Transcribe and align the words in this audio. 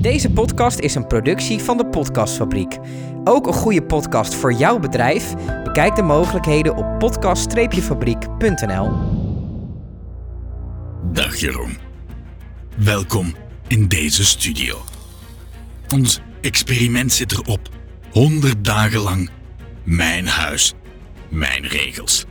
Deze 0.00 0.30
podcast 0.30 0.78
is 0.78 0.94
een 0.94 1.06
productie 1.06 1.58
van 1.58 1.76
de 1.76 1.86
Podcastfabriek. 1.86 2.78
Ook 3.24 3.46
een 3.46 3.52
goede 3.52 3.82
podcast 3.82 4.34
voor 4.34 4.52
jouw 4.52 4.78
bedrijf? 4.78 5.34
Bekijk 5.64 5.96
de 5.96 6.02
mogelijkheden 6.02 6.76
op 6.76 6.98
podcast-fabriek.nl. 6.98 8.92
Dag 11.12 11.36
Jeroen. 11.36 11.76
Welkom 12.76 13.34
in 13.66 13.88
deze 13.88 14.24
studio. 14.24 14.78
Ons 15.94 16.20
experiment 16.40 17.12
zit 17.12 17.32
erop. 17.32 17.68
100 18.10 18.64
dagen 18.64 19.00
lang 19.00 19.30
mijn 19.82 20.26
huis, 20.26 20.74
mijn 21.28 21.66
regels. 21.66 22.24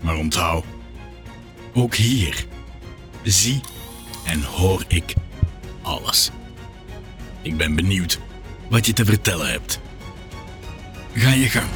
Maar 0.00 0.16
onthoud, 0.16 0.64
ook 1.74 1.94
hier 1.94 2.46
zie 3.22 3.60
en 4.24 4.42
hoor 4.42 4.84
ik 4.88 5.14
alles. 5.82 6.30
Ik 7.46 7.56
ben 7.56 7.74
benieuwd 7.74 8.20
wat 8.68 8.86
je 8.86 8.92
te 8.92 9.04
vertellen 9.04 9.50
hebt. 9.50 9.80
Ga 11.14 11.32
je 11.32 11.48
gang. 11.48 11.68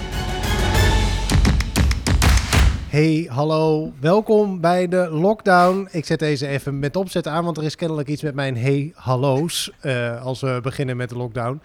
Hey, 2.88 3.26
hallo. 3.28 3.92
Welkom 4.00 4.60
bij 4.60 4.88
de 4.88 5.08
lockdown. 5.10 5.88
Ik 5.90 6.04
zet 6.04 6.18
deze 6.18 6.46
even 6.46 6.78
met 6.78 6.96
opzet 6.96 7.26
aan, 7.26 7.44
want 7.44 7.56
er 7.56 7.64
is 7.64 7.76
kennelijk 7.76 8.08
iets 8.08 8.22
met 8.22 8.34
mijn 8.34 8.56
hey, 8.56 8.92
hallo's 8.94 9.70
eh, 9.80 10.24
als 10.24 10.40
we 10.40 10.58
beginnen 10.62 10.96
met 10.96 11.08
de 11.08 11.16
lockdown. 11.16 11.60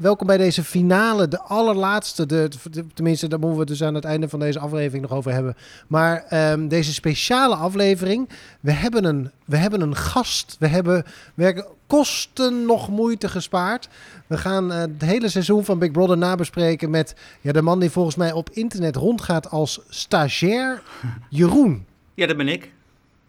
Welkom 0.00 0.26
bij 0.26 0.36
deze 0.36 0.64
finale, 0.64 1.28
de 1.28 1.40
allerlaatste. 1.40 2.26
De, 2.26 2.48
tenminste, 2.94 3.28
daar 3.28 3.38
moeten 3.38 3.58
we 3.58 3.64
dus 3.64 3.82
aan 3.82 3.94
het 3.94 4.04
einde 4.04 4.28
van 4.28 4.40
deze 4.40 4.58
aflevering 4.58 5.02
nog 5.02 5.12
over 5.18 5.32
hebben. 5.32 5.56
Maar 5.86 6.24
ehm, 6.28 6.68
deze 6.68 6.92
speciale 6.92 7.54
aflevering, 7.54 8.28
we 8.60 8.72
hebben 8.72 9.04
een, 9.04 9.30
we 9.44 9.56
hebben 9.56 9.80
een 9.80 9.96
gast. 9.96 10.56
We 10.58 10.66
hebben 10.66 11.04
werken 11.34 11.66
kosten 11.86 12.66
nog 12.66 12.88
moeite 12.88 13.28
gespaard. 13.28 13.88
We 14.26 14.38
gaan 14.38 14.72
eh, 14.72 14.78
het 14.78 15.02
hele 15.02 15.28
seizoen 15.28 15.64
van 15.64 15.78
Big 15.78 15.90
Brother 15.90 16.18
nabespreken 16.18 16.90
met 16.90 17.14
ja, 17.40 17.52
de 17.52 17.62
man 17.62 17.80
die 17.80 17.90
volgens 17.90 18.16
mij 18.16 18.32
op 18.32 18.50
internet 18.50 18.96
rondgaat 18.96 19.50
als 19.50 19.80
stagiair 19.88 20.82
Jeroen. 21.28 21.86
Ja, 22.14 22.26
dat 22.26 22.36
ben 22.36 22.48
ik. 22.48 22.72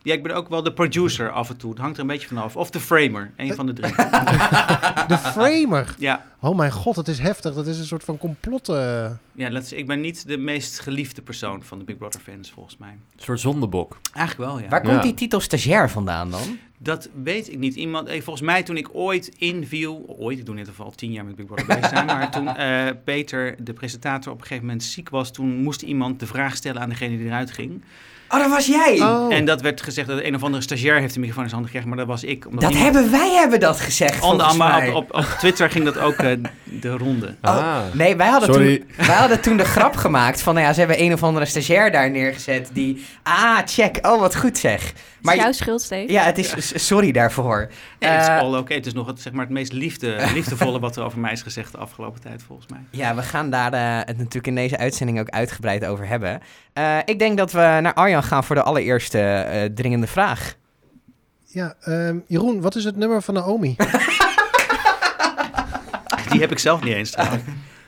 Ja, 0.04 0.14
ik 0.14 0.24
ben 0.24 0.36
ook 0.36 0.50
wel 0.50 0.64
de 0.64 0.74
producer 0.74 1.32
af 1.32 1.50
en 1.50 1.58
toe. 1.58 1.70
Het 1.70 1.80
hangt 1.80 1.96
er 1.96 2.02
een 2.02 2.08
beetje 2.08 2.28
vanaf. 2.28 2.56
Of 2.56 2.70
de 2.70 2.80
framer, 2.80 3.32
een 3.36 3.54
van 3.54 3.66
de 3.66 3.74
drie. 3.74 3.94
De 5.08 5.18
framer. 5.18 5.96
Ja, 5.98 6.26
Oh 6.42 6.58
mijn 6.58 6.72
god, 6.72 6.96
het 6.96 7.08
is 7.08 7.20
heftig. 7.20 7.54
Dat 7.54 7.68
is 7.68 7.80
een 7.80 7.86
soort 7.86 8.04
van 8.04 8.18
complot. 8.18 8.70
eh. 8.70 9.12
ja 9.32 9.50
let- 9.50 9.72
ik 9.72 9.88
ben 9.88 10.02
niet 10.02 10.28
de 10.28 10.38
meest 10.38 10.80
geliefde 10.80 11.22
persoon 11.22 11.64
van 11.64 11.80
de 11.80 11.84
Big 11.86 11.98
Brother 11.98 12.22
fans, 12.22 12.52
volgens 12.52 12.78
mij. 12.78 12.90
Een 12.90 13.24
soort 13.24 13.40
zondebok. 13.40 13.98
Eigenlijk 14.14 14.52
wel, 14.52 14.60
ja. 14.60 14.68
Waar 14.70 14.82
komt 14.82 14.94
Ja. 14.96 15.02
die 15.02 15.14
titel 15.14 15.40
stagiair 15.40 15.90
vandaan 15.90 16.32
dan? 16.32 16.58
Dat 16.78 17.10
weet 17.24 17.52
ik 17.52 17.58
niet. 17.58 17.76
Iemand, 17.76 18.08
eh, 18.08 18.22
volgens 18.22 18.46
mij 18.46 18.64
toen 18.64 18.78
ik 18.78 18.90
ooit 18.92 19.28
inviel, 19.38 20.04
ooit, 20.20 20.40
ik 20.40 20.46
doe 20.46 20.56
net 20.56 20.70
al 20.78 20.92
tien 20.92 21.12
jaar 21.12 21.26
met 21.26 21.36
Big 21.36 21.46
Brother 21.46 21.66
bezig 21.66 21.88
zijn, 21.90 22.06
maar 22.06 22.32
toen 22.32 22.48
eh, 22.56 22.88
Peter, 23.04 23.56
de 23.64 23.74
presentator, 23.74 24.32
op 24.32 24.38
een 24.40 24.44
gegeven 24.46 24.66
moment 24.66 24.84
ziek 24.84 25.10
was, 25.10 25.32
toen 25.32 25.56
moest 25.64 25.82
iemand 25.82 26.20
de 26.20 26.28
vraag 26.28 26.56
stellen 26.56 26.82
aan 26.82 26.90
degene 26.90 27.18
die 27.18 27.26
eruit 27.26 27.52
ging. 27.52 27.84
Oh, 28.30 28.40
dat 28.40 28.50
was 28.50 28.66
jij! 28.66 29.00
Oh. 29.02 29.34
En 29.34 29.46
dat 29.46 29.62
werd 29.62 29.82
gezegd 29.82 30.08
dat 30.08 30.24
een 30.24 30.36
of 30.36 30.44
andere 30.44 30.64
stagiair 30.64 31.00
heeft 31.00 31.14
de 31.14 31.20
microfoon 31.20 31.44
in 31.44 31.50
zijn 31.50 31.62
handen 31.62 31.80
gekregen, 31.82 31.90
maar 31.90 31.98
dat 31.98 32.08
was 32.08 32.24
ik. 32.32 32.46
Omdat 32.46 32.62
dat 32.62 32.72
iemand- 32.72 32.94
hebben 32.94 33.12
wij 33.12 33.32
hebben 33.32 33.60
dat 33.60 33.80
gezegd, 33.80 34.22
Onder 34.24 34.48
op, 34.90 34.96
op, 34.96 35.14
op 35.16 35.26
Twitter 35.40 35.70
ging 35.70 35.86
dat 35.86 35.98
ook 35.98 36.16
eh, 36.16 36.32
de 36.64 36.98
ronde. 36.98 37.36
Oh, 37.42 37.78
nee, 37.94 38.16
wij 38.16 38.28
hadden, 38.28 38.54
Sorry. 38.54 38.78
toen, 38.78 39.06
wij 39.06 39.16
hadden 39.16 39.42
toen 39.42 39.58
de 39.58 39.66
grap 39.66 39.96
gemaakt 39.96 40.42
van, 40.42 40.54
nou 40.54 40.66
ja, 40.66 40.74
ze 40.74 40.80
hebben 40.80 41.02
een 41.02 41.14
of 41.14 41.24
andere 41.24 41.46
stagiair 41.46 41.92
daar 41.92 42.12
neergezet 42.12 42.70
die, 42.74 43.06
ah, 43.24 43.58
check, 43.66 43.98
oh, 44.02 44.20
wat 44.20 44.36
goed 44.36 44.58
zeg. 44.58 44.94
Maar 45.22 45.36
Maar 45.36 45.44
jouw 45.44 45.52
schuld, 45.54 45.82
Steve. 45.82 46.12
ja, 46.12 46.24
het 46.24 46.38
is, 46.38 46.88
sorry 46.88 47.12
daarvoor. 47.12 47.70
Nee, 48.00 48.10
het 48.10 48.22
is 48.22 48.28
Eh, 48.28 48.40
all 48.40 48.58
oké. 48.58 48.74
Het 48.74 48.86
is 48.86 48.94
nog 48.94 49.08
het, 49.08 49.22
zeg 49.22 49.34
maar, 49.34 49.46
het 49.46 49.54
meest 49.54 49.72
liefde, 49.74 50.18
liefdevolle 50.34 50.80
wat 50.80 50.96
er 50.96 51.04
over 51.04 51.20
mij 51.20 51.32
is 51.32 51.42
gezegd 51.42 51.72
de 51.72 51.78
afgelopen 51.78 52.22
tijd, 52.22 52.44
volgens 52.44 52.68
mij. 52.72 52.80
Ja, 52.90 53.16
we 53.16 53.22
gaan 53.22 53.50
daar 53.50 53.74
eh, 53.74 53.98
het 54.08 54.18
natuurlijk 54.18 54.48
in 54.48 54.56
deze 54.56 54.78
uitzending 54.78 55.20
ook 55.20 55.30
uitgebreid 55.30 55.86
over 55.86 56.08
hebben. 56.08 56.42
Eh, 56.74 56.98
ik 57.06 57.20
denk 57.20 57.38
dat 57.38 57.52
we 57.52 57.60
naar 57.82 57.94
Arjan 57.94 58.24
gaan 58.24 58.44
voor 58.44 58.56
de 58.56 58.64
allereerste 58.64 59.20
eh, 59.20 59.70
dringende 59.76 60.08
vraag. 60.08 60.56
Ja, 61.46 61.76
ehm, 61.82 62.18
Jeroen, 62.28 62.62
wat 62.62 62.76
is 62.76 62.84
het 62.84 62.96
nummer 62.96 63.22
van 63.22 63.34
Naomi? 63.34 63.76
Die 66.30 66.40
heb 66.40 66.52
ik 66.52 66.60
zelf 66.60 66.84
niet 66.84 66.94
eens 66.94 67.12
trouwens. 67.12 67.44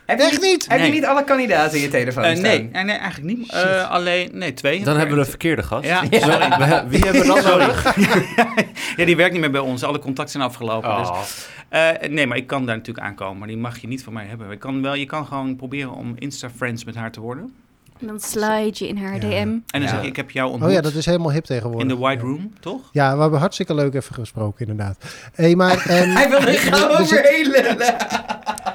Heb 0.06 0.18
je 0.18 0.24
Echt 0.24 0.40
niet? 0.42 0.68
Heb 0.68 0.78
je 0.78 0.84
Nee. 0.84 0.92
niet 0.92 1.04
alle 1.06 1.24
kandidaten 1.24 1.76
in 1.76 1.82
je 1.82 1.88
telefoon 1.88 2.24
Eh, 2.24 2.30
staan? 2.30 2.42
nee, 2.42 2.68
nee, 2.72 2.84
nee, 2.84 2.96
eigenlijk 2.96 3.38
niet. 3.38 3.52
Eh, 3.52 3.90
alleen, 3.90 4.30
nee, 4.32 4.54
twee. 4.54 4.84
Dan 4.84 4.96
hebben 4.96 5.14
we 5.14 5.20
de 5.20 5.24
de 5.24 5.30
verkeerde 5.30 5.62
gast. 5.62 5.84
Ja, 5.84 6.02
Ja. 6.10 6.20
sorry. 6.20 6.48
We 6.58 6.84
wie 6.88 7.00
hebben 7.04 7.20
we 7.20 7.26
dan 7.26 7.42
Sorry. 7.42 7.58
nodig? 7.66 7.96
ja, 8.96 9.04
die 9.04 9.16
werkt 9.16 9.32
niet 9.32 9.40
meer 9.40 9.50
bij 9.50 9.60
ons. 9.60 9.82
Alle 9.82 9.98
contacten 9.98 10.32
zijn 10.32 10.44
afgelopen. 10.44 10.96
Dus, 10.98 11.08
Oh. 11.08 11.20
eh, 11.68 12.08
nee, 12.10 12.26
maar 12.26 12.36
ik 12.36 12.46
kan 12.46 12.66
daar 12.66 12.76
natuurlijk 12.76 13.06
aankomen. 13.06 13.38
Maar 13.38 13.48
die 13.48 13.56
mag 13.56 13.78
je 13.78 13.86
niet 13.88 14.02
van 14.04 14.12
mij 14.12 14.24
hebben. 14.26 14.50
Ik 14.50 14.58
kan 14.58 14.82
wel, 14.82 14.94
je 14.94 15.06
kan 15.06 15.26
gewoon 15.26 15.56
proberen 15.56 15.92
om 15.92 16.14
Insta-friends 16.18 16.84
met 16.84 16.94
haar 16.94 17.10
te 17.12 17.20
worden. 17.20 17.52
En 18.00 18.06
dan 18.06 18.20
slide 18.20 18.70
je 18.72 18.88
in 18.88 18.96
haar 18.96 19.14
Ja. 19.14 19.18
DM. 19.20 19.28
En 19.36 19.62
dan 19.70 19.82
Ja. 19.82 19.88
zeg 19.88 20.00
je, 20.00 20.06
ik 20.06 20.16
heb 20.16 20.30
jou 20.30 20.50
ontmoet 20.50 20.68
Oh 20.68 20.74
ja, 20.74 20.80
dat 20.80 20.94
is 20.94 21.06
helemaal 21.06 21.30
hip 21.32 21.40
in 21.40 21.46
tegenwoordig. 21.56 21.88
de 21.88 21.96
White 21.96 22.22
Room, 22.22 22.52
toch? 22.60 22.80
Ja, 22.92 23.14
we 23.14 23.20
hebben 23.20 23.38
hartstikke 23.40 23.74
leuk 23.74 23.94
even 23.94 24.14
gesproken, 24.14 24.66
inderdaad. 24.66 24.96
Hey, 25.34 25.54
maar, 25.54 25.76
ehm, 25.86 26.10
Hij 26.10 26.28
wil 26.28 26.38
er 26.40 26.54
gaan 26.54 26.90
er 26.90 27.06
zit- 27.06 27.18
overheen 27.18 27.46
lullen. 27.50 27.76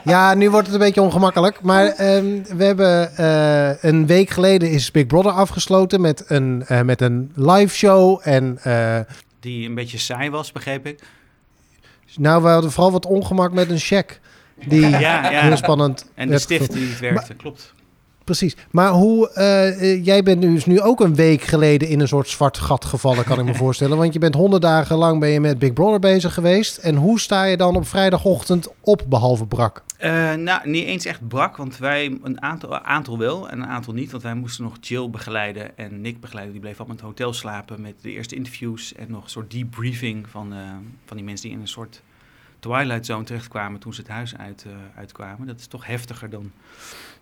Ja, 0.07 0.34
nu 0.34 0.50
wordt 0.50 0.66
het 0.68 0.75
een 0.75 0.81
beetje 0.81 1.01
ongemakkelijk. 1.01 1.62
Maar 1.62 1.85
ehm, 1.85 2.44
we 2.56 2.63
hebben 2.63 3.16
eh, 3.18 3.84
een 3.91 4.07
week 4.07 4.29
geleden 4.29 4.69
is 4.72 4.91
Big 4.91 5.07
Brother 5.07 5.31
afgesloten 5.31 6.01
met 6.01 6.23
een, 6.28 6.63
eh, 6.68 6.81
met 6.81 7.01
een 7.01 7.31
live 7.35 7.75
show. 7.75 8.19
En 8.23 8.59
eh, 8.63 9.00
Die 9.40 9.67
een 9.67 9.75
beetje 9.75 9.97
saai 9.97 10.29
was, 10.29 10.51
begreep 10.51 10.85
ik. 10.85 11.00
nou, 12.16 12.44
we 12.44 12.47
hadden 12.47 12.72
vooral 12.72 12.91
wat 12.91 13.06
ongemak 13.06 13.51
met 13.51 13.69
een 13.69 13.79
check. 13.79 14.19
Die 14.67 14.90
Ja, 14.90 15.00
ja. 15.31 15.41
heel 15.41 15.57
spannend 15.57 16.12
En 16.16 16.29
de 16.29 16.40
stift 16.40 16.73
die 16.73 16.88
niet 16.88 17.00
werkte, 17.00 17.34
klopt. 17.34 17.73
Precies. 18.28 18.56
Maar 18.72 18.92
hoe, 18.92 19.30
eh, 19.30 19.68
eh, 19.68 20.06
jij 20.06 20.24
bent 20.24 20.42
dus 20.42 20.66
nu 20.66 20.82
ook 20.82 21.00
een 21.00 21.16
week 21.16 21.42
geleden 21.42 21.88
in 21.88 22.00
een 22.00 22.08
soort 22.08 22.28
zwart 22.28 22.58
gat 22.58 22.86
gevallen, 22.86 23.24
kan 23.24 23.40
ik 23.40 23.46
me 23.46 23.54
voorstellen. 23.66 23.98
Want 23.98 24.14
je 24.14 24.20
bent 24.20 24.36
honderd 24.36 24.62
dagen 24.62 24.98
lang 24.98 25.20
ben 25.20 25.30
je 25.30 25.40
met 25.40 25.60
Big 25.60 25.74
Brother 25.74 26.00
bezig 26.00 26.34
geweest. 26.34 26.78
En 26.78 26.96
hoe 26.96 27.20
sta 27.20 27.44
je 27.44 27.58
dan 27.58 27.76
op 27.76 27.88
vrijdagochtend 27.88 28.68
op, 28.82 29.04
behalve 29.08 29.46
brak? 29.46 29.84
Eh, 29.98 30.34
nou, 30.34 30.70
niet 30.70 30.86
eens 30.86 31.06
echt 31.06 31.28
brak, 31.28 31.58
want 31.58 31.78
wij 31.78 32.18
een 32.24 32.42
aantal, 32.42 32.80
aantal 32.80 33.18
wel 33.18 33.50
en 33.50 33.60
een 33.62 33.68
aantal 33.68 33.94
niet. 33.94 34.12
Want 34.12 34.24
wij 34.24 34.34
moesten 34.36 34.64
nog 34.64 34.78
Jill 34.82 35.09
begeleiden 35.09 35.78
en 35.78 36.02
Nick 36.02 36.20
begeleiden. 36.20 36.54
Die 36.54 36.62
bleef 36.62 36.80
op 36.80 36.90
het 36.90 37.02
hotel 37.02 37.34
slapen 37.34 37.82
met 37.82 37.94
de 38.02 38.12
eerste 38.12 38.36
interviews 38.36 38.94
en 38.94 39.12
nog 39.12 39.24
een 39.24 39.30
soort 39.30 39.52
debriefing 39.52 40.30
van, 40.30 40.54
van 41.06 41.18
die 41.18 41.26
mensen 41.26 41.48
die 41.48 41.56
in 41.56 41.62
een 41.62 41.68
soort 41.68 42.02
Twilight 42.59 43.06
Zone 43.06 43.24
terechtkwamen 43.24 43.80
toen 43.80 43.94
ze 43.94 44.02
het 44.02 44.09
huis 44.09 44.38
uit, 44.38 44.66
uitkwamen. 44.96 45.48
Dat 45.48 45.59
is 45.59 45.68
toch 45.68 45.86
heftiger 45.86 46.30
dan, 46.30 46.52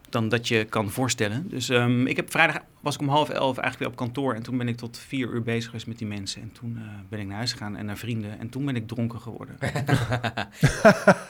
dan 0.09 0.29
dat 0.29 0.47
je 0.47 0.63
kan 0.63 0.89
voorstellen. 0.89 1.49
Dus 1.49 1.69
ehm, 1.69 2.07
ik 2.07 2.15
heb 2.15 2.31
vrijdag 2.31 2.57
was 2.85 2.95
ik 2.95 3.01
om 3.01 3.09
half 3.09 3.29
elf 3.29 3.57
eigenlijk 3.57 3.79
weer 3.79 3.87
op 3.87 3.95
kantoor 3.95 4.33
en 4.33 4.43
toen 4.43 4.57
ben 4.57 4.67
ik 4.67 4.77
tot 4.77 4.97
vier 5.07 5.29
uur 5.29 5.43
bezig 5.43 5.65
geweest 5.65 5.87
met 5.87 5.97
die 5.97 6.07
mensen. 6.07 6.41
En 6.41 6.51
toen 6.59 6.77
eh, 6.77 6.83
ben 7.09 7.19
ik 7.19 7.27
naar 7.27 7.37
huis 7.37 7.51
gegaan 7.51 7.75
en 7.75 7.85
naar 7.85 7.97
vrienden 7.97 8.39
en 8.39 8.49
toen 8.49 8.65
ben 8.65 8.75
ik 8.75 8.87
dronken 8.87 9.21
geworden. 9.21 9.57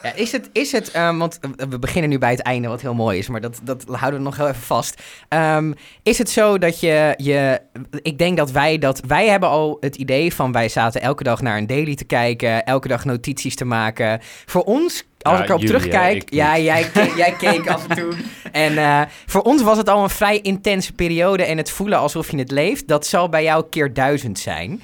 Ja, 0.04 0.14
is 0.14 0.32
het, 0.32 0.50
is 0.52 0.72
het 0.72 0.92
ehm, 0.92 1.18
want 1.18 1.40
we 1.70 1.80
beginnen 1.80 2.10
nu 2.10 2.18
bij 2.18 2.32
het 2.32 2.42
einde, 2.42 2.68
wat 2.68 2.82
heel 2.82 2.94
mooi 2.94 3.18
is, 3.18 3.28
maar 3.28 3.42
dat, 3.42 3.60
dat 3.64 3.86
houden 3.88 4.20
we 4.20 4.26
nog 4.26 4.38
heel 4.38 4.48
even 4.48 4.62
vast. 4.62 5.04
Ehm, 5.28 5.74
is 6.04 6.18
het 6.18 6.30
zo 6.30 6.58
dat 6.58 6.80
je, 6.80 7.14
je, 7.18 7.62
ik 8.02 8.18
denk 8.18 8.38
dat 8.38 8.52
wij 8.52 8.78
dat, 8.78 9.02
wij 9.08 9.28
hebben 9.28 9.50
al 9.50 9.78
het 9.80 9.96
idee 9.96 10.34
van, 10.34 10.52
wij 10.52 10.70
zaten 10.70 11.02
elke 11.02 11.24
dag 11.24 11.42
naar 11.42 11.58
een 11.58 11.68
daily 11.68 11.96
te 11.96 12.06
kijken, 12.06 12.66
elke 12.66 12.88
dag 12.88 13.06
notities 13.06 13.56
te 13.56 13.66
maken. 13.66 14.20
Voor 14.46 14.64
ons, 14.64 15.04
als 15.26 15.38
Ja, 15.38 15.44
ik 15.44 15.50
erop 15.50 15.62
jullie, 15.62 15.76
terugkijk, 15.78 16.16
ik 16.24 16.34
ja, 16.34 16.58
jij, 16.60 16.90
keek- 16.94 17.16
jij 17.16 17.32
keek 17.38 17.68
af 17.68 17.88
en 17.88 17.96
toe. 17.96 18.14
En 18.52 18.78
eh, 18.78 19.02
voor 19.26 19.42
ons 19.42 19.62
was 19.62 19.78
het 19.78 19.90
al 19.90 20.04
een 20.04 20.10
vrij 20.10 20.40
intense 20.42 20.94
periode 20.94 21.44
en 21.44 21.58
het 21.58 21.70
voelen 21.72 21.98
alsof 22.00 22.32
je 22.32 22.38
het 22.38 22.52
leeft, 22.52 22.88
dat 22.88 23.06
zal 23.08 23.30
bij 23.30 23.44
jou 23.44 23.66
keer 23.70 23.94
duizend 23.94 24.40
zijn. 24.40 24.82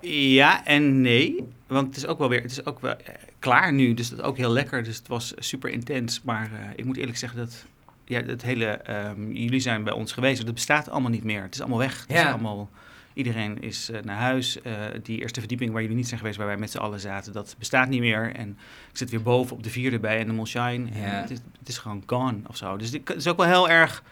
Ja 0.00 0.64
en 0.64 1.00
nee. 1.00 1.48
Want 1.66 1.86
het 1.86 1.96
is 1.96 2.06
ook 2.06 2.18
wel 2.18 2.28
weer, 2.28 2.42
het 2.42 2.50
is 2.50 2.66
ook 2.66 2.80
wel 2.80 2.90
eh, 2.92 3.14
klaar 3.38 3.72
nu, 3.72 3.94
dus 3.94 4.08
dat 4.08 4.18
is 4.18 4.24
ook 4.24 4.36
heel 4.36 4.50
lekker. 4.52 4.82
Dus 4.84 4.96
het 4.96 5.08
was 5.08 5.32
super 5.38 5.70
intens. 5.70 6.20
Maar 6.24 6.50
eh, 6.52 6.68
ik 6.76 6.84
moet 6.84 6.96
eerlijk 6.96 7.18
zeggen 7.18 7.38
dat 7.38 7.64
ja, 8.04 8.22
het 8.26 8.42
hele, 8.42 8.66
ehm, 8.66 9.30
jullie 9.32 9.60
zijn 9.60 9.84
bij 9.84 9.92
ons 9.92 10.12
geweest, 10.12 10.44
dat 10.44 10.54
bestaat 10.54 10.90
allemaal 10.90 11.10
niet 11.10 11.24
meer. 11.24 11.42
Het 11.42 11.54
is 11.54 11.60
allemaal 11.60 11.78
weg. 11.78 12.04
Het 12.08 12.16
Ja. 12.16 12.24
is 12.26 12.32
allemaal, 12.32 12.68
iedereen 13.16 13.60
is 13.60 13.90
eh, 13.90 14.02
naar 14.02 14.16
huis. 14.16 14.62
Eh, 14.62 14.72
die 15.02 15.20
eerste 15.20 15.40
verdieping 15.40 15.72
waar 15.72 15.82
jullie 15.82 15.96
niet 15.96 16.06
zijn 16.06 16.20
geweest, 16.20 16.38
waar 16.38 16.46
wij 16.46 16.56
met 16.56 16.70
z'n 16.70 16.78
allen 16.78 17.00
zaten, 17.00 17.32
dat 17.32 17.54
bestaat 17.58 17.88
niet 17.88 18.00
meer. 18.00 18.34
En 18.34 18.48
ik 18.90 18.96
zit 18.96 19.10
weer 19.10 19.22
boven 19.22 19.56
op 19.56 19.62
de 19.62 19.70
vierde 19.70 19.98
bij 19.98 20.18
en 20.18 20.26
de 20.26 20.32
Molshine. 20.32 20.86
Ja. 20.92 21.00
het, 21.00 21.30
is, 21.30 21.38
het 21.58 21.68
is 21.68 21.78
gewoon 21.78 22.02
gone 22.06 22.38
of 22.46 22.56
zo. 22.56 22.76
Dus 22.76 22.90
het 22.90 23.14
is 23.16 23.26
ook 23.26 23.36
wel 23.36 23.46
heel 23.46 23.68
erg 23.68 24.02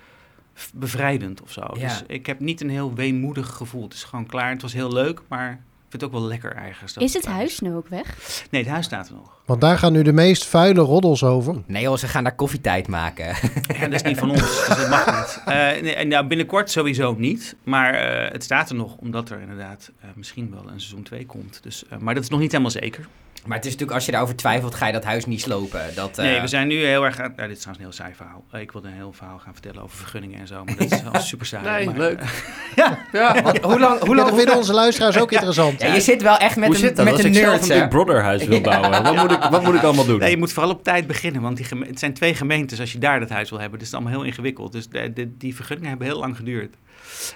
bevrijdend 0.75 1.43
of 1.43 1.53
zo. 1.53 1.61
Ja. 1.61 1.89
Dus 1.89 2.03
ik 2.07 2.27
heb 2.27 2.41
niet 2.41 2.61
een 2.61 2.71
heel 2.71 2.95
weemoedig 2.95 3.49
gevoel. 3.49 3.83
Het 3.83 3.93
is 3.93 4.05
gewoon 4.05 4.27
klaar. 4.27 4.51
Het 4.51 4.63
was 4.63 4.73
heel 4.73 4.93
leuk, 4.93 5.21
maar 5.29 5.63
vind 5.95 6.13
het 6.13 6.15
ook 6.15 6.21
wel 6.21 6.29
lekker 6.29 6.57
ergens. 6.57 6.97
Is 6.97 7.15
het 7.15 7.27
huis 7.27 7.61
nu 7.61 7.75
ook 7.75 7.89
weg? 7.89 8.17
Nee, 8.51 8.63
het 8.63 8.71
huis 8.71 8.85
staat 8.85 9.09
er 9.09 9.15
nog. 9.15 9.41
Want 9.45 9.61
daar 9.61 9.79
gaan 9.79 9.93
nu 9.93 10.03
de 10.03 10.13
meest 10.13 10.45
vuile 10.45 10.81
roddels 10.81 11.25
over. 11.25 11.63
Nee 11.67 11.83
joh, 11.83 11.97
ze 11.97 12.09
gaan 12.09 12.25
daar 12.25 12.35
koffietijd 12.35 12.89
maken. 12.89 13.37
Ja, 13.79 13.81
dat 13.81 13.93
is 13.93 14.03
niet 14.03 14.19
van 14.19 14.31
ons, 14.31 14.41
dus 14.41 14.77
dat 14.77 14.89
mag 14.89 15.07
niet. 15.07 15.43
Eh, 15.45 15.55
nee, 15.83 15.95
en 15.95 16.09
nou, 16.09 16.27
binnenkort 16.27 16.71
sowieso 16.71 17.15
niet. 17.19 17.57
Maar 17.65 17.95
eh, 17.95 18.33
het 18.33 18.45
staat 18.45 18.71
er 18.71 18.77
nog, 18.77 18.97
omdat 18.97 19.31
er 19.31 19.41
inderdaad 19.41 19.91
eh, 20.01 20.09
misschien 20.15 20.51
wel 20.51 20.63
een 20.63 20.81
seizoen 20.81 21.03
2 21.03 21.27
komt. 21.27 21.63
Dus, 21.63 21.85
eh, 21.89 21.99
maar 21.99 22.15
dat 22.15 22.23
is 22.23 22.29
nog 22.29 22.41
niet 22.41 22.51
helemaal 22.51 22.73
zeker. 22.73 23.07
Maar 23.45 23.57
het 23.57 23.67
is 23.67 23.71
natuurlijk, 23.73 23.97
als 23.99 24.07
je 24.07 24.13
daarover 24.13 24.37
twijfelt, 24.37 24.75
ga 24.75 24.87
je 24.87 24.93
dat 24.93 25.05
huis 25.05 25.27
niet 25.27 25.41
slopen. 25.41 25.81
Dat, 25.95 26.19
eh, 26.19 26.25
Nee, 26.25 26.41
we 26.41 26.47
zijn 26.47 26.69
nu 26.69 26.85
heel 26.85 27.05
erg 27.05 27.21
aan... 27.21 27.33
Nou, 27.37 27.49
dit 27.49 27.57
is 27.57 27.63
trouwens 27.63 27.85
een 27.87 27.91
heel 27.91 28.05
saai 28.05 28.15
verhaal. 28.15 28.45
Eh, 28.51 28.61
Ik 28.61 28.73
wilde 28.73 28.89
een 28.89 28.95
heel 28.95 29.13
verhaal 29.13 29.39
gaan 29.39 29.53
vertellen 29.53 29.83
over 29.83 29.97
vergunningen 29.97 30.41
en 30.41 30.47
zo. 30.47 30.65
Maar 30.65 30.77
dat 30.77 30.93
is 30.93 31.01
al 31.13 31.21
super 31.33 31.47
saai. 31.47 31.65
Nee, 31.65 31.85
maar, 31.87 31.97
leuk. 31.97 32.21
eh, 32.21 32.29
Ja. 33.13 33.43
Want 33.43 33.59
hoe 33.59 33.79
lang... 33.79 33.99
Hoe 34.01 34.09
Ja, 34.09 34.15
lang 34.15 34.29
dat 34.29 34.37
vinden 34.39 34.57
onze 34.57 34.73
luisteraars 34.73 35.19
ook 35.19 35.33
interessant. 35.39 35.81
Ja, 35.83 35.95
je 35.95 36.01
zit 36.01 36.23
wel 36.23 36.37
echt 36.37 36.57
met 36.57 36.65
Hoe 36.67 36.75
een, 36.75 36.81
zit 36.81 36.97
dat 36.97 37.05
met 37.05 37.15
als 37.15 37.23
een 37.23 37.29
ik 37.29 37.35
zelf 37.37 37.51
nerd, 37.53 37.63
een 37.69 37.75
hè? 37.77 37.81
Big 37.81 37.89
Brother 37.89 38.23
huis 38.23 38.45
wil 38.45 38.61
bouwen? 38.61 39.03
Wat, 39.03 39.17
moet 39.17 39.31
ik, 39.31 39.43
wat 39.43 39.63
moet 39.63 39.75
ik 39.75 39.83
allemaal 39.83 40.05
doen? 40.07 40.19
Nee, 40.19 40.31
je 40.31 40.37
moet 40.37 40.53
vooral 40.53 40.71
op 40.73 40.85
tijd 40.85 41.07
beginnen, 41.07 41.43
want 41.43 41.57
die 41.57 41.67
geme- 41.67 41.87
het 41.87 41.99
zijn 41.99 42.15
twee 42.15 42.35
gemeentes 42.35 42.81
als 42.81 42.93
je 42.93 42.99
daar 42.99 43.21
dat 43.21 43.29
huis 43.31 43.51
wil 43.51 43.61
hebben. 43.61 43.79
Dus 43.79 43.89
het 43.89 43.97
is 43.99 44.03
allemaal 44.05 44.21
heel 44.21 44.31
ingewikkeld. 44.31 44.73
Dus 44.73 44.89
de, 44.89 45.13
de- 45.13 45.37
die 45.37 45.55
vergunningen 45.55 45.89
hebben 45.89 46.07
heel 46.07 46.19
lang 46.19 46.37
geduurd. 46.37 46.75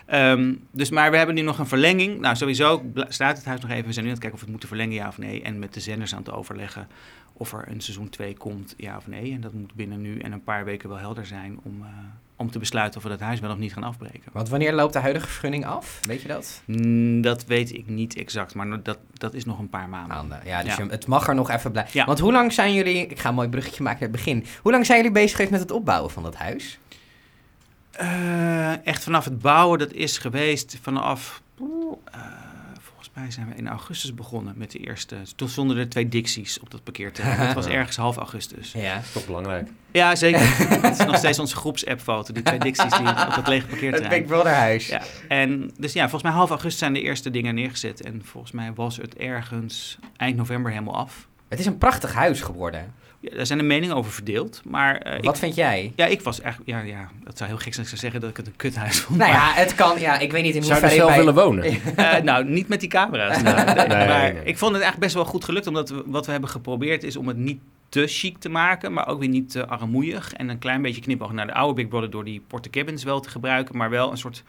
Ehm, 0.06 0.54
dus, 0.70 0.90
maar 0.90 1.10
we 1.10 1.16
hebben 1.16 1.34
nu 1.34 1.40
nog 1.42 1.58
een 1.58 1.66
verlenging. 1.66 2.20
Nou, 2.20 2.36
sowieso 2.36 2.82
staat 3.08 3.36
het 3.36 3.46
huis 3.46 3.60
nog 3.60 3.70
even. 3.70 3.86
We 3.86 3.92
zijn 3.92 4.04
nu 4.04 4.10
aan 4.10 4.18
het 4.18 4.24
kijken 4.24 4.32
of 4.32 4.46
we 4.46 4.50
het 4.50 4.50
moeten 4.50 4.68
verlengen, 4.68 4.94
ja 4.94 5.08
of 5.08 5.18
nee. 5.18 5.42
En 5.42 5.58
met 5.58 5.74
de 5.74 5.80
zenders 5.80 6.12
aan 6.14 6.18
het 6.22 6.30
overleggen 6.32 6.88
of 7.32 7.52
er 7.52 7.64
een 7.68 7.80
seizoen 7.80 8.08
2 8.08 8.36
komt, 8.36 8.74
ja 8.76 8.96
of 8.96 9.06
nee. 9.06 9.32
En 9.32 9.40
dat 9.40 9.52
moet 9.52 9.74
binnen 9.74 10.00
nu 10.00 10.18
en 10.18 10.32
een 10.32 10.42
paar 10.42 10.64
weken 10.64 10.88
wel 10.88 10.98
helder 10.98 11.26
zijn 11.26 11.58
om, 11.62 11.82
eh, 11.82 11.88
om 12.36 12.50
te 12.50 12.58
besluiten 12.58 12.96
of 12.98 13.02
we 13.02 13.08
dat 13.08 13.20
huis 13.20 13.40
wel 13.40 13.50
of 13.50 13.58
niet 13.58 13.72
gaan 13.72 13.82
afbreken. 13.82 14.22
Want 14.32 14.48
wanneer 14.48 14.72
loopt 14.72 14.92
de 14.92 14.98
huidige 14.98 15.26
vergunning 15.28 15.66
af? 15.66 16.00
Weet 16.06 16.22
je 16.22 16.28
dat? 16.28 16.62
Mm, 16.64 17.20
dat 17.20 17.44
weet 17.44 17.72
ik 17.74 17.88
niet 17.88 18.16
exact, 18.16 18.54
maar 18.54 18.82
dat, 18.82 18.98
dat 19.12 19.34
is 19.34 19.44
nog 19.44 19.58
een 19.58 19.68
paar 19.68 19.88
maanden. 19.88 20.16
Maanden. 20.16 20.40
Ja, 20.44 20.62
dus 20.62 20.76
Ja. 20.76 20.84
je- 20.84 20.90
het 20.90 21.06
mag 21.06 21.28
er 21.28 21.34
nog 21.34 21.50
even 21.50 21.70
blijven. 21.72 21.98
Ja. 21.98 22.04
Want 22.06 22.18
hoe 22.18 22.32
lang 22.32 22.52
zijn 22.52 22.74
jullie... 22.74 23.06
Ik 23.06 23.18
ga 23.18 23.28
een 23.28 23.34
mooi 23.34 23.48
bruggetje 23.48 23.82
maken 23.82 24.00
naar 24.00 24.08
het 24.08 24.24
begin. 24.24 24.44
Hoe 24.62 24.72
lang 24.72 24.86
zijn 24.86 24.98
jullie 24.98 25.12
bezig 25.12 25.30
geweest 25.30 25.50
met 25.50 25.60
het 25.60 25.70
opbouwen 25.70 26.10
van 26.10 26.22
dat 26.22 26.34
huis? 26.36 26.78
Eh, 27.98 28.86
echt 28.86 29.02
vanaf 29.02 29.24
het 29.24 29.38
bouwen, 29.38 29.78
dat 29.78 29.92
is 29.92 30.18
geweest 30.18 30.78
vanaf. 30.82 31.42
eh, 31.58 32.20
volgens 32.80 33.10
mij 33.14 33.30
zijn 33.30 33.48
we 33.48 33.54
in 33.54 33.68
augustus 33.68 34.14
begonnen 34.14 34.54
met 34.56 34.70
de 34.70 34.78
eerste. 34.78 35.16
Toen 35.36 35.48
stonden 35.48 35.76
er 35.76 35.88
twee 35.88 36.08
Dixies 36.08 36.60
op 36.60 36.70
dat 36.70 36.82
parkeerterrein. 36.84 37.38
Het 37.46 37.54
was 37.54 37.66
ergens 37.66 37.96
half 37.96 38.16
augustus. 38.16 38.72
Ja. 38.72 38.94
Dat 38.94 39.04
is 39.04 39.12
toch 39.12 39.26
belangrijk. 39.26 39.68
Ja, 39.92 40.14
zeker. 40.14 40.40
Het 40.82 40.98
is 40.98 41.06
nog 41.06 41.16
steeds 41.16 41.38
onze 41.38 41.56
groepsapp-foto. 41.56 42.32
Die 42.32 42.42
twee 42.42 42.58
Dixies 42.58 42.92
die 42.92 43.08
op 43.08 43.34
dat 43.34 43.48
lege 43.48 43.60
Het 43.60 43.68
parkeerterrein. 43.70 44.20
Big 44.20 44.28
Brother 44.28 44.52
huis. 44.54 44.86
Ja, 44.86 45.02
en 45.28 45.70
dus 45.78 45.92
ja, 45.92 46.00
volgens 46.00 46.22
mij 46.22 46.32
half 46.32 46.50
augustus 46.50 46.78
zijn 46.78 46.92
de 46.92 47.02
eerste 47.02 47.30
dingen 47.30 47.54
neergezet. 47.54 48.02
En 48.02 48.24
volgens 48.24 48.52
mij 48.52 48.72
was 48.74 48.96
het 48.96 49.16
ergens 49.16 49.98
eind 50.16 50.36
november 50.36 50.70
helemaal 50.72 50.96
af. 50.96 51.28
Het 51.48 51.58
is 51.58 51.66
een 51.66 51.78
prachtig 51.78 52.12
huis 52.14 52.40
geworden. 52.40 52.94
Ja, 53.20 53.36
daar 53.36 53.46
zijn 53.46 53.58
de 53.58 53.64
meningen 53.64 53.96
over 53.96 54.12
verdeeld. 54.12 54.60
Maar 54.64 54.96
eh, 54.96 55.12
Wat 55.22 55.34
ik, 55.34 55.40
vind 55.40 55.54
jij? 55.54 55.92
ja, 55.96 56.06
ik 56.06 56.20
was 56.20 56.40
echt. 56.40 56.58
Ja, 56.64 56.80
ja, 56.80 57.08
dat 57.24 57.36
zou 57.38 57.48
heel 57.50 57.58
gek 57.58 57.74
zijn 57.74 57.86
als 57.86 57.94
ik 57.94 57.98
zou 57.98 58.00
zeggen 58.00 58.20
dat 58.20 58.30
ik 58.30 58.36
het 58.36 58.46
een 58.46 58.56
kuthuis 58.56 58.98
vond. 59.00 59.18
Nou 59.18 59.30
maar- 59.32 59.40
ja, 59.40 59.52
het 59.54 59.74
kan... 59.74 60.00
Ja, 60.00 60.18
ik 60.18 60.32
weet 60.32 60.42
niet 60.42 60.54
in 60.54 60.62
Zou 60.62 60.80
je 60.80 60.86
er 60.86 60.90
hoeverre 60.90 61.12
zelf 61.14 61.26
je 61.26 61.32
bij- 61.34 61.34
willen 61.34 61.74
wonen? 61.74 61.96
Eh, 62.16 62.22
nou, 62.22 62.44
niet 62.44 62.68
met 62.68 62.80
die 62.80 62.88
camera's. 62.88 63.42
Nee, 63.42 63.54
nee, 63.54 63.86
maar 64.06 64.32
nee. 64.32 64.42
ik 64.44 64.58
vond 64.58 64.72
het 64.72 64.82
eigenlijk 64.82 64.98
best 64.98 65.14
wel 65.14 65.24
goed 65.24 65.44
gelukt. 65.44 65.66
Omdat 65.66 65.88
we, 65.88 66.02
wat 66.06 66.26
we 66.26 66.32
hebben 66.32 66.50
geprobeerd 66.50 67.02
is 67.02 67.16
om 67.16 67.28
het 67.28 67.36
niet 67.36 67.60
te 67.88 68.06
chic 68.06 68.38
te 68.38 68.48
maken. 68.48 68.92
Maar 68.92 69.08
ook 69.08 69.18
weer 69.20 69.28
niet 69.28 69.50
te 69.50 69.66
armoeig. 69.66 70.32
En 70.32 70.48
een 70.48 70.58
klein 70.58 70.82
beetje 70.82 71.00
knipoog 71.00 71.32
naar 71.32 71.46
de 71.46 71.54
oude 71.54 71.74
Big 71.74 71.88
Brother 71.88 72.10
door 72.10 72.24
die 72.24 72.42
porte 72.46 72.70
cabins 72.70 73.04
wel 73.04 73.20
te 73.20 73.30
gebruiken. 73.30 73.76
Maar 73.76 73.90
wel 73.90 74.10
een 74.10 74.18
soort... 74.18 74.42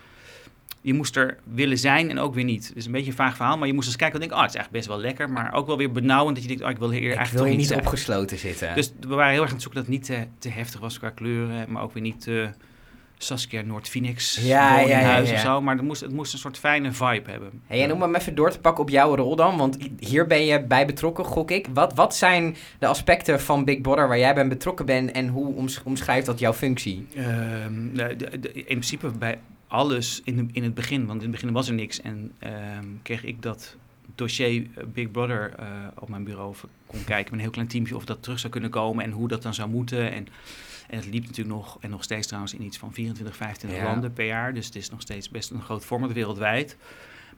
Je 0.81 0.93
moest 0.93 1.15
er 1.15 1.37
willen 1.43 1.77
zijn 1.77 2.09
en 2.09 2.19
ook 2.19 2.33
weer 2.33 2.43
niet. 2.43 2.71
Dus 2.73 2.85
een 2.85 2.91
beetje 2.91 3.09
een 3.09 3.15
vaag 3.15 3.35
verhaal. 3.35 3.57
Maar 3.57 3.67
je 3.67 3.73
moest 3.73 3.87
eens 3.87 3.95
kijken 3.95 4.15
en 4.15 4.19
denken... 4.27 4.37
Oh, 4.37 4.43
het 4.43 4.53
is 4.55 4.57
eigenlijk 4.59 4.85
best 4.85 4.97
wel 4.99 5.05
lekker. 5.09 5.29
Maar 5.29 5.53
ook 5.53 5.67
wel 5.67 5.77
weer 5.77 5.91
benauwend 5.91 6.35
dat 6.35 6.43
je 6.43 6.49
denkt... 6.49 6.63
Oh, 6.63 6.69
ik 6.69 6.77
wil 6.77 6.91
hier 6.91 7.09
Ik 7.11 7.15
eigenlijk 7.17 7.47
wil 7.47 7.55
niet 7.57 7.67
zijn. 7.67 7.79
opgesloten 7.79 8.37
zitten. 8.37 8.75
Dus 8.75 8.93
we 8.99 9.15
waren 9.15 9.31
heel 9.31 9.39
erg 9.41 9.49
aan 9.49 9.55
het 9.55 9.63
zoeken 9.63 9.81
dat 9.83 9.89
het 9.91 9.99
niet 9.99 10.05
te, 10.05 10.27
te 10.39 10.49
heftig 10.49 10.79
was 10.79 10.99
qua 10.99 11.09
kleuren. 11.09 11.71
Maar 11.71 11.83
ook 11.83 11.93
weer 11.93 12.03
niet 12.03 12.21
te 12.21 12.49
Saskia 13.17 13.61
Noord-Phoenix 13.61 14.35
Ja, 14.35 14.43
ja, 14.43 14.79
ja, 14.79 14.81
woninghuis 14.81 15.29
ja. 15.29 15.35
of 15.35 15.41
zo. 15.41 15.61
Maar 15.61 15.75
het 15.75 15.83
moest, 15.85 16.01
het 16.01 16.11
moest 16.11 16.33
een 16.33 16.39
soort 16.39 16.57
fijne 16.57 16.91
vibe 16.91 17.31
hebben. 17.31 17.61
Hey, 17.67 17.83
en 17.83 17.93
om 17.93 18.01
hem 18.01 18.15
even 18.15 18.35
door 18.35 18.51
te 18.51 18.59
pakken 18.59 18.83
op 18.83 18.89
jouw 18.89 19.15
rol 19.15 19.35
dan, 19.35 19.57
want 19.57 19.77
hier 19.99 20.27
ben 20.27 20.45
je 20.45 20.63
bij 20.63 20.85
betrokken, 20.85 21.25
gok 21.25 21.51
ik. 21.51 21.67
Wat, 21.73 21.93
wat 21.93 22.15
zijn 22.15 22.55
de 22.79 22.87
aspecten 22.87 23.41
van 23.41 23.65
Big 23.65 23.81
Brother 23.81 24.07
waar 24.07 24.19
jij 24.19 24.33
bij 24.33 24.47
betrokken 24.47 24.85
bent 24.85 25.11
en 25.11 25.27
hoe 25.27 25.55
oms- 25.55 25.81
omschrijft 25.83 26.25
dat 26.25 26.39
jouw 26.39 26.53
functie? 26.53 27.07
Ehm, 27.15 27.93
de- 27.93 28.15
de- 28.17 28.39
de- 28.39 28.53
in 28.53 28.63
principe 28.65 29.07
bij 29.11 29.39
alles 29.69 30.21
in, 30.24 30.50
in 30.54 30.63
het 30.63 30.74
begin, 30.74 31.06
want 31.06 31.21
in 31.24 31.27
het 31.31 31.39
begin 31.42 31.54
was 31.54 31.68
er 31.68 31.74
niks. 31.74 32.01
En 32.01 32.31
ehm, 32.39 32.86
kreeg 33.01 33.24
ik 33.24 33.42
dat 33.42 33.75
dossier 34.16 34.68
eh, 34.75 34.83
Big 34.94 35.12
Brother 35.12 35.54
eh, 35.57 35.68
op 35.95 36.10
mijn 36.10 36.24
bureau 36.24 36.56
kon 36.86 37.04
kijken 37.04 37.24
met 37.24 37.33
een 37.33 37.39
heel 37.39 37.50
klein 37.50 37.68
teamje 37.68 37.95
of 37.95 38.06
dat 38.06 38.24
terug 38.24 38.39
zou 38.39 38.51
kunnen 38.51 38.69
komen 38.69 39.04
en 39.06 39.12
hoe 39.12 39.27
dat 39.27 39.42
dan 39.42 39.54
zou 39.54 39.69
moeten. 39.69 40.12
En, 40.12 40.27
en 40.89 40.98
het 40.98 41.06
liep 41.06 41.25
natuurlijk 41.25 41.56
nog, 41.56 41.77
en 41.81 41.89
nog 41.89 42.04
steeds 42.04 42.27
trouwens, 42.27 42.54
in 42.54 42.62
iets 42.63 42.77
van 42.77 42.94
24, 42.94 43.36
25 43.36 43.80
Ja. 43.80 43.86
landen 43.86 44.13
per 44.13 44.25
jaar. 44.25 44.54
Dus 44.54 44.66
het 44.66 44.75
is 44.75 44.89
nog 44.89 45.01
steeds 45.01 45.30
best 45.30 45.50
een 45.51 45.62
groot 45.62 45.86
format 45.86 46.12
wereldwijd. 46.13 46.77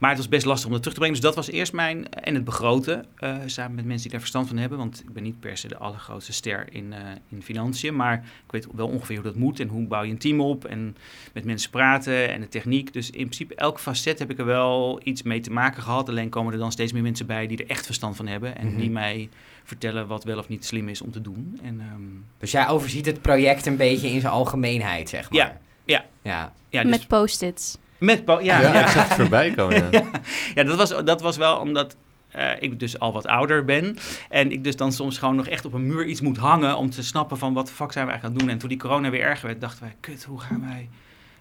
Maar 0.02 0.10
het 0.10 0.20
was 0.20 0.30
best 0.30 0.46
lastig 0.46 0.66
om 0.66 0.72
dat 0.72 0.82
terug 0.82 0.94
te 0.98 1.02
brengen. 1.04 1.22
Dus 1.22 1.30
dat 1.30 1.36
was 1.46 1.52
eerst 1.52 1.74
mijn... 1.74 2.10
En 2.10 2.36
het 2.36 2.44
begroten, 2.44 3.06
eh, 3.16 3.38
samen 3.46 3.76
met 3.76 3.86
mensen 3.86 4.02
die 4.02 4.12
daar 4.12 4.20
verstand 4.20 4.48
van 4.48 4.58
hebben. 4.58 4.78
Want 4.78 5.02
ik 5.04 5.14
ben 5.14 5.24
niet 5.24 5.40
per 5.40 5.58
se 5.58 5.68
de 5.68 5.78
allergrootste 5.78 6.34
ster 6.34 6.68
in, 6.72 6.94
eh, 6.94 7.00
in 7.30 7.42
financiën. 7.44 7.96
Maar 7.96 8.14
ik 8.46 8.52
weet 8.52 8.68
wel 8.76 8.88
ongeveer 8.88 9.16
hoe 9.16 9.26
dat 9.26 9.36
moet. 9.36 9.60
En 9.60 9.68
hoe 9.68 9.88
bouw 9.88 10.04
je 10.04 10.12
een 10.12 10.18
team 10.18 10.42
op. 10.42 10.66
En 10.66 10.96
met 11.34 11.46
mensen 11.46 11.70
praten 11.70 12.30
en 12.30 12.42
de 12.42 12.48
techniek. 12.48 12.94
Dus 12.94 13.10
in 13.10 13.24
principe 13.26 13.56
elk 13.56 13.80
facet 13.80 14.20
heb 14.20 14.30
ik 14.32 14.40
er 14.40 14.46
wel 14.46 15.00
iets 15.04 15.22
mee 15.22 15.40
te 15.40 15.52
maken 15.52 15.84
gehad. 15.84 16.10
Alleen 16.10 16.30
komen 16.30 16.54
er 16.54 16.60
dan 16.60 16.72
steeds 16.72 16.92
meer 16.92 17.02
mensen 17.02 17.26
bij 17.26 17.48
die 17.48 17.58
er 17.58 17.70
echt 17.70 17.86
verstand 17.86 18.16
van 18.16 18.28
hebben. 18.28 18.58
En 18.58 18.68
Mhm. 18.68 18.78
die 18.80 18.90
mij 18.90 19.30
vertellen 19.64 20.08
wat 20.08 20.24
wel 20.24 20.38
of 20.38 20.48
niet 20.48 20.66
slim 20.66 20.90
is 20.90 21.02
om 21.02 21.12
te 21.12 21.22
doen. 21.22 21.60
En 21.64 21.80
ehm, 21.80 22.02
Dus 22.38 22.52
jij 22.52 22.68
overziet 22.68 23.06
het 23.06 23.22
project 23.22 23.66
een 23.66 23.78
beetje 23.78 24.10
in 24.10 24.20
zijn 24.22 24.34
algemeenheid, 24.34 25.10
zeg 25.10 25.30
maar. 25.32 25.40
Ja, 25.40 25.58
ja. 25.86 26.06
Ja, 26.22 26.54
ja, 26.70 26.82
dus 26.82 26.92
Met 26.92 27.08
post-its. 27.08 27.78
Met... 28.02 28.26
po- 28.26 28.40
ja, 28.40 28.62
Ja, 28.62 28.74
ja. 28.74 28.82
ik 28.82 28.88
zag 28.88 29.08
het 29.08 29.18
voorbij 29.18 29.52
komen. 29.52 29.88
Ja. 29.92 30.10
Ja, 30.54 30.64
dat 30.64 30.78
was, 30.78 30.90
dat 31.06 31.22
was 31.22 31.38
wel 31.38 31.58
omdat 31.58 31.96
eh, 32.32 32.52
ik 32.60 32.80
dus 32.80 33.00
al 33.00 33.14
wat 33.14 33.28
ouder 33.28 33.66
ben. 33.66 33.98
En 34.30 34.52
ik 34.52 34.64
dus 34.64 34.76
dan 34.76 34.92
soms 34.92 35.18
gewoon 35.18 35.36
nog 35.36 35.48
echt 35.48 35.66
op 35.66 35.74
een 35.74 35.88
muur 35.88 36.06
iets 36.06 36.22
moet 36.22 36.38
hangen 36.38 36.78
om 36.78 36.90
te 36.90 37.04
snappen 37.04 37.38
van 37.38 37.54
wat 37.54 37.68
de 37.68 37.74
fuck 37.74 37.92
zijn 37.92 38.06
we 38.06 38.12
eigenlijk 38.12 38.24
aan 38.24 38.32
het 38.32 38.40
doen. 38.40 38.50
En 38.50 38.58
toen 38.58 38.70
die 38.70 38.78
corona 38.88 39.10
weer 39.10 39.22
erger 39.22 39.48
werd, 39.48 39.62
dachten 39.62 39.84
wij, 39.84 39.96
kut, 40.00 40.24
hoe 40.24 40.40
gaan 40.40 40.62
wij 40.62 40.90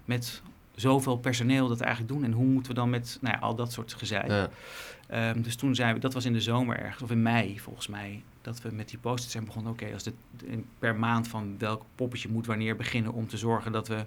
met 0.05 0.43
zoveel 0.75 1.17
personeel 1.17 1.69
dat 1.69 1.81
eigenlijk 1.81 2.13
doen? 2.13 2.25
En 2.25 2.33
hoe 2.33 2.45
moeten 2.45 2.73
we 2.73 2.79
dan 2.79 2.91
met 2.91 3.19
nou 3.21 3.35
ja, 3.35 3.41
al 3.41 3.55
dat 3.55 3.73
soort 3.73 3.93
gezeik? 3.93 4.29
Ja. 4.29 4.49
Ehm, 5.07 5.43
dus 5.43 5.57
toen 5.57 5.75
zijn 5.75 5.95
we, 5.95 6.01
dat 6.01 6.15
was 6.15 6.25
in 6.25 6.33
de 6.33 6.41
zomer 6.41 6.79
ergens, 6.79 7.03
of 7.03 7.11
in 7.11 7.23
mei 7.23 7.61
volgens 7.61 7.87
mij, 7.89 8.23
dat 8.43 8.63
we 8.63 8.71
met 8.73 8.89
die 8.89 8.99
post-its 8.99 9.33
zijn 9.33 9.45
begonnen. 9.45 9.73
Oké, 9.73 9.87
als 9.93 10.03
dit 10.03 10.15
per 10.79 10.95
maand 10.97 11.29
van 11.29 11.55
welk 11.59 11.83
poppetje 11.95 12.29
moet 12.29 12.47
wanneer 12.47 12.77
beginnen 12.77 13.13
om 13.13 13.29
te 13.29 13.37
zorgen 13.37 13.73
dat 13.73 13.89
we 13.89 14.05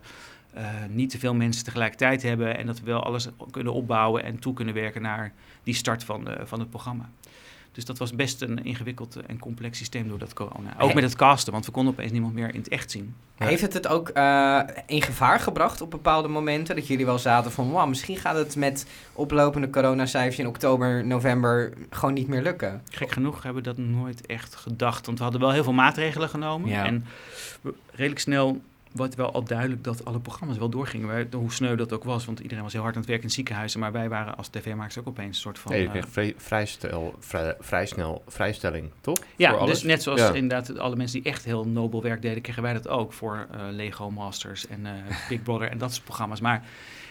eh, 0.54 0.66
niet 0.90 1.10
te 1.10 1.20
veel 1.20 1.34
mensen 1.34 1.64
tegelijkertijd 1.64 2.24
hebben 2.24 2.58
en 2.58 2.66
dat 2.66 2.80
we 2.80 2.86
wel 2.86 3.04
alles 3.04 3.28
kunnen 3.52 3.74
opbouwen 3.74 4.24
en 4.24 4.40
toe 4.40 4.54
kunnen 4.54 4.74
werken 4.74 5.02
naar 5.02 5.34
die 5.64 5.74
start 5.74 6.04
van, 6.04 6.24
de, 6.24 6.38
van 6.44 6.60
het 6.60 6.70
programma. 6.70 7.10
Dus 7.74 7.86
dat 7.86 7.98
was 7.98 8.16
best 8.16 8.42
een 8.42 8.64
ingewikkeld 8.64 9.16
en 9.16 9.40
complex 9.40 9.78
systeem 9.78 10.08
door 10.08 10.18
dat 10.18 10.34
corona. 10.34 10.80
Ook 10.80 10.94
met 10.94 11.04
het 11.04 11.16
casten, 11.16 11.54
want 11.54 11.66
we 11.66 11.72
konden 11.72 11.94
opeens 11.94 12.12
niemand 12.12 12.34
meer 12.34 12.54
in 12.54 12.60
het 12.60 12.68
echt 12.68 12.92
zien. 12.92 13.16
Heeft 13.36 13.62
het 13.62 13.74
het 13.74 13.88
ook 13.88 14.10
eh, 14.10 14.60
in 14.86 15.02
gevaar 15.02 15.40
gebracht 15.40 15.82
op 15.82 15.92
bepaalde 15.92 16.28
momenten? 16.28 16.76
Dat 16.76 16.88
jullie 16.88 17.06
wel 17.06 17.20
zaten 17.20 17.52
van, 17.52 17.70
wow, 17.70 17.88
misschien 17.88 18.18
gaat 18.18 18.36
het 18.36 18.56
met 18.56 18.88
oplopende 19.14 19.70
coronacijfers 19.70 20.40
in 20.40 20.48
oktober, 20.48 21.06
november 21.06 21.74
gewoon 21.90 22.14
niet 22.14 22.28
meer 22.28 22.42
lukken. 22.42 22.82
Gek 22.90 23.12
genoeg 23.12 23.44
hebben 23.44 23.64
we 23.64 23.70
dat 23.70 23.78
nooit 23.78 24.26
echt 24.26 24.56
gedacht. 24.56 25.06
Want 25.06 25.18
we 25.18 25.24
hadden 25.24 25.42
wel 25.42 25.52
heel 25.52 25.64
veel 25.64 25.74
maatregelen 25.74 26.30
genomen. 26.30 26.70
Ja. 26.70 26.86
En 26.86 27.06
redelijk 27.92 28.20
snel 28.20 28.62
werd 28.94 29.16
wel 29.16 29.34
al 29.34 29.44
duidelijk 29.44 29.84
dat 29.84 30.06
alle 30.06 30.20
programma's 30.20 30.58
wel 30.58 30.70
doorgingen. 30.70 31.08
Wij, 31.08 31.28
hoe 31.32 31.52
sneu 31.52 31.76
dat 31.76 31.94
ook 31.94 32.04
was, 32.04 32.26
want 32.26 32.40
iedereen 32.40 32.64
was 32.64 32.74
heel 32.74 32.82
hard 32.82 32.94
aan 32.94 33.02
het 33.02 33.10
werken 33.10 33.28
in 33.28 33.34
ziekenhuizen. 33.34 33.80
Maar 33.80 33.92
wij 33.92 34.10
waren 34.10 34.38
als 34.38 34.48
tv-makers 34.48 35.00
ook 35.00 35.08
opeens 35.08 35.28
een 35.28 35.42
soort 35.42 35.60
van... 35.60 35.72
Nee, 35.72 35.90
je 35.94 36.04
vrij, 36.10 36.34
vrijstel, 36.38 37.16
vrij, 37.20 37.56
vrij 37.60 37.86
snel 37.86 38.24
vrijstelling, 38.28 38.90
toch? 39.02 39.18
Voor 39.18 39.28
ja, 39.36 39.52
alles? 39.52 39.72
dus 39.72 39.84
net 39.84 40.04
zoals 40.04 40.20
Ja. 40.20 40.34
inderdaad 40.34 40.78
alle 40.78 40.96
mensen 40.96 41.22
die 41.22 41.32
echt 41.32 41.46
heel 41.46 41.68
nobel 41.68 42.02
werk 42.02 42.22
deden, 42.22 42.42
kregen 42.42 42.64
wij 42.64 42.74
dat 42.74 42.88
ook 42.88 43.14
voor 43.14 43.48
eh, 43.52 43.60
Lego 43.72 44.12
Masters 44.12 44.68
en 44.68 44.86
eh, 44.86 44.92
Big 45.30 45.44
Brother 45.44 45.70
en 45.70 45.78
dat 45.78 45.92
soort 45.94 46.06
programma's. 46.06 46.42
Maar, 46.42 46.66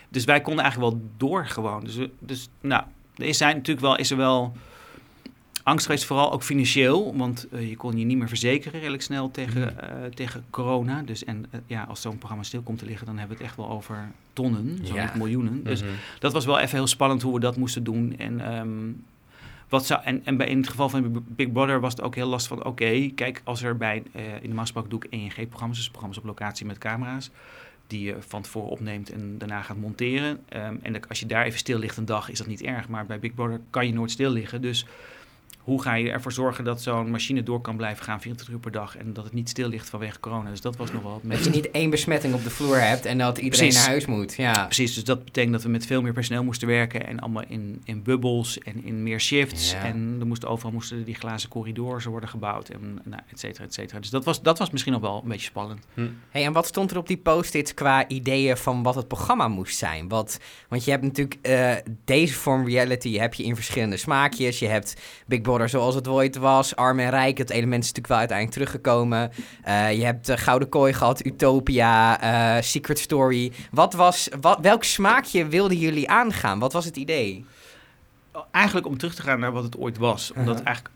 dus 0.09 0.25
wij 0.25 0.41
konden 0.41 0.63
eigenlijk 0.65 0.93
wel 0.93 1.03
door 1.17 1.47
gewoon. 1.47 1.85
Dus, 1.85 1.99
dus 2.19 2.49
nou, 2.61 2.85
er 3.17 3.25
is 3.25 3.37
zijn 3.37 3.57
natuurlijk 3.57 3.87
wel, 3.87 3.97
is 3.97 4.11
er 4.11 4.17
wel 4.17 4.53
angst 5.63 5.87
geweest, 5.87 6.05
vooral 6.05 6.33
ook 6.33 6.43
financieel. 6.43 7.17
Want 7.17 7.47
eh, 7.53 7.69
je 7.69 7.77
kon 7.77 7.99
je 7.99 8.05
niet 8.05 8.19
meer 8.19 8.29
verzekeren 8.29 8.79
redelijk 8.81 9.03
snel 9.03 9.31
tegen, 9.31 9.81
eh, 9.91 10.11
tegen 10.11 10.45
corona. 10.51 11.03
Dus 11.03 11.25
en 11.25 11.47
eh, 11.51 11.61
ja, 11.67 11.83
als 11.83 12.01
zo'n 12.01 12.19
programma 12.19 12.43
stil 12.43 12.63
komt 12.63 12.79
te 12.79 12.85
liggen, 12.87 13.07
dan 13.07 13.19
hebben 13.19 13.37
we 13.37 13.43
het 13.43 13.53
echt 13.53 13.61
wel 13.67 13.71
over 13.77 14.11
tonnen, 14.33 14.79
zo 14.87 14.95
Ja. 14.95 15.03
niet 15.05 15.15
miljoenen. 15.15 15.65
Dus 15.65 15.83
Mhm. 15.83 15.91
dat 16.19 16.33
was 16.33 16.45
wel 16.45 16.59
even 16.59 16.77
heel 16.77 16.87
spannend 16.87 17.23
hoe 17.23 17.35
we 17.35 17.41
dat 17.41 17.57
moesten 17.57 17.85
doen. 17.85 18.15
En, 18.19 18.41
ehm, 18.41 18.69
wat 19.69 19.87
zou, 19.87 20.03
en, 20.05 20.21
en 20.25 20.37
bij, 20.37 20.47
in 20.47 20.57
het 20.59 20.69
geval 20.69 20.89
van 20.89 21.25
Big 21.29 21.53
Brother 21.53 21.81
was 21.81 21.93
het 21.93 22.03
ook 22.03 22.15
heel 22.15 22.29
lastig 22.29 22.57
van... 22.59 22.67
oké, 22.67 23.11
kijk, 23.15 23.41
als 23.45 23.63
er 23.63 23.77
bij... 23.77 24.03
in 24.43 24.49
de 24.49 24.55
Maaspak 24.55 24.91
doe 24.91 25.05
ik 25.05 25.13
ENG-programma's, 25.13 25.77
dus 25.77 25.89
programma's 25.89 26.19
op 26.19 26.25
locatie 26.25 26.67
met 26.67 26.79
camera's... 26.79 27.31
die 27.87 28.03
je 28.05 28.17
van 28.19 28.43
tevoren 28.43 28.71
opneemt 28.71 29.11
en 29.13 29.39
daarna 29.39 29.63
gaat 29.63 29.77
monteren. 29.77 30.41
Ehm, 30.49 30.77
en 30.83 31.09
als 31.09 31.21
je 31.21 31.27
daar 31.27 31.45
even 31.45 31.59
stil 31.59 31.79
ligt 31.79 31.97
een 31.97 32.05
dag, 32.05 32.31
is 32.31 32.39
dat 32.39 32.47
niet 32.47 32.63
erg. 32.63 32.89
Maar 32.89 33.07
bij 33.07 33.19
Big 33.19 33.35
Brother 33.35 33.61
kan 33.71 33.87
je 33.87 33.93
nooit 33.93 34.11
stil 34.11 34.31
liggen. 34.31 34.63
Dus 34.63 34.87
hoe 35.63 35.83
ga 35.83 35.95
je 35.95 36.11
ervoor 36.11 36.33
zorgen 36.33 36.65
dat 36.65 36.83
zo'n 36.83 37.11
machine 37.11 37.43
door 37.43 37.61
kan 37.61 37.77
blijven 37.77 38.05
gaan 38.05 38.21
24 38.21 38.55
uur 38.55 38.61
per 38.61 38.71
dag 38.71 38.97
en 38.97 39.13
dat 39.13 39.25
het 39.25 39.33
niet 39.33 39.49
stil 39.49 39.69
ligt 39.69 39.89
vanwege 39.89 40.21
corona. 40.21 40.51
Dus 40.51 40.61
dat 40.61 40.77
was 40.77 40.93
nog 40.93 41.03
wel 41.03 41.21
het 41.23 41.31
Dat 41.31 41.45
je 41.45 41.51
niet 41.51 41.71
één 41.71 41.91
besmetting 41.91 42.35
op 42.35 42.45
de 42.45 42.51
vloer 42.51 42.81
hebt 42.81 43.05
en 43.05 43.19
dat 43.19 43.39
iedereen 43.39 43.59
Precies. 43.59 43.75
naar 43.75 43.89
huis 43.89 44.07
moet. 44.07 44.35
Ja. 44.35 44.65
Precies, 44.65 44.95
dus 44.95 45.05
dat 45.05 45.25
betekent 45.25 45.53
dat 45.53 45.63
we 45.63 45.69
met 45.69 45.87
veel 45.87 46.03
meer 46.03 46.13
personeel 46.13 46.45
moesten 46.45 46.69
werken 46.69 47.07
en 47.07 47.21
allemaal 47.21 47.45
in, 47.49 47.81
in 47.85 48.03
bubbels 48.03 48.59
en 48.59 48.85
in 48.85 49.03
meer 49.03 49.21
shifts. 49.21 49.73
Ja. 49.73 49.85
En 49.85 50.17
er 50.21 50.27
moesten 50.27 50.49
overal 50.49 50.73
moesten 50.73 51.05
die 51.05 51.15
glazen 51.15 51.49
corridors 51.49 52.05
worden 52.05 52.29
gebouwd 52.29 52.69
en 52.69 53.01
nou, 53.05 53.23
et 53.31 53.41
cetera, 53.41 53.65
et 53.65 53.75
cetera. 53.75 54.01
Dus 54.01 54.11
dat 54.11 54.25
was, 54.25 54.43
dat 54.43 54.59
was 54.59 54.71
misschien 54.71 54.93
nog 54.93 55.03
wel 55.03 55.21
een 55.23 55.29
beetje 55.29 55.47
spannend. 55.47 55.87
Hey, 56.31 56.45
en 56.45 56.53
wat 56.53 56.67
stond 56.67 56.91
er 56.91 56.97
op 56.97 57.07
die 57.07 57.17
post-its 57.17 57.75
qua 57.75 58.09
ideeën 58.09 58.57
van 58.57 58.83
wat 58.83 58.95
het 58.95 59.09
programma 59.09 59.49
moest 59.49 59.79
zijn? 59.79 60.09
Wat, 60.09 60.39
want 60.69 60.85
je 60.85 60.91
hebt 60.91 61.03
natuurlijk 61.03 61.39
eh, 61.43 61.75
deze 62.05 62.35
vorm 62.35 62.67
reality 62.67 63.19
heb 63.19 63.35
je 63.35 63.43
in 63.43 63.55
verschillende 63.55 63.97
smaakjes. 63.97 64.59
Je 64.59 64.67
hebt 64.67 65.01
Big 65.27 65.41
Zoals 65.61 65.95
het 65.95 66.09
ooit 66.09 66.37
was, 66.37 66.77
Arm 66.77 66.99
en 66.99 67.11
Rijk. 67.11 67.39
Het 67.39 67.51
element 67.51 67.83
is 67.83 67.93
natuurlijk 67.93 68.07
wel 68.07 68.19
uiteindelijk 68.19 68.57
teruggekomen. 68.57 69.31
Eh, 69.63 69.93
je 69.99 70.05
hebt 70.05 70.29
eh, 70.29 70.37
Gouden 70.37 70.69
Kooi 70.69 70.93
gehad, 70.93 71.25
Utopia, 71.25 72.21
eh, 72.21 72.63
Secret 72.63 72.99
Story. 72.99 73.53
Wat 73.71 73.93
was, 73.93 74.29
wat, 74.41 74.59
welk 74.61 74.85
smaakje 74.85 75.47
wilden 75.47 75.77
jullie 75.77 76.11
aangaan? 76.11 76.59
Wat 76.59 76.73
was 76.73 76.85
het 76.85 76.97
idee? 76.97 77.45
Eigenlijk 78.51 78.87
om 78.87 78.99
terug 78.99 79.15
te 79.15 79.23
gaan 79.23 79.41
naar 79.41 79.53
wat 79.53 79.65
het 79.65 79.77
ooit 79.77 79.99
was. 79.99 80.31
Omdat 80.31 80.55
Uh-huh. 80.55 80.67
eigenlijk 80.67 80.95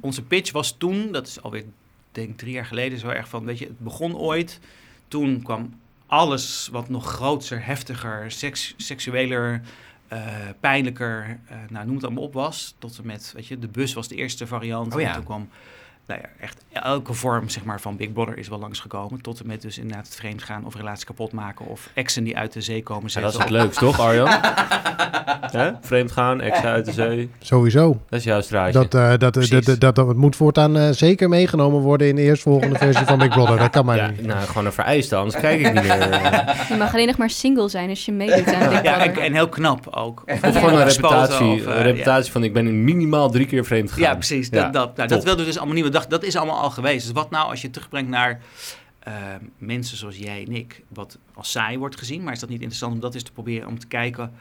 onze 0.00 0.22
pitch 0.22 0.52
was 0.52 0.74
toen, 0.78 1.12
dat 1.12 1.26
is 1.26 1.42
alweer 1.42 1.64
denk 2.12 2.28
ik 2.28 2.36
drie 2.36 2.52
jaar 2.52 2.66
geleden, 2.66 2.98
zo 2.98 3.08
erg 3.08 3.28
van, 3.28 3.44
weet 3.44 3.58
je, 3.58 3.64
het 3.64 3.78
begon 3.78 4.16
ooit. 4.16 4.60
Toen 5.08 5.42
kwam 5.42 5.80
alles 6.06 6.68
wat 6.72 6.88
nog 6.88 7.12
groter, 7.12 7.64
heftiger, 7.64 8.30
seks, 8.30 8.74
seksueler, 8.76 9.60
pijnlijker, 10.60 11.40
eh, 11.48 11.56
nou, 11.68 11.86
noem 11.86 11.94
het 11.94 12.04
allemaal 12.04 12.22
op 12.22 12.32
was. 12.32 12.74
Tot 12.78 12.98
en 12.98 13.06
met, 13.06 13.32
weet 13.34 13.46
je, 13.46 13.58
de 13.58 13.68
bus 13.68 13.92
was 13.92 14.08
de 14.08 14.14
eerste 14.14 14.46
variant. 14.46 14.94
Oh 14.94 15.00
ja. 15.00 15.08
En 15.08 15.14
toen 15.14 15.24
kwam, 15.24 15.48
nou 16.06 16.20
ja, 16.20 16.28
echt 16.40 16.64
elke 16.72 17.12
vorm 17.12 17.48
zeg 17.48 17.64
maar, 17.64 17.80
van 17.80 17.96
Big 17.96 18.12
Brother 18.12 18.38
is 18.38 18.48
wel 18.48 18.58
langsgekomen. 18.58 19.20
Tot 19.20 19.40
en 19.40 19.46
met 19.46 19.62
dus 19.62 19.78
inderdaad 19.78 20.06
het 20.06 20.14
vreemd 20.14 20.42
gaan 20.42 20.64
of 20.64 20.74
relatie 20.74 21.06
kapot 21.06 21.32
maken 21.32 21.66
of 21.66 21.90
exen 21.94 22.24
die 22.24 22.36
uit 22.36 22.52
de 22.52 22.60
zee 22.60 22.82
komen 22.82 23.10
Ja, 23.12 23.20
dat 23.20 23.32
is 23.32 23.38
het 23.38 23.50
leukst, 23.50 23.78
toch 23.78 24.00
Arjan? 24.00 24.28
Hè? 25.50 25.70
Vreemd 25.80 26.12
gaan, 26.12 26.40
ex 26.40 26.58
uit 26.62 26.84
de 26.84 26.92
zee. 26.92 27.30
Sowieso. 27.38 28.00
Dat 28.08 28.18
is 28.18 28.24
jouw 28.24 28.40
straatje. 28.40 28.72
Dat, 28.72 28.94
eh, 28.94 29.08
dat, 29.08 29.20
dat, 29.20 29.32
Precies. 29.32 29.64
dat, 29.64 29.80
dat, 29.80 29.94
dat 29.94 30.16
moet 30.16 30.36
voortaan 30.36 30.76
eh, 30.76 30.88
zeker 30.90 31.28
meegenomen 31.28 31.80
worden 31.80 32.08
in 32.08 32.16
de 32.16 32.22
eerstvolgende 32.22 32.78
versie 32.78 33.06
van 33.06 33.18
Big 33.18 33.28
Brother. 33.28 33.58
Dat 33.58 33.70
kan 33.70 33.84
maar 33.84 33.96
ja, 33.96 34.10
niet. 34.10 34.26
nou, 34.26 34.40
gewoon 34.40 34.66
een 34.66 34.72
vereiste, 34.72 35.16
anders 35.16 35.36
kijk 35.40 35.60
ik 35.60 35.72
niet 35.72 35.82
meer. 35.82 35.98
Je 36.68 36.76
mag 36.78 36.92
alleen 36.92 37.06
nog 37.06 37.16
maar 37.16 37.30
single 37.30 37.68
zijn 37.68 37.88
als 37.88 38.04
je 38.04 38.12
meedoet 38.12 38.54
aan 38.54 38.68
Big 38.68 38.82
Ja, 38.82 39.14
en, 39.14 39.32
heel 39.32 39.48
knap 39.48 39.88
ook. 39.90 40.22
Of, 40.26 40.42
Of 40.42 40.54
gewoon 40.54 40.80
een 40.80 40.88
reputatie, 40.88 41.52
of, 41.52 41.66
eh, 41.66 41.82
reputatie 41.82 42.32
van 42.32 42.44
ik 42.44 42.52
ben 42.52 42.84
minimaal 42.84 43.30
drie 43.30 43.46
keer 43.46 43.64
vreemd 43.64 43.92
gegaan. 43.92 44.08
Ja, 44.08 44.14
precies. 44.14 44.48
Ja, 44.50 44.62
Dat, 44.62 44.72
dat, 44.72 44.96
nou, 44.96 45.08
dat 45.08 45.24
wilden 45.24 45.44
we 45.44 45.50
dus 45.50 45.58
allemaal 45.58 45.74
niet. 45.74 45.84
We 45.96 46.02
dachten, 46.02 46.20
dat 46.20 46.28
is 46.28 46.36
allemaal 46.36 46.60
al 46.62 46.70
geweest. 46.70 47.04
Dus 47.04 47.14
wat 47.14 47.30
nou 47.30 47.50
als 47.50 47.62
je 47.62 47.70
terugbrengt 47.70 48.10
naar 48.10 48.40
eh, 48.98 49.14
mensen 49.58 49.96
zoals 49.96 50.16
jij 50.16 50.44
en 50.46 50.52
ik, 50.52 50.82
wat 50.88 51.18
als 51.34 51.50
saai 51.50 51.78
wordt 51.78 51.98
gezien, 51.98 52.22
maar 52.22 52.32
is 52.32 52.38
dat 52.40 52.48
niet 52.48 52.58
interessant 52.60 52.94
om 52.94 53.00
dat 53.00 53.14
eens 53.14 53.22
te 53.22 53.32
proberen 53.32 53.68
om 53.68 53.78
te 53.78 53.86
kijken 53.86 54.32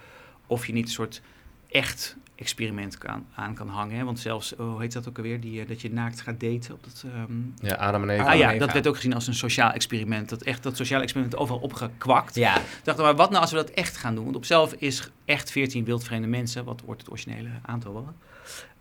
of 0.47 0.67
je 0.67 0.73
niet 0.73 0.85
een 0.85 0.91
soort 0.91 1.21
echt 1.69 2.15
experiment 2.35 2.97
kan, 2.97 3.25
aan 3.35 3.53
kan 3.53 3.67
hangen. 3.67 3.97
Hè? 3.97 4.03
Want 4.03 4.19
zelfs, 4.19 4.55
oh, 4.55 4.71
hoe 4.71 4.81
heet 4.81 4.93
dat 4.93 5.07
ook 5.07 5.17
alweer, 5.17 5.39
die, 5.39 5.61
eh, 5.61 5.67
dat 5.67 5.81
je 5.81 5.91
naakt 5.91 6.21
gaat 6.21 6.39
daten 6.39 6.73
op 6.73 6.83
dat... 6.83 7.03
ehm, 7.13 7.33
Ja, 7.67 7.75
Adam 7.75 8.03
en 8.03 8.09
Eva. 8.09 8.23
Ah, 8.23 8.29
ah 8.29 8.37
ja, 8.37 8.49
Eva. 8.49 8.59
dat 8.59 8.73
werd 8.73 8.87
ook 8.87 8.95
gezien 8.95 9.13
als 9.13 9.27
een 9.27 9.33
sociaal 9.33 9.71
experiment. 9.71 10.29
Dat 10.29 10.41
echt 10.41 10.63
dat 10.63 10.75
sociaal 10.75 11.01
experiment 11.01 11.35
overal 11.37 11.61
opgekwakt. 11.61 12.35
Ja, 12.35 12.53
dachten 12.83 12.95
we, 12.95 13.01
maar 13.01 13.15
wat 13.15 13.29
nou 13.29 13.41
als 13.41 13.51
we 13.51 13.57
dat 13.57 13.69
echt 13.69 13.97
gaan 13.97 14.15
doen? 14.15 14.23
Want 14.23 14.35
op 14.35 14.45
zelf 14.45 14.73
is 14.73 15.09
echt 15.25 15.51
14 15.51 15.85
wildvreemde 15.85 16.27
mensen, 16.27 16.65
wat 16.65 16.81
wordt 16.85 17.01
het 17.01 17.09
originele 17.09 17.49
aantal 17.61 17.93
wel, 17.93 18.13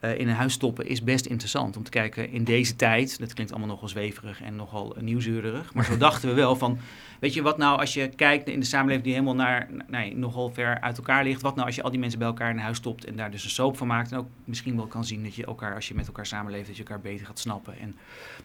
eh, 0.04 0.18
in 0.18 0.28
een 0.28 0.34
huis 0.34 0.52
stoppen 0.52 0.86
is 0.86 1.02
best 1.02 1.26
interessant. 1.26 1.76
Om 1.76 1.82
te 1.82 1.90
kijken 1.90 2.30
in 2.30 2.44
deze 2.44 2.76
tijd, 2.76 3.18
dat 3.18 3.34
klinkt 3.34 3.52
allemaal 3.52 3.70
nogal 3.70 3.88
zweverig 3.88 4.42
en 4.42 4.56
nogal 4.56 4.96
nieuwseurig, 5.00 5.74
maar 5.74 5.84
zo 5.84 5.96
dachten 6.06 6.28
we 6.28 6.34
wel 6.34 6.56
van, 6.56 6.78
weet 7.20 7.34
je 7.34 7.42
wat 7.42 7.58
nou 7.58 7.78
als 7.78 7.94
je 7.94 8.08
kijkt 8.08 8.48
in 8.48 8.60
de 8.60 8.66
samenleving 8.66 9.04
die 9.04 9.12
helemaal 9.12 9.34
naar, 9.34 9.68
nee, 9.86 10.16
nogal 10.16 10.50
ver 10.50 10.80
uit 10.80 10.96
elkaar 10.96 11.24
ligt, 11.24 11.42
wat 11.42 11.54
nou 11.54 11.66
als 11.66 11.76
je 11.76 11.82
al 11.82 11.90
die 11.90 11.98
mensen 11.98 12.18
bij 12.18 12.28
elkaar 12.28 12.50
in 12.50 12.56
een 12.56 12.62
huis 12.62 12.76
stopt 12.76 13.04
en 13.04 13.16
daar 13.16 13.30
dus 13.30 13.44
een 13.44 13.50
soap 13.50 13.76
van 13.76 13.86
maakt 13.86 14.12
en 14.12 14.18
ook 14.18 14.28
misschien 14.44 14.76
wel 14.76 14.86
kan 14.86 15.04
zien 15.04 15.22
dat 15.22 15.34
je 15.34 15.46
elkaar, 15.46 15.74
als 15.74 15.88
je 15.88 15.94
met 15.94 16.06
elkaar 16.06 16.26
samenleeft, 16.26 16.66
dat 16.66 16.76
je 16.76 16.82
elkaar 16.82 17.00
beter 17.00 17.26
gaat 17.26 17.38
snappen 17.38 17.78
en 17.78 17.96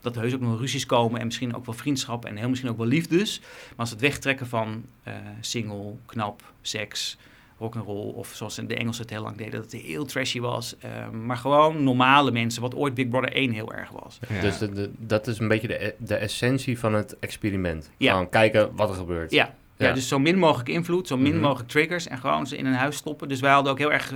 dat 0.01 0.15
er 0.15 0.21
heus 0.21 0.33
ook 0.33 0.41
nog 0.41 0.59
ruzies 0.59 0.85
komen 0.85 1.19
en 1.19 1.25
misschien 1.25 1.55
ook 1.55 1.65
wel 1.65 1.75
vriendschap 1.75 2.25
en 2.25 2.35
heel 2.35 2.49
misschien 2.49 2.71
ook 2.71 2.77
wel 2.77 2.87
liefdes. 2.87 3.39
Maar 3.39 3.77
als 3.77 3.89
het 3.89 4.01
wegtrekken 4.01 4.47
van 4.47 4.85
eh, 5.03 5.13
single, 5.39 5.95
knap, 6.05 6.53
seks, 6.61 7.17
rock'n'roll 7.59 8.11
of 8.13 8.31
zoals 8.33 8.55
de 8.55 8.75
Engelsen 8.75 9.01
het 9.01 9.11
heel 9.11 9.21
lang 9.21 9.37
deden, 9.37 9.51
dat 9.61 9.71
het 9.71 9.81
heel 9.81 10.05
trashy 10.05 10.39
was. 10.39 10.77
eh, 10.77 11.09
maar 11.09 11.37
gewoon 11.37 11.83
normale 11.83 12.31
mensen, 12.31 12.61
wat 12.61 12.75
ooit 12.75 12.93
Big 12.93 13.07
Brother 13.09 13.33
1 13.35 13.51
heel 13.51 13.73
erg 13.73 13.89
was. 13.89 14.19
Ja. 14.29 14.41
Dus 14.41 14.57
de, 14.57 14.71
de- 14.71 14.91
dat 14.97 15.27
is 15.27 15.39
een 15.39 15.47
beetje 15.47 15.67
de, 15.67 15.93
de 15.97 16.15
essentie 16.15 16.79
van 16.79 16.93
het 16.93 17.19
experiment. 17.19 17.89
Ja. 17.97 18.11
Gewoon 18.11 18.29
kijken 18.29 18.69
wat 18.75 18.89
er 18.89 18.95
gebeurt. 18.95 19.31
Ja. 19.31 19.53
Ja. 19.77 19.87
Ja. 19.87 19.93
dus 19.93 20.07
zo 20.07 20.19
min 20.19 20.37
mogelijk 20.37 20.69
invloed, 20.69 21.07
zo 21.07 21.17
min 21.17 21.31
Mhm. 21.33 21.41
mogelijk 21.41 21.69
triggers 21.69 22.07
en 22.07 22.17
gewoon 22.17 22.47
ze 22.47 22.57
in 22.57 22.65
een 22.65 22.73
huis 22.73 22.95
stoppen. 22.95 23.27
Dus 23.27 23.39
wij 23.39 23.51
hadden 23.51 23.71
ook 23.71 23.77
heel 23.77 23.91
erg 23.91 24.13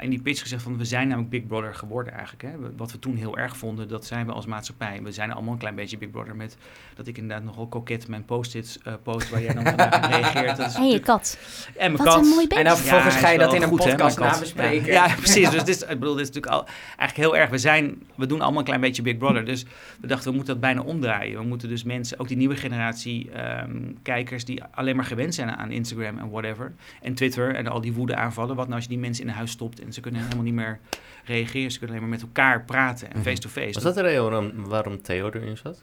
in 0.00 0.10
die 0.10 0.20
pitch 0.20 0.40
gezegd 0.40 0.62
van 0.62 0.78
we 0.78 0.84
zijn 0.84 1.08
namelijk 1.08 1.30
Big 1.30 1.46
Brother 1.46 1.74
geworden 1.74 2.12
eigenlijk. 2.12 2.42
Hè. 2.42 2.50
Wat 2.76 2.92
we 2.92 2.98
toen 2.98 3.16
heel 3.16 3.38
erg 3.38 3.56
vonden, 3.56 3.88
dat 3.88 4.06
zijn 4.06 4.26
we 4.26 4.32
als 4.32 4.46
maatschappij. 4.46 5.00
We 5.02 5.12
zijn 5.12 5.32
allemaal 5.32 5.52
een 5.52 5.58
klein 5.58 5.74
beetje 5.74 5.98
Big 5.98 6.10
Brother 6.10 6.36
met 6.36 6.56
dat 6.94 7.06
ik 7.06 7.18
inderdaad 7.18 7.44
nogal 7.46 7.66
koket 7.66 8.08
mijn 8.08 8.24
post-its 8.24 8.78
eh, 8.82 8.92
post 9.02 9.30
waar 9.30 9.42
jij 9.42 9.54
dan 9.54 9.64
vandaag 9.64 9.96
op 10.04 10.10
reageert. 10.10 10.56
Dat 10.56 10.66
is 10.66 10.74
En 10.74 10.86
je 10.88 11.00
kat. 11.00 11.38
En 11.76 11.92
mijn 11.92 11.96
Wat 11.96 12.06
kat. 12.14 12.24
een 12.24 12.28
mooi 12.30 12.46
En 12.46 12.64
dan 12.64 12.76
vervolgens 12.76 13.14
Ja, 13.14 13.20
ga 13.20 13.28
je 13.28 13.38
dat 13.38 13.54
in 13.54 13.62
een 13.62 13.68
goed, 13.68 13.84
hè, 13.84 13.90
podcast 13.90 14.18
nabespreken. 14.18 14.86
Ja, 14.92 15.06
ja, 15.06 15.14
precies. 15.14 15.50
Dus 15.50 15.64
dit, 15.64 15.76
is- 15.76 15.82
ik 15.82 15.98
bedoel, 15.98 16.14
dit 16.14 16.28
is 16.28 16.34
natuurlijk 16.34 16.52
al, 16.52 16.66
eigenlijk 16.96 17.16
heel 17.16 17.36
erg. 17.36 17.50
We, 17.50 17.58
zijn, 17.58 18.02
we 18.14 18.26
doen 18.26 18.40
allemaal 18.40 18.58
een 18.58 18.64
klein 18.64 18.80
beetje 18.80 19.02
Big 19.02 19.16
Brother. 19.16 19.44
Dus 19.44 19.64
we 20.00 20.06
dachten, 20.06 20.28
we 20.30 20.36
moeten 20.36 20.52
dat 20.52 20.62
bijna 20.62 20.80
omdraaien. 20.80 21.38
We 21.38 21.44
moeten 21.46 21.68
dus 21.68 21.84
mensen, 21.84 22.18
ook 22.18 22.28
die 22.28 22.36
nieuwe 22.36 22.56
generatie 22.56 23.30
ehm, 23.30 23.80
kijkers... 24.02 24.44
die 24.44 24.62
alleen 24.70 24.96
maar 24.96 25.04
gewend 25.04 25.34
zijn 25.34 25.50
aan 25.50 25.70
Instagram 25.70 26.18
en 26.18 26.30
whatever. 26.30 26.74
En 27.02 27.14
Twitter 27.14 27.54
en 27.54 27.66
al 27.66 27.80
die 27.80 27.92
woede 27.92 28.16
aanvallen. 28.16 28.56
Wat 28.56 28.64
nou 28.64 28.74
als 28.74 28.82
je 28.84 28.90
die 28.90 28.98
mensen 28.98 29.22
in 29.24 29.28
een 29.30 29.36
huis 29.36 29.50
stopt... 29.50 29.80
en 29.86 29.92
ze 29.92 30.00
kunnen 30.00 30.22
helemaal 30.22 30.44
niet 30.44 30.54
meer 30.54 30.78
reageren. 31.24 31.70
Ze 31.70 31.78
kunnen 31.78 31.96
alleen 31.96 32.08
maar 32.08 32.18
met 32.18 32.26
elkaar 32.28 32.64
praten 32.64 33.06
en 33.10 33.18
Mhm. 33.18 33.26
face-to-face. 33.28 33.72
Was 33.72 33.82
dat 33.82 33.94
de 33.94 34.02
reden 34.02 34.22
waarom, 34.22 34.52
waarom 34.66 35.02
Theo 35.02 35.30
erin 35.32 35.56
zat? 35.56 35.80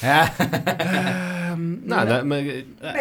Ja. 0.00 0.32
Ehm, 0.76 1.70
Nou, 1.88 2.06
nou, 2.08 2.24
maar, 2.24 2.38
hij 2.38 2.54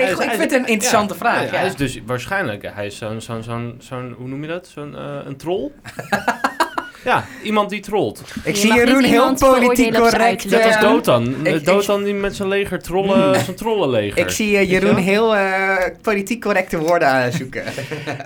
is- 0.04 0.13
goed, 0.13 0.24
ik 0.24 0.30
hij 0.30 0.38
vind 0.38 0.52
het 0.52 0.60
een 0.60 0.68
interessante 0.68 1.13
ja, 1.13 1.20
vraag, 1.20 1.40
ja, 1.40 1.46
ja. 1.52 1.58
Hij 1.58 1.66
is 1.68 1.75
dus 1.75 2.00
waarschijnlijk, 2.06 2.62
hij 2.74 2.86
is 2.86 2.98
zo'n, 2.98 3.22
zo'n, 3.22 3.44
zo'n, 3.44 3.75
zo'n 3.80 4.12
hoe 4.18 4.28
noem 4.28 4.42
je 4.42 4.48
dat? 4.48 4.68
Zo'n, 4.68 4.96
eh, 4.96 5.20
een 5.25 5.38
troll? 5.38 5.72
ja, 7.03 7.25
iemand 7.43 7.69
die 7.69 7.79
trolt. 7.79 8.24
Ik 8.43 8.55
Je 8.55 8.62
zie 8.62 8.74
Jeroen 8.74 9.03
heel 9.03 9.33
politiek 9.36 9.93
correct. 9.93 10.50
Net 10.50 10.60
eh, 10.60 10.65
als 10.65 10.79
Dotan. 10.79 11.45
ik- 11.48 11.65
Dotan 11.65 12.03
die 12.03 12.13
met 12.13 12.36
zijn 12.36 12.48
leger 12.48 12.81
trollen, 12.81 13.43
zijn 13.43 13.55
trollenleger. 13.55 14.17
Ik 14.17 14.29
zie 14.29 14.57
eh, 14.57 14.69
Jeroen 14.69 14.95
heel 14.95 15.36
eh, 15.36 15.75
politiek 16.01 16.41
correcte 16.41 16.77
woorden 16.77 17.07
aanzoeken. 17.07 17.63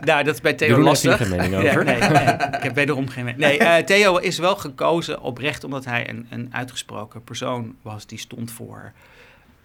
Nou, 0.05 0.23
dat 0.23 0.33
is 0.33 0.41
bij 0.41 0.53
Theo 0.53 0.67
Jeroen 0.67 0.95
geen 0.95 1.29
mening 1.29 1.53
Ja, 1.63 1.69
over. 1.69 1.83
nee, 1.83 1.99
nee, 1.99 2.23
ik 2.51 2.63
heb 2.63 2.75
wederom 2.75 3.07
geen 3.09 3.23
mening. 3.25 3.41
Nee, 3.43 3.57
eh, 3.57 3.83
Theo 3.85 4.17
is 4.17 4.37
wel 4.37 4.55
gekozen 4.55 5.21
oprecht 5.21 5.63
omdat 5.63 5.85
hij 5.85 6.09
een, 6.09 6.27
een 6.29 6.49
uitgesproken 6.51 7.23
persoon 7.23 7.75
was 7.81 8.05
die 8.05 8.19
stond 8.19 8.51
voor 8.51 8.91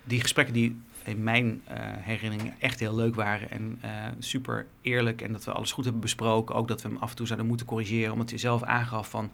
die 0.04 0.20
gesprekken 0.20 0.54
die 0.54 0.80
in 1.04 1.22
mijn 1.22 1.62
eh, 1.64 1.76
herinnering 1.82 2.52
echt 2.58 2.80
heel 2.80 2.94
leuk 2.94 3.14
waren 3.14 3.50
en 3.50 3.78
eh, 3.80 3.90
super 4.18 4.66
eerlijk 4.82 5.22
en 5.22 5.32
dat 5.32 5.44
we 5.44 5.52
alles 5.52 5.72
goed 5.72 5.84
hebben 5.84 6.02
besproken. 6.02 6.54
Ook 6.54 6.68
dat 6.68 6.82
we 6.82 6.88
hem 6.88 6.96
af 6.96 7.10
en 7.10 7.16
toe 7.16 7.26
zouden 7.26 7.48
moeten 7.48 7.66
corrigeren, 7.66 8.12
omdat 8.12 8.30
hij 8.30 8.38
zelf 8.38 8.62
aangaf 8.62 9.10
van 9.10 9.30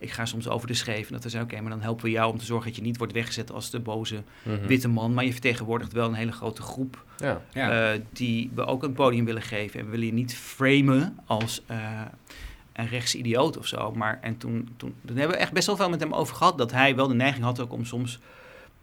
ik 0.00 0.10
ga 0.10 0.24
soms 0.24 0.48
over 0.48 0.66
de 0.68 0.74
scheef. 0.74 1.06
En 1.06 1.12
dat 1.12 1.22
we 1.22 1.28
zeiden, 1.28 1.52
oké, 1.52 1.62
maar 1.62 1.70
dan 1.72 1.80
helpen 1.82 2.04
we 2.04 2.10
jou 2.10 2.32
om 2.32 2.38
te 2.38 2.44
zorgen 2.44 2.66
dat 2.66 2.76
je 2.76 2.82
niet 2.82 2.96
wordt 2.98 3.12
weggezet 3.12 3.52
als 3.52 3.70
de 3.70 3.80
boze 3.80 4.22
Mhm. 4.42 4.66
witte 4.66 4.88
man. 4.88 5.14
Maar 5.14 5.24
je 5.24 5.32
vertegenwoordigt 5.32 5.92
wel 5.92 6.08
een 6.08 6.14
hele 6.14 6.32
grote 6.32 6.62
groep 6.62 7.04
Ja. 7.16 7.42
Ja. 7.52 7.92
eh, 7.92 8.00
die 8.12 8.50
we 8.54 8.64
ook 8.64 8.82
een 8.82 8.92
podium 8.92 9.24
willen 9.24 9.42
geven. 9.42 9.78
En 9.80 9.84
we 9.84 9.90
willen 9.90 10.06
je 10.06 10.12
niet 10.12 10.36
framen 10.36 11.18
als 11.26 11.62
eh, 11.66 12.00
een 12.72 12.88
rechtse 12.88 13.18
idioot 13.18 13.58
of 13.58 13.66
zo. 13.66 13.92
Maar 13.92 14.18
en 14.22 14.36
toen, 14.38 14.68
toen, 14.76 14.94
toen 15.06 15.16
hebben 15.16 15.36
we 15.36 15.42
echt 15.42 15.52
best 15.52 15.66
wel 15.66 15.76
veel 15.76 15.90
met 15.90 16.00
hem 16.00 16.12
over 16.14 16.36
gehad. 16.36 16.58
Dat 16.58 16.72
hij 16.72 16.96
wel 16.96 17.08
de 17.08 17.14
neiging 17.14 17.44
had 17.44 17.60
ook 17.60 17.72
om 17.72 17.84
soms 17.84 18.18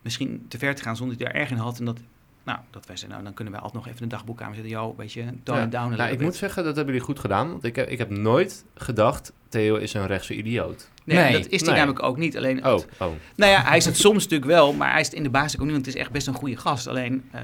misschien 0.02 0.46
te 0.48 0.58
ver 0.58 0.76
te 0.76 0.82
gaan 0.82 0.96
zonder 0.96 1.18
dat 1.18 1.26
hij 1.26 1.34
daar 1.34 1.42
erg 1.44 1.52
in 1.58 1.64
had. 1.64 1.80
En 1.80 1.86
dat, 1.86 2.00
nou, 2.46 2.60
dat 2.72 2.86
wij 2.86 2.96
zeiden, 2.96 3.10
nou, 3.10 3.24
dan 3.24 3.34
kunnen 3.34 3.54
wij 3.54 3.62
altijd 3.62 3.84
nog 3.84 3.92
even 3.94 4.04
een 4.04 4.10
dagboek 4.10 4.42
aan 4.42 4.54
zetten. 4.54 4.72
Yo, 4.72 4.94
weet 4.98 5.14
je, 5.14 5.24
tone 5.44 5.60
Ja. 5.60 5.66
down 5.66 5.90
Nou, 5.96 6.04
ik 6.12 6.18
bit. 6.18 6.28
moet 6.28 6.36
zeggen, 6.36 6.64
dat 6.64 6.76
hebben 6.76 6.94
jullie 6.94 7.08
goed 7.10 7.20
gedaan. 7.20 7.50
Want 7.52 7.64
ik 7.64 7.76
heb, 7.76 7.88
ik 7.90 7.98
heb 7.98 8.10
nooit 8.10 8.66
gedacht, 8.76 9.34
Theo 9.50 9.76
is 9.76 9.94
een 9.94 10.08
rechtse 10.08 10.36
idioot. 10.36 10.90
Nee, 11.04 11.18
Nee. 11.18 11.32
dat 11.32 11.48
is 11.48 11.60
hij 11.62 11.70
Nee. 11.70 11.78
namelijk 11.80 12.04
ook 12.06 12.18
niet. 12.18 12.38
Alleen, 12.38 12.66
Oh, 12.66 12.74
oh. 12.74 13.12
Nou 13.36 13.52
ja, 13.52 13.62
hij 13.62 13.78
is 13.78 13.86
het 13.86 13.98
soms 13.98 14.24
natuurlijk 14.24 14.52
wel, 14.52 14.74
maar 14.74 14.92
hij 14.92 15.00
is 15.00 15.06
het 15.08 15.16
in 15.16 15.24
de 15.24 15.30
basis 15.30 15.56
ook 15.60 15.64
niet. 15.66 15.74
Want 15.74 15.86
het 15.86 15.96
is 15.96 16.02
echt 16.02 16.12
best 16.12 16.28
een 16.28 16.34
goede 16.34 16.58
gast. 16.58 16.88
Alleen, 16.88 17.24
eh, 17.32 17.42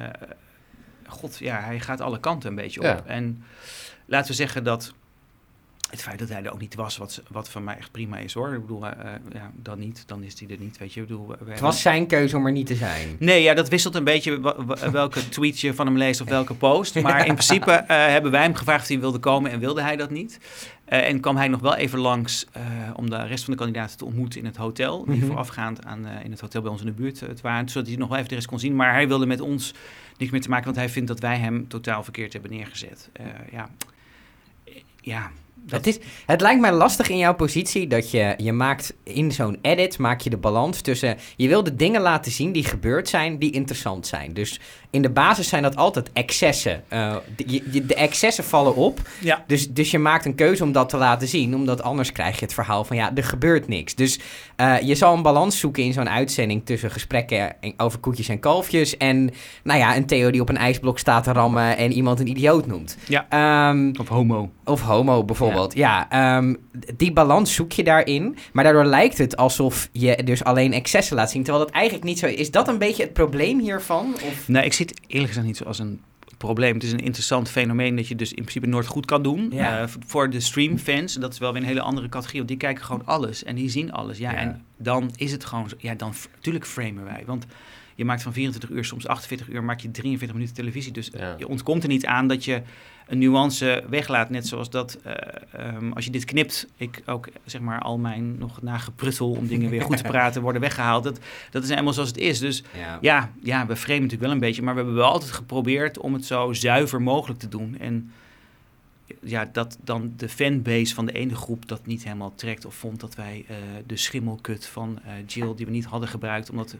god, 1.07 1.37
ja, 1.37 1.59
hij 1.59 1.79
gaat 1.79 2.01
alle 2.01 2.19
kanten 2.19 2.49
een 2.49 2.55
beetje 2.55 2.79
op. 2.79 2.85
Ja. 2.85 3.01
En 3.05 3.43
laten 4.05 4.27
we 4.29 4.35
zeggen 4.35 4.63
dat 4.63 4.93
het 5.91 6.01
feit 6.01 6.19
dat 6.19 6.29
hij 6.29 6.43
er 6.43 6.53
ook 6.53 6.59
niet 6.59 6.75
was, 6.75 6.97
wat, 6.97 7.23
wat 7.29 7.49
van 7.49 7.63
mij 7.63 7.77
echt 7.77 7.91
prima 7.91 8.17
is 8.17 8.33
hoor. 8.33 8.53
Ik 8.53 8.61
bedoel, 8.61 8.87
eh, 8.87 9.13
eh, 9.13 9.19
ja, 9.33 9.51
dan 9.55 9.79
niet, 9.79 10.03
dan 10.07 10.23
is 10.23 10.39
hij 10.39 10.49
er 10.49 10.57
niet, 10.59 10.77
weet 10.77 10.93
je. 10.93 11.01
Ik 11.01 11.07
bedoel, 11.07 11.27
we- 11.27 11.51
Het 11.51 11.59
was 11.59 11.81
zijn 11.81 12.07
keuze 12.07 12.37
om 12.37 12.45
er 12.45 12.51
niet 12.51 12.67
te 12.67 12.75
zijn. 12.75 13.15
Nee, 13.19 13.41
ja, 13.43 13.53
dat 13.53 13.69
wisselt 13.69 13.95
een 13.95 14.03
beetje 14.03 14.39
welke 14.91 15.29
tweet 15.29 15.59
je 15.59 15.73
van 15.73 15.85
hem 15.85 15.97
leest 15.97 16.21
of 16.21 16.27
welke 16.29 16.53
post. 16.53 17.01
Maar 17.01 17.19
in 17.25 17.33
principe 17.33 17.71
eh, 17.71 18.05
hebben 18.07 18.31
wij 18.31 18.41
hem 18.43 18.55
gevraagd 18.55 18.81
of 18.81 18.87
hij 18.87 18.99
wilde 18.99 19.19
komen 19.19 19.51
en 19.51 19.59
wilde 19.59 19.81
hij 19.81 19.95
dat 19.95 20.09
niet. 20.09 20.39
En 20.85 21.19
kwam 21.19 21.35
hij 21.37 21.47
nog 21.47 21.59
wel 21.61 21.75
even 21.75 21.99
langs 21.99 22.45
om 22.95 23.09
de 23.09 23.25
rest 23.25 23.43
van 23.43 23.53
de 23.53 23.59
kandidaten 23.59 23.97
te 23.97 24.05
ontmoeten 24.05 24.39
in 24.39 24.45
het 24.45 24.55
hotel. 24.57 25.05
Die 25.05 25.15
Mhm. 25.17 25.25
voorafgaand 25.25 25.85
aan, 25.85 26.07
in 26.23 26.31
het 26.31 26.39
hotel 26.39 26.61
bij 26.61 26.71
ons 26.71 26.79
in 26.79 26.85
de 26.85 26.91
buurt 26.93 27.19
het 27.19 27.41
waren. 27.41 27.69
Zodat 27.69 27.87
hij 27.87 27.97
nog 27.97 28.07
wel 28.09 28.17
even 28.17 28.29
de 28.29 28.35
rest 28.35 28.47
kon 28.47 28.59
zien. 28.59 28.75
Maar 28.75 28.93
hij 28.93 29.07
wilde 29.07 29.25
met 29.25 29.41
ons 29.41 29.73
niks 30.17 30.31
meer 30.31 30.41
te 30.41 30.49
maken, 30.49 30.65
want 30.65 30.77
hij 30.77 30.89
vindt 30.89 31.07
dat 31.07 31.19
wij 31.19 31.37
hem 31.37 31.67
totaal 31.67 32.03
verkeerd 32.03 32.33
hebben 32.33 32.51
neergezet. 32.51 33.09
Ja. 33.51 33.69
Ja, 35.01 35.31
dat, 35.63 35.85
Het, 35.85 35.87
is, 35.87 35.99
het 36.25 36.41
lijkt 36.41 36.61
mij 36.61 36.71
lastig 36.71 37.09
in 37.09 37.17
jouw 37.17 37.35
positie 37.35 37.87
dat 37.87 38.11
je, 38.11 38.33
je 38.37 38.53
maakt 38.53 38.93
in 39.03 39.31
zo'n 39.31 39.57
edit 39.61 39.97
maak 39.97 40.21
je 40.21 40.29
de 40.29 40.37
balans 40.37 40.81
tussen 40.81 41.17
je 41.35 41.47
wil 41.47 41.63
de 41.63 41.75
dingen 41.75 42.01
laten 42.01 42.31
zien 42.31 42.51
die 42.51 42.63
gebeurd 42.63 43.09
zijn, 43.09 43.39
die 43.39 43.51
interessant 43.51 44.07
zijn. 44.07 44.33
Dus 44.33 44.59
in 44.91 45.01
de 45.01 45.09
basis 45.09 45.47
zijn 45.47 45.63
dat 45.63 45.75
altijd 45.75 46.09
excessen. 46.13 46.83
Eh, 46.87 47.15
de, 47.35 47.85
de 47.85 47.95
excessen 47.95 48.43
vallen 48.43 48.75
op. 48.75 48.99
ja. 49.19 49.43
Dus, 49.47 49.69
dus 49.69 49.91
je 49.91 49.99
maakt 49.99 50.25
een 50.25 50.35
keuze 50.35 50.63
om 50.63 50.71
dat 50.71 50.89
te 50.89 50.97
laten 50.97 51.27
zien, 51.27 51.55
omdat 51.55 51.81
anders 51.83 52.11
krijg 52.11 52.35
je 52.39 52.45
het 52.45 52.53
verhaal 52.53 52.83
van 52.83 52.95
ja, 52.95 53.11
er 53.15 53.23
gebeurt 53.23 53.67
niks. 53.67 53.95
Dus 53.95 54.19
eh, 54.55 54.79
je 54.81 54.95
zal 54.95 55.13
een 55.13 55.21
balans 55.21 55.59
zoeken 55.59 55.83
in 55.83 55.93
zo'n 55.93 56.09
uitzending 56.09 56.65
tussen 56.65 56.91
gesprekken 56.91 57.61
en- 57.61 57.73
over 57.77 57.99
koetjes 57.99 58.29
en 58.29 58.39
kalfjes 58.39 58.97
en 58.97 59.29
nou 59.63 59.79
ja, 59.79 59.95
een 59.95 60.05
Theo 60.05 60.31
die 60.31 60.41
op 60.41 60.49
een 60.49 60.57
ijsblok 60.57 60.99
staat 60.99 61.23
te 61.23 61.31
rammen 61.31 61.77
en 61.77 61.91
iemand 61.91 62.19
een 62.19 62.27
idioot 62.27 62.67
noemt. 62.67 62.97
Ja. 63.07 63.25
Ehm, 63.29 63.91
Of 63.99 64.07
homo. 64.07 64.49
of 64.65 64.81
homo 64.81 65.23
bijvoorbeeld. 65.23 65.73
Ja, 65.75 66.09
ehm, 66.09 66.53
die 66.95 67.13
balans 67.13 67.53
zoek 67.53 67.71
je 67.71 67.83
daarin. 67.83 68.37
Maar 68.53 68.63
daardoor 68.63 68.85
lijkt 68.85 69.17
het 69.17 69.37
alsof 69.37 69.89
je 69.91 70.23
dus 70.23 70.43
alleen 70.43 70.73
excessen 70.73 71.15
laat 71.15 71.31
zien. 71.31 71.43
Terwijl 71.43 71.65
dat 71.65 71.73
eigenlijk 71.75 72.05
niet 72.05 72.19
zo 72.19 72.25
is. 72.25 72.35
Is 72.35 72.51
dat 72.51 72.67
een 72.67 72.77
beetje 72.77 73.03
het 73.03 73.13
probleem 73.13 73.59
hiervan? 73.59 74.13
Of... 74.13 74.47
Nee, 74.47 74.65
ik 74.65 74.73
zie 74.73 74.85
het 74.85 74.99
eerlijk 75.07 75.27
gezegd 75.27 75.45
niet 75.47 75.57
zoals 75.57 75.79
een 75.79 76.01
probleem. 76.37 76.73
Het 76.73 76.83
is 76.83 76.91
een 76.91 76.99
interessant 76.99 77.49
fenomeen 77.49 77.95
dat 77.95 78.07
je 78.07 78.15
dus 78.15 78.29
in 78.29 78.35
principe 78.43 78.67
nooit 78.67 78.85
goed 78.87 79.05
kan 79.05 79.23
doen. 79.23 79.49
Ja. 79.53 79.81
Eh, 79.81 79.87
voor 80.07 80.29
de 80.29 80.39
streamfans, 80.39 81.13
dat 81.13 81.33
is 81.33 81.39
wel 81.39 81.53
weer 81.53 81.61
een 81.61 81.67
hele 81.67 81.81
andere 81.81 82.09
categorie. 82.09 82.37
Want 82.37 82.47
die 82.49 82.57
kijken 82.57 82.83
gewoon 82.85 83.05
alles 83.05 83.43
en 83.43 83.55
die 83.55 83.69
zien 83.69 83.91
alles. 83.91 84.17
Ja, 84.17 84.31
Ja. 84.31 84.37
en 84.37 84.61
dan 84.77 85.11
is 85.15 85.31
het 85.31 85.45
gewoon 85.45 85.69
zo. 85.69 85.75
Ja, 85.79 85.93
dan 85.95 86.13
natuurlijk 86.35 86.65
framen 86.67 87.03
wij. 87.03 87.23
Want 87.25 87.45
je 87.95 88.05
maakt 88.05 88.21
van 88.21 88.33
24 88.33 88.69
uur, 88.77 88.85
soms 88.85 89.07
48 89.07 89.47
uur, 89.49 89.63
maak 89.63 89.79
je 89.79 89.91
43 89.91 90.33
minuten 90.37 90.55
televisie. 90.55 90.91
Dus 90.91 91.09
Ja. 91.17 91.35
je 91.37 91.47
ontkomt 91.47 91.83
er 91.83 91.89
niet 91.89 92.05
aan 92.05 92.27
dat 92.27 92.45
je 92.45 92.61
een 93.11 93.17
nuance 93.17 93.83
weglaat. 93.89 94.29
Net 94.29 94.47
zoals 94.47 94.69
dat 94.69 94.97
eh, 95.03 95.13
ehm, 95.51 95.91
als 95.91 96.05
je 96.05 96.11
dit 96.11 96.25
knipt, 96.25 96.67
ik 96.75 97.01
ook 97.05 97.27
zeg 97.45 97.61
maar 97.61 97.79
al 97.79 97.97
mijn 97.97 98.37
nog 98.37 98.61
nagepruttel 98.61 99.31
om 99.31 99.47
dingen 99.47 99.69
weer 99.69 99.81
goed 99.81 99.97
te 99.97 100.03
praten 100.17 100.41
worden 100.41 100.61
weggehaald. 100.61 101.03
Dat, 101.03 101.19
dat 101.51 101.63
is 101.63 101.69
helemaal 101.69 101.93
zoals 101.93 102.09
het 102.09 102.17
is. 102.17 102.39
Dus 102.39 102.63
Ja. 102.77 102.97
ja, 103.01 103.31
ja, 103.41 103.65
we 103.65 103.75
framen 103.75 104.01
natuurlijk 104.01 104.21
wel 104.21 104.31
een 104.31 104.39
beetje, 104.39 104.61
maar 104.61 104.73
we 104.73 104.79
hebben 104.79 104.97
wel 104.97 105.11
altijd 105.11 105.31
geprobeerd 105.31 105.97
om 105.97 106.13
het 106.13 106.25
zo 106.25 106.53
zuiver 106.53 107.01
mogelijk 107.01 107.39
te 107.39 107.47
doen. 107.47 107.77
En 107.79 108.11
ja, 109.21 109.49
dat 109.51 109.77
dan 109.83 110.13
de 110.17 110.29
fanbase 110.29 110.93
van 110.93 111.05
de 111.05 111.11
ene 111.11 111.35
groep 111.35 111.67
dat 111.67 111.85
niet 111.85 112.03
helemaal 112.03 112.35
trekt 112.35 112.65
of 112.65 112.75
vond 112.75 112.99
dat 112.99 113.15
wij 113.15 113.45
eh, 113.47 113.55
de 113.85 113.97
schimmelkut 113.97 114.65
van 114.65 114.99
eh, 115.05 115.13
Jill, 115.27 115.55
die 115.55 115.65
we 115.65 115.71
niet 115.71 115.85
hadden 115.85 116.09
gebruikt, 116.09 116.49
omdat, 116.49 116.75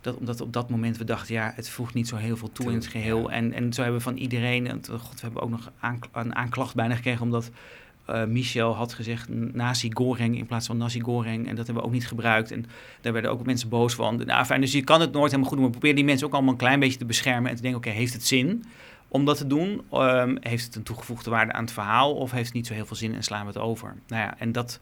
dat, 0.00 0.16
omdat 0.16 0.40
op 0.40 0.52
dat 0.52 0.70
moment 0.70 0.96
we 0.96 1.04
dachten, 1.04 1.34
ja, 1.34 1.52
het 1.54 1.68
voegt 1.68 1.94
niet 1.94 2.08
zo 2.08 2.16
heel 2.16 2.36
veel 2.36 2.52
toe 2.52 2.66
in 2.66 2.74
het 2.74 2.86
geheel. 2.86 3.30
Ja. 3.30 3.36
En, 3.36 3.52
en 3.52 3.72
zo 3.72 3.82
hebben 3.82 3.98
we 3.98 4.04
van 4.04 4.16
iedereen, 4.16 4.66
en, 4.66 4.82
god, 4.86 5.14
we 5.14 5.20
hebben 5.20 5.42
ook 5.42 5.50
nog 5.50 5.70
aank- 5.80 6.08
een 6.12 6.34
aanklacht 6.34 6.74
bijna 6.74 6.94
gekregen, 6.94 7.22
omdat 7.22 7.50
eh, 8.04 8.24
Michel 8.24 8.74
had 8.74 8.92
gezegd 8.92 9.28
nasi 9.28 9.90
goreng 9.92 10.36
in 10.36 10.46
plaats 10.46 10.66
van 10.66 10.76
nasi 10.76 11.00
goreng. 11.00 11.48
En 11.48 11.56
dat 11.56 11.66
hebben 11.66 11.82
we 11.82 11.88
ook 11.88 11.94
niet 11.94 12.06
gebruikt. 12.06 12.50
En 12.50 12.66
daar 13.00 13.12
werden 13.12 13.30
ook 13.30 13.46
mensen 13.46 13.68
boos 13.68 13.94
van. 13.94 14.22
Nou, 14.26 14.44
fijn, 14.44 14.60
dus 14.60 14.72
je 14.72 14.84
kan 14.84 15.00
het 15.00 15.12
nooit 15.12 15.30
helemaal 15.30 15.48
goed 15.48 15.58
doen. 15.58 15.66
Maar 15.66 15.78
probeer 15.78 15.94
die 15.94 16.04
mensen 16.04 16.26
ook 16.26 16.32
allemaal 16.32 16.52
een 16.52 16.58
klein 16.58 16.80
beetje 16.80 16.98
te 16.98 17.04
beschermen. 17.04 17.50
En 17.50 17.56
te 17.56 17.62
denken, 17.62 17.80
oké, 17.80 17.90
heeft 17.90 18.12
het 18.12 18.26
zin 18.26 18.64
om 19.08 19.24
dat 19.24 19.36
te 19.36 19.46
doen? 19.46 19.82
Ehm, 19.90 20.36
heeft 20.40 20.64
het 20.64 20.74
een 20.74 20.82
toegevoegde 20.82 21.30
waarde 21.30 21.52
aan 21.52 21.64
het 21.64 21.72
verhaal? 21.72 22.14
Of 22.14 22.30
heeft 22.30 22.44
het 22.44 22.54
niet 22.54 22.66
zo 22.66 22.74
heel 22.74 22.86
veel 22.86 22.96
zin 22.96 23.14
en 23.14 23.22
slaan 23.22 23.40
we 23.40 23.52
het 23.52 23.58
over? 23.58 23.96
Nou 24.06 24.22
ja, 24.22 24.38
en 24.38 24.52
dat 24.52 24.80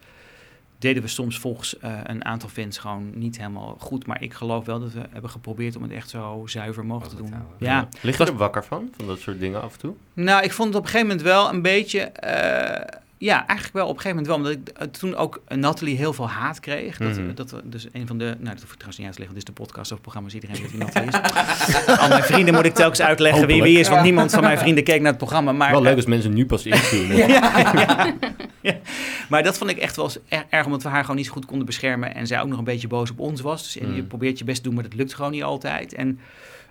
deden 0.79 1.03
we 1.03 1.09
soms 1.09 1.37
volgens 1.39 1.77
eh, 1.79 1.99
een 2.03 2.25
aantal 2.25 2.49
fans 2.49 2.77
gewoon 2.77 3.09
niet 3.13 3.37
helemaal 3.37 3.75
goed. 3.79 4.05
Maar 4.05 4.21
ik 4.21 4.33
geloof 4.33 4.65
wel 4.65 4.79
dat 4.79 4.93
we 4.93 5.01
hebben 5.11 5.29
geprobeerd 5.29 5.75
om 5.75 5.83
het 5.83 5.91
echt 5.91 6.09
zo 6.09 6.43
zuiver 6.45 6.85
mogelijk 6.85 7.15
te 7.15 7.21
doen. 7.23 7.33
Ja, 7.57 7.87
Lig 8.01 8.17
je 8.17 8.25
er 8.25 8.35
wakker 8.37 8.63
van? 8.65 8.89
Van 8.97 9.07
dat 9.07 9.19
soort 9.19 9.39
dingen 9.39 9.61
af 9.61 9.73
en 9.73 9.79
toe? 9.79 9.93
nou, 10.13 10.43
ik 10.43 10.51
vond 10.53 10.67
het 10.67 10.77
op 10.77 10.83
een 10.83 10.89
gegeven 10.89 11.07
moment 11.07 11.25
wel 11.27 11.49
een 11.53 11.61
beetje. 11.61 11.99
eh, 11.99 12.97
ja, 13.21 13.37
eigenlijk 13.47 13.73
wel 13.73 13.87
op 13.87 13.95
een 13.95 14.01
gegeven 14.01 14.23
moment 14.23 14.45
wel. 14.45 14.53
Omdat 14.53 14.69
ik 14.73 14.77
eh, 14.77 14.87
toen 14.87 15.15
ook 15.15 15.41
eh, 15.47 15.57
Natalie 15.57 15.97
heel 15.97 16.13
veel 16.13 16.29
haat 16.29 16.59
kreeg. 16.59 16.97
Dat, 16.97 17.17
Mhm. 17.17 17.33
dat, 17.35 17.51
we- 17.51 17.61
dus 17.63 17.87
een 17.91 18.07
van 18.07 18.17
de. 18.17 18.23
Nou, 18.25 18.37
dat 18.55 18.61
hoef 18.61 18.71
ik 18.71 18.79
trouwens 18.83 18.97
niet 18.97 19.05
uit 19.05 19.15
te 19.15 19.21
leggen. 19.21 19.37
Dit 19.39 19.47
is 19.47 19.53
de 19.55 19.61
podcast 19.61 19.91
over 19.91 20.01
programma's. 20.03 20.33
Iedereen 20.33 20.55
weet 20.61 20.71
wie 20.71 20.79
Natalie 20.79 21.09
is. 21.09 21.85
Al 22.01 22.07
mijn 22.09 22.23
vrienden 22.23 22.53
moet 22.53 22.65
ik 22.65 22.73
telkens 22.73 23.01
uitleggen 23.01 23.47
wie 23.47 23.61
wie 23.61 23.79
is. 23.79 23.87
Want 23.89 24.01
niemand 24.01 24.31
van 24.31 24.43
mijn 24.43 24.57
vrienden 24.57 24.83
keek 24.83 24.99
naar 24.99 25.07
het 25.09 25.17
programma. 25.17 25.51
Maar, 25.51 25.71
Wel 25.71 25.81
leuk 25.81 25.89
eh, 25.91 25.95
als 25.97 26.05
mensen 26.05 26.33
nu 26.33 26.45
pas 26.45 26.65
intunen. 26.65 27.17
ja, 27.27 27.27
ja, 27.27 28.13
ja. 28.61 28.75
Maar 29.29 29.43
dat 29.43 29.57
vond 29.57 29.69
ik 29.69 29.77
echt 29.77 29.95
wel 29.95 30.11
er- 30.27 30.45
erg, 30.49 30.65
omdat 30.65 30.83
we 30.83 30.89
haar 30.89 31.01
gewoon 31.01 31.15
niet 31.15 31.25
zo 31.25 31.31
goed 31.31 31.45
konden 31.45 31.65
beschermen. 31.65 32.15
En 32.15 32.27
zij 32.27 32.41
ook 32.41 32.47
nog 32.47 32.57
een 32.57 32.63
beetje 32.63 32.87
boos 32.87 33.11
op 33.11 33.19
ons 33.19 33.41
was. 33.41 33.63
Dus 33.63 33.77
en 33.77 33.95
je 33.95 34.01
Mm. 34.01 34.07
probeert 34.07 34.37
je 34.39 34.43
best 34.45 34.57
te 34.57 34.63
doen, 34.63 34.73
maar 34.73 34.83
dat 34.83 34.93
lukt 34.93 35.13
gewoon 35.13 35.31
niet 35.31 35.43
altijd. 35.43 35.93
En 35.93 36.19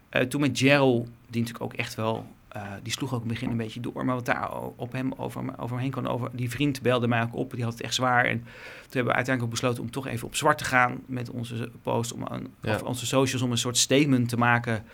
eh, 0.09 0.23
toen 0.23 0.41
met 0.41 0.59
Gerald, 0.59 1.05
die 1.31 1.41
natuurlijk 1.41 1.65
ook 1.65 1.73
echt 1.75 1.95
wel... 1.95 2.27
eh, 2.59 2.73
die 2.83 2.93
sloeg 2.93 3.15
ook 3.15 3.23
in 3.23 3.29
het 3.29 3.39
begin 3.39 3.51
een 3.51 3.57
beetje 3.57 3.81
door. 3.81 4.05
Maar 4.05 4.15
wat 4.15 4.27
daar 4.27 4.51
op 4.77 4.93
hem 4.93 5.13
over, 5.17 5.43
over 5.59 5.77
me 5.77 5.83
heen 5.83 5.91
kwam... 5.91 6.07
Over, 6.07 6.31
die 6.33 6.51
vriend 6.51 6.83
belde 6.83 7.09
mij 7.09 7.23
ook 7.23 7.35
op, 7.35 7.51
die 7.51 7.65
had 7.65 7.73
het 7.73 7.83
echt 7.83 7.95
zwaar. 7.95 8.25
En 8.25 8.39
toen 8.39 8.47
hebben 8.91 9.13
we 9.13 9.15
uiteindelijk 9.15 9.43
ook 9.43 9.51
besloten 9.51 9.83
om 9.83 9.91
toch 9.91 10.07
even 10.07 10.27
op 10.27 10.35
zwart 10.35 10.59
te 10.59 10.65
gaan... 10.65 11.01
met 11.07 11.31
onze 11.31 11.71
post, 11.83 12.13
om 12.13 12.23
een, 12.29 12.55
Ja. 12.63 12.75
of 12.75 12.83
onze 12.83 13.07
socials, 13.07 13.43
om 13.43 13.51
een 13.51 13.59
soort 13.59 13.77
statement 13.77 14.29
te 14.29 14.37
maken... 14.37 14.85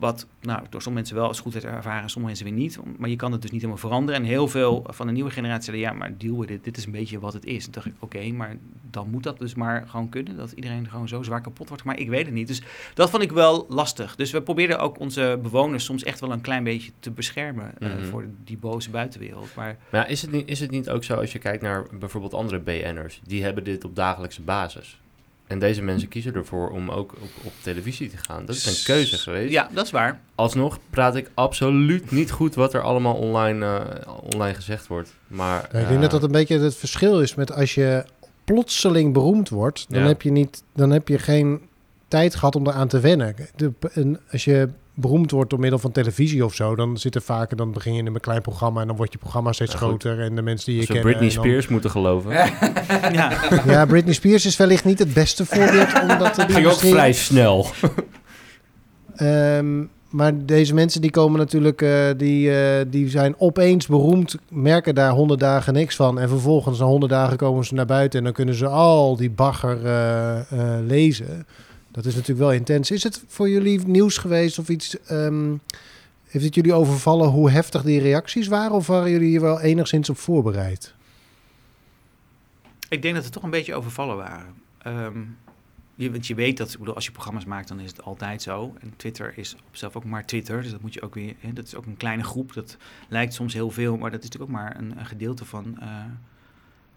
Wat 0.00 0.26
nou, 0.40 0.58
door 0.70 0.82
sommige 0.82 0.90
mensen 0.92 1.14
wel 1.16 1.26
als 1.26 1.40
goed 1.40 1.52
werd 1.52 1.64
ervaren, 1.64 2.10
sommige 2.10 2.26
mensen 2.34 2.44
weer 2.54 2.62
niet. 2.62 2.98
Maar 2.98 3.08
je 3.08 3.16
kan 3.16 3.32
het 3.32 3.42
dus 3.42 3.50
niet 3.50 3.60
helemaal 3.60 3.82
veranderen. 3.82 4.20
En 4.20 4.26
heel 4.26 4.48
veel 4.48 4.84
van 4.88 5.06
de 5.06 5.12
nieuwe 5.12 5.30
generatie 5.30 5.64
zeiden, 5.64 5.86
ja, 5.90 5.92
maar 5.98 6.18
deal 6.18 6.38
with 6.38 6.50
it. 6.50 6.64
Dit 6.64 6.76
is 6.76 6.84
een 6.86 6.92
beetje 6.92 7.18
wat 7.20 7.32
het 7.32 7.44
is. 7.44 7.66
En 7.66 7.72
dacht 7.72 7.86
ik, 7.86 7.94
oké, 7.98 8.30
maar 8.30 8.56
dan 8.90 9.10
moet 9.10 9.22
dat 9.22 9.38
dus 9.38 9.54
maar 9.54 9.84
gewoon 9.88 10.08
kunnen. 10.08 10.36
Dat 10.36 10.52
iedereen 10.52 10.88
gewoon 10.88 11.08
zo 11.08 11.22
zwaar 11.22 11.40
kapot 11.40 11.68
wordt. 11.68 11.84
Maar 11.84 11.98
ik 11.98 12.08
weet 12.08 12.24
het 12.26 12.34
niet. 12.34 12.46
Dus 12.46 12.62
dat 12.94 13.10
vond 13.10 13.22
ik 13.22 13.32
wel 13.32 13.66
lastig. 13.68 14.16
Dus 14.16 14.30
we 14.30 14.42
probeerden 14.42 14.78
ook 14.78 14.98
onze 14.98 15.38
bewoners 15.42 15.84
soms 15.84 16.02
echt 16.02 16.20
wel 16.20 16.32
een 16.32 16.40
klein 16.40 16.64
beetje 16.64 16.90
te 17.00 17.10
beschermen 17.10 17.72
eh, 17.78 17.88
Mhm. 17.94 18.04
voor 18.04 18.26
die 18.44 18.58
boze 18.58 18.90
buitenwereld. 18.90 19.54
Maar 19.54 19.76
Maar 19.90 20.10
is, 20.10 20.22
het 20.22 20.30
niet, 20.30 20.48
is 20.48 20.60
het 20.60 20.70
niet 20.70 20.90
ook 20.90 21.04
zo 21.04 21.14
als 21.14 21.32
je 21.32 21.38
kijkt 21.38 21.62
naar 21.62 21.86
bijvoorbeeld 21.98 22.34
andere 22.34 22.58
BN'ers? 22.60 23.20
Die 23.24 23.42
hebben 23.42 23.64
dit 23.64 23.84
op 23.84 23.96
dagelijkse 23.96 24.42
basis. 24.42 25.00
En 25.50 25.58
deze 25.58 25.82
mensen 25.82 26.08
kiezen 26.08 26.34
ervoor 26.34 26.70
om 26.70 26.90
ook 26.90 27.12
op, 27.12 27.28
op 27.44 27.52
televisie 27.62 28.10
te 28.10 28.16
gaan. 28.16 28.44
Dat 28.46 28.54
is 28.56 28.66
een 28.66 28.84
keuze 28.94 29.16
geweest. 29.18 29.52
ja, 29.52 29.68
dat 29.72 29.84
is 29.84 29.90
waar. 29.90 30.20
Alsnog 30.34 30.78
praat 30.90 31.16
ik 31.16 31.30
absoluut 31.34 32.10
niet 32.10 32.30
goed 32.30 32.54
wat 32.54 32.74
er 32.74 32.82
allemaal 32.82 33.14
online, 33.14 33.66
eh, 33.66 34.12
online 34.34 34.54
gezegd 34.54 34.86
wordt. 34.86 35.14
Maar, 35.26 35.68
Ja, 35.72 35.78
ik 35.78 35.84
denk 35.84 35.94
eh, 35.94 36.00
dat 36.00 36.10
dat 36.10 36.22
een 36.22 36.32
beetje 36.32 36.58
het 36.58 36.76
verschil 36.76 37.20
is 37.20 37.34
met 37.34 37.52
als 37.52 37.74
je 37.74 38.04
plotseling 38.44 39.12
beroemd 39.12 39.48
wordt, 39.48 39.86
dan, 39.88 40.00
Ja. 40.02 40.06
heb, 40.06 40.22
je 40.22 40.30
niet, 40.32 40.62
dan 40.74 40.90
heb 40.90 41.08
je 41.08 41.18
geen 41.18 41.60
tijd 42.08 42.34
gehad 42.34 42.56
om 42.56 42.66
eraan 42.66 42.88
te 42.88 43.00
wennen. 43.00 43.34
De, 43.56 43.72
een, 43.80 44.18
als 44.30 44.44
je 44.44 44.68
beroemd 45.00 45.30
wordt 45.30 45.50
door 45.50 45.60
middel 45.60 45.78
van 45.78 45.92
televisie 45.92 46.44
of 46.44 46.54
zo, 46.54 46.74
dan 46.76 46.96
zit 46.98 47.14
er 47.14 47.22
vaker, 47.22 47.56
dan 47.56 47.72
begin 47.72 47.92
je 47.94 47.98
in 47.98 48.06
een 48.06 48.20
klein 48.20 48.42
programma 48.42 48.80
en 48.80 48.86
dan 48.86 48.96
wordt 48.96 49.12
je 49.12 49.18
programma 49.18 49.52
steeds 49.52 49.72
Ja, 49.72 49.78
groter 49.78 50.20
en 50.20 50.34
de 50.36 50.42
mensen 50.42 50.70
die 50.70 50.80
je 50.80 50.86
kennen. 50.86 51.04
Britney 51.04 51.28
en 51.28 51.34
dan- 51.34 51.44
Spears 51.44 51.68
moeten 51.68 51.90
geloven. 51.90 52.30
Ja. 53.12 53.32
Ja, 53.66 53.86
Britney 53.86 54.14
Spears 54.14 54.46
is 54.46 54.56
wellicht 54.56 54.84
niet 54.84 54.98
het 54.98 55.14
beste 55.14 55.46
voorbeeld 55.46 56.00
omdat 56.02 56.34
de 56.34 56.44
Ging 56.48 56.66
ook 56.66 56.78
vrij 56.78 57.12
snel. 57.12 57.66
Ehm, 59.16 59.84
maar 60.10 60.32
deze 60.46 60.74
mensen 60.74 61.00
die 61.00 61.10
komen 61.10 61.38
natuurlijk, 61.38 61.82
eh, 61.82 62.04
die, 62.16 62.54
eh, 62.62 62.84
die 62.88 63.08
zijn 63.08 63.34
opeens 63.38 63.86
beroemd, 63.86 64.36
merken 64.48 64.94
daar 64.94 65.10
honderd 65.10 65.40
dagen 65.40 65.72
niks 65.72 65.96
van. 65.96 66.18
En 66.18 66.28
vervolgens 66.28 66.78
na 66.78 66.84
honderd 66.84 67.12
dagen 67.12 67.36
komen 67.36 67.64
ze 67.64 67.74
naar 67.74 67.86
buiten 67.86 68.18
en 68.18 68.24
dan 68.24 68.34
kunnen 68.34 68.54
ze 68.54 68.66
al 68.66 69.16
die 69.16 69.30
bagger 69.30 69.84
eh, 69.86 70.38
eh, 70.38 70.44
lezen. 70.86 71.46
Dat 71.90 72.04
is 72.04 72.14
natuurlijk 72.14 72.40
wel 72.40 72.52
intens. 72.52 72.90
Is 72.90 73.02
het 73.02 73.24
voor 73.26 73.48
jullie 73.48 73.86
nieuws 73.86 74.18
geweest 74.18 74.58
of 74.58 74.68
iets? 74.68 75.00
ehm, 75.00 75.56
heeft 76.30 76.44
het 76.44 76.54
jullie 76.54 76.72
overvallen 76.72 77.28
hoe 77.28 77.50
heftig 77.50 77.82
die 77.82 78.00
reacties 78.00 78.46
waren? 78.46 78.72
Of 78.72 78.86
waren 78.86 79.10
jullie 79.10 79.28
hier 79.28 79.40
wel 79.40 79.60
enigszins 79.60 80.10
op 80.10 80.18
voorbereid? 80.18 80.94
Ik 82.88 83.02
denk 83.02 83.14
dat 83.14 83.24
we 83.24 83.30
toch 83.30 83.42
een 83.42 83.50
beetje 83.50 83.74
overvallen 83.74 84.16
waren. 84.16 84.54
Ehm, 84.78 85.18
je, 85.94 86.10
want 86.10 86.26
je 86.26 86.34
weet 86.34 86.56
dat, 86.56 86.72
ik 86.72 86.78
bedoel, 86.78 86.94
als 86.94 87.04
je 87.04 87.10
programma's 87.10 87.44
maakt, 87.44 87.68
dan 87.68 87.80
is 87.80 87.90
het 87.90 88.02
altijd 88.02 88.42
zo. 88.42 88.74
En 88.80 88.92
Twitter 88.96 89.32
is 89.36 89.54
op 89.54 89.60
zichzelf 89.70 89.96
ook 89.96 90.04
maar 90.04 90.26
Twitter. 90.26 90.62
Dus 90.62 90.70
dat 90.70 90.80
moet 90.80 90.94
je 90.94 91.02
ook 91.02 91.14
weer. 91.14 91.34
Hè, 91.40 91.52
dat 91.52 91.66
is 91.66 91.74
ook 91.74 91.86
een 91.86 91.96
kleine 91.96 92.24
groep. 92.24 92.52
Dat 92.52 92.76
lijkt 93.08 93.34
soms 93.34 93.54
heel 93.54 93.70
veel, 93.70 93.96
maar 93.96 94.10
dat 94.10 94.22
is 94.22 94.28
natuurlijk 94.28 94.52
ook 94.52 94.58
maar 94.58 94.76
een, 94.76 94.98
een 94.98 95.06
gedeelte 95.06 95.44
van 95.44 95.80
eh, 95.80 95.88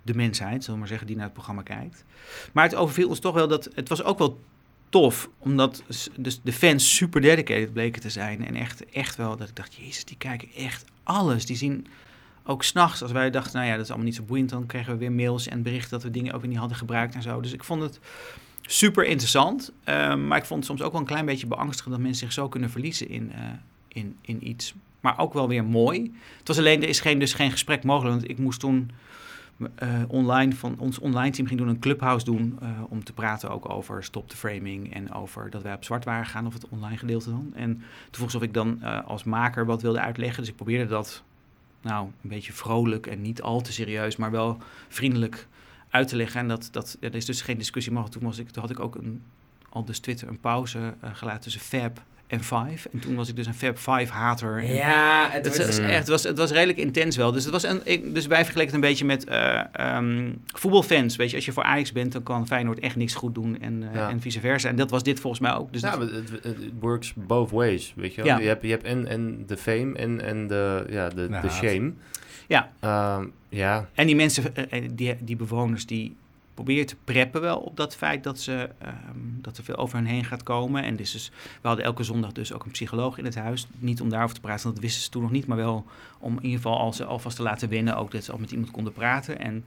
de 0.01 0.13
mensheid, 0.15 0.59
zullen 0.59 0.73
we 0.73 0.79
maar 0.79 0.87
zeggen, 0.87 1.07
die 1.07 1.15
naar 1.15 1.25
het 1.25 1.33
programma 1.33 1.61
kijkt. 1.61 2.03
Maar 2.51 2.63
het 2.63 2.75
overviel 2.75 3.09
ons 3.09 3.19
toch 3.19 3.33
wel 3.33 3.47
dat 3.47 3.69
het 3.73 3.89
was 3.89 4.03
ook 4.03 4.17
wel 4.17 4.39
tof, 4.93 5.29
omdat 5.37 5.83
dus 6.15 6.39
de 6.43 6.53
fans 6.53 6.95
super 6.95 7.21
dedicated 7.21 7.73
bleken 7.73 8.01
te 8.01 8.09
zijn. 8.09 8.45
En 8.45 8.55
echt, 8.55 8.85
echt 8.85 9.15
wel 9.15 9.37
dat 9.37 9.49
ik 9.49 9.55
dacht, 9.55 9.75
jezus, 9.75 10.05
die 10.05 10.17
kijken 10.17 10.47
echt 10.57 10.85
alles. 11.03 11.45
Die 11.45 11.55
zien 11.55 11.87
ook 12.43 12.63
s'nachts, 12.63 13.01
als 13.01 13.11
wij 13.11 13.29
dachten, 13.29 13.53
nou 13.53 13.65
ja, 13.65 13.73
dat 13.73 13.83
is 13.83 13.89
allemaal 13.89 14.07
niet 14.07 14.15
zo 14.15 14.23
boeiend, 14.23 14.49
dan 14.49 14.65
kregen 14.65 14.93
we 14.93 14.99
weer 14.99 15.11
mails 15.11 15.47
en 15.47 15.61
berichten 15.61 15.89
dat 15.89 16.03
we 16.03 16.11
dingen 16.11 16.33
ook 16.33 16.41
weer 16.41 16.49
niet 16.49 16.59
hadden 16.59 16.77
gebruikt 16.77 17.15
en 17.15 17.21
zo. 17.21 17.41
Dus 17.41 17.53
ik 17.53 17.63
vond 17.63 17.81
het 17.81 17.99
super 18.61 19.05
interessant. 19.05 19.71
Ehm, 19.83 20.27
maar 20.27 20.37
ik 20.37 20.45
vond 20.45 20.59
het 20.59 20.69
soms 20.69 20.81
ook 20.81 20.91
wel 20.91 21.01
een 21.01 21.07
klein 21.07 21.25
beetje 21.25 21.47
beangstigend 21.47 21.93
dat 21.93 22.03
mensen 22.03 22.25
zich 22.25 22.33
zo 22.33 22.49
kunnen 22.49 22.69
verliezen 22.69 23.09
in, 23.09 23.31
eh, 23.31 23.41
in, 23.87 24.17
in 24.21 24.47
iets. 24.47 24.73
maar 24.99 25.19
ook 25.19 25.33
wel 25.33 25.47
weer 25.47 25.63
mooi. 25.63 26.13
Het 26.37 26.47
was 26.47 26.57
alleen, 26.57 26.81
er 26.81 26.89
is 26.89 26.99
geen, 26.99 27.19
dus 27.19 27.33
geen 27.33 27.51
gesprek 27.51 27.83
mogelijk. 27.83 28.15
Want 28.15 28.29
ik 28.29 28.37
moest 28.37 28.59
toen 28.59 28.91
eh, 29.75 30.01
online 30.07 30.55
van 30.55 30.79
ons 30.79 30.99
online 30.99 31.31
team 31.31 31.47
ging 31.47 31.59
doen 31.59 31.69
een 31.69 31.79
clubhouse 31.79 32.25
doen 32.25 32.57
eh, 32.61 32.69
om 32.89 33.03
te 33.03 33.13
praten 33.13 33.49
ook 33.49 33.69
over 33.69 34.03
stop 34.03 34.29
the 34.29 34.37
framing 34.37 34.93
en 34.93 35.13
over 35.13 35.49
dat 35.49 35.61
wij 35.61 35.73
op 35.73 35.83
zwart 35.83 36.05
waren 36.05 36.25
gaan 36.25 36.45
of 36.45 36.53
het 36.53 36.69
online 36.69 36.97
gedeelte 36.97 37.29
dan. 37.29 37.51
En 37.55 37.73
toen 37.75 37.83
vroeg 38.11 38.35
of 38.35 38.41
ik 38.41 38.53
dan 38.53 38.81
eh, 38.81 39.05
als 39.05 39.23
maker 39.23 39.65
wat 39.65 39.81
wilde 39.81 39.99
uitleggen. 39.99 40.39
Dus 40.39 40.49
ik 40.49 40.55
probeerde 40.55 40.85
dat 40.85 41.23
nou 41.81 42.05
een 42.05 42.29
beetje 42.29 42.53
vrolijk 42.53 43.07
en 43.07 43.21
niet 43.21 43.41
al 43.41 43.61
te 43.61 43.73
serieus, 43.73 44.15
maar 44.15 44.31
wel 44.31 44.57
vriendelijk 44.87 45.47
uit 45.89 46.07
te 46.07 46.15
leggen. 46.15 46.39
En 46.39 46.47
dat, 46.47 46.69
dat 46.71 46.97
er 46.99 47.15
is 47.15 47.25
dus 47.25 47.41
geen 47.41 47.57
discussie 47.57 47.93
mogelijk. 47.93 48.19
Toen 48.19 48.29
was 48.29 48.37
ik, 48.37 48.49
toen 48.49 48.61
had 48.61 48.71
ik 48.71 48.79
ook 48.79 48.95
een, 48.95 49.21
al 49.69 49.85
dus 49.85 49.99
Twitter 49.99 50.27
een 50.27 50.39
pauze 50.39 50.93
gelaten 51.13 51.41
tussen 51.41 51.61
Fab 51.61 52.01
en 52.33 52.43
Five. 52.43 52.89
En 52.93 52.99
toen 52.99 53.15
was 53.15 53.29
ik 53.29 53.35
dus 53.35 53.45
een 53.47 53.53
Fab 53.53 53.77
Five 53.77 54.11
hater. 54.13 54.57
En 54.57 54.73
Ja, 54.73 55.27
het 55.31 55.45
het, 55.45 55.57
was... 55.57 55.67
is 55.67 55.77
echt, 55.79 55.97
het, 55.97 56.07
was, 56.07 56.23
het 56.23 56.37
was 56.37 56.51
redelijk 56.51 56.77
intens 56.77 57.15
wel. 57.15 57.31
Dus, 57.31 57.43
het 57.43 57.51
was 57.53 57.63
een, 57.63 57.81
ik, 57.83 58.13
dus 58.13 58.27
wij 58.27 58.43
vergeleken 58.43 58.73
het 58.73 58.83
een 58.83 58.89
beetje 58.89 59.05
met 59.05 59.23
eh, 59.25 59.61
ehm, 59.71 60.31
voetbalfans. 60.45 61.15
Weet 61.15 61.29
je, 61.29 61.35
als 61.35 61.45
je 61.45 61.51
voor 61.51 61.63
Ajax 61.63 61.91
bent, 61.91 62.11
dan 62.11 62.23
kan 62.23 62.47
Feyenoord 62.47 62.79
echt 62.79 62.95
niks 62.95 63.13
goed 63.13 63.35
doen 63.35 63.59
en, 63.61 63.83
eh, 63.89 63.95
Ja. 63.95 64.09
en 64.09 64.21
vice 64.21 64.39
versa. 64.39 64.69
En 64.69 64.75
dat 64.75 64.89
was 64.89 65.03
dit 65.03 65.19
volgens 65.19 65.41
mij 65.41 65.53
ook. 65.53 65.71
Dus 65.73 65.81
ja, 65.81 65.99
het- 65.99 66.53
works 66.79 67.13
both 67.15 67.51
ways, 67.51 67.93
weet 67.95 68.15
je 68.15 68.21
wel. 68.23 68.31
Ja. 68.31 68.39
Je 68.39 68.47
hebt, 68.47 68.63
je 68.63 68.69
hebt 68.69 68.83
en, 68.83 69.07
en 69.07 69.43
de 69.47 69.57
fame 69.57 69.93
en, 69.95 70.21
en 70.21 70.47
de, 70.47 70.85
ja, 70.89 71.09
de, 71.09 71.29
Nou, 71.29 71.41
de 71.41 71.49
shame. 71.49 71.91
Ja. 72.47 72.71
Ehm, 72.79 73.25
ja, 73.49 73.87
En 73.93 74.05
die 74.05 74.15
mensen, 74.15 74.55
eh, 74.69 74.83
die, 74.93 75.15
die 75.19 75.35
bewoners, 75.35 75.85
die 75.85 76.15
proberen 76.53 76.85
te 76.85 76.95
preppen 77.03 77.41
wel 77.41 77.59
op 77.59 77.77
dat 77.77 77.95
feit 77.95 78.23
dat, 78.23 78.39
ze, 78.39 78.69
ehm, 78.77 79.17
dat 79.41 79.57
er 79.57 79.63
veel 79.63 79.75
over 79.75 79.97
hen 79.97 80.05
heen 80.05 80.25
gaat 80.25 80.43
komen. 80.43 80.83
En 80.83 80.95
dus, 80.95 81.31
we 81.61 81.67
hadden 81.67 81.85
elke 81.85 82.03
zondag 82.03 82.31
dus 82.31 82.53
ook 82.53 82.65
een 82.65 82.71
psycholoog 82.71 83.17
in 83.17 83.25
het 83.25 83.35
huis. 83.35 83.67
Niet 83.77 84.01
om 84.01 84.09
daarover 84.09 84.35
te 84.35 84.41
praten, 84.41 84.73
dat 84.73 84.79
wisten 84.79 85.03
ze 85.03 85.09
toen 85.09 85.21
nog 85.21 85.31
niet. 85.31 85.47
Maar 85.47 85.57
wel 85.57 85.85
om 86.19 86.35
in 86.37 86.43
ieder 86.43 86.57
geval 86.57 86.79
al 86.79 86.93
ze 86.93 87.05
alvast 87.05 87.35
te 87.35 87.43
laten 87.43 87.69
wennen, 87.69 87.97
ook 87.97 88.11
dat 88.11 88.23
ze 88.23 88.31
al 88.31 88.37
met 88.37 88.51
iemand 88.51 88.71
konden 88.71 88.93
praten. 88.93 89.39
En 89.39 89.63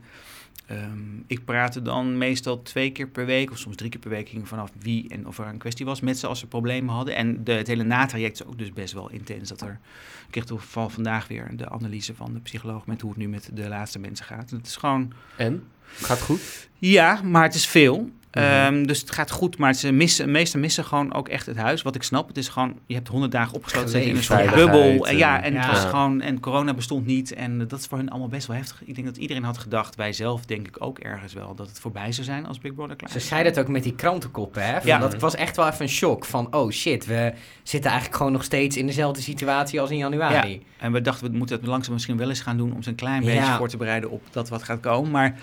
ehm, 0.65 0.99
ik 1.27 1.45
praatte 1.45 1.81
dan 1.81 2.17
meestal 2.17 2.61
twee 2.61 2.91
keer 2.91 3.07
per 3.07 3.25
week, 3.25 3.51
of 3.51 3.57
soms 3.57 3.75
drie 3.75 3.89
keer 3.89 3.99
per 3.99 4.09
week, 4.09 4.29
hing 4.29 4.47
vanaf 4.47 4.71
wie 4.79 5.09
en 5.09 5.27
of 5.27 5.37
er 5.37 5.45
een 5.45 5.57
kwestie 5.57 5.85
was 5.85 6.01
met 6.01 6.17
ze 6.17 6.27
als 6.27 6.39
ze 6.39 6.47
problemen 6.47 6.93
hadden. 6.93 7.15
En 7.15 7.43
de, 7.43 7.51
het 7.51 7.67
hele 7.67 7.83
natraject 7.83 8.39
is 8.39 8.45
ook 8.45 8.57
dus 8.57 8.73
best 8.73 8.93
wel 8.93 9.09
intens. 9.09 9.49
Dat 9.49 9.61
er, 9.61 9.79
ik 10.25 10.31
kreeg 10.31 10.45
toevallig 10.45 10.91
vandaag 10.91 11.27
weer 11.27 11.49
de 11.55 11.69
analyse 11.69 12.15
van 12.15 12.33
de 12.33 12.39
psycholoog 12.39 12.85
met 12.85 13.01
hoe 13.01 13.09
het 13.09 13.19
nu 13.19 13.27
met 13.27 13.49
de 13.53 13.67
laatste 13.67 13.99
mensen 13.99 14.25
gaat. 14.25 14.49
Het 14.49 14.67
is 14.67 14.75
gewoon, 14.75 15.13
en? 15.37 15.63
Gaat 15.95 16.21
goed? 16.21 16.39
ja, 16.77 17.19
maar 17.23 17.43
het 17.43 17.55
is 17.55 17.65
veel. 17.67 18.09
Mhm. 18.31 18.45
Ehm, 18.45 18.83
dus 18.85 18.99
het 18.99 19.11
gaat 19.11 19.31
goed, 19.31 19.57
maar 19.57 19.73
ze 19.73 19.91
missen, 19.91 20.25
de 20.25 20.31
meesten 20.31 20.59
missen 20.59 20.85
gewoon 20.85 21.13
ook 21.13 21.27
echt 21.29 21.45
het 21.45 21.57
huis. 21.57 21.81
Wat 21.81 21.95
ik 21.95 22.03
snap, 22.03 22.27
het 22.27 22.37
is 22.37 22.47
gewoon, 22.47 22.79
je 22.85 22.93
hebt 22.93 23.07
honderd 23.07 23.31
dagen 23.31 23.55
opgesloten 23.55 23.89
zit 23.89 24.03
je 24.03 24.09
in 24.09 24.15
een 24.15 24.23
soort 24.23 24.53
bubbel. 24.53 25.07
En, 25.07 25.17
ja, 25.17 25.37
en- 25.37 25.43
en 25.43 25.55
het 25.55 25.65
Ja. 25.65 25.71
was 25.71 25.83
gewoon, 25.85 26.21
en 26.21 26.39
corona 26.39 26.73
bestond 26.73 27.05
niet. 27.05 27.33
En 27.33 27.67
dat 27.67 27.79
is 27.79 27.85
voor 27.85 27.97
hun 27.97 28.09
allemaal 28.09 28.27
best 28.27 28.47
wel 28.47 28.55
heftig. 28.55 28.81
Ik 28.85 28.95
denk 28.95 29.07
dat 29.07 29.17
iedereen 29.17 29.43
had 29.43 29.57
gedacht, 29.57 29.95
wij 29.95 30.13
zelf 30.13 30.45
denk 30.45 30.67
ik 30.67 30.75
ook 30.79 30.99
ergens 30.99 31.33
wel, 31.33 31.55
dat 31.55 31.67
het 31.67 31.79
voorbij 31.79 32.11
zou 32.11 32.25
zijn 32.25 32.45
als 32.45 32.59
Big 32.59 32.73
Brother 32.73 32.95
klaar 32.95 33.11
Ze 33.11 33.19
zeiden 33.19 33.51
het 33.51 33.61
ook 33.61 33.67
met 33.67 33.83
die 33.83 33.95
krantenkoppen, 33.95 34.65
hè? 34.65 34.73
Van 34.77 34.85
Ja. 34.85 34.97
Dat 34.97 35.15
was 35.19 35.35
echt 35.35 35.55
wel 35.55 35.67
even 35.67 35.81
een 35.81 35.89
shock 35.89 36.25
van, 36.25 36.55
oh 36.55 36.71
shit, 36.71 37.05
we 37.05 37.33
zitten 37.63 37.89
eigenlijk 37.89 38.17
gewoon 38.17 38.33
nog 38.33 38.43
steeds 38.43 38.77
in 38.77 38.85
dezelfde 38.85 39.21
situatie 39.21 39.81
als 39.81 39.89
in 39.89 39.97
januari. 39.97 40.65
En 40.77 40.91
we 40.91 41.01
dachten, 41.01 41.31
we 41.31 41.37
moeten 41.37 41.57
het 41.57 41.65
langzaam 41.67 41.93
misschien 41.93 42.17
wel 42.17 42.29
eens 42.29 42.41
gaan 42.41 42.57
doen 42.57 42.73
om 42.73 42.83
ze 42.83 42.89
een 42.89 42.95
klein 42.95 43.23
Ja. 43.23 43.33
beetje 43.35 43.55
voor 43.57 43.69
te 43.69 43.77
bereiden 43.77 44.09
op 44.09 44.21
dat 44.31 44.49
wat 44.49 44.63
gaat 44.63 44.79
komen. 44.79 45.11
Maar, 45.11 45.35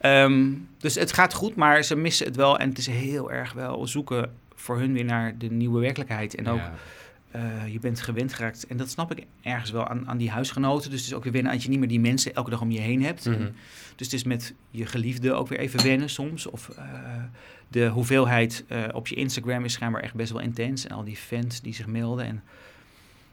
ehm, 0.00 0.52
dus 0.78 0.94
het 0.94 1.12
gaat 1.12 1.34
goed, 1.34 1.54
maar 1.54 1.82
ze 1.82 1.96
missen 1.96 2.26
het 2.26 2.36
wel. 2.36 2.58
En 2.58 2.68
het 2.68 2.78
is 2.78 2.86
heel 2.86 3.32
erg 3.32 3.52
wel 3.52 3.86
zoeken 3.86 4.32
voor 4.54 4.78
hun 4.78 4.92
weer 4.92 5.04
naar 5.04 5.38
de 5.38 5.50
nieuwe 5.50 5.80
werkelijkheid. 5.80 6.34
En 6.34 6.48
ook, 6.48 6.58
Ja. 6.58 6.74
eh, 7.30 7.72
je 7.72 7.78
bent 7.78 8.00
gewend 8.00 8.32
geraakt. 8.32 8.66
En 8.66 8.76
dat 8.76 8.90
snap 8.90 9.10
ik 9.16 9.26
ergens 9.42 9.70
wel 9.70 9.86
aan, 9.88 10.08
aan 10.08 10.18
die 10.18 10.30
huisgenoten. 10.30 10.90
Dus 10.90 10.98
het 11.00 11.08
is 11.08 11.14
ook 11.16 11.22
weer 11.22 11.32
wennen 11.32 11.52
dat 11.52 11.62
je 11.62 11.68
niet 11.68 11.78
meer 11.78 11.88
die 11.88 12.00
mensen 12.00 12.34
elke 12.34 12.50
dag 12.50 12.60
om 12.60 12.70
je 12.70 12.80
heen 12.80 13.02
hebt. 13.04 13.24
Mhm. 13.26 13.34
En 13.34 13.54
dus 13.96 14.06
het 14.06 14.12
is 14.14 14.24
met 14.24 14.54
je 14.70 14.86
geliefde 14.86 15.32
ook 15.32 15.48
weer 15.48 15.58
even 15.58 15.82
wennen 15.82 16.10
soms. 16.10 16.46
Of 16.46 16.68
eh, 16.68 16.84
de 17.68 17.86
hoeveelheid 17.88 18.64
eh, 18.68 18.82
op 18.92 19.06
je 19.08 19.14
Instagram 19.14 19.64
is 19.64 19.72
schijnbaar 19.72 20.02
echt 20.02 20.14
best 20.14 20.32
wel 20.32 20.40
intens. 20.40 20.86
En 20.86 20.96
al 20.96 21.04
die 21.04 21.16
fans 21.16 21.60
die 21.60 21.74
zich 21.74 21.86
melden. 21.86 22.26
En, 22.26 22.42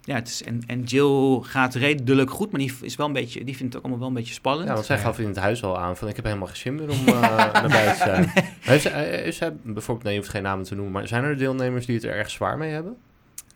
ja, 0.08 0.15
het 0.15 0.28
is, 0.28 0.43
en, 0.43 0.62
en 0.67 0.84
Jill 0.84 1.39
gaat 1.41 1.76
redelijk 1.76 2.30
goed, 2.32 2.52
maar 2.52 2.60
die, 2.60 2.74
is 2.82 2.96
wel 2.96 3.08
een 3.08 3.13
beetje, 3.13 3.43
die 3.43 3.56
vindt 3.56 3.74
het 3.74 3.76
ook 3.76 3.82
allemaal 3.82 4.00
wel 4.00 4.08
een 4.08 4.13
beetje 4.13 4.34
spannend. 4.34 4.67
Ja, 4.67 4.74
want 4.74 4.86
zij 4.86 4.98
gaf 4.98 5.20
in 5.20 5.28
het 5.28 5.38
huis 5.38 5.63
al 5.63 5.80
aan 5.80 5.98
van 5.98 6.08
ik 6.08 6.15
heb 6.15 6.26
helemaal 6.26 6.48
geen 6.48 6.56
zin 6.56 6.76
meer 6.76 6.89
om 6.89 7.08
eh, 7.08 7.22
naar 7.22 7.67
buiten 7.67 7.91
te 7.91 8.04
zijn. 8.04 8.32
Heeft 8.60 8.82
zij, 8.82 9.10
eh, 9.12 9.22
heeft 9.24 9.38
zij 9.38 9.54
bijvoorbeeld, 9.62 10.04
nee 10.06 10.13
je 10.13 10.20
hoeft 10.20 10.32
geen 10.32 10.43
namen 10.43 10.65
te 10.65 10.76
noemen, 10.76 10.93
maar 10.93 11.08
zijn 11.08 11.24
er 11.24 11.38
deelnemers 11.38 11.86
die 11.86 11.96
het 11.96 12.04
er 12.04 12.13
erg 12.13 12.30
zwaar 12.30 12.58
mee 12.58 12.72
hebben? 12.72 12.98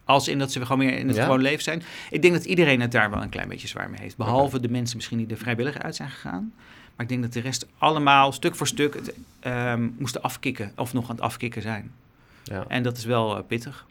Als 0.06 0.28
in 0.28 0.40
dat 0.40 0.52
ze 0.52 0.62
gewoon 0.62 0.86
meer 0.86 0.98
in 0.98 1.08
het 1.08 1.16
Ja. 1.16 1.24
gewoon 1.24 1.42
leven 1.42 1.64
zijn. 1.64 1.84
Ik 2.10 2.22
denk 2.22 2.34
dat 2.34 2.46
iedereen 2.46 2.82
het 2.82 2.92
daar 2.92 3.10
wel 3.10 3.22
een 3.22 3.30
klein 3.30 3.48
beetje 3.48 3.68
zwaar 3.68 3.90
mee 3.90 4.00
heeft. 4.02 4.18
Behalve 4.18 4.60
de 4.60 4.70
mensen 4.70 4.98
misschien 4.98 5.18
die 5.18 5.28
er 5.28 5.38
vrijwillig 5.38 5.78
uit 5.80 5.96
zijn 5.96 6.10
gegaan. 6.10 6.54
Maar 6.96 7.06
ik 7.06 7.10
denk 7.10 7.22
dat 7.22 7.34
de 7.34 7.40
rest 7.40 7.68
allemaal 7.78 8.32
stuk 8.32 8.56
voor 8.56 8.68
stuk 8.68 8.94
het 8.94 9.14
ehm, 9.40 9.88
moesten 9.98 10.22
afkicken. 10.22 10.72
Of 10.76 10.94
nog 10.94 11.10
aan 11.10 11.16
het 11.16 11.24
afkicken 11.24 11.62
zijn. 11.62 11.92
Ja. 12.44 12.66
En 12.68 12.84
dat 12.84 12.98
is 12.98 13.06
wel 13.06 13.38
eh, 13.38 13.44
pittig. 13.48 13.86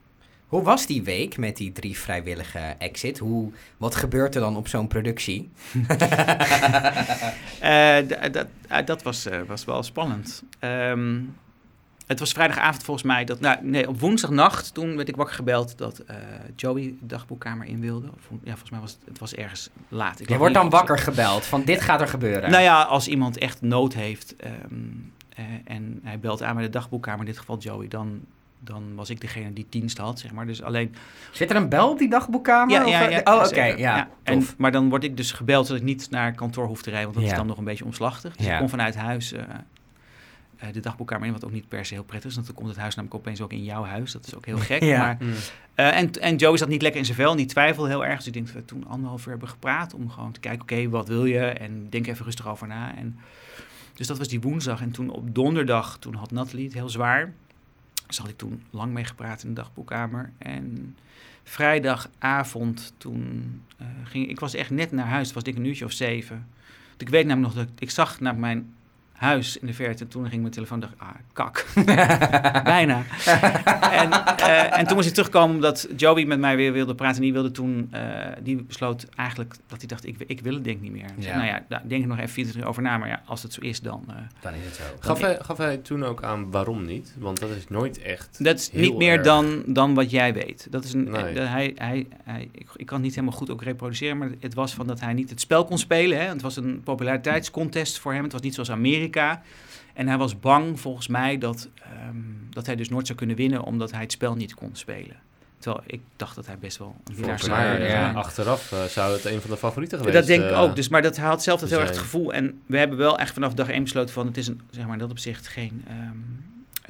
Hoe 0.50 0.62
was 0.62 0.86
die 0.86 1.02
week 1.02 1.36
met 1.36 1.56
die 1.56 1.72
drie 1.72 1.98
vrijwillige 1.98 2.58
exit? 2.78 3.18
Hoe, 3.18 3.50
wat 3.76 3.94
gebeurt 3.94 4.34
er 4.34 4.40
dan 4.40 4.56
op 4.56 4.68
zo'n 4.68 4.86
productie? 4.88 5.50
Eh, 7.60 7.96
d- 7.98 8.32
dat, 8.32 8.46
eh, 8.68 8.84
dat 8.86 9.02
was, 9.02 9.26
eh, 9.26 9.40
was 9.46 9.64
wel 9.64 9.82
spannend. 9.82 10.42
Ehm, 10.58 11.20
het 12.06 12.18
was 12.18 12.32
vrijdagavond 12.32 12.82
volgens 12.82 13.06
mij. 13.06 13.24
Dat, 13.24 13.40
nou, 13.40 13.58
nee, 13.62 13.88
op 13.88 14.00
woensdagnacht 14.00 14.74
toen 14.74 14.96
werd 14.96 15.08
ik 15.08 15.16
wakker 15.16 15.34
gebeld 15.34 15.78
dat 15.78 15.98
eh, 15.98 16.16
Joey 16.56 16.82
de 16.82 17.06
dagboekkamer 17.06 17.66
in 17.66 17.80
wilde. 17.80 18.06
Of, 18.06 18.28
ja, 18.30 18.50
volgens 18.50 18.70
mij 18.70 18.80
was 18.80 18.90
het, 18.90 19.00
het 19.04 19.18
was 19.18 19.34
ergens 19.34 19.70
laat. 19.88 20.20
Ik 20.20 20.28
Je 20.28 20.36
wordt 20.36 20.54
dan 20.54 20.70
wakker 20.70 20.98
gebeld 20.98 21.44
van 21.44 21.64
dit 21.64 21.80
gaat 21.80 22.00
er 22.00 22.08
gebeuren. 22.08 22.50
Nou 22.50 22.62
ja, 22.62 22.82
als 22.82 23.08
iemand 23.08 23.38
echt 23.38 23.60
nood 23.60 23.94
heeft 23.94 24.36
ehm, 24.36 24.52
eh, 25.36 25.44
en 25.64 26.00
hij 26.02 26.18
belt 26.20 26.42
aan 26.42 26.54
bij 26.54 26.64
de 26.64 26.70
dagboekkamer, 26.70 27.20
in 27.20 27.26
dit 27.26 27.38
geval 27.38 27.58
Joey, 27.58 27.88
dan, 27.88 28.20
dan 28.60 28.94
was 28.94 29.10
ik 29.10 29.20
degene 29.20 29.52
die 29.52 29.66
dienst 29.68 29.98
had, 29.98 30.18
zeg 30.18 30.32
maar. 30.32 30.46
Dus 30.46 30.62
alleen... 30.62 30.94
Zit 31.32 31.50
er 31.50 31.56
een 31.56 31.68
bel 31.68 31.90
op 31.90 31.98
die 31.98 32.08
dagboekkamer? 32.10 32.84
Of, 32.84 32.92
eh, 32.92 33.34
oh, 33.34 33.44
oké. 33.46 33.62
Ja, 33.64 34.08
En, 34.22 34.38
tof. 34.38 34.56
maar 34.56 34.72
dan 34.72 34.88
word 34.88 35.04
ik 35.04 35.16
dus 35.16 35.32
gebeld 35.32 35.66
zodat 35.66 35.80
ik 35.80 35.86
niet 35.88 36.10
naar 36.10 36.32
kantoor 36.32 36.66
hoef 36.66 36.82
te 36.82 36.90
rijden, 36.90 37.04
want 37.12 37.14
dat 37.20 37.24
Ja. 37.26 37.30
is 37.32 37.38
dan 37.38 37.46
nog 37.46 37.58
een 37.58 37.64
beetje 37.64 37.84
omslachtig. 37.84 38.36
Dus 38.36 38.46
Ja. 38.46 38.52
ik 38.52 38.58
kom 38.58 38.68
vanuit 38.68 38.94
huis 38.96 39.32
eh, 39.32 39.42
eh, 40.56 40.72
de 40.72 40.80
dagboekkamer 40.80 41.26
in, 41.26 41.32
wat 41.32 41.44
ook 41.44 41.52
niet 41.52 41.68
per 41.68 41.84
se 41.84 41.94
heel 41.94 42.04
prettig 42.04 42.28
is, 42.30 42.34
want 42.34 42.46
dan 42.46 42.56
komt 42.56 42.68
het 42.68 42.78
huis 42.78 42.94
namelijk 42.94 43.20
opeens 43.20 43.40
ook 43.40 43.52
in 43.52 43.64
jouw 43.64 43.84
huis. 43.84 44.12
Dat 44.12 44.26
is 44.26 44.34
ook 44.34 44.46
heel 44.46 44.58
gek. 44.58 44.82
Ja. 44.92 44.98
Maar, 44.98 45.16
Mm. 45.20 45.32
eh, 45.74 45.96
en, 45.98 46.10
en 46.12 46.36
Joey 46.36 46.56
zat 46.56 46.68
niet 46.68 46.82
lekker 46.82 47.00
in 47.00 47.06
zijn 47.06 47.16
vel, 47.18 47.30
en 47.30 47.36
die 47.36 47.46
twijfelde 47.46 47.88
heel 47.88 48.04
erg. 48.04 48.16
Dus 48.16 48.26
ik 48.26 48.32
denk 48.32 48.46
dat 48.46 48.54
we 48.54 48.64
toen 48.64 48.86
anderhalf 48.88 49.22
uur 49.24 49.30
hebben 49.30 49.48
gepraat 49.48 49.94
om 49.94 50.10
gewoon 50.10 50.32
te 50.32 50.40
kijken, 50.40 50.62
oké, 50.62 50.88
wat 50.88 51.08
wil 51.08 51.24
je? 51.24 51.38
En 51.40 51.86
denk 51.90 52.06
even 52.06 52.24
rustig 52.24 52.48
over 52.48 52.66
na. 52.66 52.96
En, 52.96 53.18
dus 53.94 54.06
dat 54.06 54.18
was 54.18 54.28
die 54.28 54.40
woensdag. 54.40 54.80
En 54.80 54.90
toen 54.90 55.10
op 55.10 55.34
donderdag, 55.34 55.96
toen 55.98 56.14
had 56.14 56.30
Nathalie 56.30 56.64
het 56.64 56.74
heel 56.74 56.88
zwaar. 56.88 57.32
Dus 58.10 58.18
had 58.18 58.28
ik 58.28 58.38
toen 58.38 58.62
lang 58.70 58.92
mee 58.92 59.04
gepraat 59.04 59.42
in 59.42 59.48
de 59.48 59.54
dagboekkamer. 59.54 60.32
En 60.38 60.96
vrijdagavond, 61.42 62.92
toen 62.96 63.62
eh, 63.76 63.86
ging 64.04 64.28
ik 64.28 64.40
was 64.40 64.54
echt 64.54 64.70
net 64.70 64.92
naar 64.92 65.06
huis. 65.06 65.26
Het 65.26 65.34
was 65.34 65.44
dik 65.44 65.56
een 65.56 65.64
uurtje 65.64 65.84
of 65.84 65.92
zeven. 65.92 66.46
Want 66.88 67.00
ik 67.00 67.08
weet 67.08 67.26
namelijk 67.26 67.54
nog 67.54 67.64
dat 67.64 67.72
ik, 67.74 67.80
ik 67.80 67.90
zag 67.90 68.20
naar 68.20 68.36
mijn 68.36 68.74
huis 69.20 69.56
in 69.56 69.66
de 69.66 69.72
verte. 69.74 70.04
En 70.04 70.10
toen 70.10 70.28
ging 70.28 70.40
mijn 70.40 70.52
telefoon 70.54 70.80
dacht 70.80 70.92
ah, 70.98 71.08
kak. 71.32 71.66
Bijna. 72.64 73.02
en, 73.90 74.10
eh, 74.36 74.78
en 74.78 74.86
toen 74.86 74.96
moest 74.96 75.08
ik 75.08 75.14
terugkomen 75.14 75.54
omdat 75.54 75.88
Joey 75.96 76.24
met 76.24 76.38
mij 76.38 76.56
weer 76.56 76.72
wilde 76.72 76.94
praten. 76.94 77.16
En 77.16 77.22
die 77.22 77.32
wilde 77.32 77.50
toen, 77.50 77.88
eh, 77.90 78.00
die 78.42 78.56
besloot 78.62 79.06
eigenlijk 79.16 79.54
dat 79.66 79.78
hij 79.78 79.86
dacht, 79.88 80.06
ik, 80.06 80.16
ik 80.26 80.40
wil 80.40 80.54
het 80.54 80.64
denk 80.64 80.76
ik 80.76 80.82
niet 80.82 80.92
meer. 80.92 81.10
Ja. 81.18 81.34
Nou 81.36 81.46
ja, 81.46 81.64
daar 81.68 81.82
denk 81.86 82.02
ik 82.02 82.08
nog 82.08 82.16
even 82.18 82.28
24 82.30 82.62
uur 82.64 82.68
over 82.70 82.82
na. 82.82 82.98
Maar 82.98 83.08
ja, 83.08 83.22
als 83.26 83.42
het 83.42 83.52
zo 83.52 83.60
is, 83.60 83.80
dan... 83.80 84.04
eh, 84.08 84.14
Dan 84.40 84.52
is 84.54 84.64
het 84.64 84.74
zo. 84.74 84.82
Gaf, 85.00 85.20
hij, 85.20 85.38
gaf 85.42 85.56
hij 85.58 85.76
toen 85.76 86.04
ook 86.04 86.22
aan 86.22 86.50
waarom 86.50 86.84
niet? 86.84 87.14
Want 87.18 87.40
dat 87.40 87.50
is 87.50 87.68
nooit 87.68 88.02
echt 88.02 88.44
Dat 88.44 88.58
is 88.58 88.72
niet 88.72 88.96
meer 88.96 89.12
erg. 89.12 89.24
dan, 89.24 89.62
dan 89.66 89.94
wat 89.94 90.10
jij 90.10 90.32
weet. 90.34 90.66
Dat 90.70 90.84
is 90.84 90.92
een, 90.92 91.08
Nee. 91.10 91.38
hij, 91.38 91.72
hij, 91.76 92.06
hij, 92.24 92.48
ik, 92.52 92.68
ik 92.76 92.86
kan 92.86 92.96
het 92.96 93.04
niet 93.06 93.14
helemaal 93.14 93.36
goed 93.36 93.50
ook 93.50 93.62
reproduceren, 93.62 94.18
maar 94.18 94.30
het 94.40 94.54
was 94.54 94.74
van 94.74 94.86
dat 94.86 95.00
hij 95.00 95.12
niet 95.12 95.30
het 95.30 95.40
spel 95.40 95.64
kon 95.64 95.78
spelen. 95.78 96.18
Hè. 96.18 96.24
Het 96.28 96.42
was 96.42 96.56
een 96.56 96.80
populariteitscontest 96.84 97.98
voor 97.98 98.12
hem. 98.12 98.22
Het 98.22 98.32
was 98.32 98.40
niet 98.40 98.54
zoals 98.54 98.70
Amerika. 98.70 99.08
En 99.94 100.08
hij 100.08 100.18
was 100.18 100.40
bang, 100.40 100.80
volgens 100.80 101.08
mij, 101.08 101.38
dat, 101.38 101.68
ehm, 101.82 102.16
dat 102.50 102.66
hij 102.66 102.76
dus 102.76 102.88
nooit 102.88 103.06
zou 103.06 103.18
kunnen 103.18 103.36
winnen 103.36 103.62
omdat 103.62 103.90
hij 103.90 104.00
het 104.00 104.12
spel 104.12 104.34
niet 104.34 104.54
kon 104.54 104.70
spelen. 104.72 105.16
Terwijl 105.58 105.84
ik 105.86 106.00
dacht 106.16 106.34
dat 106.34 106.46
hij 106.46 106.58
best 106.58 106.78
wel 106.78 106.96
een 107.04 107.14
winnaar 107.14 107.40
zou 107.40 107.60
Ja. 107.60 107.74
ja. 107.76 108.12
Achteraf 108.12 108.72
eh, 108.72 108.84
zou 108.84 109.12
het 109.12 109.24
een 109.24 109.40
van 109.40 109.50
de 109.50 109.56
favorieten 109.56 109.98
geweest 109.98 110.16
dat 110.16 110.26
denk 110.26 110.42
ik 110.42 110.50
eh, 110.50 110.60
ook. 110.60 110.76
Dus, 110.76 110.88
maar 110.88 111.02
dat 111.02 111.16
hij 111.16 111.26
had 111.26 111.42
zelf 111.42 111.60
dat 111.60 111.70
heel 111.70 111.80
erg 111.80 111.88
het 111.88 111.98
gevoel. 111.98 112.32
En 112.32 112.60
we 112.66 112.78
hebben 112.78 112.98
wel 112.98 113.18
echt 113.18 113.34
vanaf 113.34 113.54
dag 113.54 113.68
één 113.68 113.82
besloten 113.82 114.14
van... 114.14 114.26
het 114.26 114.36
is 114.36 114.46
een, 114.46 114.60
zeg 114.70 114.84
maar, 114.84 114.92
in 114.92 114.98
dat 114.98 115.10
opzicht 115.10 115.48
geen... 115.48 115.84
ehm, 115.88 116.16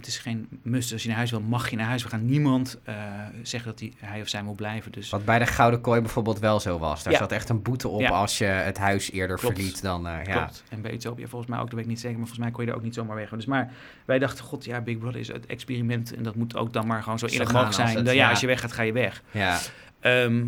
het 0.00 0.08
is 0.08 0.18
geen 0.18 0.48
must. 0.62 0.92
Als 0.92 1.02
je 1.02 1.08
naar 1.08 1.16
huis 1.16 1.30
wil, 1.30 1.40
mag 1.40 1.70
je 1.70 1.76
naar 1.76 1.86
huis. 1.86 2.02
We 2.02 2.08
gaan 2.08 2.26
niemand 2.26 2.78
eh, 2.84 2.94
zeggen 3.42 3.70
dat 3.70 3.80
hij, 3.80 3.92
hij 3.98 4.20
of 4.20 4.28
zij 4.28 4.42
moet 4.42 4.56
blijven. 4.56 4.92
Dus 4.92 5.10
Wat 5.10 5.24
bij 5.24 5.38
de 5.38 5.46
Gouden 5.46 5.80
Kooi 5.80 6.00
bijvoorbeeld 6.00 6.38
wel 6.38 6.60
zo 6.60 6.78
was. 6.78 7.02
Daar 7.02 7.12
Ja. 7.12 7.18
zat 7.18 7.32
echt 7.32 7.48
een 7.48 7.62
boete 7.62 7.88
op 7.88 8.00
Ja. 8.00 8.08
als 8.08 8.38
je 8.38 8.44
het 8.44 8.78
huis 8.78 9.10
eerder 9.12 9.36
Klopt. 9.38 9.54
verliet 9.56 9.82
dan... 9.82 10.06
eh, 10.06 10.12
ja. 10.24 10.32
klopt. 10.36 10.64
En 10.68 10.80
bij 10.82 10.92
Utopia 10.92 11.26
volgens 11.26 11.50
mij 11.50 11.58
ook, 11.60 11.64
dat 11.66 11.74
weet 11.74 11.82
ik 11.84 11.90
niet 11.90 12.00
zeker. 12.00 12.18
Maar 12.18 12.26
volgens 12.26 12.44
mij 12.46 12.54
kon 12.56 12.64
je 12.64 12.70
er 12.70 12.76
ook 12.76 12.82
niet 12.82 12.94
zomaar 12.94 13.16
weg. 13.16 13.30
Dus 13.30 13.46
maar 13.46 13.72
wij 14.04 14.18
dachten, 14.18 14.44
god 14.44 14.64
ja, 14.64 14.80
Big 14.80 14.98
Brother 14.98 15.20
is 15.20 15.28
het 15.28 15.46
experiment. 15.46 16.14
En 16.14 16.22
dat 16.22 16.34
moet 16.34 16.56
ook 16.56 16.72
dan 16.72 16.86
maar 16.86 17.02
gewoon 17.02 17.18
zo 17.18 17.26
eerlijk 17.26 17.52
mogelijk 17.52 17.74
zijn. 17.76 17.96
het- 17.96 18.06
ja, 18.06 18.12
ja. 18.12 18.30
als 18.30 18.40
je 18.40 18.46
weggaat, 18.46 18.72
ga 18.72 18.82
je 18.82 18.92
weg. 18.92 19.22
Ja. 19.30 19.58
Ehm, 20.00 20.46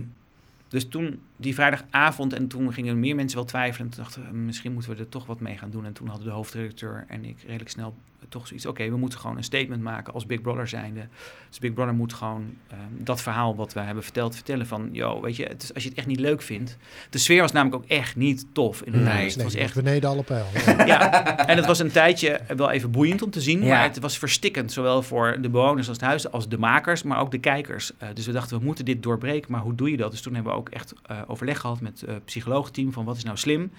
Dus 0.69 0.89
toen, 0.89 1.21
die 1.37 1.55
vrijdagavond, 1.55 2.33
en 2.33 2.49
toen 2.49 2.73
gingen 2.73 3.01
meer 3.01 3.15
mensen 3.15 3.37
wel 3.39 3.47
twijfelen. 3.47 3.87
En 3.87 3.93
toen 3.95 4.03
dachten 4.05 4.23
we, 4.31 4.37
misschien 4.37 4.73
moeten 4.73 4.91
we 4.91 4.97
er 4.97 5.09
toch 5.09 5.27
wat 5.27 5.41
mee 5.41 5.59
gaan 5.59 5.71
doen. 5.71 5.85
En 5.85 5.93
toen 5.93 6.09
hadden 6.09 6.27
de 6.27 6.33
hoofdredacteur 6.33 7.05
en 7.09 7.25
ik 7.25 7.37
redelijk 7.47 7.71
snel 7.71 7.95
toch 8.29 8.47
zoiets. 8.47 8.67
Oké, 8.67 8.91
we 8.91 8.97
moeten 8.97 9.19
gewoon 9.19 9.37
een 9.37 9.45
statement 9.45 9.83
maken 9.83 10.13
als 10.13 10.27
Big 10.27 10.41
Brother 10.41 10.69
zijnde. 10.69 11.09
Dus 11.49 11.59
Big 11.59 11.73
Brother 11.73 11.95
moet 11.95 12.13
gewoon 12.13 12.57
ehm, 12.69 12.81
dat 12.91 13.23
verhaal 13.23 13.57
wat 13.57 13.73
wij 13.73 13.85
hebben 13.85 14.03
verteld, 14.03 14.35
vertellen 14.35 14.67
van... 14.67 14.89
Yo, 14.93 15.21
weet 15.21 15.37
je, 15.37 15.45
het 15.45 15.63
is, 15.63 15.75
als 15.75 15.83
je 15.83 15.89
het 15.89 15.99
echt 15.99 16.07
niet 16.07 16.21
leuk 16.21 16.43
vindt... 16.43 16.77
De 17.11 17.19
sfeer 17.19 17.41
was 17.41 17.53
namelijk 17.53 17.83
ook 17.83 17.89
echt 17.89 18.17
niet 18.17 18.47
tof 18.53 18.83
in 18.83 18.93
het 18.93 19.03
Nee, 19.03 19.25
Het 19.25 19.43
was 19.43 19.55
echt 19.55 19.75
beneden 19.75 20.11
alle 20.11 20.23
pijl. 20.23 20.47
ja, 20.87 21.37
en 21.47 21.57
het 21.57 21.67
was 21.67 21.79
een 21.79 21.91
tijdje 21.91 22.41
wel 22.57 22.71
even 22.71 22.91
boeiend 22.91 23.23
om 23.23 23.31
te 23.31 23.41
zien. 23.41 23.63
Ja. 23.63 23.69
Maar 23.69 23.83
het 23.83 23.99
was 23.99 24.19
verstikkend, 24.19 24.73
zowel 24.73 25.03
voor 25.03 25.39
de 25.41 25.51
bewoners 25.51 25.89
als 25.89 25.97
het 25.97 26.07
huis, 26.07 26.31
als 26.31 26.49
de 26.49 26.59
makers, 26.59 27.03
maar 27.03 27.21
ook 27.21 27.31
de 27.31 27.39
kijkers. 27.39 27.93
Eh, 27.99 28.09
dus 28.15 28.27
we 28.27 28.33
dachten, 28.33 28.59
we 28.59 28.65
moeten 28.65 28.85
dit 28.85 29.03
doorbreken, 29.03 29.53
maar 29.53 29.61
hoe 29.61 29.75
doe 29.75 29.91
je 29.91 29.97
dat? 29.97 30.11
Dus 30.11 30.21
toen 30.21 30.35
hebben 30.35 30.53
we 30.53 30.59
ook 30.59 30.69
echt 30.69 30.95
eh, 31.07 31.19
overleg 31.27 31.61
gehad 31.61 31.81
met 31.81 32.03
het 32.07 32.25
psycholoogteam 32.25 32.93
van 32.93 33.05
wat 33.05 33.17
is 33.17 33.25
nou 33.25 33.37
slim? 33.37 33.71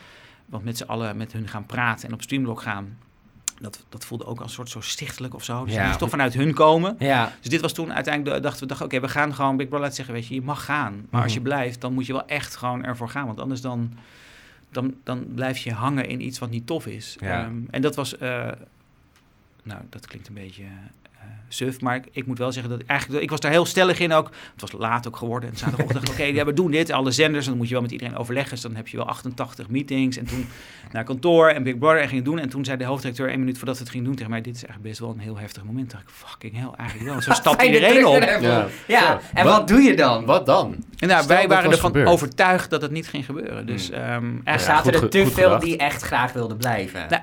Want 0.45 0.63
met 0.63 0.77
z'n 0.77 0.83
allen 0.83 1.17
met 1.17 1.33
hun 1.33 1.47
gaan 1.47 1.65
praten 1.65 2.07
en 2.07 2.13
op 2.13 2.21
Streamlog 2.21 2.63
gaan, 2.63 2.97
dat, 3.63 3.83
dat 3.89 4.05
voelde 4.05 4.25
ook 4.25 4.37
als 4.39 4.47
een 4.47 4.53
soort 4.55 4.69
zo 4.69 4.81
stichtelijk 4.81 5.33
of 5.33 5.43
zo. 5.43 5.65
Dus 5.65 5.73
Ja. 5.73 5.85
moest 5.87 5.99
toch 5.99 6.09
vanuit 6.09 6.33
hun 6.33 6.53
komen. 6.53 6.95
Ja, 6.99 7.33
Dus 7.39 7.49
dit 7.49 7.61
was 7.61 7.73
toen 7.73 7.93
uiteindelijk, 7.93 8.35
de- 8.35 8.41
dachten 8.41 8.61
we, 8.61 8.67
dachten, 8.67 8.85
oké, 8.85 8.99
we 8.99 9.07
gaan 9.07 9.33
gewoon 9.35 9.57
Big 9.57 9.67
Brother 9.67 9.79
laten 9.81 9.95
zeggen, 9.95 10.13
weet 10.13 10.27
je, 10.27 10.33
je 10.33 10.41
mag 10.41 10.65
gaan. 10.65 11.05
Maar 11.09 11.23
als 11.23 11.33
je 11.33 11.39
Mhm. 11.39 11.47
blijft, 11.47 11.81
dan 11.81 11.93
moet 11.93 12.05
je 12.05 12.13
wel 12.13 12.25
echt 12.27 12.55
gewoon 12.55 12.83
ervoor 12.83 13.09
gaan. 13.09 13.25
Want 13.25 13.39
anders 13.39 13.61
dan, 13.61 13.93
dan, 14.71 14.93
dan 15.03 15.25
blijf 15.35 15.57
je 15.57 15.73
hangen 15.73 16.07
in 16.07 16.21
iets 16.21 16.39
wat 16.39 16.49
niet 16.49 16.67
tof 16.67 16.85
is. 16.87 17.15
Ja. 17.19 17.43
Ehm, 17.43 17.55
en 17.69 17.81
dat 17.81 17.95
was, 17.95 18.17
eh, 18.17 18.47
nou, 19.63 19.81
dat 19.89 20.07
klinkt 20.07 20.27
een 20.27 20.33
beetje 20.33 20.63
suf, 21.53 21.81
maar 21.81 21.95
ik, 21.95 22.03
ik 22.11 22.25
moet 22.25 22.37
wel 22.37 22.51
zeggen 22.51 22.71
dat 22.71 22.81
eigenlijk, 22.87 23.23
ik 23.23 23.29
was 23.29 23.39
daar 23.39 23.51
heel 23.51 23.65
stellig 23.65 23.99
in 23.99 24.13
ook. 24.13 24.29
Het 24.51 24.61
was 24.61 24.71
laat 24.71 25.07
ook 25.07 25.15
geworden. 25.17 25.49
En 25.49 25.57
zaterdagochtend 25.57 26.09
oké, 26.09 26.23
ja, 26.23 26.45
we 26.45 26.53
doen 26.53 26.71
dit, 26.71 26.91
alle 26.91 27.11
zenders. 27.11 27.43
En 27.43 27.49
dan 27.49 27.57
moet 27.57 27.67
je 27.67 27.73
wel 27.73 27.81
met 27.83 27.91
iedereen 27.91 28.15
overleggen. 28.17 28.51
Dus 28.51 28.61
dan 28.61 28.75
heb 28.75 28.87
je 28.87 28.97
wel 28.97 29.05
88 29.07 29.69
meetings. 29.69 30.17
En 30.17 30.25
toen 30.25 30.47
naar 30.91 31.03
kantoor 31.03 31.47
en 31.47 31.63
Big 31.63 31.77
Brother 31.77 31.97
en 32.01 32.07
ging 32.07 32.15
het 32.15 32.25
doen. 32.25 32.39
En 32.39 32.49
toen 32.49 32.65
zei 32.65 32.77
de 32.77 32.83
hoofddirecteur 32.83 33.29
één 33.29 33.39
minuut 33.39 33.57
voordat 33.57 33.75
we 33.75 33.81
het 33.81 33.91
gingen 33.91 34.05
doen 34.05 34.15
tegen 34.15 34.31
mij, 34.31 34.41
dit 34.41 34.55
is 34.55 34.63
eigenlijk 34.65 34.89
best 34.89 34.99
wel 34.99 35.09
een 35.09 35.19
heel 35.23 35.37
heftig 35.37 35.63
moment. 35.63 35.89
Toen 35.89 35.99
dacht 35.99 36.11
ik, 36.11 36.27
fucking 36.27 36.53
hell, 36.55 36.69
eigenlijk 36.77 37.09
wel. 37.09 37.21
Zo 37.21 37.33
stapt 37.41 37.61
iedereen 37.61 38.05
op. 38.05 38.21
Ja. 38.41 38.67
Ja, 38.87 39.19
en 39.33 39.43
Wat- 39.45 39.53
wat 39.57 39.67
doe 39.67 39.81
je 39.81 39.95
dan? 39.95 40.25
Wat 40.25 40.45
dan? 40.45 40.75
En 40.99 41.07
nou, 41.07 41.23
Stel 41.23 41.35
wij 41.37 41.47
waren 41.47 41.71
ervan 41.71 41.85
gebeurd. 41.85 42.07
overtuigd 42.07 42.69
dat 42.69 42.81
het 42.81 42.91
niet 42.91 43.07
ging 43.07 43.25
gebeuren. 43.25 43.65
Dus 43.65 43.89
ehm 43.89 44.25
Er 44.43 44.59
zaten 44.59 44.93
goed 44.93 45.03
er 45.03 45.09
te 45.09 45.25
veel 45.27 45.43
gedacht. 45.43 45.61
die 45.63 45.77
echt 45.77 46.01
graag 46.01 46.33
wilden 46.33 46.57
blijven. 46.57 47.05
Nou, 47.09 47.21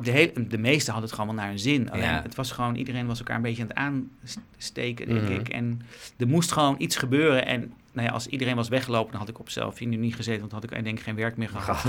de, 0.00 0.10
hele, 0.10 0.46
de 0.46 0.58
meesten 0.58 0.92
hadden 0.92 1.10
het 1.10 1.18
gewoon 1.18 1.34
wel 1.34 1.44
naar 1.44 1.50
hun 1.52 1.58
zin. 1.58 1.90
Alleen 1.90 2.04
Ja. 2.04 2.22
het 2.22 2.34
was 2.34 2.50
gewoon, 2.52 2.74
iedereen 2.74 3.06
was 3.06 3.18
elkaar 3.18 3.36
een 3.36 3.42
beetje 3.42 3.62
aan 3.74 4.08
het 4.22 4.38
aansteken, 4.56 5.06
denk 5.08 5.22
Mhm. 5.22 5.32
ik. 5.32 5.48
En 5.48 5.80
er 6.16 6.26
moest 6.28 6.52
gewoon 6.52 6.74
iets 6.78 6.96
gebeuren. 6.96 7.46
En 7.46 7.72
nou 8.00 8.12
ja, 8.12 8.18
als 8.18 8.26
iedereen 8.26 8.56
was 8.56 8.68
weggelopen, 8.68 9.10
dan 9.10 9.20
had 9.20 9.28
ik 9.28 9.38
op 9.38 9.50
zelf 9.50 9.80
uur 9.80 9.96
niet 9.96 10.14
gezeten. 10.14 10.40
Want 10.40 10.50
dan 10.50 10.60
had 10.60 10.70
ik 10.78 10.84
denk 10.84 10.98
ik 10.98 11.04
geen 11.04 11.14
werk 11.16 11.36
meer 11.36 11.48
gehad. 11.48 11.84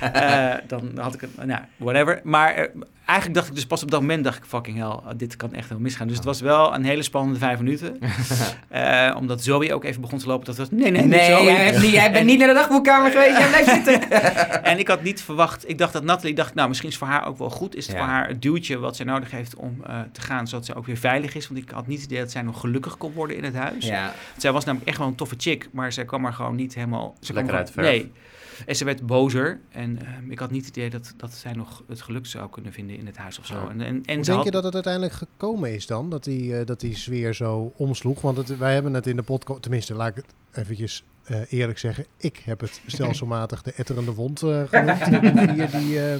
En, 0.00 0.12
eh, 0.12 0.54
dan 0.66 0.90
had 0.98 1.14
ik 1.14 1.20
het, 1.20 1.44
nou, 1.46 1.60
whatever. 1.76 2.20
Maar 2.24 2.54
eh, 2.54 2.68
eigenlijk 3.04 3.34
dacht 3.38 3.48
ik 3.48 3.54
dus 3.54 3.66
pas 3.66 3.82
op 3.82 3.90
dat 3.90 4.00
moment, 4.00 4.24
dacht 4.24 4.38
ik, 4.38 4.44
fucking 4.44 4.76
hell, 4.76 4.86
oh, 4.86 5.08
dit 5.16 5.36
kan 5.36 5.52
echt 5.54 5.68
heel 5.68 5.78
misgaan. 5.78 6.06
Dus 6.06 6.16
het 6.16 6.24
was 6.24 6.40
wel 6.40 6.74
een 6.74 6.84
hele 6.84 7.02
spannende 7.02 7.38
vijf 7.38 7.58
minuten. 7.58 7.98
Eh, 8.68 9.14
omdat 9.18 9.42
Zoe 9.42 9.74
ook 9.74 9.84
even 9.84 10.00
begon 10.00 10.18
te 10.18 10.26
lopen. 10.26 10.46
Dat 10.46 10.56
was, 10.56 10.70
nee, 10.70 10.90
nee, 10.90 11.02
Nee, 11.02 11.30
Zoe. 11.30 11.42
jij, 11.44 11.54
hebt 11.64 11.82
niet, 11.82 11.90
jij 11.90 12.12
bent 12.12 12.26
niet 12.26 12.38
naar 12.38 12.48
de 12.48 12.54
dagboekkamer 12.54 13.10
geweest. 13.10 13.38
Jij 13.38 13.48
blijft 13.48 13.70
zitten. 13.70 14.10
En 14.72 14.78
ik 14.78 14.88
had 14.88 15.02
niet 15.02 15.22
verwacht, 15.22 15.68
ik 15.68 15.78
dacht 15.78 15.92
dat 15.92 16.04
Nathalie, 16.04 16.34
dacht, 16.34 16.54
nou 16.54 16.68
misschien 16.68 16.88
is 16.88 16.94
het 16.94 17.04
voor 17.04 17.12
haar 17.14 17.26
ook 17.26 17.38
wel 17.38 17.50
goed. 17.50 17.74
Is 17.76 17.86
het 17.86 17.96
Ja. 17.96 18.02
voor 18.02 18.10
haar 18.12 18.28
het 18.28 18.42
duwtje 18.42 18.78
wat 18.78 18.96
zij 18.96 19.04
nodig 19.06 19.30
heeft 19.30 19.54
om 19.56 19.76
eh, 19.86 20.00
te 20.12 20.20
gaan, 20.20 20.48
zodat 20.48 20.66
zij 20.66 20.74
ook 20.74 20.86
weer 20.86 20.96
veilig 20.96 21.34
is. 21.34 21.48
Want 21.48 21.60
ik 21.60 21.70
had 21.70 21.86
niet 21.86 22.00
het 22.00 22.10
idee 22.10 22.20
dat 22.22 22.30
zij 22.30 22.42
nog 22.42 22.60
gelukkig 22.60 22.96
kon 22.96 23.12
worden 23.12 23.36
in 23.36 23.44
het 23.44 23.54
huis. 23.54 23.86
Ja, 23.86 24.12
Zij 24.36 24.52
was 24.52 24.64
namelijk 24.64 24.81
echt 24.84 24.98
wel 24.98 25.06
een 25.06 25.14
toffe 25.14 25.34
chick, 25.38 25.68
maar 25.72 25.92
zij 25.92 26.04
kwam 26.04 26.24
er 26.24 26.32
gewoon 26.32 26.56
niet 26.56 26.74
helemaal... 26.74 27.16
Ze 27.20 27.32
Lekker 27.32 27.52
er 27.52 27.58
uit 27.58 27.66
de 27.66 27.72
gewoon- 27.72 27.88
verf. 27.88 28.02
Nee. 28.02 28.12
En 28.66 28.76
ze 28.76 28.84
werd 28.84 29.06
bozer. 29.06 29.60
En 29.70 29.98
ehm, 30.06 30.30
ik 30.30 30.38
had 30.38 30.50
niet 30.50 30.66
het 30.66 30.76
idee 30.76 30.90
dat, 30.90 31.14
dat 31.16 31.32
zij 31.32 31.52
nog 31.52 31.82
het 31.88 32.00
geluk 32.02 32.26
zou 32.26 32.50
kunnen 32.50 32.72
vinden 32.72 32.96
in 32.96 33.06
het 33.06 33.16
huis 33.16 33.38
of 33.38 33.46
zo. 33.46 33.54
Ja. 33.54 33.68
En, 33.70 33.80
en, 33.80 33.86
en 33.86 33.94
Hoe 33.94 34.02
ze 34.04 34.14
denk 34.14 34.26
had- 34.36 34.44
je 34.44 34.50
dat 34.50 34.64
het 34.64 34.74
uiteindelijk 34.74 35.12
gekomen 35.14 35.74
is 35.74 35.86
dan? 35.86 36.10
Dat 36.10 36.24
die, 36.24 36.58
eh, 36.58 36.66
dat 36.66 36.80
die 36.80 36.96
sfeer 36.96 37.34
zo 37.34 37.72
omsloeg? 37.76 38.20
Want 38.20 38.36
het, 38.36 38.58
wij 38.58 38.74
hebben 38.74 38.94
het 38.94 39.06
in 39.06 39.16
de 39.16 39.22
podcast... 39.22 39.62
Tenminste, 39.62 39.94
laat 39.94 40.08
ik 40.08 40.16
het 40.16 40.34
eventjes 40.64 41.04
eh, 41.24 41.52
eerlijk 41.52 41.78
zeggen. 41.78 42.06
Ik 42.16 42.42
heb 42.44 42.60
het 42.60 42.80
stelselmatig 42.86 43.62
de 43.62 43.72
etterende 43.72 44.12
wond 44.14 44.42
eh 44.42 44.62
genoemd. 44.68 45.04
de 45.04 45.44
vier 45.54 45.70
die 45.80 46.06
eh, 46.10 46.16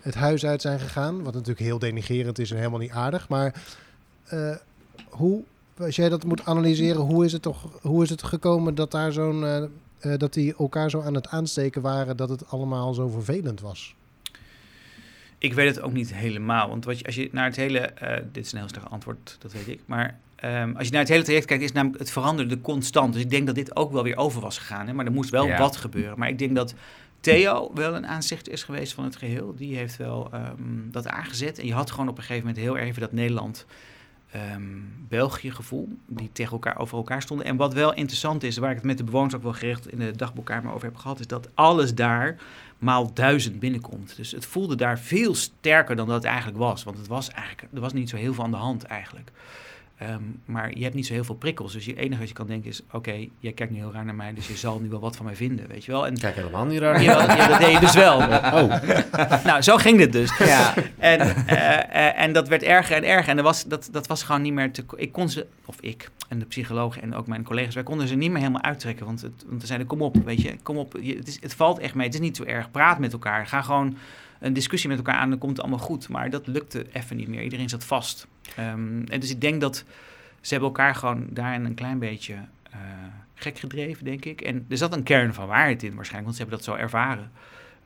het 0.00 0.14
huis 0.14 0.46
uit 0.46 0.60
zijn 0.62 0.80
gegaan. 0.80 1.22
Wat 1.22 1.32
natuurlijk 1.32 1.60
heel 1.66 1.78
denigerend 1.78 2.38
is 2.38 2.50
en 2.50 2.56
helemaal 2.56 2.78
niet 2.78 2.90
aardig. 2.90 3.28
Maar 3.28 3.54
eh, 4.24 4.56
hoe, 5.08 5.42
als 5.78 5.96
jij 5.96 6.08
dat 6.08 6.24
moet 6.24 6.44
analyseren... 6.44 7.00
Hoe 7.00 7.24
is 7.24 7.32
het, 7.32 7.42
toch, 7.42 7.78
hoe 7.82 8.02
is 8.02 8.10
het 8.10 8.22
gekomen 8.22 8.74
dat 8.74 8.90
daar 8.90 9.12
zo'n... 9.12 9.44
eh, 9.44 9.62
eh, 9.98 10.18
dat 10.18 10.32
die 10.32 10.54
elkaar 10.58 10.90
zo 10.90 11.00
aan 11.00 11.14
het 11.14 11.28
aansteken 11.28 11.82
waren... 11.82 12.16
dat 12.16 12.28
het 12.28 12.48
allemaal 12.50 12.94
zo 12.94 13.08
vervelend 13.08 13.60
was? 13.60 13.94
Ik 15.38 15.54
weet 15.54 15.74
het 15.74 15.80
ook 15.84 15.92
niet 15.92 16.14
helemaal. 16.14 16.68
Want 16.68 16.84
wat 16.84 16.98
je, 16.98 17.04
als 17.04 17.14
je 17.14 17.28
naar 17.32 17.44
het 17.44 17.56
hele. 17.56 17.78
eh, 17.78 18.22
dit 18.32 18.44
is 18.46 18.52
een 18.52 18.58
heel 18.58 18.68
sterk 18.68 18.84
antwoord, 18.84 19.36
dat 19.40 19.52
weet 19.52 19.68
ik. 19.68 19.80
Maar 19.86 20.18
ehm, 20.36 20.72
als 20.76 20.86
je 20.86 20.92
naar 20.92 21.00
het 21.00 21.10
hele 21.10 21.22
traject 21.22 21.46
kijkt, 21.46 21.62
is 21.62 21.72
namelijk 21.72 21.98
het 21.98 22.10
veranderde 22.10 22.60
constant. 22.60 23.12
Dus 23.12 23.22
ik 23.22 23.30
denk 23.30 23.46
dat 23.46 23.54
dit 23.54 23.76
ook 23.76 23.92
wel 23.92 24.02
weer 24.02 24.16
over 24.16 24.40
was 24.40 24.58
gegaan. 24.58 24.86
Hè? 24.86 24.92
Maar 24.92 25.06
er 25.06 25.12
moest 25.12 25.30
wel 25.30 25.46
Ja. 25.46 25.58
wat 25.58 25.76
gebeuren. 25.76 26.18
Maar 26.18 26.28
ik 26.28 26.38
denk 26.38 26.54
dat 26.54 26.74
Theo 27.20 27.70
wel 27.74 27.94
een 27.94 28.06
aanzicht 28.06 28.48
is 28.48 28.62
geweest 28.62 28.92
van 28.92 29.04
het 29.04 29.16
geheel. 29.16 29.54
Die 29.56 29.76
heeft 29.76 29.96
wel 29.96 30.28
ehm, 30.32 30.52
dat 30.90 31.06
aangezet. 31.06 31.58
En 31.58 31.66
je 31.66 31.72
had 31.74 31.90
gewoon 31.90 32.08
op 32.08 32.16
een 32.16 32.22
gegeven 32.24 32.46
moment 32.46 32.64
heel 32.64 32.78
erg 32.78 32.86
even 32.88 33.00
dat 33.00 33.12
Nederland. 33.12 33.66
Ehm, 34.36 34.62
België 35.08 35.50
gevoel, 35.50 35.88
die 36.06 36.30
tegen 36.32 36.52
elkaar 36.52 36.78
over 36.78 36.96
elkaar 36.96 37.22
stonden. 37.22 37.46
En 37.46 37.56
wat 37.56 37.74
wel 37.74 37.94
interessant 37.94 38.42
is, 38.42 38.56
waar 38.56 38.70
ik 38.70 38.76
het 38.76 38.84
met 38.84 38.98
de 38.98 39.04
bewoners 39.04 39.34
ook 39.34 39.42
wel 39.42 39.52
gericht 39.52 39.92
in 39.92 39.98
de 39.98 40.16
dagboekkamer 40.16 40.72
over 40.72 40.86
heb 40.86 40.96
gehad, 40.96 41.20
is 41.20 41.26
dat 41.26 41.48
alles 41.54 41.94
daar 41.94 42.36
maal 42.78 43.14
duizend 43.14 43.58
binnenkomt. 43.58 44.16
Dus 44.16 44.32
het 44.32 44.46
voelde 44.46 44.76
daar 44.76 44.98
veel 44.98 45.34
sterker 45.34 45.96
dan 45.96 46.06
dat 46.06 46.16
het 46.16 46.24
eigenlijk 46.24 46.58
was. 46.58 46.84
Want 46.84 46.98
het 46.98 47.06
was 47.06 47.30
eigenlijk, 47.30 47.74
er 47.74 47.80
was 47.80 47.92
niet 47.92 48.08
zo 48.08 48.16
heel 48.16 48.34
veel 48.34 48.44
aan 48.44 48.50
de 48.50 48.56
hand 48.56 48.84
eigenlijk. 48.84 49.30
Ehm, 49.98 50.22
maar 50.44 50.76
je 50.76 50.82
hebt 50.82 50.94
niet 50.94 51.06
zo 51.06 51.12
heel 51.12 51.24
veel 51.24 51.34
prikkels. 51.34 51.72
Dus 51.72 51.84
je 51.84 51.96
enige 51.96 52.18
wat 52.18 52.28
je 52.28 52.34
kan 52.34 52.46
denken 52.46 52.70
is... 52.70 52.82
oké, 52.92 53.28
jij 53.38 53.52
kijkt 53.52 53.72
nu 53.72 53.78
heel 53.78 53.92
raar 53.92 54.04
naar 54.04 54.14
mij... 54.14 54.34
dus 54.34 54.48
je 54.48 54.56
zal 54.56 54.80
nu 54.80 54.88
wel 54.88 55.00
wat 55.00 55.16
van 55.16 55.24
mij 55.24 55.36
vinden, 55.36 55.68
weet 55.68 55.84
je 55.84 55.92
wel. 55.92 56.06
En 56.06 56.12
Ik 56.14 56.20
kijk 56.20 56.34
helemaal 56.34 56.64
niet 56.64 56.78
raar. 56.78 57.02
Jawel, 57.02 57.36
ja, 57.36 57.48
dat 57.48 57.60
deed 57.60 57.72
je 57.72 57.80
dus 57.80 57.94
wel. 57.94 58.16
Oh, 58.16 58.82
nou, 59.44 59.62
zo 59.62 59.76
ging 59.76 59.98
dit 59.98 60.12
dus. 60.12 60.38
ja. 60.38 60.74
En, 60.98 61.20
eh, 61.46 61.76
eh, 61.78 62.20
en 62.20 62.32
dat 62.32 62.48
werd 62.48 62.62
erger 62.62 62.96
en 62.96 63.04
erger. 63.04 63.30
En 63.30 63.36
er 63.36 63.42
was, 63.42 63.64
dat, 63.64 63.88
dat 63.92 64.06
was 64.06 64.22
gewoon 64.22 64.42
niet 64.42 64.52
meer 64.52 64.72
te... 64.72 64.84
Ik 64.96 65.12
kon 65.12 65.28
ze, 65.28 65.46
of 65.64 65.76
ik 65.80 66.10
en 66.28 66.38
de 66.38 66.44
psycholoog 66.44 66.98
en 66.98 67.14
ook 67.14 67.26
mijn 67.26 67.44
collega's... 67.44 67.74
wij 67.74 67.82
konden 67.82 68.08
ze 68.08 68.14
niet 68.14 68.30
meer 68.30 68.40
helemaal 68.40 68.62
uittrekken. 68.62 69.06
Want, 69.06 69.20
het, 69.20 69.44
want 69.46 69.60
ze 69.60 69.66
zeiden, 69.66 69.88
kom 69.88 70.02
op, 70.02 70.16
weet 70.24 70.42
je. 70.42 70.56
Kom 70.62 70.76
op, 70.76 70.98
je, 71.00 71.16
het, 71.16 71.28
is, 71.28 71.38
het 71.40 71.54
valt 71.54 71.78
echt 71.78 71.94
mee. 71.94 72.06
Het 72.06 72.14
is 72.14 72.20
niet 72.20 72.36
zo 72.36 72.44
erg. 72.44 72.70
Praat 72.70 72.98
met 72.98 73.12
elkaar. 73.12 73.46
Ga 73.46 73.62
gewoon 73.62 73.96
een 74.46 74.52
discussie 74.52 74.88
met 74.88 74.98
elkaar 74.98 75.14
aan. 75.14 75.30
Dan 75.30 75.38
komt 75.38 75.56
het 75.56 75.60
allemaal 75.60 75.84
goed. 75.84 76.08
Maar 76.08 76.30
dat 76.30 76.46
lukte 76.46 76.86
even 76.92 77.16
niet 77.16 77.28
meer. 77.28 77.42
Iedereen 77.42 77.68
zat 77.68 77.84
vast. 77.84 78.26
Ehm, 78.56 79.02
en 79.04 79.20
dus 79.20 79.30
ik 79.30 79.40
denk 79.40 79.60
dat... 79.60 79.84
Ze 80.40 80.52
hebben 80.52 80.70
elkaar 80.70 80.94
gewoon 80.94 81.26
daarin 81.30 81.64
een 81.64 81.74
klein 81.74 81.98
beetje 81.98 82.34
eh, 82.70 82.80
gek 83.34 83.58
gedreven, 83.58 84.04
denk 84.04 84.24
ik. 84.24 84.40
En 84.40 84.66
er 84.68 84.76
zat 84.76 84.96
een 84.96 85.02
kern 85.02 85.34
van 85.34 85.46
waarheid 85.46 85.82
in 85.82 85.94
waarschijnlijk, 85.94 86.24
want 86.24 86.36
ze 86.36 86.42
hebben 86.42 86.58
dat 86.58 86.66
zo 86.66 86.82
ervaren. 86.82 87.30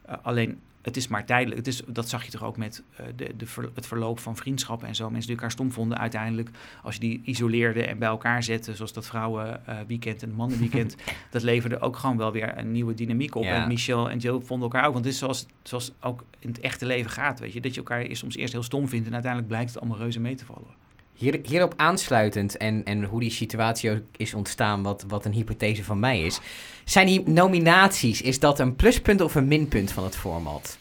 Eh, 0.02 0.14
alleen, 0.22 0.60
het 0.82 0.96
is 0.96 1.08
maar 1.08 1.24
tijdelijk. 1.24 1.56
Het 1.56 1.66
is, 1.66 1.82
dat 1.86 2.08
zag 2.08 2.24
je 2.24 2.30
toch 2.30 2.44
ook 2.44 2.56
met 2.56 2.82
eh, 2.96 3.06
de, 3.16 3.36
de 3.36 3.46
ver- 3.46 3.70
het 3.74 3.86
verloop 3.86 4.18
van 4.18 4.36
vriendschappen 4.36 4.88
en 4.88 4.94
zo. 4.94 5.10
Mensen 5.10 5.26
die 5.26 5.36
elkaar 5.36 5.50
stom 5.50 5.72
vonden 5.72 5.98
uiteindelijk. 5.98 6.50
Als 6.82 6.94
je 6.94 7.00
die 7.00 7.20
isoleerde 7.24 7.86
en 7.86 7.98
bij 7.98 8.08
elkaar 8.08 8.42
zette, 8.42 8.74
zoals 8.74 8.92
dat 8.92 9.06
vrouwenweekend 9.06 10.22
en 10.22 10.32
mannenweekend. 10.32 10.96
dat 11.30 11.42
leverde 11.42 11.80
ook 11.80 11.96
gewoon 11.96 12.16
wel 12.16 12.32
weer 12.32 12.58
een 12.58 12.72
nieuwe 12.72 12.94
dynamiek 12.94 13.34
op. 13.34 13.44
Ja. 13.44 13.62
En 13.62 13.68
Michel 13.68 14.10
en 14.10 14.18
Joe 14.18 14.40
vonden 14.40 14.70
elkaar 14.70 14.86
ook. 14.86 14.92
Want 14.92 15.04
het 15.04 15.14
is 15.14 15.20
zoals, 15.20 15.46
zoals 15.62 15.92
ook 16.00 16.24
in 16.38 16.48
het 16.48 16.60
echte 16.60 16.86
leven 16.86 17.10
gaat, 17.10 17.40
weet 17.40 17.52
je. 17.52 17.60
Dat 17.60 17.74
je 17.74 17.80
elkaar 17.80 18.06
soms 18.10 18.36
eerst 18.36 18.52
heel 18.52 18.62
stom 18.62 18.88
vindt 18.88 19.06
en 19.06 19.12
uiteindelijk 19.12 19.52
blijkt 19.52 19.70
het 19.70 19.80
allemaal 19.80 19.98
reuze 19.98 20.20
mee 20.20 20.34
te 20.34 20.44
vallen. 20.44 20.78
Hier, 21.20 21.40
hierop 21.42 21.74
aansluitend 21.76 22.56
en, 22.56 22.84
en 22.84 23.04
hoe 23.04 23.20
die 23.20 23.30
situatie 23.30 23.90
ook 23.90 24.00
is 24.16 24.34
ontstaan, 24.34 24.82
wat, 24.82 25.04
wat 25.08 25.24
een 25.24 25.32
hypothese 25.32 25.84
van 25.84 25.98
mij 26.00 26.20
is. 26.22 26.40
Zijn 26.84 27.06
die 27.06 27.28
nominaties, 27.28 28.22
is 28.22 28.38
dat 28.38 28.58
een 28.58 28.76
pluspunt 28.76 29.20
of 29.20 29.34
een 29.34 29.48
minpunt 29.48 29.92
van 29.92 30.04
het 30.04 30.16
format? 30.16 30.78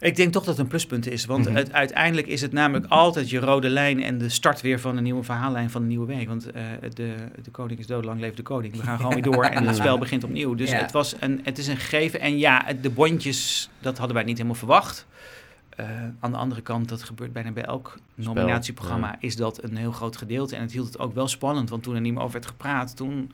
Ik 0.00 0.16
denk 0.16 0.32
toch 0.32 0.44
dat 0.44 0.54
het 0.54 0.62
een 0.64 0.68
pluspunt 0.70 1.06
is. 1.10 1.24
Want 1.24 1.48
Mhm. 1.48 1.64
uiteindelijk 1.72 2.26
is 2.26 2.40
het 2.40 2.52
namelijk 2.52 2.86
altijd 2.88 3.30
je 3.30 3.38
rode 3.38 3.68
lijn 3.68 4.02
en 4.02 4.18
de 4.18 4.28
start 4.28 4.60
weer 4.60 4.80
van 4.80 4.96
een 4.96 5.02
nieuwe 5.02 5.22
verhaallijn 5.22 5.70
van 5.70 5.82
een 5.82 5.88
nieuwe 5.88 6.06
week. 6.06 6.28
Want 6.28 6.50
eh, 6.50 6.62
de, 6.94 7.14
de 7.42 7.50
koning 7.50 7.78
is 7.80 7.86
dood, 7.86 8.04
lang 8.04 8.20
leeft 8.20 8.36
de 8.36 8.42
koning. 8.42 8.76
We 8.76 8.82
gaan 8.82 8.96
gewoon 8.96 9.12
weer 9.14 9.22
door 9.22 9.44
en 9.44 9.66
het 9.66 9.76
spel 9.84 9.98
begint 9.98 10.24
opnieuw. 10.24 10.54
Dus 10.54 10.70
Ja. 10.70 10.76
het, 10.78 10.92
was 10.92 11.14
een, 11.20 11.40
het 11.42 11.58
is 11.58 11.66
een 11.66 11.76
gegeven. 11.76 12.20
En 12.20 12.38
ja, 12.38 12.62
het- 12.64 12.82
de 12.82 12.90
bondjes, 12.90 13.68
dat 13.80 13.98
hadden 13.98 14.16
wij 14.16 14.24
niet 14.24 14.36
helemaal 14.36 14.58
verwacht. 14.58 15.06
Eh, 15.76 15.86
aan 16.20 16.30
de 16.30 16.36
andere 16.36 16.60
kant, 16.60 16.88
dat 16.88 17.02
gebeurt 17.02 17.32
bijna 17.32 17.52
bij 17.52 17.64
elk 17.64 17.98
nominatieprogramma, 18.14 19.16
is 19.20 19.36
dat 19.36 19.62
een 19.62 19.76
heel 19.76 19.92
groot 19.92 20.16
gedeelte. 20.16 20.56
En 20.56 20.62
het 20.62 20.72
hield 20.72 20.86
het 20.86 20.98
ook 20.98 21.14
wel 21.14 21.28
spannend, 21.28 21.70
want 21.70 21.82
toen 21.82 21.94
er 21.94 22.00
niet 22.00 22.12
meer 22.12 22.22
over 22.22 22.32
werd 22.32 22.46
gepraat, 22.46 22.96
toen 22.96 23.32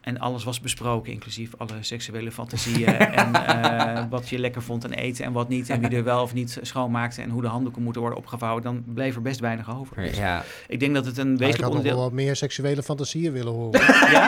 en 0.00 0.18
alles 0.18 0.44
was 0.44 0.60
besproken, 0.60 1.12
inclusief 1.12 1.50
alle 1.56 1.72
seksuele 1.80 2.32
fantasieën. 2.32 2.86
en 2.98 3.34
eh, 3.46 4.04
wat 4.10 4.28
je 4.28 4.38
lekker 4.38 4.62
vond 4.62 4.84
aan 4.84 4.90
eten 4.90 5.24
en 5.24 5.32
wat 5.32 5.48
niet. 5.48 5.68
En 5.70 5.80
wie 5.80 5.96
er 5.96 6.04
wel 6.04 6.22
of 6.22 6.34
niet 6.34 6.58
schoonmaakte. 6.62 7.22
En 7.22 7.30
hoe 7.30 7.42
de 7.42 7.48
handdoeken 7.48 7.82
moeten 7.82 8.00
worden 8.00 8.18
opgevouwen. 8.18 8.62
Dan 8.62 8.82
bleef 8.86 9.14
er 9.14 9.22
best 9.22 9.40
weinig 9.40 9.78
over. 9.78 9.96
Dus 9.96 10.16
Ja. 10.16 10.42
ik 10.68 10.80
denk 10.80 10.94
dat 10.94 11.04
het 11.06 11.18
een 11.18 11.24
Maar 11.26 11.32
ik 11.34 11.38
wezenlijk 11.38 11.62
had 11.64 11.72
nog 11.72 11.82
wel 11.82 11.92
onderdeel... 11.92 12.02
wat 12.18 12.24
meer 12.26 12.36
seksuele 12.36 12.82
fantasieën 12.82 13.32
willen 13.32 13.52
horen. 13.52 13.80
Ja? 14.10 14.26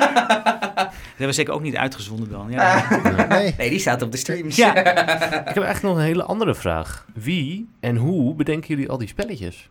Dat 0.74 0.90
hebben 1.08 1.26
we 1.26 1.32
zeker 1.32 1.52
ook 1.54 1.62
niet 1.62 1.76
uitgezonden 1.76 2.30
dan. 2.30 2.50
Ja. 2.50 2.85
Nee. 3.28 3.54
Nee, 3.58 3.70
die 3.70 3.78
staat 3.78 4.02
op 4.02 4.11
de 4.12 4.16
streams. 4.18 4.56
Ja. 4.56 4.74
Ik 4.76 4.85
heb 4.85 5.64
eigenlijk 5.64 5.82
nog 5.82 5.96
een 5.96 6.02
hele 6.02 6.22
andere 6.24 6.54
vraag. 6.54 7.06
Wie 7.14 7.68
en 7.80 7.96
hoe 7.96 8.35
bedenken 8.35 8.68
jullie 8.68 8.88
al 8.90 8.98
die 8.98 9.08
spelletjes? 9.08 9.70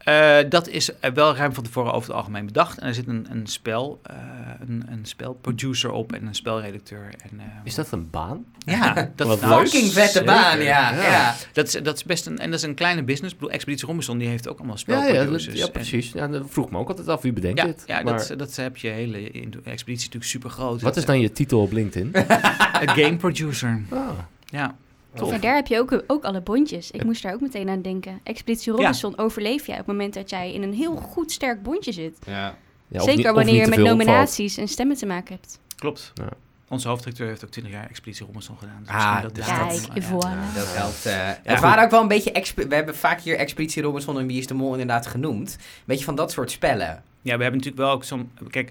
Eh, 0.00 0.38
dat 0.48 0.68
is 0.68 0.98
eh, 0.98 1.10
wel 1.12 1.36
ruim 1.36 1.54
van 1.54 1.64
tevoren 1.64 1.92
over 1.92 2.08
het 2.08 2.16
algemeen 2.18 2.46
bedacht. 2.46 2.78
En 2.78 2.86
er 2.86 2.94
zit 2.94 3.06
een, 3.06 3.26
een 3.30 3.46
spel, 3.46 4.00
eh, 4.02 4.16
een, 4.60 4.84
een 4.90 5.04
spelproducer 5.04 5.90
op 5.90 6.12
en 6.12 6.26
een 6.26 6.34
spelredacteur. 6.34 7.08
En, 7.30 7.40
Is 7.64 7.74
dat 7.74 7.90
een 7.92 8.10
baan? 8.10 8.44
Ja, 8.58 8.94
dat, 9.16 9.26
nou, 9.40 9.40
leuk. 9.40 9.68
fucking 9.68 9.92
vette 9.92 10.24
baan, 10.24 10.58
ja. 10.62 10.94
Ja. 10.94 11.02
ja. 11.02 11.34
dat, 11.52 11.66
is, 11.66 11.72
dat 11.82 11.96
is 11.96 12.04
best 12.04 12.26
een, 12.26 12.38
en 12.38 12.50
dat 12.50 12.58
is 12.58 12.64
een 12.66 12.74
kleine 12.74 13.02
business. 13.02 13.32
Ik 13.32 13.38
bedoel, 13.38 13.54
Expeditie 13.54 13.86
Robinson 13.86 14.18
die 14.18 14.28
heeft 14.28 14.48
ook 14.48 14.58
allemaal 14.58 14.76
Ja, 14.86 14.94
ja, 14.96 15.02
spelproducers. 15.08 15.46
dat- 15.46 15.56
ja, 15.58 15.64
En- 15.66 15.72
precies. 15.72 16.12
Ja, 16.12 16.28
dat 16.28 16.42
vroeg 16.48 16.70
me 16.70 16.78
ook 16.78 16.88
altijd 16.88 17.08
af, 17.08 17.22
wie 17.22 17.32
bedenkt 17.32 17.58
Ja, 17.58 17.64
dit? 17.66 17.82
ja 17.86 18.02
Maar 18.02 18.16
dat, 18.28 18.38
dat 18.38 18.56
heb 18.56 18.76
je 18.76 18.88
hele 18.88 19.18
expeditie 19.64 19.84
is 19.84 19.98
natuurlijk 20.04 20.24
super 20.24 20.50
groot. 20.50 20.82
wat 20.82 20.96
is 20.96 21.04
dan 21.04 21.20
je 21.20 21.32
titel 21.32 21.60
op 21.60 21.72
LinkedIn? 21.72 22.10
een 22.80 22.88
game 22.88 23.16
producer? 23.16 23.82
Ah, 23.90 24.08
Ja. 24.44 24.74
Tof. 25.14 25.30
Ja, 25.30 25.38
daar 25.38 25.54
heb 25.54 25.66
je 25.66 25.78
ook, 25.78 26.02
ook 26.06 26.24
alle 26.24 26.40
bondjes. 26.40 26.90
Ik 26.90 27.04
moest 27.04 27.22
daar 27.22 27.34
ook 27.34 27.40
meteen 27.40 27.68
aan 27.68 27.82
denken. 27.82 28.20
Expeditie 28.22 28.72
Robinson 28.72 29.18
overleef 29.18 29.66
jij 29.66 29.78
op 29.80 29.86
het 29.86 29.96
moment 29.96 30.14
dat 30.14 30.30
jij 30.30 30.52
in 30.52 30.62
een 30.62 30.74
heel 30.74 30.96
goed 30.96 31.32
sterk 31.32 31.62
bondje 31.62 31.92
zit. 31.92 32.18
Ja, 32.26 32.54
Zeker 32.92 33.16
niet- 33.16 33.26
wanneer 33.26 33.54
je 33.54 33.66
met 33.66 33.78
nominaties 33.78 34.56
en 34.56 34.68
stemmen 34.68 34.96
te 34.96 35.06
maken 35.06 35.34
hebt. 35.34 35.58
Klopt. 35.76 36.12
Ja. 36.14 36.28
Onze 36.68 36.88
hoofdredacteur 36.88 37.28
heeft 37.28 37.44
ook 37.44 37.50
20 37.50 37.72
jaar 37.72 37.88
Expeditie 37.88 38.26
Robinson 38.26 38.56
gedaan. 38.58 38.78
Dus 38.80 38.88
Ah, 38.94 39.22
dus 39.22 39.78
is 39.78 39.86
Kijk, 39.86 40.04
voilà. 40.04 40.54
Dat 40.54 40.74
helpt. 40.76 41.06
eh, 41.06 41.12
Ja, 41.12 41.38
het 41.42 41.52
goed. 41.52 41.60
waren 41.60 41.84
ook 41.84 41.90
wel 41.90 42.00
een 42.02 42.08
beetje... 42.08 42.32
We 42.68 42.74
hebben 42.74 42.96
vaak 42.96 43.20
hier 43.20 43.36
Expeditie 43.36 43.82
Robinson 43.82 44.18
en 44.18 44.26
Wie 44.26 44.38
is 44.38 44.46
de 44.46 44.54
Mol 44.54 44.70
inderdaad 44.72 45.06
genoemd. 45.06 45.52
Een 45.58 45.82
beetje 45.84 46.04
van 46.04 46.14
dat 46.14 46.32
soort 46.32 46.50
spellen. 46.50 47.02
Ja, 47.22 47.36
we 47.36 47.42
hebben 47.42 47.60
natuurlijk 47.60 47.76
wel 47.76 47.90
ook 47.90 48.04
zo'n... 48.04 48.30
Kijk, 48.50 48.70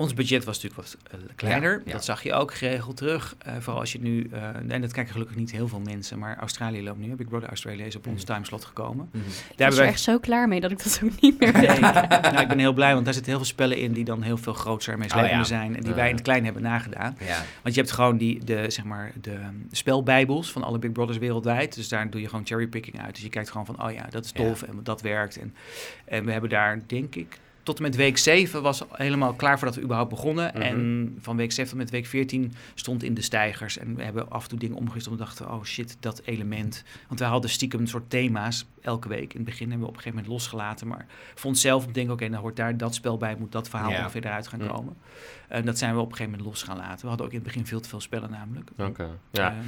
ons 0.00 0.14
budget 0.14 0.44
was 0.44 0.62
natuurlijk 0.62 0.88
wat 0.88 0.96
eh, 1.10 1.18
kleiner. 1.36 1.72
Ja, 1.72 1.82
ja. 1.84 1.92
Dat 1.92 2.04
zag 2.04 2.22
je 2.22 2.32
ook 2.32 2.54
geregeld 2.54 2.96
terug. 2.96 3.34
Eh, 3.38 3.54
vooral 3.58 3.80
als 3.80 3.92
je 3.92 4.00
nu... 4.00 4.28
eh, 4.32 4.54
en 4.68 4.80
dat 4.80 4.92
kijken 4.92 5.12
gelukkig 5.12 5.36
niet 5.36 5.50
heel 5.50 5.68
veel 5.68 5.80
mensen. 5.80 6.18
Maar 6.18 6.36
Australië 6.38 6.82
loopt 6.82 6.98
nu. 6.98 7.14
Big 7.14 7.28
Brother 7.28 7.48
Australia 7.48 7.84
is 7.84 7.96
op 7.96 8.06
ons 8.06 8.24
timeslot 8.24 8.64
gekomen. 8.64 9.10
Ik 9.12 9.20
Daar 9.56 9.70
er 9.70 9.76
wij... 9.76 9.86
echt 9.86 10.00
zo 10.00 10.18
klaar 10.18 10.48
mee 10.48 10.60
dat 10.60 10.70
ik 10.70 10.82
dat 10.84 11.00
ook 11.04 11.20
niet 11.20 11.40
meer 11.40 11.52
weet. 11.60 11.80
nou, 11.80 12.38
ik 12.40 12.48
ben 12.48 12.58
heel 12.58 12.72
blij, 12.72 12.92
want 12.92 13.04
daar 13.04 13.14
zitten 13.14 13.32
heel 13.32 13.40
veel 13.40 13.50
spellen 13.50 13.76
in 13.76 13.92
die 13.92 14.04
dan 14.04 14.22
heel 14.22 14.36
veel 14.36 14.52
groter 14.52 14.92
en 14.92 14.98
meeslepender 14.98 15.32
Oh, 15.34 15.40
ja. 15.40 15.44
zijn. 15.48 15.76
En 15.76 15.82
die 15.82 15.94
wij 15.94 16.08
in 16.08 16.14
het 16.14 16.24
klein 16.24 16.44
hebben 16.44 16.62
nagedaan. 16.62 17.16
Ja. 17.20 17.42
Want 17.62 17.74
je 17.74 17.80
hebt 17.80 17.92
gewoon 17.92 18.16
die, 18.16 18.44
de, 18.44 18.70
zeg 18.70 18.84
maar, 18.84 19.12
de 19.20 19.38
spelbijbels 19.70 20.52
van 20.52 20.62
alle 20.62 20.78
Big 20.78 20.92
Brothers 20.92 21.18
wereldwijd. 21.18 21.74
Dus 21.74 21.88
daar 21.88 22.10
doe 22.10 22.20
je 22.20 22.28
gewoon 22.28 22.46
cherrypicking 22.46 23.00
uit. 23.00 23.14
Dus 23.14 23.22
je 23.22 23.28
kijkt 23.28 23.50
gewoon 23.50 23.66
van, 23.66 23.84
oh 23.84 23.92
ja, 23.92 24.06
dat 24.10 24.24
is 24.24 24.32
tof 24.32 24.62
en 24.62 24.80
dat 24.82 25.00
werkt. 25.02 25.36
En, 25.38 25.54
en 26.04 26.24
we 26.24 26.32
hebben 26.32 26.50
daar, 26.50 26.80
denk 26.86 27.14
ik, 27.14 27.38
tot 27.62 27.76
en 27.76 27.82
met 27.82 27.96
week 27.96 28.18
7 28.18 28.62
was 28.62 28.82
helemaal 28.90 29.32
klaar 29.34 29.56
voordat 29.58 29.76
we 29.76 29.82
überhaupt 29.82 30.10
begonnen. 30.10 30.50
Mhm. 30.54 30.62
En 30.62 31.16
van 31.20 31.36
week 31.36 31.52
7 31.52 31.70
tot 31.70 31.78
met 31.80 31.90
week 31.90 32.06
14 32.06 32.52
stond 32.74 33.02
in 33.02 33.14
de 33.14 33.20
stijgers. 33.22 33.78
En 33.78 33.94
we 33.96 34.02
hebben 34.02 34.30
af 34.30 34.42
en 34.42 34.48
toe 34.48 34.58
dingen 34.58 34.76
omgezet 34.76 35.08
omdat 35.08 35.28
we 35.28 35.34
dachten, 35.34 35.56
oh 35.56 35.64
shit, 35.64 35.96
dat 36.00 36.22
element. 36.24 36.84
Want 37.08 37.20
wij 37.20 37.28
hadden 37.28 37.50
stiekem 37.50 37.80
een 37.80 37.88
soort 37.88 38.10
thema's 38.10 38.66
elke 38.80 39.08
week. 39.08 39.32
In 39.32 39.40
het 39.40 39.44
begin 39.44 39.68
hebben 39.68 39.80
we 39.86 39.92
op 39.92 39.96
een 39.96 40.02
gegeven 40.02 40.22
moment 40.22 40.40
losgelaten. 40.40 40.86
Maar 40.88 41.06
vond 41.34 41.58
zelf, 41.58 41.86
ik 41.86 41.94
denk, 41.94 42.10
oké, 42.10 42.28
dan 42.28 42.40
hoort 42.40 42.56
daar 42.56 42.76
dat 42.76 42.94
spel 42.94 43.16
bij, 43.16 43.36
moet 43.38 43.52
dat 43.52 43.68
verhaal 43.68 43.90
Ja. 43.90 43.98
ongeveer 43.98 44.24
eruit 44.24 44.48
gaan 44.48 44.60
Mhm. 44.60 44.68
komen. 44.70 44.96
En 45.48 45.64
dat 45.64 45.78
zijn 45.78 45.94
we 45.94 46.00
op 46.00 46.10
een 46.10 46.16
gegeven 46.16 46.32
moment 46.38 46.48
los 46.50 46.62
gaan 46.62 46.76
laten. 46.76 47.00
We 47.02 47.08
hadden 47.08 47.26
ook 47.26 47.32
in 47.32 47.38
het 47.38 47.46
begin 47.46 47.66
veel 47.66 47.80
te 47.80 47.88
veel 47.88 48.00
spellen 48.00 48.30
namelijk. 48.30 48.70
Oké. 48.78 49.08
Ja, 49.30 49.50
Ehm, 49.50 49.58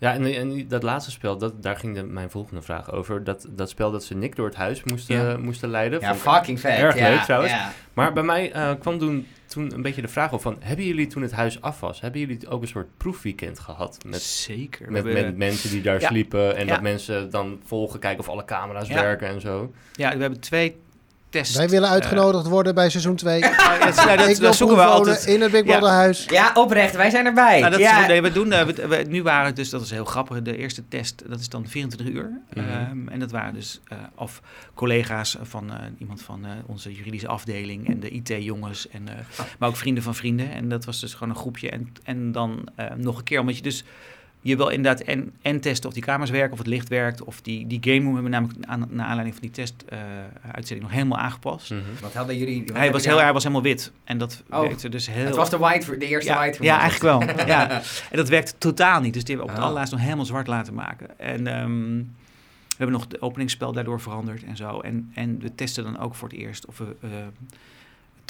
ja 0.00 0.12
en, 0.14 0.24
en 0.34 0.68
dat 0.68 0.82
laatste 0.82 1.10
spel, 1.10 1.38
dat, 1.38 1.62
daar 1.62 1.76
ging 1.76 1.94
de, 1.94 2.02
mijn 2.02 2.30
volgende 2.30 2.62
vraag 2.62 2.92
over. 2.92 3.24
Dat, 3.24 3.46
dat 3.50 3.68
spel 3.68 3.90
dat 3.90 4.04
ze 4.04 4.14
Nick 4.14 4.36
door 4.36 4.46
het 4.46 4.56
huis 4.56 4.84
moesten, 4.84 5.16
Ja. 5.16 5.36
moesten 5.36 5.68
leiden. 5.68 6.00
Ja, 6.00 6.14
fucking 6.14 6.60
vet. 6.60 6.78
Erg 6.78 6.98
ja, 6.98 7.08
leuk 7.08 7.20
trouwens. 7.20 7.52
Ja. 7.52 7.72
Maar 7.94 8.12
bij 8.12 8.22
mij 8.22 8.52
eh, 8.52 8.70
kwam 8.78 8.98
toen, 8.98 9.26
toen 9.46 9.74
een 9.74 9.82
beetje 9.82 10.02
de 10.02 10.08
vraag 10.08 10.32
op 10.32 10.40
van... 10.40 10.56
Hebben 10.60 10.84
jullie 10.86 11.06
toen 11.06 11.22
het 11.22 11.32
huis 11.32 11.60
af 11.62 11.80
was, 11.80 12.00
hebben 12.00 12.20
jullie 12.20 12.48
ook 12.48 12.62
een 12.62 12.68
soort 12.68 12.96
proefweekend 12.96 13.58
gehad? 13.58 13.98
Met, 14.06 14.22
Zeker. 14.22 14.92
Met, 14.92 15.04
met 15.04 15.36
mensen 15.36 15.70
die 15.70 15.82
daar 15.82 16.00
sliepen 16.00 16.56
en 16.56 16.66
dat 16.66 16.80
mensen 16.80 17.30
dan 17.30 17.60
volgen, 17.64 18.00
kijken 18.00 18.20
of 18.20 18.28
alle 18.28 18.44
camera's 18.44 18.88
werken 18.88 19.28
en 19.28 19.40
zo. 19.40 19.72
ja, 19.92 20.14
we 20.14 20.20
hebben 20.20 20.40
twee 20.40 20.76
Wij 21.30 21.68
willen 21.68 21.88
eh, 21.88 21.94
uitgenodigd 21.94 22.46
worden 22.46 22.74
bij 22.74 22.90
seizoen 22.90 23.16
2. 23.16 23.36
oh, 23.44 23.50
ja, 23.50 23.78
dat, 23.86 23.94
nou, 23.96 24.34
dat, 24.40 24.54
zoeken 24.56 24.76
we 24.76 24.82
altijd. 24.84 25.24
in 25.24 25.40
het 25.40 25.50
Big 25.50 25.64
Ja. 25.64 25.70
Brother 25.78 25.88
huis. 25.94 26.24
Ja, 26.28 26.50
oprecht. 26.54 26.96
Wij 26.96 27.10
zijn 27.10 27.26
erbij. 27.26 27.58
Nou, 27.60 27.70
dat 27.70 27.80
ja. 27.80 28.00
is, 28.00 28.06
nee, 28.06 28.22
we 28.22 28.32
doen, 28.32 28.52
eh, 28.52 28.64
we- 28.66 28.86
we- 28.88 29.04
nu 29.08 29.22
waren 29.22 29.46
het 29.46 29.56
dus, 29.56 29.70
dat 29.70 29.82
is 29.82 29.90
heel 29.90 30.04
grappig, 30.04 30.42
de 30.42 30.56
eerste 30.56 30.82
test, 30.88 31.22
dat 31.28 31.40
is 31.40 31.48
dan 31.48 31.66
24 31.68 32.08
uur. 32.14 32.30
Mhm. 32.54 32.68
Ehm, 32.68 33.08
en 33.08 33.18
dat 33.20 33.30
waren 33.30 33.54
dus 33.54 33.80
eh, 33.88 33.96
of 34.14 34.40
collega's 34.74 35.36
van 35.42 35.70
eh, 35.72 35.76
iemand 35.98 36.22
van 36.22 36.44
eh, 36.44 36.50
onze 36.66 36.92
juridische 36.94 37.28
afdeling 37.28 37.88
en 37.88 38.00
de 38.00 38.10
IT-jongens, 38.10 38.88
en 38.88 39.08
eh, 39.08 39.14
maar 39.58 39.68
ook 39.68 39.76
vrienden 39.76 40.02
van 40.02 40.14
vrienden. 40.14 40.50
En 40.52 40.68
dat 40.68 40.84
was 40.84 41.00
dus 41.00 41.14
gewoon 41.14 41.28
een 41.28 41.40
groepje. 41.40 41.70
En, 41.70 41.92
en 42.02 42.32
dan 42.32 42.68
eh, 42.76 42.86
nog 42.96 43.18
een 43.18 43.24
keer, 43.24 43.40
omdat 43.40 43.56
je 43.56 43.62
dus, 43.62 43.84
je 44.42 44.56
wil 44.56 44.68
inderdaad 44.68 45.00
en, 45.06 45.32
en 45.42 45.60
testen 45.60 45.88
of 45.88 45.94
die 45.94 46.02
kamers 46.02 46.30
werken, 46.30 46.52
of 46.52 46.58
het 46.58 46.66
licht 46.66 46.88
werkt, 46.88 47.24
of 47.24 47.40
die, 47.40 47.66
die 47.66 47.78
game 47.82 47.96
room 47.96 48.04
hebben 48.14 48.22
we 48.24 48.28
namelijk 48.28 48.58
aan, 48.66 48.86
naar 48.90 49.06
aanleiding 49.06 49.34
van 49.34 49.42
die 49.42 49.50
test-uitzending 49.50 50.82
nog 50.82 50.90
helemaal 50.90 51.18
aangepast. 51.18 51.70
Mhm. 51.70 51.80
Wat 52.00 52.14
hadden 52.14 52.38
jullie... 52.38 52.62
wat 52.66 52.76
Hij 52.76 52.92
was, 52.92 53.04
heel, 53.04 53.18
hij 53.20 53.32
was 53.32 53.42
helemaal 53.42 53.62
wit. 53.64 53.92
En 54.04 54.18
dat 54.18 54.42
Oh. 54.50 54.60
werkte 54.60 54.88
dus 54.88 55.06
heel... 55.10 55.24
Het 55.26 55.36
was 55.36 55.50
de, 55.50 55.58
white, 55.58 55.96
de 55.98 56.06
eerste 56.06 56.30
ja, 56.30 56.38
white. 56.38 56.62
Ja, 56.62 56.78
eigenlijk 56.80 57.24
het. 57.26 57.36
wel. 57.36 57.46
ja. 57.56 57.70
En 58.10 58.16
dat 58.16 58.28
werkte 58.28 58.52
totaal 58.58 59.00
niet. 59.00 59.14
Dus 59.14 59.24
die 59.24 59.36
hebben 59.36 59.36
we 59.36 59.42
op 59.42 59.48
het 59.48 59.58
Oh. 59.58 59.64
allerlaatst 59.64 59.92
nog 59.92 60.02
helemaal 60.02 60.24
zwart 60.24 60.46
laten 60.46 60.74
maken. 60.74 61.18
En 61.18 61.46
ehm, 61.46 61.96
we 62.68 62.76
hebben 62.76 62.96
nog 62.96 63.06
de 63.06 63.22
openingsspel 63.22 63.72
daardoor 63.72 64.00
veranderd 64.00 64.44
en 64.44 64.56
zo. 64.56 64.80
En, 64.80 65.10
en 65.14 65.38
we 65.40 65.54
testen 65.54 65.84
dan 65.84 65.98
ook 65.98 66.14
voor 66.14 66.28
het 66.28 66.36
eerst 66.38 66.66
of 66.66 66.78
we... 66.78 66.96
eh, 67.02 67.08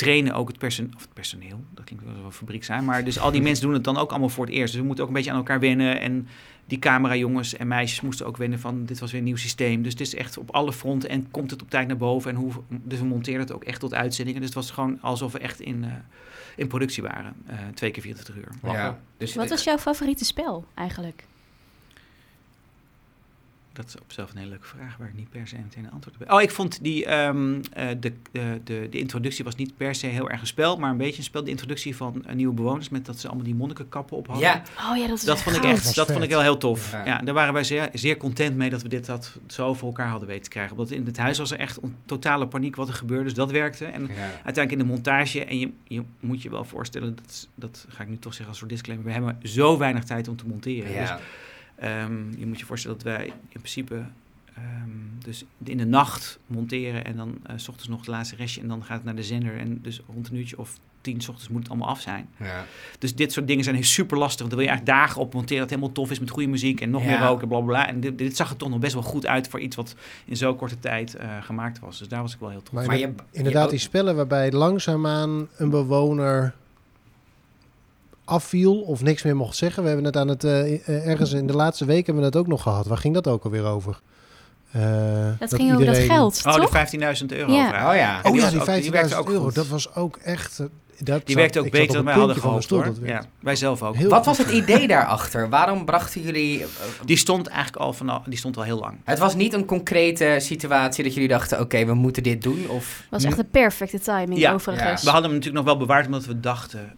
trainen 0.05 0.35
ook 0.35 0.49
het, 0.49 0.59
perso- 0.59 0.87
of 0.97 1.01
het 1.03 1.13
personeel, 1.13 1.65
dat 1.75 1.85
klinkt 1.85 2.05
wel 2.05 2.25
een 2.25 2.33
fabriek 2.33 2.65
zijn, 2.65 2.85
maar 2.85 3.05
dus 3.05 3.19
al 3.19 3.31
die 3.31 3.43
mensen 3.43 3.65
doen 3.65 3.75
het 3.75 3.85
dan 3.85 3.97
ook 3.97 4.11
allemaal 4.11 4.29
voor 4.29 4.45
het 4.47 4.55
eerst. 4.55 4.73
Dus 4.73 4.81
we 4.81 4.87
moeten 4.87 5.05
ook 5.05 5.11
een 5.11 5.17
beetje 5.17 5.31
aan 5.31 5.37
elkaar 5.37 5.61
wennen 5.61 6.01
en 6.01 6.29
die 6.67 6.79
camerajongens 6.79 7.57
en 7.57 7.69
meisjes 7.69 8.01
moesten 8.01 8.27
ook 8.27 8.37
wennen 8.37 8.61
van 8.61 8.85
dit 8.85 8.99
was 8.99 9.11
weer 9.11 9.21
een 9.21 9.27
nieuw 9.27 9.37
systeem. 9.37 9.83
Dus 9.83 9.93
het 9.93 10.01
is 10.01 10.15
echt 10.15 10.39
op 10.39 10.51
alle 10.51 10.73
fronten 10.73 11.09
en 11.09 11.31
komt 11.31 11.51
het 11.51 11.63
op 11.63 11.71
tijd 11.71 11.87
naar 11.87 11.97
boven 11.97 12.31
en 12.31 12.37
hoe, 12.37 12.53
dus 12.69 12.99
we 12.99 13.05
monteren 13.05 13.41
het 13.41 13.53
ook 13.53 13.65
echt 13.65 13.81
tot 13.81 13.95
uitzendingen. 13.95 14.41
Dus 14.41 14.49
het 14.51 14.59
was 14.59 14.71
gewoon 14.71 14.99
alsof 15.01 15.33
we 15.33 15.39
echt 15.39 15.61
in, 15.61 15.85
eh, 15.85 15.91
in 16.57 16.67
productie 16.67 17.03
waren, 17.03 17.35
eh, 17.47 17.59
twee 17.75 17.91
keer 17.91 18.03
24 18.03 18.37
uur. 18.37 18.73
Ja. 18.73 18.99
Dus 19.17 19.35
Wat 19.35 19.49
was 19.49 19.65
jouw 19.65 19.79
favoriete 19.79 20.25
spel 20.25 20.65
eigenlijk? 20.75 21.25
Dat 23.73 23.85
is 23.89 23.95
op 23.95 24.03
zichzelf 24.07 24.31
een 24.31 24.37
hele 24.37 24.49
leuke 24.51 24.67
vraag 24.67 24.97
waar 24.97 25.09
ik 25.09 25.15
niet 25.15 25.31
per 25.31 25.47
se 25.49 25.57
meteen 25.57 25.85
een 25.85 25.91
antwoord 25.91 26.17
op 26.17 26.23
heb. 26.23 26.33
Oh, 26.33 26.43
ik 26.43 26.51
vond 26.51 26.83
die, 26.83 27.07
ehm, 27.07 27.61
eh, 27.73 27.89
de, 28.01 28.13
de, 28.33 28.61
de, 28.65 28.87
de 28.91 28.99
introductie 28.99 29.45
was 29.45 29.55
niet 29.55 29.77
per 29.77 29.95
se 29.95 30.07
heel 30.07 30.31
erg 30.31 30.41
een 30.41 30.47
spel, 30.47 30.77
maar 30.77 30.91
een 30.91 30.97
beetje 30.97 31.19
een 31.19 31.25
spel. 31.25 31.45
De 31.45 31.51
introductie 31.51 31.97
van 31.97 32.25
eh, 32.27 32.35
nieuwe 32.35 32.55
bewoners 32.55 32.89
met 32.89 33.07
dat 33.07 33.19
ze 33.19 33.27
allemaal 33.27 33.45
die 33.45 33.55
monnikenkappen 33.55 34.17
op 34.17 34.27
hadden. 34.27 34.47
Ja, 34.49 34.63
Oh 34.91 34.97
ja, 34.97 35.07
dat 35.07 35.19
is 35.19 35.25
Dat 35.25 35.43
vond 35.43 35.57
ik 35.57 35.65
echt, 35.65 35.95
dat 35.95 36.11
vond 36.13 36.23
ik 36.25 36.31
wel 36.31 36.41
heel 36.43 36.57
tof. 36.57 36.93
Ja. 36.93 37.05
Ja. 37.05 37.19
daar 37.19 37.35
waren 37.35 37.53
wij 37.53 37.65
zeer, 37.65 37.89
zeer 37.93 38.17
content 38.17 38.57
mee 38.57 38.71
dat 38.71 38.83
we 38.83 38.89
dit 38.89 39.07
dat 39.07 39.37
zo 39.47 39.75
voor 39.75 39.89
elkaar 39.89 40.09
hadden 40.09 40.29
weten 40.29 40.43
te 40.45 40.51
krijgen. 40.51 40.77
Want 40.77 40.91
in 40.91 41.07
het 41.07 41.17
huis 41.19 41.39
was 41.39 41.51
er 41.51 41.59
echt 41.59 41.79
on- 41.79 41.97
totale 42.05 42.47
paniek 42.47 42.77
wat 42.77 42.89
er 42.89 42.95
gebeurde, 42.95 43.25
dus 43.25 43.35
dat 43.35 43.51
werkte. 43.51 43.85
En 43.85 44.03
ja. 44.03 44.15
uiteindelijk 44.45 44.71
in 44.73 44.79
de 44.79 44.85
montage, 44.85 45.45
en 45.45 45.59
je, 45.59 45.71
je 45.85 46.03
moet 46.21 46.43
je 46.43 46.51
wel 46.51 46.65
voorstellen, 46.65 47.15
dat, 47.17 47.49
dat 47.55 47.87
ga 47.89 48.03
ik 48.03 48.09
nu 48.09 48.19
toch 48.19 48.33
zeggen 48.33 48.49
als 48.49 48.59
soort 48.59 48.71
disclaimer, 48.71 49.07
we 49.07 49.13
hebben 49.13 49.39
zo 49.43 49.79
weinig 49.79 50.05
tijd 50.05 50.29
om 50.29 50.37
te 50.37 50.47
monteren. 50.47 51.01
Dus 51.01 51.11
Ehm, 51.81 52.39
je 52.39 52.47
moet 52.47 52.59
je 52.59 52.65
voorstellen 52.65 52.97
dat 52.97 53.07
wij 53.07 53.27
in 53.27 53.33
principe 53.61 54.03
ehm, 54.55 54.91
dus 55.25 55.45
in 55.65 55.77
de 55.79 55.85
nacht 55.87 56.39
monteren 56.47 57.05
en 57.05 57.17
dan 57.17 57.39
eh, 57.47 57.53
s 57.57 57.69
ochtends 57.69 57.89
nog 57.89 57.99
het 57.99 58.09
laatste 58.09 58.37
restje 58.37 58.61
en 58.61 58.69
dan 58.69 58.85
gaat 58.85 58.97
het 58.97 59.05
naar 59.05 59.15
de 59.17 59.23
zender 59.23 59.57
en 59.59 59.79
dus 59.83 60.01
rond 60.13 60.29
een 60.31 60.37
uurtje 60.37 60.59
of 60.59 60.79
tien 61.01 61.21
's 61.21 61.29
ochtends 61.29 61.49
moet 61.49 61.61
het 61.63 61.69
allemaal 61.71 61.89
af 61.89 62.01
zijn. 62.01 62.29
Ja. 62.37 62.65
Dus 62.99 63.15
dit 63.15 63.33
soort 63.33 63.47
dingen 63.47 63.65
zijn 63.65 63.85
super 63.85 64.19
lastig. 64.19 64.39
Want 64.39 64.51
dan 64.51 64.59
wil 64.61 64.69
je 64.69 64.75
eigenlijk 64.75 64.99
dagen 65.07 65.21
op 65.21 65.35
monteren 65.35 65.61
dat 65.61 65.71
helemaal 65.71 65.93
tof 65.93 66.11
is 66.11 66.19
met 66.21 66.31
goede 66.31 66.49
muziek 66.49 66.81
en 66.81 66.91
nog 66.91 67.03
Ja. 67.03 67.09
meer 67.09 67.19
roken, 67.29 67.49
bla 67.49 67.57
bla 67.59 67.67
bla. 67.67 67.89
En 67.89 68.01
dit, 68.01 68.19
dit 68.19 68.37
zag 68.37 68.51
er 68.51 68.57
toch 68.57 68.69
nog 68.69 68.79
best 68.79 68.93
wel 68.93 69.03
goed 69.03 69.27
uit 69.27 69.49
voor 69.49 69.61
iets 69.61 69.77
wat 69.77 69.95
in 70.25 70.37
zo'n 70.37 70.57
korte 70.57 70.79
tijd 70.79 71.15
eh, 71.15 71.43
gemaakt 71.43 71.79
was. 71.79 71.99
Dus 71.99 72.09
daar 72.09 72.23
was 72.23 72.35
ik 72.35 72.41
wel 72.41 72.49
heel 72.51 72.63
trots 72.63 72.73
Maar 72.73 72.83
op. 72.85 72.89
Maar 72.91 72.99
je- 73.11 73.15
je, 73.31 73.39
Inderdaad, 73.39 73.65
je- 73.65 73.71
die 73.71 73.79
spellen 73.79 74.17
waarbij 74.17 74.53
langzaamaan 74.53 75.49
een 75.57 75.71
bewoner 75.71 76.55
afviel 78.31 78.81
of 78.81 79.03
niks 79.03 79.23
meer 79.23 79.37
mocht 79.37 79.57
zeggen. 79.57 79.83
We 79.83 79.89
hebben 79.89 80.07
het 80.07 80.17
aan 80.17 80.29
het 80.29 80.45
eh, 80.45 80.75
eh, 80.89 81.07
ergens 81.09 81.33
in 81.33 81.47
de 81.47 81.53
laatste 81.53 81.85
week 81.85 82.07
hebben 82.07 82.23
we 82.23 82.29
het 82.29 82.39
ook 82.39 82.47
nog 82.47 82.63
gehad. 82.63 82.87
Waar 82.87 82.99
ging 82.99 83.15
dat 83.15 83.27
ook 83.27 83.45
alweer 83.45 83.65
over? 83.65 84.01
Eh, 84.73 84.81
Dat 85.39 85.55
ging 85.55 85.73
over 85.73 85.87
dat 85.87 85.97
geld, 85.97 86.43
Oh, 86.47 86.55
toch? 86.55 86.71
de 86.71 86.99
15.000 87.19 87.33
euro 87.33 87.53
Ja. 87.53 87.69
vraag. 87.69 87.89
Oh 87.91 87.95
ja. 87.97 88.19
En 88.23 88.25
Oh 88.25 88.33
die 88.33 88.41
ja, 88.41 88.51
die 88.51 88.61
ook- 88.61 88.67
die 88.67 88.75
15.000 88.75 88.93
werkte 88.93 89.15
ook 89.17 89.29
euro. 89.29 89.43
goed. 89.45 89.55
Dat 89.55 89.67
was 89.69 89.95
ook 89.95 90.17
echt. 90.17 90.57
dat 90.59 90.69
Die 91.07 91.17
zat- 91.27 91.35
werkte 91.35 91.59
ook 91.61 91.71
beter 91.71 91.95
dan 91.95 92.05
wij 92.05 92.15
hadden 92.15 92.35
van 92.37 92.45
gehoopt 92.45 92.65
stoel, 92.65 92.79
hoor. 92.79 92.87
dat 92.87 92.99
werkte. 92.99 93.27
Ja, 93.27 93.31
wij 93.41 93.57
zelf 93.57 93.83
ook. 93.83 93.95
Heel 93.97 94.09
Wat 94.11 94.27
was 94.27 94.39
het 94.39 94.51
idee 94.51 94.87
daarachter? 94.89 95.49
Waarom 95.49 95.85
brachten 95.85 96.21
jullie... 96.23 96.65
Die 97.05 97.17
stond 97.17 97.47
eigenlijk 97.47 97.77
al 97.83 97.93
vanaf, 97.93 98.23
die 98.25 98.39
stond 98.39 98.57
al 98.57 98.63
heel 98.63 98.79
lang. 98.79 98.99
Het 99.05 99.19
was 99.19 99.35
niet 99.35 99.53
een 99.53 99.65
concrete 99.65 100.37
situatie 100.39 101.05
dat 101.05 101.15
jullie 101.15 101.29
dachten... 101.29 101.61
oké, 101.61 101.85
we 101.85 101.95
moeten 101.95 102.23
dit 102.23 102.43
doen, 102.43 102.69
of... 102.69 103.03
was 103.11 103.25
echt 103.25 103.37
de 103.37 103.45
perfecte 103.45 103.99
timing 104.01 104.39
Ja, 104.39 104.53
overigens. 104.53 105.03
We 105.03 105.11
hadden 105.11 105.31
hem 105.31 105.39
natuurlijk 105.39 105.65
nog 105.65 105.75
wel 105.77 105.87
bewaard 105.87 106.07
omdat 106.07 106.25
we 106.25 106.41
dachten, 106.41 106.93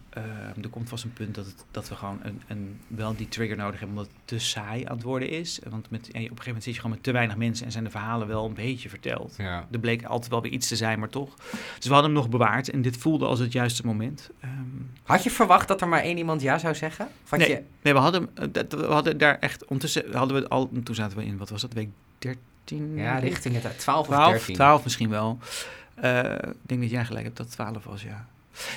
er 0.61 0.69
komt 0.69 0.89
vast 0.89 1.03
een 1.03 1.13
punt 1.13 1.35
dat, 1.35 1.45
het, 1.45 1.65
dat 1.71 1.89
we 1.89 1.95
gewoon 1.95 2.19
een, 2.23 2.41
een, 2.47 2.79
wel 2.87 3.15
die 3.15 3.27
trigger 3.27 3.57
nodig 3.57 3.79
hebben 3.79 3.97
omdat 3.97 4.11
het 4.13 4.21
te 4.27 4.39
saai 4.39 4.85
aan 4.85 4.95
het 4.95 5.03
worden 5.03 5.29
is. 5.29 5.59
Want 5.69 5.89
met, 5.89 6.07
op 6.07 6.13
een 6.13 6.21
gegeven 6.21 6.45
moment 6.45 6.63
zit 6.63 6.73
je 6.73 6.79
gewoon 6.79 6.95
met 6.95 7.03
te 7.03 7.11
weinig 7.11 7.35
mensen 7.35 7.65
en 7.65 7.71
zijn 7.71 7.83
de 7.83 7.89
verhalen 7.89 8.27
wel 8.27 8.45
een 8.45 8.53
beetje 8.53 8.89
verteld. 8.89 9.33
Ja. 9.37 9.67
Er 9.71 9.79
bleek 9.79 10.03
altijd 10.03 10.31
wel 10.31 10.41
weer 10.41 10.51
iets 10.51 10.67
te 10.67 10.75
zijn, 10.75 10.99
maar 10.99 11.09
toch. 11.09 11.35
Dus 11.75 11.87
we 11.87 11.93
hadden 11.93 12.11
hem 12.11 12.19
nog 12.21 12.29
bewaard 12.29 12.69
en 12.69 12.81
dit 12.81 12.97
voelde 12.97 13.25
als 13.25 13.39
het 13.39 13.51
juiste 13.51 13.85
moment. 13.85 14.29
Ehm, 14.39 14.51
Had 15.03 15.23
je 15.23 15.29
verwacht 15.31 15.67
dat 15.67 15.81
er 15.81 15.87
maar 15.87 16.01
één 16.01 16.17
iemand 16.17 16.41
ja 16.41 16.57
zou 16.57 16.75
zeggen? 16.75 17.07
Of 17.23 17.37
Nee. 17.37 17.49
je... 17.49 17.63
nee, 17.81 17.93
we 17.93 17.99
hadden, 17.99 18.29
eh, 18.35 18.63
we 18.69 18.85
hadden 18.85 19.17
daar 19.17 19.39
echt, 19.39 19.61
ondertussen 19.61 20.13
hadden 20.15 20.41
we 20.41 20.47
al, 20.47 20.69
toen 20.83 20.95
zaten 20.95 21.17
we 21.17 21.25
in, 21.25 21.37
wat 21.37 21.49
was 21.49 21.61
dat, 21.61 21.73
week 21.73 21.89
13? 22.17 22.95
Ja, 22.95 23.17
richting 23.17 23.61
het 23.61 23.79
12 23.79 23.99
of 24.07 24.13
12, 24.13 24.31
13. 24.31 24.55
12 24.55 24.83
misschien 24.83 25.09
wel. 25.09 25.37
Eh, 25.95 26.23
ik 26.33 26.53
denk 26.61 26.81
dat 26.81 26.89
jij 26.89 27.05
gelijk 27.05 27.25
hebt 27.25 27.37
dat 27.37 27.45
het 27.45 27.55
12 27.55 27.83
was, 27.83 28.01
ja. 28.03 28.27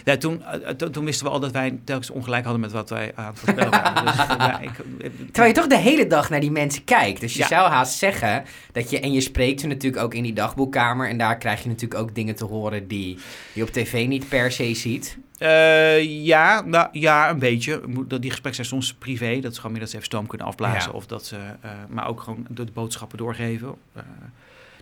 Ja, 0.04 0.16
toen, 0.16 0.42
eh, 0.44 0.68
to- 0.70 0.90
toen 0.90 1.04
wisten 1.04 1.26
we 1.26 1.32
al 1.32 1.40
dat 1.40 1.52
wij 1.52 1.78
telkens 1.84 2.10
ongelijk 2.10 2.42
hadden 2.42 2.60
met 2.60 2.72
wat 2.72 2.90
wij 2.90 3.12
aan 3.14 3.26
het 3.26 3.38
voorspellen 3.38 3.70
waren. 3.70 4.04
Dus, 4.04 4.14
eh, 4.18 4.34
ja, 4.38 4.60
ik, 4.60 4.70
eh, 4.70 5.10
Terwijl 5.24 5.46
je 5.54 5.60
toch 5.60 5.66
de 5.66 5.76
hele 5.78 6.06
dag 6.06 6.30
naar 6.30 6.40
die 6.40 6.50
mensen 6.50 6.84
kijkt. 6.84 7.20
Dus 7.20 7.32
je 7.32 7.38
Ja. 7.38 7.46
zou 7.46 7.68
haast 7.70 7.98
zeggen 7.98 8.44
dat 8.72 8.90
je... 8.90 9.00
En 9.00 9.12
je 9.12 9.20
spreekt 9.20 9.60
ze 9.60 9.66
natuurlijk 9.66 10.02
ook 10.02 10.14
in 10.14 10.22
die 10.22 10.32
dagboekkamer. 10.32 11.08
En 11.08 11.18
daar 11.18 11.38
krijg 11.38 11.62
je 11.62 11.68
natuurlijk 11.68 12.00
ook 12.00 12.14
dingen 12.14 12.34
te 12.34 12.44
horen 12.44 12.88
die 12.88 13.18
je 13.52 13.62
op 13.62 13.70
tv 13.70 14.06
niet 14.06 14.28
per 14.28 14.52
se 14.52 14.74
ziet. 14.74 15.18
Eh, 15.38 16.24
ja, 16.24 16.60
nou, 16.60 16.88
ja, 16.92 17.30
een 17.30 17.38
beetje. 17.38 17.80
Die 18.06 18.30
gesprekken 18.30 18.54
zijn 18.54 18.66
soms 18.66 18.94
privé. 18.94 19.38
Dat 19.40 19.50
is 19.52 19.56
gewoon 19.56 19.72
meer 19.72 19.80
dat 19.80 19.90
ze 19.90 19.96
even 19.96 20.08
stoom 20.08 20.26
kunnen 20.26 20.46
afblazen. 20.46 20.90
Ja. 20.90 20.96
Of 20.96 21.06
dat 21.06 21.26
ze, 21.26 21.36
eh, 21.60 21.70
maar 21.88 22.08
ook 22.08 22.20
gewoon 22.20 22.46
door 22.48 22.66
de 22.66 22.72
boodschappen 22.72 23.18
doorgeven. 23.18 23.74
Eh, 23.92 24.02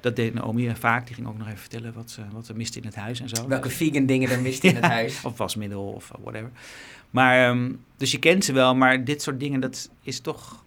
dat 0.04 0.16
deed 0.16 0.34
Naomi 0.34 0.74
vaak. 0.76 1.06
Die 1.06 1.14
ging 1.14 1.28
ook 1.28 1.38
nog 1.38 1.46
even 1.46 1.58
vertellen 1.58 1.92
wat 1.92 2.10
ze, 2.10 2.22
wat 2.32 2.46
ze 2.46 2.54
miste 2.54 2.78
in 2.78 2.84
het 2.84 2.94
huis 2.94 3.20
en 3.20 3.28
zo. 3.28 3.48
Welke 3.48 3.70
vegan 3.70 4.06
dingen 4.06 4.30
er 4.30 4.40
mist 4.40 4.64
in 4.64 4.74
het 4.74 4.84
huis. 4.98 5.24
Of 5.24 5.38
wasmiddel 5.38 5.82
of 5.82 6.10
eh, 6.10 6.18
whatever. 6.22 6.50
Maar, 7.10 7.48
ehm, 7.48 7.72
dus 7.96 8.10
je 8.10 8.18
kent 8.18 8.44
ze 8.44 8.52
wel, 8.52 8.74
maar 8.74 9.04
dit 9.04 9.22
soort 9.22 9.40
dingen, 9.40 9.60
dat 9.60 9.90
is 10.02 10.20
toch 10.20 10.63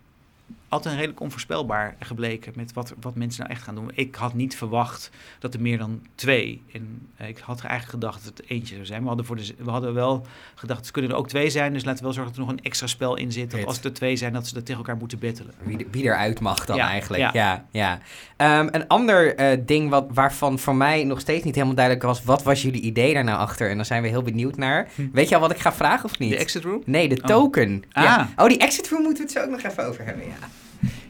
altijd 0.70 0.96
redelijk 0.96 1.20
onvoorspelbaar 1.20 1.96
gebleken 2.00 2.54
met 2.56 2.74
wat, 2.74 2.94
wat 3.02 3.16
mensen 3.16 3.42
nou 3.42 3.54
echt 3.54 3.64
gaan 3.64 3.76
doen. 3.76 3.92
Ik 3.94 4.16
had 4.16 4.34
niet 4.34 4.56
verwacht 4.56 5.10
dat 5.40 5.54
er 5.54 5.62
meer 5.62 5.78
dan 5.78 6.02
twee. 6.16 6.64
En 6.74 7.08
eh, 7.18 7.28
ik 7.28 7.38
had 7.38 7.62
eigenlijk 7.62 7.90
gedacht 7.92 8.26
dat 8.26 8.38
het 8.38 8.50
eentje 8.50 8.74
zou 8.74 8.86
zijn. 8.86 9.02
We 9.02 9.08
hadden, 9.08 9.26
voor 9.26 9.36
de, 9.36 9.54
we 9.58 9.70
hadden 9.70 9.94
wel 9.94 10.26
gedacht, 10.56 10.80
het 10.80 10.92
kunnen 10.92 11.12
er 11.12 11.18
ook 11.18 11.28
twee 11.28 11.50
zijn. 11.50 11.74
Dus 11.74 11.84
laten 11.84 12.00
we 12.00 12.04
wel 12.06 12.14
zorgen 12.14 12.34
dat 12.34 12.42
er 12.42 12.48
nog 12.48 12.58
een 12.58 12.66
extra 12.66 12.88
spel 12.88 13.16
in 13.16 13.32
zit. 13.32 13.52
Dat 13.52 13.66
als 13.66 13.84
er 13.84 13.94
twee 13.94 14.16
zijn, 14.16 14.34
dat 14.34 14.48
ze 14.48 14.54
dat 14.54 14.66
tegen 14.66 14.82
elkaar 14.82 14.98
moeten 14.98 15.20
bettelen. 15.20 15.54
Wie, 15.64 15.88
wie 15.92 16.04
eruit 16.04 16.40
mag 16.40 16.66
dan 16.66 16.76
Ja, 16.76 16.88
eigenlijk. 16.90 17.22
Ja, 17.22 17.30
ja. 17.34 17.66
ja. 17.72 18.00
Ehm, 18.38 18.68
een 18.72 18.88
ander 18.88 19.36
eh, 19.36 19.58
ding 19.66 19.90
wat, 19.90 20.06
waarvan 20.14 20.60
voor 20.60 20.76
mij 20.76 21.04
nog 21.04 21.20
steeds 21.20 21.44
niet 21.44 21.56
helemaal 21.56 21.76
duidelijk 21.76 22.06
was... 22.06 22.24
wat 22.24 22.44
was 22.44 22.62
jullie 22.62 22.82
idee 22.82 23.14
daar 23.14 23.24
nou 23.24 23.38
achter? 23.40 23.70
En 23.70 23.76
daar 23.76 23.86
zijn 23.86 24.02
we 24.02 24.08
heel 24.08 24.22
benieuwd 24.22 24.58
naar. 24.58 24.88
Hm. 24.96 25.08
Weet 25.12 25.30
je 25.30 25.36
al 25.36 25.42
wat 25.42 25.52
ik 25.52 25.60
ga 25.60 25.74
vragen 25.74 26.06
of 26.06 26.20
niet? 26.20 26.32
De 26.32 26.38
exit 26.38 26.64
room? 26.64 26.82
Nee, 26.86 27.10
de 27.10 27.16
Oh. 27.22 27.26
token. 27.28 27.84
Ah. 27.92 28.04
Ja. 28.04 28.30
Oh, 28.36 28.48
die 28.48 28.58
exit 28.58 28.90
room 28.90 29.02
moeten 29.02 29.26
we 29.26 29.30
het 29.30 29.38
zo 29.42 29.44
ook 29.46 29.62
nog 29.62 29.72
even 29.72 29.88
over 29.88 30.06
hebben, 30.06 30.26
ja. 30.26 30.48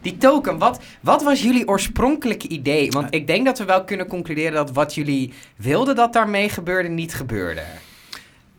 Die 0.08 0.18
token, 0.18 0.58
wat, 0.58 0.80
wat 1.02 1.24
was 1.24 1.42
jullie 1.42 1.68
oorspronkelijke 1.68 2.48
idee? 2.48 2.92
Want 2.92 3.14
ik 3.14 3.28
denk 3.28 3.46
dat 3.46 3.58
we 3.58 3.66
wel 3.66 3.84
kunnen 3.84 4.08
concluderen 4.08 4.54
dat 4.54 4.72
wat 4.72 4.96
jullie 4.96 5.34
wilden 5.56 5.96
dat 5.96 6.14
daarmee 6.14 6.50
gebeurde, 6.50 6.90
niet 6.90 7.14
gebeurde. 7.14 7.64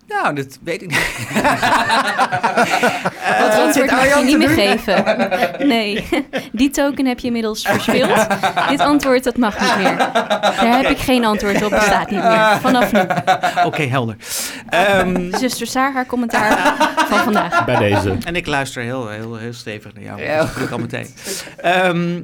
Nou, 0.09 0.35
dat 0.35 0.59
weet 0.63 0.83
ik 0.83 0.89
niet. 0.89 1.29
Dat 3.39 3.41
wat 3.41 3.59
antwoord 3.59 3.75
zit 3.75 3.91
mag 3.91 4.19
je 4.19 4.25
niet 4.25 4.41
te 4.41 4.47
meer 4.47 4.49
geven. 4.49 5.05
Nee, 5.69 6.09
die 6.53 6.71
token 6.71 7.07
heb 7.07 7.19
je 7.19 7.27
inmiddels 7.27 7.63
verspeeld. 7.63 8.27
Dit 8.69 8.81
antwoord, 8.81 9.25
dat 9.25 9.37
mag 9.37 9.61
niet 9.61 9.77
meer. 9.77 9.97
Daar 9.97 10.77
heb 10.77 10.91
ik 10.91 10.99
geen 10.99 11.25
antwoord 11.25 11.63
op, 11.63 11.71
bestaat 11.71 12.11
niet 12.11 12.23
meer. 12.23 12.59
Vanaf 12.61 12.93
nu. 12.93 13.01
Oké, 13.65 13.83
helder. 13.83 14.17
Ehm, 14.69 15.37
Zuster 15.37 15.67
Saar, 15.67 15.93
haar 15.93 16.07
commentaar 16.07 16.77
van 17.09 17.19
vandaag. 17.19 17.65
Bij 17.65 17.77
deze. 17.77 18.17
En 18.25 18.37
ik 18.37 18.47
luister 18.47 18.83
heel, 18.83 19.09
heel, 19.09 19.37
heel 19.37 19.53
stevig 19.53 19.95
naar 19.95 20.03
jou. 20.03 20.23
Ja. 20.23 20.39
Dat 20.39 20.57
ik 20.57 20.71
al 20.71 20.79
meteen. 20.79 21.07
Ehm, 21.57 22.21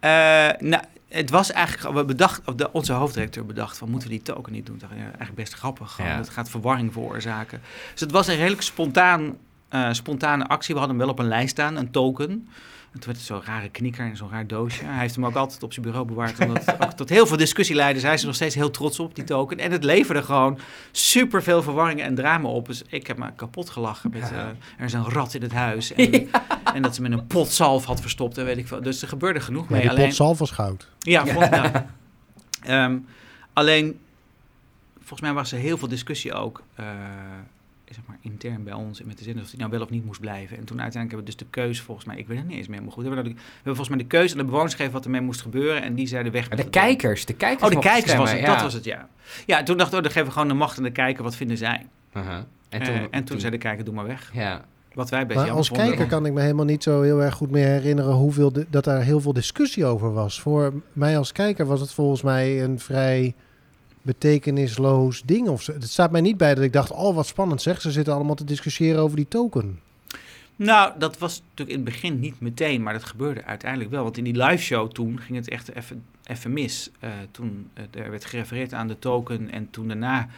eh, 0.00 0.10
nou, 0.58 0.82
het 1.08 1.30
was 1.30 1.52
eigenlijk... 1.52 1.94
We 1.94 2.04
bedacht, 2.04 2.58
de, 2.58 2.72
onze 2.72 2.92
hoofddirecteur 2.92 3.46
bedacht 3.46 3.78
van... 3.78 3.90
moeten 3.90 4.08
we 4.08 4.14
die 4.14 4.24
token 4.24 4.52
niet 4.52 4.66
doen? 4.66 4.78
Dacht, 4.78 4.92
ja, 4.92 5.02
eigenlijk 5.02 5.34
best 5.34 5.54
grappig. 5.54 5.98
Ja. 5.98 6.16
Dat 6.16 6.28
gaat 6.28 6.50
verwarring 6.50 6.92
veroorzaken. 6.92 7.60
Dus 7.92 8.00
het 8.00 8.10
was 8.10 8.26
een 8.26 8.36
redelijk 8.36 8.62
spontaan, 8.62 9.36
eh, 9.68 9.92
spontane 9.92 10.46
actie. 10.46 10.74
We 10.74 10.80
hadden 10.80 10.98
hem 10.98 11.06
wel 11.06 11.14
op 11.14 11.20
een 11.20 11.28
lijst 11.28 11.50
staan, 11.50 11.76
een 11.76 11.90
token. 11.90 12.48
En 12.96 13.02
toen 13.02 13.12
werd 13.12 13.26
het 13.26 13.36
zo'n 13.36 13.54
rare 13.54 13.68
knieker 13.68 14.06
in 14.06 14.16
zo'n 14.16 14.30
raar 14.30 14.46
doosje. 14.46 14.84
Hij 14.84 14.98
heeft 15.00 15.14
hem 15.14 15.26
ook 15.26 15.34
altijd 15.34 15.62
op 15.62 15.72
zijn 15.72 15.84
bureau 15.86 16.06
bewaard. 16.06 16.40
Omdat 16.40 16.64
het 16.64 16.80
ook 16.84 16.90
tot 16.92 17.08
heel 17.08 17.26
veel 17.26 17.36
discussie 17.36 17.76
leidde. 17.76 18.00
Hij 18.00 18.14
is 18.14 18.20
er 18.20 18.26
nog 18.26 18.34
steeds 18.34 18.54
heel 18.54 18.70
trots 18.70 18.98
op, 19.00 19.14
die 19.14 19.24
token. 19.24 19.58
En 19.58 19.72
het 19.72 19.84
leverde 19.84 20.22
gewoon 20.22 20.58
super 20.92 21.42
veel 21.42 21.62
verwarringen 21.62 22.04
en 22.04 22.14
drama 22.14 22.48
op. 22.48 22.66
Dus 22.66 22.82
ik 22.88 23.06
heb 23.06 23.16
me 23.18 23.32
kapot 23.36 23.70
gelachen. 23.70 24.10
Met, 24.10 24.22
eh, 24.32 24.38
er 24.78 24.84
is 24.84 24.92
een 24.92 25.04
rat 25.10 25.34
in 25.34 25.42
het 25.42 25.52
huis. 25.52 25.92
En, 25.94 26.28
en 26.74 26.82
dat 26.82 26.94
ze 26.94 27.02
met 27.02 27.12
een 27.12 27.26
pot 27.26 27.48
zalf 27.52 27.84
had 27.84 28.00
verstopt. 28.00 28.38
En 28.38 28.44
weet 28.44 28.58
ik 28.58 28.66
veel. 28.66 28.82
Dus 28.82 29.02
er 29.02 29.08
gebeurde 29.08 29.40
genoeg 29.40 29.64
Ja, 29.64 29.70
mee. 29.72 29.80
die 29.80 29.90
alleen, 29.90 30.06
pot 30.06 30.14
zalf 30.14 30.38
was 30.38 30.50
goud. 30.50 30.88
ja, 30.98 31.26
vond- 31.26 31.54
ja. 31.54 31.86
Ehm, 32.62 32.98
alleen, 33.52 33.98
volgens 34.98 35.20
mij 35.20 35.32
was 35.32 35.52
er 35.52 35.58
heel 35.58 35.78
veel 35.78 35.88
discussie 35.88 36.32
ook, 36.34 36.62
eh, 36.74 36.86
zeg 37.94 38.04
maar, 38.06 38.16
intern 38.20 38.64
bij 38.64 38.72
ons 38.72 39.02
met 39.02 39.18
de 39.18 39.24
zin 39.24 39.40
of 39.40 39.50
hij 39.50 39.58
nou 39.58 39.70
wel 39.70 39.80
of 39.80 39.90
niet 39.90 40.04
moest 40.04 40.20
blijven. 40.20 40.56
En 40.58 40.64
toen 40.64 40.80
uiteindelijk 40.80 41.10
hebben 41.12 41.18
we 41.18 41.24
dus 41.24 41.36
de 41.36 41.60
keuze, 41.60 41.82
volgens 41.82 42.06
mij, 42.06 42.16
ik 42.16 42.26
weet 42.28 42.38
het 42.38 42.46
niet 42.46 42.56
eens 42.56 42.66
meer 42.66 42.78
helemaal 42.78 42.94
goed. 42.96 43.04
We 43.08 43.14
hebben, 43.14 43.32
de- 43.32 43.38
we 43.38 43.44
hebben 43.54 43.76
volgens 43.76 43.88
mij 43.88 43.98
de 43.98 44.04
keuze 44.16 44.32
aan 44.32 44.38
de 44.40 44.44
bewoners 44.44 44.72
gegeven 44.72 44.92
wat 44.92 45.04
ermee 45.04 45.20
moest 45.20 45.40
gebeuren. 45.40 45.82
En 45.82 45.94
die 45.94 46.06
zeiden 46.06 46.32
weg. 46.32 46.48
Maar 46.48 46.56
de 46.58 46.68
kijkers, 46.68 47.24
de 47.24 47.34
kijkers 47.34 47.62
Oh, 47.68 47.74
de 47.74 47.88
kijkers 47.88 48.14
was 48.14 48.30
het, 48.30 48.38
stemmen, 48.38 48.50
dat 48.54 48.62
was 48.62 48.74
het, 48.74 48.84
ja. 48.84 49.08
Ja, 49.46 49.62
toen 49.62 49.76
dachten 49.76 49.96
we, 49.96 50.02
dan 50.02 50.12
geven 50.12 50.26
we 50.28 50.32
gewoon 50.32 50.48
de 50.48 50.54
macht 50.54 50.76
aan 50.78 50.82
de 50.84 50.90
kijker, 50.90 51.22
wat 51.22 51.36
vinden 51.36 51.56
zij? 51.56 51.86
Uh-huh. 52.16 52.32
En 52.34 52.44
En 52.68 52.82
toen, 52.82 53.08
en 53.10 53.24
toen 53.24 53.40
zei 53.40 53.52
de 53.52 53.58
kijker, 53.58 53.84
doe 53.84 53.94
maar 53.94 54.06
weg. 54.06 54.30
Ja. 54.34 54.64
Wat 54.94 55.10
wij 55.10 55.26
best 55.26 55.38
Maar 55.38 55.50
als 55.50 55.68
vonden. 55.68 55.86
kijker 55.86 56.06
kan 56.06 56.26
ik 56.26 56.32
me 56.32 56.40
helemaal 56.40 56.64
niet 56.64 56.82
zo 56.82 57.02
heel 57.02 57.22
erg 57.22 57.34
goed 57.34 57.50
meer 57.50 57.66
herinneren 57.66 58.12
hoeveel 58.12 58.52
de- 58.52 58.66
dat 58.70 58.84
daar 58.84 59.02
heel 59.02 59.20
veel 59.20 59.32
discussie 59.32 59.84
over 59.84 60.12
was. 60.12 60.40
Voor 60.40 60.72
mij 60.92 61.18
als 61.18 61.32
kijker 61.32 61.66
was 61.66 61.80
het 61.80 61.92
volgens 61.92 62.22
mij 62.22 62.62
een 62.64 62.78
vrij 62.78 63.34
betekenisloos 64.06 65.22
ding. 65.22 65.48
Of. 65.48 65.66
Het 65.66 65.90
staat 65.90 66.10
mij 66.10 66.20
niet 66.20 66.36
bij 66.36 66.54
dat 66.54 66.64
ik 66.64 66.72
dacht, 66.72 66.90
oh 66.90 67.14
wat 67.14 67.26
spannend 67.26 67.62
zeg, 67.62 67.80
ze 67.80 67.90
zitten 67.90 68.14
allemaal 68.14 68.34
te 68.34 68.44
discussiëren 68.44 69.02
over 69.02 69.16
die 69.16 69.28
token. 69.28 69.80
Nou, 70.56 70.92
dat 70.98 71.18
was 71.18 71.42
natuurlijk 71.48 71.78
in 71.78 71.84
het 71.84 71.94
begin 71.94 72.20
niet 72.20 72.40
meteen, 72.40 72.82
maar 72.82 72.92
dat 72.92 73.04
gebeurde 73.04 73.44
uiteindelijk 73.44 73.90
wel. 73.90 74.02
Want 74.02 74.18
in 74.18 74.24
die 74.24 74.42
live 74.42 74.62
show 74.62 74.90
toen 74.90 75.20
ging 75.20 75.38
het 75.38 75.48
echt 75.48 75.74
even, 75.74 76.04
even 76.24 76.52
mis. 76.52 76.90
Eh, 77.00 77.10
toen 77.30 77.70
eh, 77.74 78.02
er 78.02 78.10
werd 78.10 78.24
gerefereerd 78.24 78.72
aan 78.72 78.88
de 78.88 78.98
token 78.98 79.50
en 79.50 79.70
toen 79.70 79.88
daarna 79.88 80.28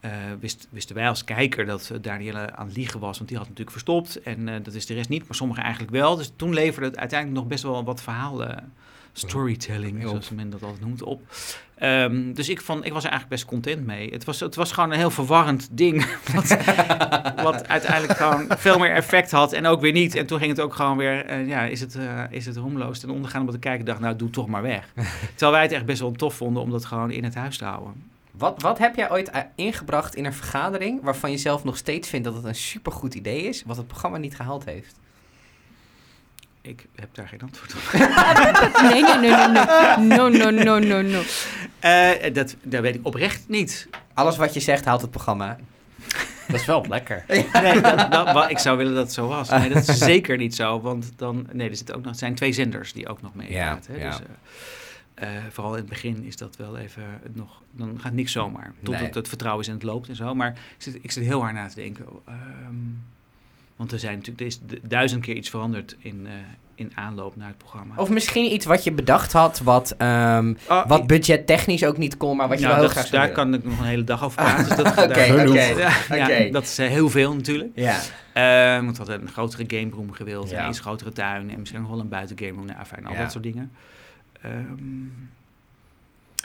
eh, 0.00 0.10
wist, 0.40 0.68
wisten 0.70 0.94
wij 0.94 1.08
als 1.08 1.24
kijker 1.24 1.66
dat 1.66 1.92
Danielle 2.00 2.56
aan 2.56 2.66
het 2.66 2.76
liegen 2.76 3.00
was. 3.00 3.16
Want 3.16 3.28
die 3.28 3.38
had 3.38 3.48
natuurlijk 3.48 3.76
verstopt 3.76 4.22
en 4.22 4.62
dat 4.62 4.74
is 4.74 4.86
de 4.86 4.94
rest 4.94 5.08
niet, 5.08 5.26
maar 5.26 5.36
sommigen 5.36 5.62
eigenlijk 5.62 5.92
wel. 5.92 6.16
Dus 6.16 6.32
toen 6.36 6.54
leverde 6.54 6.88
het 6.88 6.98
uiteindelijk 6.98 7.40
nog 7.40 7.48
best 7.48 7.62
wel 7.62 7.84
wat 7.84 8.02
verhaal, 8.02 8.44
eh, 8.44 8.56
storytelling, 9.12 10.02
Op. 10.02 10.08
zoals 10.08 10.30
men 10.30 10.50
dat 10.50 10.62
altijd 10.62 10.80
noemt, 10.80 11.02
op. 11.02 11.22
Ehm, 11.74 12.32
dus 12.32 12.48
ik, 12.48 12.60
vond, 12.60 12.84
ik 12.84 12.92
was 12.92 13.04
er 13.04 13.10
eigenlijk 13.10 13.40
best 13.40 13.44
content 13.44 13.86
mee. 13.86 14.10
Het 14.10 14.24
was, 14.24 14.40
het 14.40 14.54
was 14.54 14.72
gewoon 14.72 14.90
een 14.90 14.98
heel 14.98 15.10
verwarrend 15.10 15.68
ding. 15.72 16.06
Wat, 16.34 16.56
wat 17.42 17.68
uiteindelijk 17.68 18.18
gewoon 18.18 18.46
veel 18.58 18.78
meer 18.78 18.94
effect 18.94 19.30
had 19.30 19.52
en 19.52 19.66
ook 19.66 19.80
weer 19.80 19.92
niet. 19.92 20.14
En 20.14 20.26
toen 20.26 20.38
ging 20.38 20.50
het 20.50 20.60
ook 20.60 20.74
gewoon 20.74 20.96
weer, 20.96 21.26
eh, 21.26 21.48
ja, 21.48 21.62
is 21.64 21.80
het, 21.80 21.94
eh, 21.94 22.22
is 22.30 22.46
het 22.46 22.56
roemloos 22.56 22.98
ten 22.98 23.10
ondergaan 23.10 23.40
omdat 23.40 23.54
de 23.54 23.60
kijker 23.60 23.84
dacht, 23.84 24.00
nou, 24.00 24.16
doe 24.16 24.30
toch 24.30 24.46
maar 24.46 24.62
weg. 24.62 24.92
Terwijl 25.30 25.52
wij 25.52 25.62
het 25.62 25.72
echt 25.72 25.84
best 25.84 26.00
wel 26.00 26.12
tof 26.12 26.34
vonden 26.34 26.62
om 26.62 26.70
dat 26.70 26.84
gewoon 26.84 27.10
in 27.10 27.24
het 27.24 27.34
huis 27.34 27.58
te 27.58 27.64
houden. 27.64 28.02
Wat, 28.30 28.62
wat 28.62 28.78
heb 28.78 28.96
jij 28.96 29.10
ooit 29.10 29.30
eh, 29.30 29.40
ingebracht 29.54 30.14
in 30.14 30.24
een 30.24 30.32
vergadering 30.32 31.02
waarvan 31.02 31.30
je 31.30 31.38
zelf 31.38 31.64
nog 31.64 31.76
steeds 31.76 32.08
vindt 32.08 32.24
dat 32.24 32.34
het 32.34 32.44
een 32.44 32.54
supergoed 32.54 33.14
idee 33.14 33.42
is, 33.42 33.62
wat 33.66 33.76
het 33.76 33.86
programma 33.86 34.18
niet 34.18 34.36
gehaald 34.36 34.64
heeft? 34.64 34.98
Ik 36.62 36.86
heb 36.94 37.08
daar 37.14 37.28
geen 37.28 37.40
antwoord 37.40 37.74
op. 37.74 37.80
Nee, 38.90 39.02
nee, 39.02 39.18
nee, 39.18 39.30
nee, 39.30 39.48
nee. 39.48 40.18
No, 40.18 40.28
no, 40.28 40.50
no, 40.50 40.78
no, 40.78 41.02
no. 41.02 41.22
Eh, 41.78 42.34
dat, 42.34 42.56
dat 42.62 42.80
weet 42.80 42.94
ik 42.94 43.06
oprecht 43.06 43.48
niet. 43.48 43.88
Alles 44.14 44.36
wat 44.36 44.54
je 44.54 44.60
zegt 44.60 44.84
haalt 44.84 45.00
het 45.00 45.10
programma. 45.10 45.56
Dat 46.48 46.60
is 46.60 46.66
wel 46.66 46.84
lekker. 46.88 47.24
Nee, 47.62 47.80
dat, 47.80 48.12
dat- 48.12 48.50
ik 48.50 48.58
zou 48.58 48.76
willen 48.76 48.94
dat 48.94 49.02
het 49.04 49.12
zo 49.12 49.26
was. 49.28 49.48
Nee, 49.48 49.68
dat 49.68 49.88
is 49.88 49.98
zeker 49.98 50.36
niet 50.36 50.54
zo. 50.54 50.80
Want 50.80 51.12
dan, 51.16 51.46
nee, 51.52 51.68
er 51.70 51.76
zitten 51.76 51.94
ook 51.94 52.00
nog, 52.00 52.10
het 52.10 52.20
zijn 52.20 52.34
twee 52.34 52.52
zenders 52.52 52.92
die 52.92 53.08
ook 53.08 53.22
nog 53.22 53.34
meepraten. 53.34 53.94
Ja, 53.94 53.98
hè. 54.00 54.04
ja. 54.04 54.10
Dus, 54.10 54.20
eh, 55.14 55.36
eh, 55.36 55.42
vooral 55.50 55.72
in 55.72 55.78
het 55.80 55.88
begin 55.88 56.24
is 56.24 56.36
dat 56.36 56.56
wel 56.56 56.76
even 56.78 57.04
nog, 57.32 57.62
dan 57.70 57.98
gaat 58.00 58.12
niks 58.12 58.32
zomaar. 58.32 58.72
Totdat 58.82 59.00
Nee. 59.02 59.10
het 59.12 59.28
vertrouwen 59.28 59.62
is 59.62 59.68
en 59.68 59.74
het 59.74 59.82
loopt 59.82 60.08
en 60.08 60.16
zo. 60.16 60.34
Maar 60.34 60.48
ik 60.50 60.56
zit, 60.78 60.98
ik 61.02 61.10
zit 61.10 61.24
heel 61.24 61.40
hard 61.40 61.54
na 61.54 61.66
te 61.68 61.74
denken. 61.74 62.04
ehm, 62.26 62.36
want 63.80 63.92
er 63.92 63.98
zijn 63.98 64.14
natuurlijk, 64.14 64.40
er 64.40 64.46
is 64.46 64.56
d- 64.56 64.90
duizend 64.90 65.22
keer 65.24 65.34
iets 65.36 65.50
veranderd 65.50 65.96
in, 65.98 66.26
eh, 66.26 66.32
in 66.74 66.92
aanloop 66.94 67.36
naar 67.36 67.48
het 67.48 67.58
programma. 67.58 67.94
Of 67.96 68.10
misschien 68.10 68.52
iets 68.52 68.66
wat 68.66 68.84
je 68.84 68.92
bedacht 68.92 69.32
had, 69.32 69.60
wat, 69.60 69.94
ehm, 69.98 70.54
Oh, 70.68 70.86
wat 70.86 71.06
budgettechnisch 71.06 71.84
ook 71.84 71.96
niet 71.96 72.16
kon, 72.16 72.36
maar 72.36 72.48
wat 72.48 72.58
je 72.58 72.64
nou, 72.64 72.76
wel 72.76 72.84
heel 72.84 72.92
graag 72.94 73.08
Daar 73.10 73.20
willen. 73.20 73.36
kan 73.36 73.54
ik 73.54 73.64
nog 73.64 73.78
een 73.78 73.84
hele 73.84 74.04
dag 74.04 74.24
over 74.24 74.42
praten. 74.42 74.64
dus 74.66 74.76
dat, 74.76 74.86
Oké, 75.04 75.24
Ja, 76.16 76.50
dat 76.50 76.62
is 76.62 76.78
eh, 76.78 76.88
heel 76.88 77.08
veel 77.10 77.34
natuurlijk. 77.34 77.70
Ja. 77.74 77.98
Eh, 78.32 78.84
want 78.84 78.90
we 78.96 79.02
hadden 79.04 79.22
een 79.22 79.32
grotere 79.32 79.64
game 79.66 79.90
room 79.90 80.12
gewild, 80.12 80.50
Ja. 80.50 80.62
een 80.62 80.68
iets 80.68 80.80
grotere 80.80 81.12
tuin 81.12 81.50
en 81.50 81.58
misschien 81.58 81.80
nog 81.80 81.90
wel 81.90 82.00
een 82.00 82.08
buiten 82.08 82.38
game 82.38 82.52
room. 82.52 82.66
Nou, 82.66 82.78
al 83.04 83.16
dat 83.16 83.32
soort 83.32 83.44
dingen. 83.44 83.70
Ehm, 84.42 84.54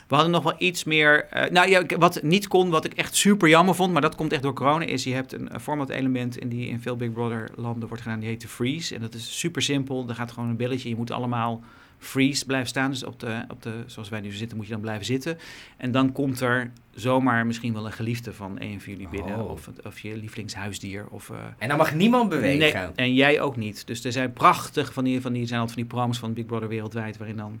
we 0.08 0.14
hadden 0.14 0.32
nog 0.32 0.42
wel 0.42 0.54
iets 0.58 0.84
meer. 0.84 1.24
eh, 1.24 1.50
nou 1.50 1.68
ja, 1.68 1.82
wat 1.98 2.22
niet 2.22 2.48
kon, 2.48 2.70
wat 2.70 2.84
ik 2.84 2.94
echt 2.94 3.14
super 3.16 3.48
jammer 3.48 3.74
vond, 3.74 3.92
maar 3.92 4.02
dat 4.02 4.14
komt 4.14 4.32
echt 4.32 4.42
door 4.42 4.54
corona, 4.54 4.84
is 4.84 5.04
je 5.04 5.14
hebt 5.14 5.32
een, 5.32 5.54
een 5.54 5.60
format 5.60 5.88
element 5.88 6.38
in 6.38 6.48
die 6.48 6.68
in 6.68 6.80
veel 6.80 6.96
Big 6.96 7.12
Brother 7.12 7.50
landen 7.54 7.88
wordt 7.88 8.02
gedaan, 8.02 8.20
die 8.20 8.28
heet 8.28 8.40
de 8.40 8.48
freeze. 8.48 8.94
En 8.94 9.00
dat 9.00 9.14
is 9.14 9.38
super 9.38 9.62
simpel. 9.62 10.04
Er 10.08 10.14
gaat 10.14 10.32
gewoon 10.32 10.48
een 10.48 10.56
belletje, 10.56 10.88
je 10.88 10.96
moet 10.96 11.10
allemaal 11.10 11.62
freeze 11.98 12.46
blijven 12.46 12.68
staan. 12.68 12.90
Dus 12.90 13.04
op 13.04 13.20
de, 13.20 13.44
op 13.48 13.62
de, 13.62 13.72
zoals 13.86 14.08
wij 14.08 14.20
nu 14.20 14.32
zitten, 14.32 14.56
moet 14.56 14.66
je 14.66 14.72
dan 14.72 14.80
blijven 14.80 15.04
zitten. 15.04 15.38
En 15.76 15.92
dan 15.92 16.12
komt 16.12 16.40
er 16.40 16.70
zomaar 16.94 17.46
misschien 17.46 17.72
wel 17.72 17.86
een 17.86 17.92
geliefde 17.92 18.32
van 18.32 18.56
een 18.60 18.80
van 18.80 18.92
jullie 18.92 19.08
binnen. 19.08 19.38
Oh. 19.38 19.50
Of, 19.50 19.70
of 19.84 19.98
je 20.00 20.16
lievelingshuisdier. 20.16 21.06
Of, 21.10 21.30
eh, 21.30 21.36
En 21.58 21.68
dan 21.68 21.76
mag 21.76 21.94
niemand 21.94 22.28
bewegen. 22.28 22.80
Nee, 22.80 23.06
en 23.06 23.14
jij 23.14 23.40
ook 23.40 23.56
niet. 23.56 23.86
Dus 23.86 24.04
er 24.04 24.12
zijn 24.12 24.32
prachtig 24.32 24.92
van 24.92 25.04
die, 25.04 25.20
van 25.20 25.32
die, 25.32 25.46
zijn 25.46 25.60
altijd 25.60 25.72
van 25.72 25.82
die 25.82 25.90
programma's 25.90 26.18
van 26.18 26.32
Big 26.32 26.46
Brother 26.46 26.68
wereldwijd, 26.68 27.16
waarin 27.16 27.36
dan 27.36 27.60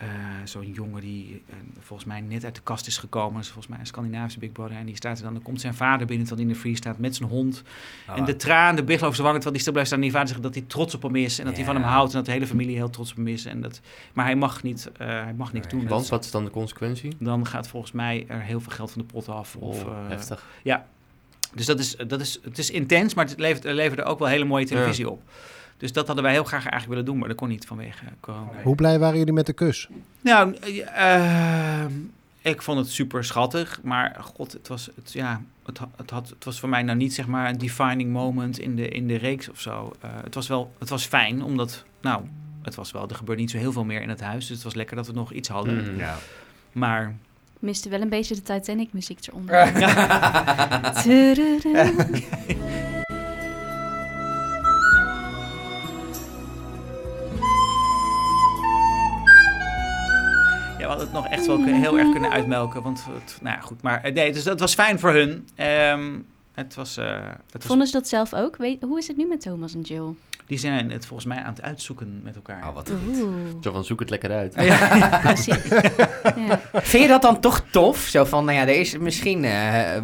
eh, 0.00 0.08
zo'n 0.44 0.72
jongen 0.72 1.00
die 1.00 1.42
eh, 1.48 1.54
volgens 1.80 2.08
mij 2.08 2.20
net 2.20 2.44
uit 2.44 2.54
de 2.54 2.60
kast 2.60 2.86
is 2.86 2.98
gekomen, 2.98 3.40
is 3.40 3.46
volgens 3.46 3.66
mij 3.68 3.78
een 3.78 3.86
Scandinavische 3.86 4.38
Big 4.38 4.52
Brother, 4.52 4.76
en 4.76 4.86
die 4.86 4.96
staat 4.96 5.16
er 5.18 5.24
dan, 5.24 5.32
dan 5.32 5.42
komt 5.42 5.60
zijn 5.60 5.74
vader 5.74 6.06
binnen, 6.06 6.26
terwijl 6.26 6.46
hij 6.46 6.56
in 6.56 6.60
de 6.60 6.66
free 6.68 6.76
staat 6.76 6.98
met 6.98 7.16
zijn 7.16 7.28
hond. 7.28 7.62
Oh, 8.08 8.16
En 8.18 8.24
de 8.24 8.36
traan, 8.36 8.76
de 8.76 8.82
over 8.82 8.98
zijn 8.98 9.06
wangen, 9.16 9.32
terwijl 9.32 9.50
die 9.52 9.60
stil 9.60 9.72
blijft 9.72 9.88
staan. 9.90 10.00
En 10.00 10.04
die 10.04 10.14
vader 10.14 10.28
zegt 10.28 10.42
dat 10.42 10.54
hij 10.54 10.64
trots 10.66 10.94
op 10.94 11.02
hem 11.02 11.16
is 11.16 11.38
en 11.38 11.44
dat 11.44 11.56
hij 11.56 11.64
van 11.64 11.74
Ja. 11.74 11.80
hem 11.80 11.90
houdt 11.90 12.10
en 12.10 12.16
dat 12.16 12.26
de 12.26 12.32
hele 12.32 12.46
familie 12.46 12.76
heel 12.76 12.90
trots 12.90 13.10
op 13.10 13.16
hem 13.16 13.28
is. 13.28 13.44
En 13.44 13.60
dat, 13.60 13.80
maar 14.12 14.24
hij 14.24 14.36
mag 14.36 14.62
niet, 14.62 14.90
eh, 14.96 15.06
hij 15.06 15.34
mag 15.36 15.52
niks 15.52 15.66
Nee. 15.66 15.80
doen. 15.80 15.88
Want 15.88 16.00
Dat- 16.02 16.10
wat 16.10 16.24
is 16.24 16.30
dan 16.30 16.44
de 16.44 16.50
consequentie? 16.50 17.16
dan 17.18 17.46
gaat 17.46 17.68
volgens 17.68 17.92
mij 17.92 18.24
er 18.28 18.40
heel 18.40 18.60
veel 18.60 18.72
geld 18.72 18.90
van 18.92 19.00
de 19.02 19.06
pot 19.12 19.28
af. 19.28 19.56
Of, 19.56 19.84
Oh, 19.84 19.90
eh, 19.90 20.08
heftig. 20.08 20.46
dus 21.54 21.66
dat 21.66 21.78
is, 21.78 21.96
dat 22.06 22.20
is, 22.20 22.38
het 22.42 22.58
is 22.58 22.70
intens, 22.70 23.14
maar 23.14 23.24
het 23.26 23.38
levert, 23.38 23.64
er 23.64 23.74
leverde 23.74 24.02
ook 24.04 24.18
wel 24.18 24.28
hele 24.28 24.44
mooie 24.44 24.66
televisie 24.66 25.10
op. 25.10 25.22
Dus 25.80 25.92
dat 25.92 26.06
hadden 26.06 26.24
wij 26.24 26.32
heel 26.32 26.44
graag 26.44 26.62
eigenlijk 26.62 26.88
willen 26.88 27.04
doen, 27.04 27.18
maar 27.18 27.28
dat 27.28 27.36
kon 27.36 27.48
niet 27.48 27.66
vanwege 27.66 28.04
corona. 28.20 28.62
Hoe 28.62 28.74
blij 28.74 28.98
waren 28.98 29.18
jullie 29.18 29.32
met 29.32 29.46
de 29.46 29.52
kus? 29.52 29.88
Nou, 30.20 30.56
eh, 30.94 31.84
ik 32.40 32.62
vond 32.62 32.78
het 32.78 32.88
super 32.88 33.24
schattig, 33.24 33.80
maar 33.82 34.16
god, 34.20 34.52
het 34.52 34.68
was, 34.68 34.90
het, 34.94 35.12
ja, 35.12 35.42
het, 35.64 35.80
het, 35.96 36.10
had, 36.10 36.28
het 36.28 36.44
was 36.44 36.60
voor 36.60 36.68
mij 36.68 36.82
nou 36.82 36.98
niet 36.98 37.14
zeg 37.14 37.26
maar 37.26 37.48
een 37.48 37.58
defining 37.58 38.12
moment 38.12 38.58
in 38.58 38.76
de, 38.76 38.88
in 38.88 39.06
de 39.06 39.16
reeks 39.16 39.48
of 39.48 39.60
zo. 39.60 39.92
Eh, 40.00 40.10
het 40.22 40.34
was 40.34 40.48
wel, 40.48 40.72
het 40.78 40.88
was 40.88 41.06
fijn, 41.06 41.44
omdat, 41.44 41.84
nou, 42.00 42.22
het 42.62 42.74
was 42.74 42.92
wel, 42.92 43.08
er 43.08 43.14
gebeurt 43.14 43.38
niet 43.38 43.50
zo 43.50 43.58
heel 43.58 43.72
veel 43.72 43.84
meer 43.84 44.02
in 44.02 44.08
het 44.08 44.20
huis, 44.20 44.46
dus 44.46 44.56
het 44.56 44.64
was 44.64 44.74
lekker 44.74 44.96
dat 44.96 45.06
we 45.06 45.12
nog 45.12 45.32
iets 45.32 45.48
hadden. 45.48 45.96
Ja. 45.96 46.16
Maar 46.72 47.14
Miste 47.58 47.88
wel 47.88 48.00
een 48.00 48.08
beetje 48.08 48.34
de 48.34 48.42
Titanic 48.42 48.92
muziek 48.92 49.26
eronder. 49.26 49.56
het 61.00 61.12
nog 61.12 61.26
echt 61.26 61.46
wel 61.46 61.64
heel 61.64 61.98
erg 61.98 62.10
kunnen 62.10 62.30
uitmelken. 62.30 62.82
Want 62.82 63.04
het, 63.04 63.38
nou 63.42 63.56
ja, 63.56 63.62
goed. 63.62 63.82
Maar 63.82 64.02
eh, 64.02 64.14
nee, 64.14 64.32
dus 64.32 64.44
dat 64.44 64.60
was 64.60 64.74
fijn 64.74 64.98
voor 64.98 65.12
hun. 65.12 65.48
Ehm, 65.54 66.18
het 66.52 66.74
was, 66.74 66.96
eh, 66.96 67.28
het 67.50 67.64
Vonden 67.64 67.86
ze 67.86 67.92
dat 67.92 68.08
zelf 68.08 68.34
ook? 68.34 68.56
Weet, 68.56 68.82
hoe 68.82 68.98
is 68.98 69.08
het 69.08 69.16
nu 69.16 69.26
met 69.26 69.40
Thomas 69.40 69.74
en 69.74 69.80
Jill? 69.80 70.14
Die 70.50 70.58
zijn 70.58 70.90
het 70.90 71.06
volgens 71.06 71.28
mij 71.28 71.38
aan 71.38 71.52
het 71.52 71.62
uitzoeken 71.62 72.20
met 72.22 72.34
elkaar. 72.34 72.68
Oh, 72.68 72.74
wat 72.74 72.90
Oeh, 73.08 73.34
Zo 73.60 73.72
van, 73.72 73.84
zoek 73.84 74.00
het 74.00 74.10
lekker 74.10 74.30
uit. 74.30 74.54
precies. 75.22 75.54
Ja. 76.36 76.60
Vind 76.72 77.02
je 77.02 77.08
dat 77.08 77.22
dan 77.22 77.40
toch 77.40 77.64
tof? 77.70 77.98
Zo 77.98 78.24
van, 78.24 78.44
nou 78.44 78.56
ja, 78.56 78.62
er 78.62 78.80
is 78.80 78.98
misschien 78.98 79.44
eh, 79.44 79.96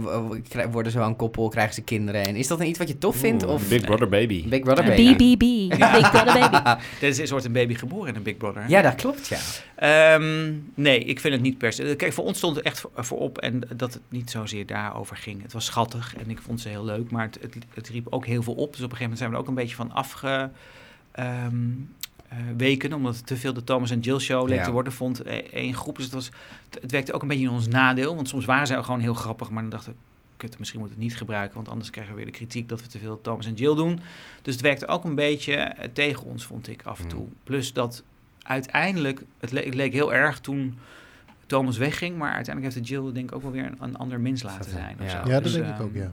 worden 0.70 0.92
ze 0.92 0.98
wel 0.98 1.06
een 1.06 1.16
koppel, 1.16 1.48
krijgen 1.48 1.74
ze 1.74 1.82
kinderen. 1.82 2.24
En 2.26 2.36
is 2.36 2.46
dat 2.46 2.58
dan 2.58 2.66
iets 2.66 2.78
wat 2.78 2.88
je 2.88 2.98
tof 2.98 3.16
vindt? 3.16 3.44
Oeh, 3.44 3.52
Of 3.52 3.68
Big 3.68 3.80
Brother 3.80 4.08
Baby. 4.08 4.48
Big 4.48 4.60
Brother 4.60 4.84
baby? 4.84 5.12
BBB, 5.12 5.68
Big 5.68 6.10
Brother 6.10 6.24
Baby. 6.40 6.56
Er 7.00 7.08
is 7.08 7.18
een 7.18 7.26
soort 7.26 7.44
een 7.44 7.52
baby 7.52 7.74
geboren 7.74 8.08
in 8.08 8.14
een 8.14 8.22
Big 8.22 8.36
Brother. 8.36 8.64
Ja, 8.68 8.82
dat 8.82 8.94
klopt, 8.94 9.28
ja. 9.28 9.38
Ehm, 9.76 10.52
nee, 10.74 10.98
ik 10.98 11.20
vind 11.20 11.34
het 11.34 11.42
niet 11.42 11.58
per 11.58 11.72
se. 11.72 11.94
Kijk, 11.96 12.12
voor 12.12 12.24
ons 12.24 12.36
stond 12.38 12.56
het 12.56 12.64
echt 12.64 12.80
voor, 12.80 12.90
voorop 12.94 13.38
en 13.38 13.62
dat 13.76 13.92
het 13.92 14.02
niet 14.08 14.30
zozeer 14.30 14.66
daarover 14.66 15.16
ging. 15.16 15.42
Het 15.42 15.52
was 15.52 15.64
schattig 15.64 16.14
en 16.16 16.30
ik 16.30 16.38
vond 16.40 16.60
ze 16.60 16.68
heel 16.68 16.84
leuk, 16.84 17.10
maar 17.10 17.24
het, 17.24 17.38
het, 17.40 17.56
het 17.74 17.88
riep 17.88 18.06
ook 18.10 18.26
heel 18.26 18.42
veel 18.42 18.54
op. 18.54 18.72
Dus 18.76 18.82
op 18.82 18.90
een 18.90 18.96
gegeven 18.96 19.02
moment 19.02 19.18
zijn 19.18 19.30
we 19.30 19.36
er 19.36 19.42
ook 19.42 19.48
een 19.48 19.54
beetje 19.54 19.76
van 19.76 19.92
afge... 19.92 20.35
ehm, 21.12 21.56
eh, 22.28 22.38
weken, 22.56 22.92
omdat 22.92 23.16
het 23.16 23.26
te 23.26 23.36
veel 23.36 23.52
de 23.52 23.64
Thomas 23.64 23.90
en 23.90 24.00
Jill 24.00 24.18
show 24.18 24.48
leek 24.48 24.58
Ja. 24.58 24.64
te 24.64 24.70
worden, 24.70 24.92
vond 24.92 25.22
eh, 25.22 25.36
één 25.36 25.74
groep. 25.74 25.96
Dus 25.96 26.04
het, 26.04 26.14
was, 26.14 26.30
het, 26.70 26.78
het 26.82 26.90
werkte 26.90 27.12
ook 27.12 27.22
een 27.22 27.28
beetje 27.28 27.44
in 27.44 27.50
ons 27.50 27.68
nadeel, 27.68 28.14
want 28.14 28.28
soms 28.28 28.44
waren 28.44 28.66
zij 28.66 28.82
gewoon 28.82 29.00
heel 29.00 29.14
grappig, 29.14 29.50
maar 29.50 29.62
dan 29.62 29.70
dachten 29.70 29.92
we, 29.92 29.98
kut, 30.36 30.58
misschien 30.58 30.80
moeten 30.80 30.98
we 30.98 31.04
het 31.04 31.12
niet 31.12 31.20
gebruiken, 31.22 31.54
want 31.56 31.68
anders 31.68 31.90
krijgen 31.90 32.12
we 32.12 32.16
weer 32.22 32.30
de 32.32 32.36
kritiek 32.38 32.68
dat 32.68 32.80
we 32.82 32.86
te 32.88 32.98
veel 32.98 33.20
Thomas 33.20 33.46
en 33.46 33.54
Jill 33.54 33.74
doen. 33.74 34.00
Dus 34.42 34.54
het 34.54 34.62
werkte 34.62 34.86
ook 34.86 35.04
een 35.04 35.14
beetje 35.14 35.54
eh, 35.54 35.88
tegen 35.92 36.24
ons, 36.24 36.44
vond 36.44 36.68
ik 36.68 36.82
af 36.84 37.00
en 37.00 37.08
toe. 37.08 37.26
Plus 37.44 37.72
dat 37.72 38.02
uiteindelijk, 38.42 39.22
het, 39.40 39.52
le- 39.52 39.64
het 39.64 39.74
leek 39.74 39.92
heel 39.92 40.14
erg 40.14 40.40
toen 40.40 40.78
Thomas 41.46 41.76
wegging, 41.76 42.16
maar 42.18 42.32
uiteindelijk 42.34 42.74
heeft 42.74 42.86
de 42.88 42.94
Jill 42.94 43.12
denk 43.12 43.28
ik 43.30 43.34
ook 43.36 43.42
wel 43.42 43.50
weer 43.52 43.64
een, 43.66 43.76
een 43.80 43.96
ander 43.96 44.20
mens 44.20 44.42
laten 44.42 44.70
zijn. 44.70 44.96
Ja. 45.00 45.06
Ja, 45.06 45.22
dat 45.24 45.42
Dus, 45.42 45.52
denk 45.52 45.64
ik 45.64 45.70
ehm, 45.72 45.82
ook, 45.82 45.94
ja. 45.94 46.12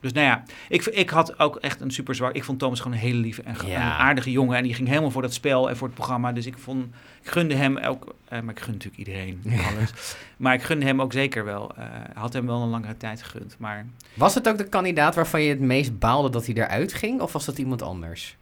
Dus 0.00 0.12
nou 0.12 0.26
ja, 0.26 0.42
ik, 0.68 0.84
ik 0.84 1.10
had 1.10 1.38
ook 1.38 1.56
echt 1.56 1.80
een 1.80 1.90
super 1.90 2.14
zwak. 2.14 2.32
Ik 2.34 2.44
vond 2.44 2.58
Thomas 2.58 2.80
gewoon 2.80 2.96
een 2.96 3.02
hele 3.02 3.18
lieve 3.18 3.42
en 3.42 3.54
Ja. 3.66 3.76
een 3.76 3.98
aardige 3.98 4.30
jongen. 4.30 4.56
En 4.56 4.62
die 4.62 4.74
ging 4.74 4.88
helemaal 4.88 5.10
voor 5.10 5.22
dat 5.22 5.34
spel 5.34 5.68
en 5.68 5.76
voor 5.76 5.86
het 5.86 5.96
programma. 5.96 6.32
Dus 6.32 6.46
ik 6.46 6.58
vond, 6.58 6.84
ik 7.22 7.30
gunde 7.30 7.54
hem 7.54 7.78
ook, 7.78 8.14
eh, 8.28 8.40
maar 8.40 8.54
ik 8.54 8.60
gun 8.60 8.72
natuurlijk 8.72 9.08
iedereen 9.08 9.42
alles. 9.74 10.16
Maar 10.36 10.54
ik 10.54 10.62
gunde 10.62 10.86
hem 10.86 11.00
ook 11.00 11.12
zeker 11.12 11.44
wel. 11.44 11.72
eh, 11.76 11.84
had 12.14 12.32
hem 12.32 12.46
wel 12.46 12.62
een 12.62 12.68
langere 12.68 12.96
tijd 12.96 13.22
gegund. 13.22 13.54
Maar 13.58 13.86
Was 14.14 14.34
het 14.34 14.48
ook 14.48 14.58
de 14.58 14.68
kandidaat 14.68 15.14
waarvan 15.14 15.42
je 15.42 15.48
het 15.48 15.60
meest 15.60 15.98
baalde 15.98 16.30
dat 16.30 16.46
hij 16.46 16.54
eruit 16.54 16.92
ging? 16.92 17.20
Of 17.20 17.32
was 17.32 17.44
dat 17.44 17.58
iemand 17.58 17.82
anders? 17.82 18.36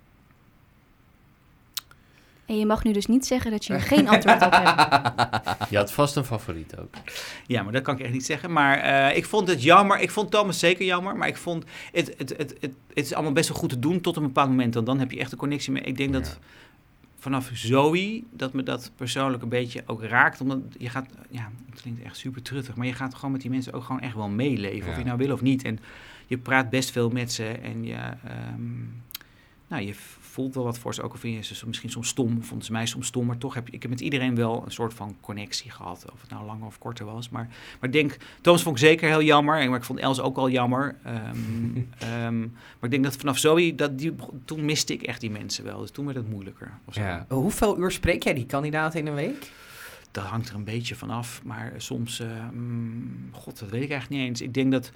En 2.49 2.59
je 2.59 2.67
mag 2.67 2.85
nu 2.85 2.93
dus 2.93 3.07
niet 3.07 3.27
zeggen 3.27 3.51
dat 3.51 3.65
je 3.65 3.73
er 3.73 3.81
geen 3.81 4.09
antwoord 4.09 4.43
op 4.43 4.53
hebt. 4.53 5.71
Je 5.71 5.77
had 5.77 5.93
vast 5.93 6.17
een 6.17 6.25
favoriet 6.25 6.77
ook. 6.79 6.95
ja, 7.47 7.63
maar 7.63 7.73
dat 7.73 7.83
kan 7.83 7.95
ik 7.95 8.01
echt 8.01 8.13
niet 8.13 8.25
zeggen. 8.25 8.53
Maar 8.53 8.79
eh, 8.79 9.17
ik 9.17 9.25
vond 9.25 9.49
het 9.49 9.63
jammer. 9.63 10.01
Ik 10.01 10.11
vond 10.11 10.31
Thomas 10.31 10.59
zeker 10.59 10.85
jammer. 10.85 11.17
Maar 11.17 11.29
ik 11.29 11.37
vond 11.37 11.65
het, 11.93 12.15
het, 12.17 12.29
het, 12.37 12.55
het, 12.61 12.73
het 12.95 13.05
is 13.05 13.15
allemaal 13.15 13.33
best 13.33 13.49
wel 13.49 13.59
goed 13.59 13.69
te 13.69 13.79
doen 13.79 14.01
tot 14.01 14.17
een 14.17 14.23
bepaald 14.23 14.49
moment. 14.49 14.75
Want 14.75 14.87
dan 14.87 14.99
heb 14.99 15.11
je 15.11 15.19
echt 15.19 15.33
een 15.33 15.39
connectie 15.39 15.73
mee. 15.73 15.83
Ik 15.83 15.97
denk 15.97 16.13
dat 16.13 16.39
vanaf 17.19 17.51
Zoe, 17.53 18.23
dat 18.31 18.53
me 18.53 18.63
dat 18.63 18.91
persoonlijk 18.97 19.43
een 19.43 19.49
beetje 19.49 19.83
ook 19.87 20.03
raakt. 20.03 20.41
Omdat 20.41 20.59
je 20.79 20.89
gaat, 20.89 21.07
ja, 21.31 21.51
het 21.71 21.81
klinkt 21.81 22.03
echt 22.03 22.17
super 22.17 22.43
truttig, 22.43 22.77
maar 22.77 22.87
je 22.87 22.93
gaat 22.93 23.15
gewoon 23.15 23.33
met 23.33 23.41
die 23.41 23.51
mensen 23.51 23.73
ook 23.73 23.85
gewoon 23.85 24.01
echt 24.01 24.15
wel 24.15 24.29
meeleven. 24.29 24.91
Of 24.91 24.99
je 24.99 25.05
nou 25.05 25.19
wil 25.19 25.33
of 25.33 25.41
niet. 25.41 25.65
En 25.65 25.79
je 26.27 26.39
praat 26.39 26.71
best 26.71 26.91
veel 26.91 27.11
met 27.11 27.33
ze 27.33 27.45
en 27.45 27.85
je, 27.85 27.95
ehm, 27.95 28.81
nou, 29.69 29.83
je 29.83 29.95
voelt 30.39 30.55
wel 30.55 30.65
wat 30.65 30.79
voor 30.79 30.95
ze. 30.95 31.03
Ook 31.03 31.13
al 31.13 31.19
vind 31.19 31.47
je 31.47 31.55
ze 31.55 31.67
misschien 31.67 31.91
soms 31.91 32.09
stom, 32.09 32.43
vonden 32.43 32.67
ze 32.67 32.73
mij 32.73 32.87
soms 32.87 33.07
stom. 33.07 33.27
Maar 33.27 33.39
toch 33.39 33.55
heb 33.55 33.69
ik 33.69 33.83
heb 33.83 33.91
met 33.91 34.01
iedereen 34.01 34.35
wel 34.35 34.63
een 34.65 34.71
soort 34.71 34.95
van 34.95 35.17
connectie 35.21 35.71
gehad. 35.71 36.05
Of 36.13 36.21
het 36.21 36.31
nou 36.31 36.45
langer 36.45 36.67
of 36.67 36.79
korter 36.79 37.07
was. 37.07 37.29
Maar, 37.29 37.47
maar 37.81 37.89
ik 37.89 37.93
denk, 37.93 38.17
Thomas 38.41 38.63
vond 38.63 38.77
ik 38.77 38.87
zeker 38.87 39.09
heel 39.09 39.23
jammer. 39.23 39.61
En 39.61 39.69
maar 39.69 39.79
ik 39.79 39.85
vond 39.85 39.99
Els 39.99 40.21
ook 40.21 40.37
al 40.37 40.51
jammer. 40.51 40.97
Ehm, 41.05 41.77
ehm, 41.99 42.41
maar 42.41 42.83
ik 42.83 42.91
denk 42.91 43.05
dat 43.05 43.17
vanaf 43.17 43.39
Zoe, 43.39 43.75
dat 43.75 43.99
die, 43.99 44.15
toen 44.45 44.65
miste 44.65 44.93
ik 44.93 45.03
echt 45.03 45.21
die 45.21 45.31
mensen 45.31 45.65
wel. 45.65 45.81
Dus 45.81 45.91
toen 45.91 46.05
werd 46.05 46.17
het 46.17 46.31
moeilijker. 46.31 46.79
Ja. 46.91 47.27
Hoeveel 47.29 47.79
uur 47.79 47.91
spreek 47.91 48.23
jij 48.23 48.35
die 48.35 48.47
kandidaat 48.47 48.95
in 48.95 49.07
een 49.07 49.15
week? 49.15 49.51
Dat 50.11 50.25
hangt 50.25 50.49
er 50.49 50.55
een 50.55 50.65
beetje 50.65 50.97
van 50.97 51.11
af. 51.11 51.41
Maar 51.45 51.73
soms, 51.77 52.21
eh, 52.21 52.29
mm, 52.53 53.29
god, 53.33 53.59
dat 53.59 53.71
weet 53.71 53.83
ik 53.83 53.91
eigenlijk 53.91 54.21
niet 54.21 54.29
eens. 54.31 54.41
Ik 54.41 54.55
denk 54.55 54.73
dat... 54.73 54.93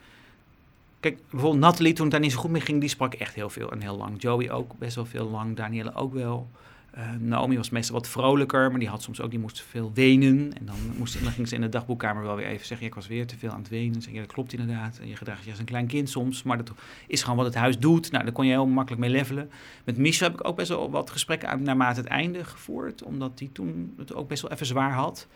Kijk, 1.03 1.19
bijvoorbeeld 1.31 1.63
Nathalie, 1.63 1.93
toen 1.93 2.03
het 2.05 2.13
daar 2.13 2.21
niet 2.23 2.33
zo 2.33 2.39
goed 2.39 2.51
mee 2.51 2.61
ging, 2.61 2.81
die 2.81 2.89
sprak 2.89 3.15
echt 3.15 3.35
heel 3.35 3.51
veel 3.51 3.71
en 3.71 3.81
heel 3.81 3.97
lang. 3.97 4.23
Joey 4.23 4.51
ook 4.51 4.79
best 4.79 4.95
wel 4.95 5.07
veel 5.07 5.29
lang. 5.29 5.57
Danielle 5.57 5.95
ook 5.95 6.13
wel. 6.13 6.51
Eh, 6.91 7.11
Naomi 7.19 7.57
was 7.57 7.71
meestal 7.71 7.95
wat 7.95 8.09
vrolijker, 8.09 8.71
maar 8.71 8.79
die 8.79 8.89
had 8.89 9.03
soms 9.03 9.21
ook, 9.21 9.31
die 9.31 9.39
moest 9.39 9.63
veel 9.63 9.91
wenen. 9.95 10.53
En 10.59 10.67
dan, 10.67 10.77
moest, 10.99 11.23
dan 11.23 11.33
ging 11.33 11.49
ze 11.49 11.55
in 11.55 11.61
de 11.61 11.69
dagboekkamer 11.69 12.23
wel 12.23 12.37
weer 12.37 12.47
even 12.47 12.67
zeggen, 12.67 12.87
ik 12.87 12.95
was 12.95 13.07
weer 13.07 13.27
te 13.27 13.39
veel 13.39 13.51
aan 13.51 13.59
het 13.59 13.69
wenen. 13.69 14.03
Zeg, 14.03 14.13
ja, 14.13 14.21
dat 14.21 14.33
klopt 14.33 14.53
inderdaad. 14.53 14.99
En 14.99 15.09
je 15.09 15.17
gedraagt 15.17 15.45
je 15.45 15.51
als 15.51 15.59
een 15.59 15.65
klein 15.65 15.87
kind 15.87 16.11
soms, 16.11 16.43
maar 16.43 16.57
dat 16.57 16.73
is 17.07 17.23
gewoon 17.23 17.37
wat 17.37 17.47
het 17.47 17.55
huis 17.55 17.79
doet. 17.79 18.11
Nou, 18.11 18.25
daar 18.25 18.33
kon 18.33 18.47
je 18.47 18.53
heel 18.53 18.67
makkelijk 18.67 19.03
mee 19.03 19.11
levelen. 19.11 19.51
Met 19.85 19.97
Misha 19.97 20.25
heb 20.25 20.35
ik 20.35 20.49
ook 20.49 20.57
best 20.57 20.69
wel 20.69 20.91
wat 20.91 21.11
gesprekken 21.11 21.49
aan, 21.49 21.63
naarmate 21.63 22.01
het 22.01 22.09
einde 22.09 22.45
gevoerd, 22.45 23.03
omdat 23.03 23.39
die 23.39 23.53
toen 23.53 23.95
het 23.97 24.15
ook 24.15 24.29
best 24.29 24.43
wel 24.43 24.51
even 24.51 24.67
zwaar 24.67 24.93
had. 24.93 25.27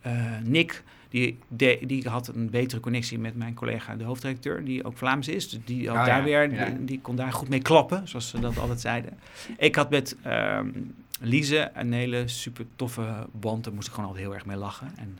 Eh, 0.00 0.12
Nick, 0.42 0.82
die, 1.20 1.38
de- 1.48 1.78
die 1.86 2.08
had 2.08 2.28
een 2.28 2.50
betere 2.50 2.80
connectie 2.80 3.18
met 3.18 3.36
mijn 3.36 3.54
collega, 3.54 3.96
de 3.96 4.04
hoofdredacteur, 4.04 4.64
die 4.64 4.84
ook 4.84 4.96
Vlaams 4.96 5.28
is. 5.28 5.48
Dus 5.48 5.60
die, 5.64 5.88
had 5.88 5.98
Oh 5.98 6.04
daar 6.06 6.18
ja, 6.18 6.24
weer, 6.24 6.52
ja. 6.52 6.64
die, 6.64 6.84
die 6.84 7.00
kon 7.00 7.16
daar 7.16 7.32
goed 7.32 7.48
mee 7.48 7.60
klappen, 7.62 8.08
zoals 8.08 8.28
ze 8.28 8.40
dat 8.40 8.58
altijd 8.58 8.80
zeiden. 8.80 9.18
Ik 9.58 9.74
had 9.74 9.90
met 9.90 10.16
ehm 10.22 10.68
Lise 11.20 11.70
een 11.74 11.92
hele 11.92 12.28
super 12.28 12.66
toffe 12.76 13.26
band. 13.32 13.64
Daar 13.64 13.72
moest 13.74 13.86
ik 13.88 13.92
gewoon 13.94 14.08
altijd 14.08 14.26
heel 14.26 14.34
erg 14.34 14.46
mee 14.46 14.56
lachen. 14.56 14.88
En 14.96 15.18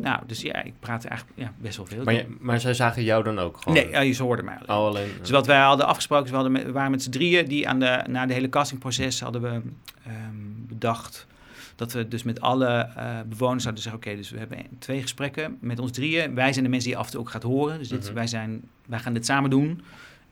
nou, 0.00 0.20
dus 0.26 0.40
ja, 0.40 0.62
ik 0.62 0.72
praatte 0.80 1.08
eigenlijk 1.08 1.38
ja, 1.40 1.52
best 1.58 1.76
wel 1.76 1.86
veel. 1.86 2.04
Maar, 2.04 2.14
je- 2.14 2.36
maar 2.40 2.60
zij 2.60 2.74
zagen 2.74 3.04
jou 3.04 3.24
dan 3.24 3.38
ook 3.38 3.56
gewoon? 3.56 3.74
nee, 3.90 4.06
ja, 4.06 4.12
ze 4.12 4.22
hoorden 4.22 4.44
mij 4.44 4.54
alleen. 4.54 4.78
Oh, 4.80 4.86
alleen... 4.86 5.08
Dus 5.20 5.30
wat 5.30 5.46
wij 5.46 5.58
hadden 5.60 5.86
afgesproken, 5.86 6.28
we, 6.28 6.34
hadden 6.34 6.52
met- 6.52 6.64
we 6.64 6.72
waren 6.72 6.90
met 6.90 7.02
z'n 7.02 7.10
drieën 7.10 7.46
die 7.48 7.68
aan 7.68 7.78
de, 7.80 8.04
na 8.08 8.26
de 8.26 8.32
hele 8.32 8.48
castingproces 8.48 9.20
hadden 9.20 9.42
we 9.42 9.48
ehm, 10.06 10.34
bedacht 10.68 11.26
dat 11.76 11.92
we 11.92 12.08
dus 12.08 12.22
met 12.22 12.40
alle 12.40 12.66
eh, 12.66 13.20
bewoners 13.26 13.62
zouden 13.62 13.82
zeggen, 13.82 14.02
oké, 14.02 14.16
dus 14.16 14.30
we 14.30 14.38
hebben 14.38 14.58
twee 14.78 15.00
gesprekken 15.02 15.56
met 15.60 15.78
ons 15.78 15.90
drieën. 15.92 16.34
Wij 16.34 16.52
zijn 16.52 16.64
de 16.64 16.70
mensen 16.70 16.88
die 16.88 16.98
je 16.98 17.04
af 17.04 17.06
en 17.06 17.12
toe 17.12 17.20
ook 17.20 17.30
gaat 17.30 17.42
horen. 17.42 17.78
Dus 17.78 17.88
dit, 17.88 18.04
Mhm. 18.04 18.14
wij, 18.14 18.26
zijn, 18.26 18.62
wij 18.86 18.98
gaan 18.98 19.12
dit 19.14 19.26
samen 19.26 19.50
doen. 19.50 19.82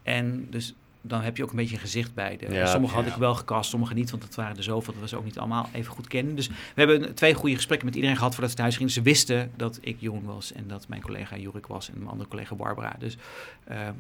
En 0.03 0.47
dus 0.51 0.75
dan 1.07 1.21
heb 1.21 1.37
je 1.37 1.43
ook 1.43 1.51
een 1.51 1.57
beetje 1.57 1.75
een 1.75 1.81
gezicht 1.81 2.15
bij 2.15 2.37
de. 2.37 2.53
Ja, 2.53 2.67
sommige 2.67 2.95
had 2.95 3.07
ik 3.07 3.15
wel 3.15 3.35
gecast, 3.35 3.71
sommige 3.71 3.95
niet, 3.95 4.11
want 4.11 4.23
dat 4.23 4.35
waren 4.35 4.57
er 4.57 4.63
zoveel 4.63 4.93
dat 4.93 5.03
we 5.03 5.09
ze 5.09 5.17
ook 5.17 5.25
niet 5.25 5.39
allemaal 5.39 5.69
even 5.73 5.93
goed 5.93 6.09
kennen. 6.09 6.37
Dus 6.37 6.49
we 6.49 6.55
hebben 6.75 7.15
twee 7.15 7.35
goede 7.35 7.55
gesprekken 7.55 7.87
met 7.87 7.95
iedereen 7.97 8.17
gehad 8.17 8.33
voordat 8.33 8.51
ze 8.51 8.57
thuis 8.57 8.77
gingen. 8.77 8.93
Ze 8.93 9.03
wisten 9.03 9.51
dat 9.57 9.79
ik 9.81 9.97
jong 10.01 10.25
was 10.25 10.53
en 10.53 10.65
dat 10.67 10.89
mijn 10.89 11.01
collega 11.03 11.37
Jurik 11.37 11.67
was 11.67 11.89
en 11.91 11.95
mijn 11.99 12.11
andere 12.11 12.29
collega 12.29 12.55
Barbara. 12.55 12.97
Dus, 12.99 13.17
ehm, 13.65 13.95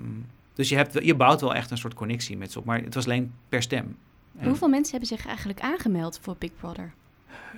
dus 0.55 0.69
je, 0.69 0.77
hebt, 0.77 1.05
je 1.05 1.15
bouwt 1.15 1.41
wel 1.41 1.55
echt 1.55 1.71
een 1.71 1.79
soort 1.79 1.95
connectie 1.95 2.37
met 2.37 2.53
ze 2.53 2.59
op, 2.59 2.65
maar 2.65 2.81
het 2.83 2.95
was 2.95 3.05
alleen 3.05 3.33
per 3.49 3.63
stem. 3.63 3.97
En, 4.39 4.49
Hoeveel 4.49 4.69
mensen 4.69 4.91
hebben 4.91 5.09
zich 5.17 5.27
eigenlijk 5.27 5.61
aangemeld 5.61 6.19
voor 6.23 6.37
Big 6.39 6.51
Brother? 6.61 6.93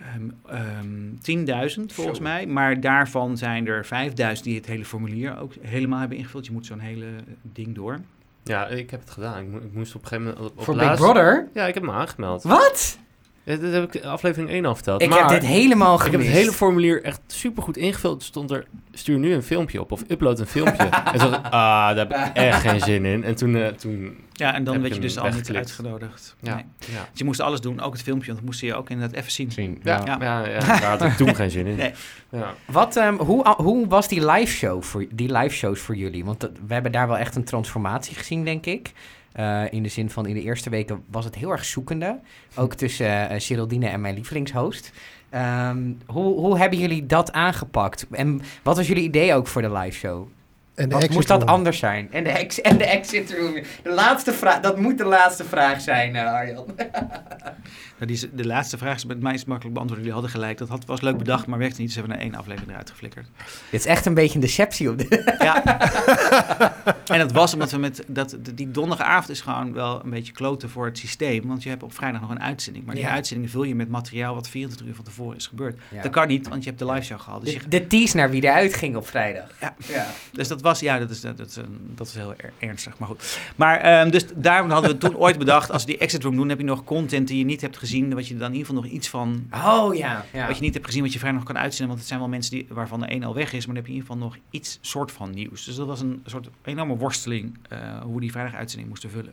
Ehm, 0.03 0.57
ehm, 0.57 1.15
10.000 1.21 1.93
volgens 1.93 2.17
Zo. 2.19 2.23
mij, 2.23 2.47
maar 2.47 2.81
daarvan 2.81 3.37
zijn 3.37 3.67
er 3.67 3.85
5.000 3.87 4.45
die 4.45 4.57
het 4.57 4.67
hele 4.67 4.85
formulier 4.85 5.39
ook 5.39 5.53
helemaal 5.61 5.99
hebben 6.01 6.19
ingevuld. 6.19 6.47
Je 6.47 6.53
moet 6.53 6.67
zo'n 6.67 6.79
hele 6.79 7.07
ding 7.43 7.75
door. 7.75 7.99
Ja, 8.45 8.67
ik 8.67 8.91
heb 8.91 9.01
het 9.01 9.11
gedaan. 9.11 9.43
Ik, 9.43 9.49
mo- 9.51 9.59
ik 9.59 9.73
moest 9.75 9.95
op 9.95 10.03
een 10.03 10.09
gegeven 10.09 10.35
moment... 10.35 10.53
Voor 10.57 10.77
Big 10.77 10.95
Brother? 10.97 11.49
Ja, 11.55 11.67
ik 11.67 11.75
heb 11.75 11.83
me 11.83 11.93
aangemeld. 11.93 12.43
Wat? 12.43 12.99
Ja, 13.47 13.57
dat 13.57 13.73
heb 13.73 13.95
ik 13.95 14.05
aflevering 14.05 14.51
1 14.51 14.65
al 14.65 14.75
verteld. 14.75 15.03
Ik 15.03 15.09
maar 15.09 15.19
heb 15.19 15.29
dit 15.41 15.49
helemaal 15.51 15.95
ik 15.95 16.01
gemist. 16.01 16.19
heb 16.19 16.27
het 16.31 16.37
hele 16.41 16.53
formulier 16.53 17.05
echt 17.05 17.21
supergoed 17.27 17.77
ingevuld. 17.77 18.23
Stond 18.23 18.51
er, 18.51 18.67
stuur 18.93 19.19
nu 19.19 19.33
een 19.35 19.43
filmpje 19.43 19.81
op 19.81 19.93
of 19.93 20.03
upload 20.09 20.39
een 20.41 20.47
filmpje. 20.47 20.83
en 21.13 21.19
toen 21.19 21.31
dacht 21.31 21.47
ik, 21.47 21.53
ah, 21.53 21.53
daar 21.53 21.97
heb 21.97 22.13
ik 22.13 22.19
echt 22.35 22.61
geen 22.61 22.81
zin 22.81 23.05
in. 23.05 23.25
En 23.25 23.35
toen, 23.35 23.57
eh, 23.57 23.67
toen 23.69 24.17
Ja, 24.33 24.55
en 24.55 24.65
dan 24.65 24.81
werd 24.81 24.95
je 24.95 25.01
dus 25.01 25.19
al 25.19 25.31
niet 25.31 25.55
uitgenodigd. 25.55 26.37
ja, 26.41 26.55
Nee. 26.55 26.65
ja. 26.79 27.09
Dus 27.11 27.19
je 27.19 27.25
moest 27.25 27.41
alles 27.41 27.61
doen, 27.61 27.81
ook 27.81 27.93
het 27.93 28.03
filmpje, 28.03 28.27
want 28.27 28.39
dat 28.39 28.47
moest 28.47 28.61
je 28.61 28.75
ook 28.75 28.91
inderdaad 28.91 29.17
even 29.17 29.33
zien. 29.33 29.51
Zien. 29.53 29.81
Ja, 29.83 30.03
Ja. 30.05 30.17
ja. 30.21 30.47
Ja, 30.49 30.59
daar 30.61 30.83
had 30.83 31.03
ik 31.03 31.13
toen 31.17 31.35
geen 31.35 31.51
zin 31.51 31.67
in. 31.67 31.77
Nee. 31.87 31.93
Ja. 32.31 32.55
Wat, 32.67 32.97
ehm, 32.97 33.15
hoe, 33.17 33.49
hoe 33.57 33.87
was 33.89 34.09
die 34.09 34.27
live 34.31 34.53
show 34.53 34.83
voor 34.83 35.07
die 35.11 35.33
live 35.33 35.55
shows 35.55 35.81
voor 35.81 35.97
jullie? 35.97 36.25
Want 36.25 36.41
dat- 36.41 36.51
we 36.67 36.73
hebben 36.75 36.93
daar 36.93 37.07
wel 37.09 37.19
echt 37.19 37.37
een 37.37 37.45
transformatie 37.45 38.15
gezien, 38.17 38.45
denk 38.45 38.67
ik. 38.67 38.93
Eh, 39.37 39.63
in 39.71 39.83
de 39.83 39.89
zin 39.89 40.11
van 40.11 40.27
in 40.27 40.35
de 40.35 40.43
eerste 40.43 40.71
weken 40.71 41.05
was 41.11 41.25
het 41.25 41.35
heel 41.35 41.51
erg 41.51 41.65
zoekende. 41.65 42.19
Ook 42.55 42.75
tussen 42.75 43.29
eh 43.31 43.41
Geraldine 43.41 43.89
en 43.89 44.01
mijn 44.01 44.15
lievelingshost. 44.15 44.93
Ehm, 45.31 45.93
hoe, 46.07 46.39
hoe 46.39 46.59
hebben 46.59 46.79
jullie 46.79 47.07
dat 47.07 47.33
aangepakt? 47.33 48.07
En 48.11 48.41
wat 48.63 48.77
was 48.77 48.87
jullie 48.87 49.03
idee 49.03 49.35
ook 49.35 49.47
voor 49.47 49.63
de 49.63 49.73
live 49.73 49.99
show? 49.99 50.29
En 50.75 50.89
de 50.89 51.09
moest 51.11 51.29
dat 51.29 51.41
room. 51.41 51.49
anders 51.49 51.79
zijn? 51.79 52.09
En 52.13 52.25
de, 52.25 52.31
ex 52.31 52.61
en 52.61 52.79
de 52.79 52.85
exit 52.85 53.35
room. 53.39 53.53
De 53.83 53.93
laatste 53.93 54.33
vraag, 54.33 54.61
dat 54.61 54.79
moet 54.79 54.99
de 54.99 55.05
laatste 55.05 55.45
vraag 55.45 55.81
zijn, 55.81 56.17
eh, 56.17 56.33
Arjan. 56.33 56.67
Nou, 57.99 58.13
die 58.13 58.31
de 58.35 58.47
laatste 58.47 58.79
vraag 58.79 58.97
is 58.97 59.05
met 59.05 59.21
mij 59.21 59.35
is 59.35 59.45
makkelijk 59.45 59.75
beantwoord. 59.75 59.99
Jullie 60.01 60.15
hadden 60.15 60.33
gelijk. 60.35 60.59
Dat 60.59 60.69
had, 60.69 60.85
was 60.85 61.01
leuk 61.01 61.19
bedacht, 61.19 61.47
maar 61.47 61.59
werkte 61.59 61.79
niet. 61.81 61.87
Dus 61.87 61.97
hebben 61.97 62.13
we 62.17 62.19
na 62.23 62.29
één 62.31 62.39
aflevering 62.39 62.71
eruit 62.71 62.91
geflikkerd. 62.91 63.27
Dit 63.71 63.81
is 63.81 63.87
echt 63.87 64.07
een 64.07 64.15
beetje 64.15 64.35
een 64.35 64.41
deceptie 64.41 64.91
op 64.91 64.99
de... 64.99 65.35
Ja. 65.39 65.63
en 67.15 67.19
dat 67.19 67.33
was 67.33 67.53
omdat 67.53 67.71
we 67.71 67.79
met... 67.79 68.05
Dat, 68.07 68.37
die 68.55 68.71
donderdagavond 68.71 69.29
is 69.29 69.41
gewoon 69.41 69.73
wel 69.73 70.01
een 70.05 70.11
beetje 70.11 70.33
kloten 70.33 70.71
voor 70.71 70.85
het 70.85 70.99
systeem. 70.99 71.47
Want 71.47 71.63
je 71.63 71.69
hebt 71.69 71.83
op 71.83 71.95
vrijdag 71.95 72.21
nog 72.21 72.31
een 72.31 72.41
uitzending. 72.43 72.85
Maar 72.87 72.95
die 72.95 73.05
Ja. 73.05 73.11
uitzending 73.11 73.51
vul 73.51 73.63
je 73.63 73.75
met 73.75 73.89
materiaal 73.89 74.35
wat 74.35 74.49
24 74.49 74.87
uur 74.87 74.95
van 74.95 75.05
tevoren 75.05 75.37
is 75.37 75.47
gebeurd. 75.47 75.79
Ja. 75.93 76.03
Dat 76.03 76.13
kan 76.13 76.29
niet, 76.29 76.49
want 76.49 76.63
je 76.63 76.69
hebt 76.69 76.81
de 76.83 76.91
live 76.93 77.05
show 77.05 77.21
gehad. 77.21 77.45
Dus, 77.45 77.53
je, 77.53 77.59
De, 77.59 77.69
de 77.69 77.87
tease 77.87 78.17
naar 78.17 78.31
wie 78.31 78.43
eruit 78.45 78.75
ging 78.75 78.97
op 78.97 79.07
vrijdag. 79.09 79.49
Ja. 79.61 79.75
ja. 79.87 80.07
dus 80.33 80.49
dat 80.49 80.61
was... 80.63 80.81
Ja, 80.81 80.99
dat 80.99 81.11
is, 81.11 81.21
dat 81.21 81.39
is, 81.41 81.57
een- 81.57 81.91
dat 81.95 82.07
is 82.07 82.15
heel 82.15 82.35
er- 82.37 82.53
ernstig. 82.59 82.99
Maar 82.99 83.09
goed. 83.09 83.39
Maar 83.57 83.81
ehm, 83.81 84.11
dus 84.11 84.25
daarom 84.35 84.71
hadden 84.71 84.91
we 84.91 84.99
toen 84.99 85.17
ooit 85.17 85.39
bedacht... 85.39 85.71
Als 85.71 85.85
we 85.85 85.91
die 85.91 85.99
exit 86.01 86.23
room 86.23 86.37
doen, 86.37 86.49
heb 86.49 86.59
je 86.59 86.65
nog 86.65 86.85
content 86.85 87.29
die 87.29 87.39
je 87.39 87.45
niet 87.45 87.61
hebt 87.61 87.77
gezien. 87.77 87.85
Wat 87.91 88.27
je 88.29 88.35
er 88.35 88.41
dan 88.41 88.49
in 88.53 88.57
ieder 88.57 88.67
geval 88.69 88.83
nog 88.83 88.93
iets 88.93 89.09
van 89.09 89.47
Oh 89.55 89.95
ja. 89.95 90.25
ja. 90.33 90.47
Wat 90.47 90.57
je 90.57 90.63
niet 90.63 90.75
hebt 90.75 90.87
gezien, 90.87 91.03
wat 91.03 91.13
je 91.13 91.19
vrijdag 91.19 91.41
nog 91.41 91.53
kan 91.53 91.59
uitzenden. 91.63 91.87
Want 91.87 91.99
het 91.99 92.09
zijn 92.09 92.21
wel 92.21 92.29
mensen 92.29 92.51
die, 92.53 92.67
waarvan 92.71 93.01
de 93.01 93.13
een 93.13 93.25
al 93.25 93.35
weg 93.35 93.53
is. 93.53 93.67
Maar 93.67 93.75
dan 93.75 93.85
heb 93.85 93.87
je 93.87 93.91
in 93.93 93.99
ieder 93.99 94.13
geval 94.13 94.29
nog 94.29 94.37
iets 94.51 94.79
soort 94.81 95.13
van 95.13 95.31
nieuws. 95.31 95.65
Dus 95.65 95.75
dat 95.77 95.87
was 95.87 96.01
een 96.01 96.23
soort 96.25 96.49
enorme 96.65 96.97
worsteling. 96.97 97.59
eh, 97.69 98.01
hoe 98.03 98.21
die 98.21 98.31
vrijdag 98.31 98.55
uitzending 98.55 98.89
moesten 98.89 99.11
vullen. 99.11 99.33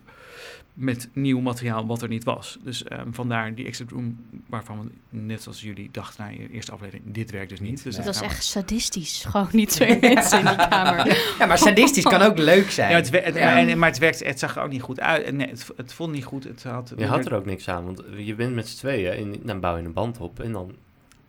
Met 0.74 1.10
nieuw 1.14 1.40
materiaal 1.40 1.86
wat 1.86 2.02
er 2.02 2.08
niet 2.08 2.24
was. 2.24 2.58
Dus 2.64 2.84
ehm, 2.84 3.12
vandaar 3.12 3.56
die 3.56 3.66
exit 3.66 3.92
room. 3.92 4.18
Waarvan 4.48 4.82
we, 5.10 5.18
net 5.18 5.42
zoals 5.42 5.62
jullie 5.62 5.90
dachten 5.92 6.24
na 6.24 6.30
je 6.30 6.50
eerste 6.52 6.72
aflevering. 6.72 7.04
Dit 7.14 7.32
werkt 7.32 7.50
dus 7.50 7.60
niet. 7.60 7.84
Dus 7.84 7.96
Dat 7.96 8.06
dit 8.06 8.14
was 8.14 8.24
echt 8.24 8.44
sadistisch. 8.44 9.24
Gewoon 9.28 9.48
niet 9.52 9.70
twee 9.70 10.00
mensen 10.14 10.40
in 10.40 10.46
die 10.46 10.56
kamer. 10.68 11.36
Ja, 11.40 11.46
maar 11.46 11.58
sadistisch 11.58 12.04
kan 12.04 12.22
ook 12.22 12.38
leuk 12.38 12.72
zijn. 12.72 12.90
Ja, 12.90 12.96
het, 12.96 13.10
het, 13.26 13.36
Ja. 13.36 13.58
en- 13.68 13.80
maar 13.80 13.90
het, 13.90 13.98
werkte, 13.98 14.26
het 14.26 14.40
zag 14.40 14.56
er 14.56 14.62
ook 14.64 14.70
niet 14.72 14.82
goed 14.82 15.00
uit. 15.00 15.24
En 15.24 15.36
Nee, 15.36 15.48
het, 15.48 15.68
het 15.78 15.94
vond 15.94 16.12
niet 16.12 16.24
goed. 16.26 16.44
Het 16.44 16.64
had, 16.64 16.94
Je 16.98 17.06
had 17.06 17.26
er 17.26 17.34
ook 17.34 17.46
niks 17.46 17.70
aan, 17.70 17.86
want 17.86 18.04
je 18.18 18.36
bent 18.36 18.43
met 18.50 18.68
z'n 18.70 18.78
tweeën 18.78 19.12
en 19.34 19.40
dan 19.44 19.60
bouw 19.60 19.78
je 19.78 19.84
een 19.84 19.94
band 19.94 20.18
op 20.18 20.40
en 20.40 20.52
dan 20.52 20.76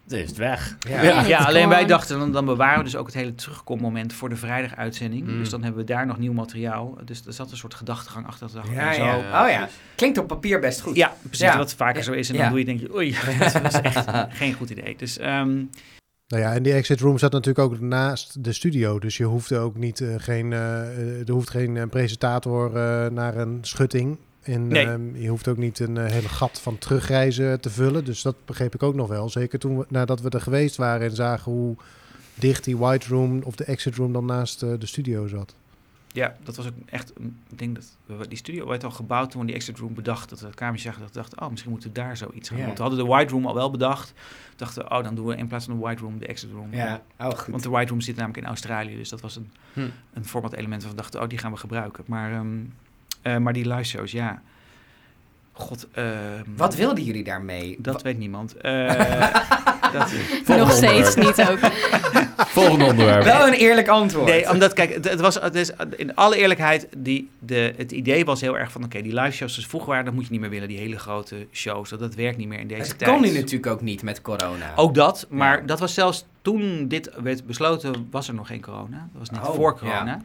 is 0.08 0.28
het 0.28 0.36
weg. 0.36 0.76
Ja. 0.88 1.02
Ja. 1.02 1.26
Ja, 1.26 1.38
het 1.38 1.46
alleen 1.46 1.68
wij 1.68 1.86
dachten, 1.86 2.18
dan, 2.18 2.32
dan 2.32 2.44
bewaren 2.44 2.78
we 2.78 2.84
dus 2.84 2.96
ook 2.96 3.06
het 3.06 3.14
hele 3.14 3.34
terugkommoment 3.34 4.12
voor 4.12 4.28
de 4.28 4.36
vrijdag-uitzending. 4.36 5.26
Mm. 5.26 5.38
Dus 5.38 5.50
dan 5.50 5.62
hebben 5.62 5.80
we 5.80 5.92
daar 5.92 6.06
nog 6.06 6.18
nieuw 6.18 6.32
materiaal. 6.32 6.98
Dus 7.04 7.26
er 7.26 7.32
zat 7.32 7.50
een 7.50 7.56
soort 7.56 7.74
gedachtegang 7.74 8.26
achter. 8.26 8.48
Dat 8.52 8.64
Ja, 8.72 8.92
zo. 8.92 9.04
ja. 9.04 9.16
Oh 9.44 9.50
ja. 9.50 9.68
Klinkt 9.94 10.18
op 10.18 10.26
papier 10.26 10.60
best 10.60 10.80
goed. 10.80 10.96
Ja, 10.96 11.12
precies. 11.22 11.38
Ja. 11.46 11.56
Wat 11.58 11.74
vaker 11.74 12.02
zo 12.02 12.12
is. 12.12 12.28
En 12.28 12.34
Ja. 12.34 12.40
dan 12.40 12.50
doe 12.50 12.58
je 12.58 12.64
denk 12.64 12.80
je, 12.80 12.94
oei, 12.94 13.16
dat 13.38 13.60
was 13.62 13.80
echt 13.80 14.04
geen 14.28 14.52
goed 14.54 14.70
idee. 14.70 14.96
Dus 14.96 15.18
ehm, 15.18 15.62
Nou 16.28 16.42
ja, 16.42 16.52
en 16.54 16.62
die 16.62 16.72
exit 16.72 17.00
room 17.00 17.18
zat 17.18 17.32
natuurlijk 17.32 17.58
ook 17.72 17.80
naast 17.80 18.44
de 18.44 18.52
studio. 18.52 18.98
Dus 18.98 19.16
je 19.16 19.24
hoefde 19.24 19.58
ook 19.58 19.76
niet, 19.76 20.00
eh, 20.00 20.14
geen, 20.16 20.52
eh, 20.52 20.80
eh, 20.80 21.28
er 21.28 21.32
hoeft 21.32 21.50
geen 21.50 21.88
presentator 21.90 22.76
eh, 22.76 23.10
naar 23.10 23.36
een 23.36 23.58
schutting. 23.60 24.18
En 24.44 24.68
Nee. 24.68 24.86
ehm, 24.86 25.16
je 25.16 25.28
hoeft 25.28 25.48
ook 25.48 25.56
niet 25.56 25.78
een 25.78 25.96
eh, 25.96 26.10
hele 26.10 26.28
gat 26.28 26.60
van 26.60 26.78
terugreizen 26.78 27.60
te 27.60 27.70
vullen. 27.70 28.04
Dus 28.04 28.22
dat 28.22 28.36
begreep 28.44 28.74
ik 28.74 28.82
ook 28.82 28.94
nog 28.94 29.08
wel. 29.08 29.28
Zeker 29.28 29.58
toen 29.58 29.78
we, 29.78 29.84
nadat 29.88 30.20
we 30.20 30.28
er 30.30 30.40
geweest 30.40 30.76
waren 30.76 31.08
en 31.08 31.14
zagen 31.16 31.52
hoe 31.52 31.76
dicht 32.34 32.64
die 32.64 32.76
white 32.76 33.08
room 33.08 33.42
of 33.42 33.54
de 33.56 33.64
exit 33.64 33.96
room 33.96 34.12
dan 34.12 34.24
naast 34.24 34.62
eh, 34.62 34.70
de 34.78 34.86
studio 34.86 35.26
zat. 35.26 35.54
ja, 36.12 36.36
dat 36.42 36.56
was 36.56 36.66
ook 36.66 36.72
echt, 36.86 37.12
een- 37.18 37.36
ik 37.50 37.58
denk 37.58 37.74
dat 37.74 38.18
we, 38.18 38.28
die 38.28 38.38
studio 38.38 38.66
werd 38.68 38.84
al 38.84 38.90
gebouwd 38.90 39.30
toen 39.30 39.40
we 39.40 39.46
die 39.46 39.54
exit 39.56 39.78
room 39.78 39.94
bedacht. 39.94 40.28
Dat 40.30 40.40
we 40.40 40.46
het 40.46 40.54
kamertje 40.54 40.84
zagen, 40.88 41.00
dat 41.00 41.10
we 41.12 41.16
dachten, 41.18 41.42
oh, 41.42 41.50
misschien 41.50 41.70
moeten 41.70 41.88
we 41.88 41.94
daar 41.94 42.16
zoiets 42.16 42.48
gaan 42.48 42.56
doen. 42.56 42.66
Want 42.66 42.78
we 42.78 42.84
hadden 42.84 43.04
de 43.04 43.10
white 43.10 43.32
room 43.32 43.46
al 43.46 43.54
wel 43.54 43.70
bedacht. 43.70 44.12
Dachten 44.56 44.90
oh, 44.90 45.02
dan 45.02 45.14
doen 45.14 45.26
we 45.26 45.36
in 45.36 45.46
plaats 45.46 45.64
van 45.64 45.74
de 45.74 45.80
white 45.80 46.02
room 46.02 46.18
de 46.18 46.26
exit 46.26 46.50
room. 46.52 46.68
Ja, 46.74 47.02
oh 47.18 47.28
goed. 47.30 47.46
Want 47.50 47.62
de 47.62 47.68
white 47.68 47.90
room 47.90 48.00
zit 48.00 48.16
namelijk 48.16 48.38
in 48.42 48.46
Australië, 48.48 48.96
dus 48.96 49.08
dat 49.08 49.20
was 49.20 49.36
een 49.36 49.50
Hm. 49.72 49.80
een 50.12 50.24
format 50.24 50.52
element 50.52 50.72
waarvan 50.82 50.90
we 50.90 50.96
dachten, 51.02 51.22
oh, 51.22 51.28
die 51.28 51.38
gaan 51.38 51.52
we 51.52 51.58
gebruiken. 51.58 52.04
Maar, 52.06 52.32
ehm, 52.32 52.56
eh, 53.24 53.36
maar 53.36 53.52
die 53.52 53.68
live 53.68 53.84
shows, 53.84 54.10
ja. 54.12 54.42
God, 55.56 55.86
ehm, 55.92 56.08
Wat 56.56 56.74
wilden 56.74 57.04
jullie 57.04 57.24
daarmee? 57.24 57.76
Dat 57.78 57.94
Wa- 57.94 58.00
weet 58.02 58.18
niemand. 58.18 58.56
Eh, 58.56 58.86
dat, 59.92 60.12
Nog 60.58 60.72
steeds 60.72 61.14
niet 61.14 61.40
ook. 61.50 61.58
Volgende 62.36 62.84
onderwerp. 62.84 63.24
Wel 63.24 63.46
een 63.46 63.52
eerlijk 63.52 63.88
antwoord. 63.88 64.26
nee, 64.28 64.50
omdat, 64.50 64.72
kijk, 64.72 64.94
het, 64.94 65.08
het 65.10 65.20
was, 65.20 65.34
het 65.34 65.54
is, 65.54 65.70
in 65.96 66.14
alle 66.14 66.36
eerlijkheid, 66.36 66.86
die, 66.96 67.28
de, 67.38 67.74
het 67.76 67.92
idee 67.92 68.24
was 68.24 68.40
heel 68.40 68.58
erg 68.58 68.72
van, 68.72 68.84
oké, 68.84 69.02
die 69.02 69.14
live 69.14 69.30
shows 69.36 69.52
zoals 69.52 69.68
vroeger 69.68 69.88
waren, 69.90 70.04
dat 70.04 70.14
moet 70.14 70.24
je 70.24 70.30
niet 70.30 70.40
meer 70.40 70.50
willen, 70.50 70.68
die 70.68 70.78
hele 70.78 70.98
grote 70.98 71.46
shows. 71.52 71.90
Dat, 71.90 71.98
dat 71.98 72.14
werkt 72.14 72.36
niet 72.36 72.48
meer 72.48 72.60
in 72.60 72.68
deze 72.68 72.80
Het 72.88 72.98
tijd. 72.98 73.10
kon 73.10 73.20
nu 73.20 73.30
natuurlijk 73.32 73.66
ook 73.66 73.80
niet 73.80 74.02
met 74.02 74.20
corona. 74.22 74.72
Ook 74.76 74.94
dat, 74.94 75.26
maar 75.30 75.60
Ja. 75.60 75.66
dat 75.66 75.80
was 75.80 75.94
zelfs 75.94 76.24
toen 76.42 76.88
dit 76.88 77.10
werd 77.22 77.46
besloten, 77.46 78.08
was 78.10 78.28
er 78.28 78.34
nog 78.34 78.46
geen 78.46 78.60
corona. 78.62 79.08
Dat 79.12 79.18
was 79.18 79.30
net 79.30 79.40
Oh, 79.48 79.54
voor 79.54 79.78
corona. 79.78 80.20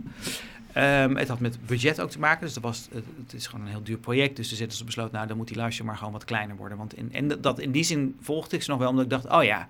Ehm, 0.74 1.16
het 1.16 1.28
had 1.28 1.40
met 1.40 1.58
budget 1.66 2.02
ook 2.02 2.10
te 2.10 2.20
maken, 2.20 2.46
dus 2.46 2.54
dat 2.54 2.64
was, 2.64 2.88
het, 2.92 3.34
is 3.34 3.48
gewoon 3.48 3.66
een 3.66 3.72
heel 3.72 3.84
duur 3.84 3.98
project. 3.98 4.36
Dus 4.36 4.50
de 4.50 4.56
zetten 4.56 4.78
ze 4.78 4.84
besloten, 4.84 5.14
nou 5.14 5.28
dan 5.28 5.38
moet 5.38 5.48
die 5.48 5.58
luister 5.58 5.86
maar 5.86 5.98
gewoon 5.98 6.14
wat 6.14 6.26
kleiner 6.26 6.56
worden. 6.56 6.78
Want 6.78 6.94
in, 6.98 7.14
en 7.14 7.28
dat, 7.42 7.60
in 7.60 7.72
die 7.72 7.84
zin 7.84 8.18
volgde 8.22 8.56
ik 8.56 8.64
ze 8.64 8.70
nog 8.70 8.80
wel, 8.80 8.90
omdat 8.90 9.04
ik 9.04 9.10
dacht, 9.10 9.30
oh 9.30 9.44
ja, 9.44 9.68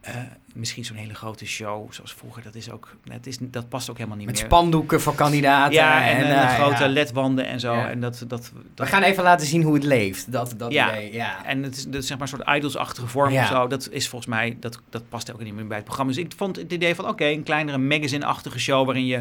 eh, 0.00 0.14
misschien 0.54 0.84
zo'n 0.84 0.96
hele 0.96 1.14
grote 1.14 1.46
show 1.46 1.92
zoals 1.92 2.14
vroeger, 2.14 2.42
dat, 2.42 2.54
is 2.54 2.70
ook, 2.70 2.96
het 3.08 3.26
is, 3.26 3.38
dat 3.40 3.68
past 3.68 3.90
ook 3.90 3.96
helemaal 3.96 4.16
niet 4.18 4.26
Met 4.26 4.36
meer. 4.36 4.44
spandoeken 4.44 5.00
voor 5.00 5.14
kandidaten. 5.14 5.72
ja, 5.74 6.08
en, 6.08 6.24
eh, 6.24 6.42
eh, 6.42 6.54
grote 6.54 6.82
ja. 6.82 6.88
ledwanden 6.88 7.46
en 7.46 7.60
zo. 7.60 7.72
Ja. 7.74 7.90
En 7.90 8.00
dat, 8.00 8.24
dat, 8.28 8.52
We 8.74 8.86
gaan 8.86 9.02
even 9.02 9.22
laten 9.22 9.46
zien 9.46 9.62
hoe 9.62 9.74
het 9.74 9.84
leeft. 9.84 10.32
Dat, 10.32 10.54
dat 10.56 10.72
Ja. 10.72 10.90
idee, 10.96 11.12
ja. 11.12 11.44
En 11.44 11.62
het 11.62 11.76
is, 11.76 11.84
dat 11.84 11.94
is 12.02 12.06
zeg 12.06 12.18
maar 12.18 12.28
een 12.32 12.36
soort 12.38 12.56
idolsachtige 12.56 13.06
vorm 13.06 13.32
Ja. 13.32 13.42
of 13.42 13.48
zo. 13.48 13.66
Dat 13.66 13.88
is 13.90 14.08
volgens 14.08 14.30
mij, 14.30 14.56
dat, 14.60 14.80
dat 14.90 15.08
past 15.08 15.32
ook 15.32 15.42
niet 15.42 15.54
meer 15.54 15.66
bij 15.66 15.76
het 15.76 15.84
programma. 15.84 16.12
Dus 16.12 16.22
ik 16.24 16.32
vond 16.36 16.56
het 16.56 16.72
idee 16.72 16.94
van, 16.94 17.08
oké, 17.08 17.24
een 17.24 17.42
kleinere 17.42 17.78
magazine-achtige 17.78 18.58
show... 18.58 18.84
waarin 18.84 19.06
je 19.06 19.20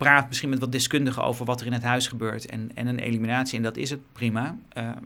praat 0.00 0.28
misschien 0.28 0.48
met 0.48 0.58
wat 0.58 0.72
deskundigen 0.72 1.24
over 1.24 1.44
wat 1.44 1.60
er 1.60 1.66
in 1.66 1.72
het 1.72 1.82
huis 1.82 2.08
gebeurt... 2.08 2.46
en, 2.46 2.70
en 2.74 2.86
een 2.86 2.98
eliminatie, 2.98 3.56
en 3.56 3.62
dat 3.62 3.76
is 3.76 3.90
het 3.90 4.00
prima. 4.12 4.56
Ehm, 4.68 4.96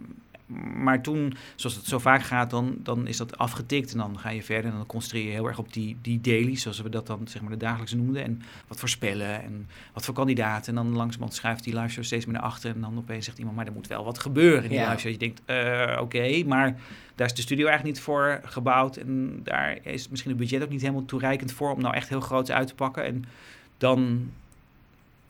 maar 0.83 1.03
toen, 1.03 1.35
zoals 1.55 1.77
het 1.77 1.87
zo 1.87 1.99
vaak 1.99 2.23
gaat, 2.23 2.51
dan, 2.51 2.77
dan 2.83 3.07
is 3.07 3.17
dat 3.17 3.39
afgetikt. 3.39 3.93
En 3.93 3.99
dan 3.99 4.19
ga 4.19 4.31
je 4.31 4.43
verder 4.43 4.71
en 4.71 4.77
dan 4.77 4.87
concentreer 4.87 5.25
je 5.25 5.31
heel 5.31 5.47
erg 5.47 5.59
op 5.59 5.73
die, 5.73 5.97
die 6.03 6.21
dailies, 6.21 6.63
zoals 6.63 6.81
we 6.81 6.89
dat 6.89 7.07
dan 7.07 7.21
zeg 7.29 7.43
maar 7.43 7.51
de 7.51 7.57
dagelijks 7.57 7.93
noemden. 7.93 8.25
En 8.25 8.43
wat 8.69 8.79
voor 8.79 8.89
spellen 8.89 9.43
en 9.43 9.69
wat 9.93 10.05
voor 10.05 10.15
kandidaten. 10.15 10.69
En 10.69 10.75
dan 10.75 10.93
langzamerhand 10.93 11.35
schuift 11.35 11.65
die 11.65 11.75
live 11.75 11.89
show 11.89 12.05
steeds 12.05 12.25
meer 12.25 12.35
naar 12.35 12.45
achter. 12.45 12.75
En 12.75 12.81
dan 12.81 12.99
opeens 12.99 13.25
zegt 13.25 13.39
iemand, 13.39 13.57
maar 13.57 13.67
er 13.67 13.73
moet 13.73 13.87
wel 13.87 14.05
wat 14.05 14.19
gebeuren 14.19 14.63
in 14.63 14.69
die 14.69 14.79
Ja. 14.79 14.89
live 14.89 15.01
show. 15.01 15.13
Je 15.13 15.19
denkt, 15.19 15.41
eh, 15.45 15.99
oké, 16.01 16.45
maar 16.47 16.77
daar 17.15 17.27
is 17.27 17.35
de 17.35 17.43
studio 17.43 17.67
eigenlijk 17.67 17.97
niet 17.97 18.05
voor 18.05 18.41
gebouwd. 18.45 18.97
En 18.97 19.41
daar 19.43 19.79
is 19.83 20.09
misschien 20.09 20.31
het 20.31 20.41
budget 20.41 20.63
ook 20.63 20.71
niet 20.71 20.81
helemaal 20.81 21.05
toereikend 21.05 21.53
voor 21.53 21.73
om 21.73 21.81
nou 21.81 21.95
echt 21.95 22.09
heel 22.09 22.21
groot 22.21 22.51
uit 22.51 22.67
te 22.69 22.75
pakken. 22.75 23.05
En 23.05 23.25
dan 23.79 24.31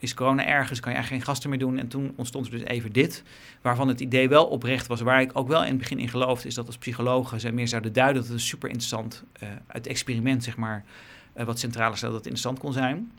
is 0.05 0.15
corona 0.15 0.47
ergens, 0.47 0.81
kan 0.81 0.93
je 0.93 0.97
eigenlijk 0.99 1.25
geen 1.25 1.35
gasten 1.35 1.51
meer 1.51 1.59
doen. 1.59 1.79
En 1.79 1.89
toen 1.89 2.13
ontstond 2.17 2.47
er 2.47 2.53
dus 2.53 2.65
even 2.65 2.93
dit, 2.93 3.23
waarvan 3.63 3.89
het 3.89 4.01
idee 4.01 4.29
wel 4.29 4.47
oprecht 4.47 4.87
was, 4.87 5.01
waar 5.01 5.21
ik 5.21 5.31
ook 5.33 5.49
wel 5.49 5.63
in 5.63 5.69
het 5.69 5.79
begin 5.79 5.99
in 5.99 6.09
geloofde, 6.09 6.49
is 6.49 6.55
dat 6.55 6.67
als 6.67 6.79
psychologen 6.79 7.41
zij 7.41 7.53
meer 7.53 7.69
zouden 7.69 7.93
duiden 7.93 8.17
dat 8.17 8.25
het 8.25 8.35
een 8.35 8.41
super 8.41 8.69
interessant, 8.69 9.25
het 9.67 9.87
experiment 9.87 10.45
zeg 10.45 10.57
maar, 10.57 10.85
eh, 11.33 11.47
wat 11.47 11.59
centraal 11.59 11.97
stelde, 11.97 12.15
dat 12.15 12.25
het 12.25 12.33
interessant 12.33 12.59
kon 12.59 12.73
zijn. 12.73 13.11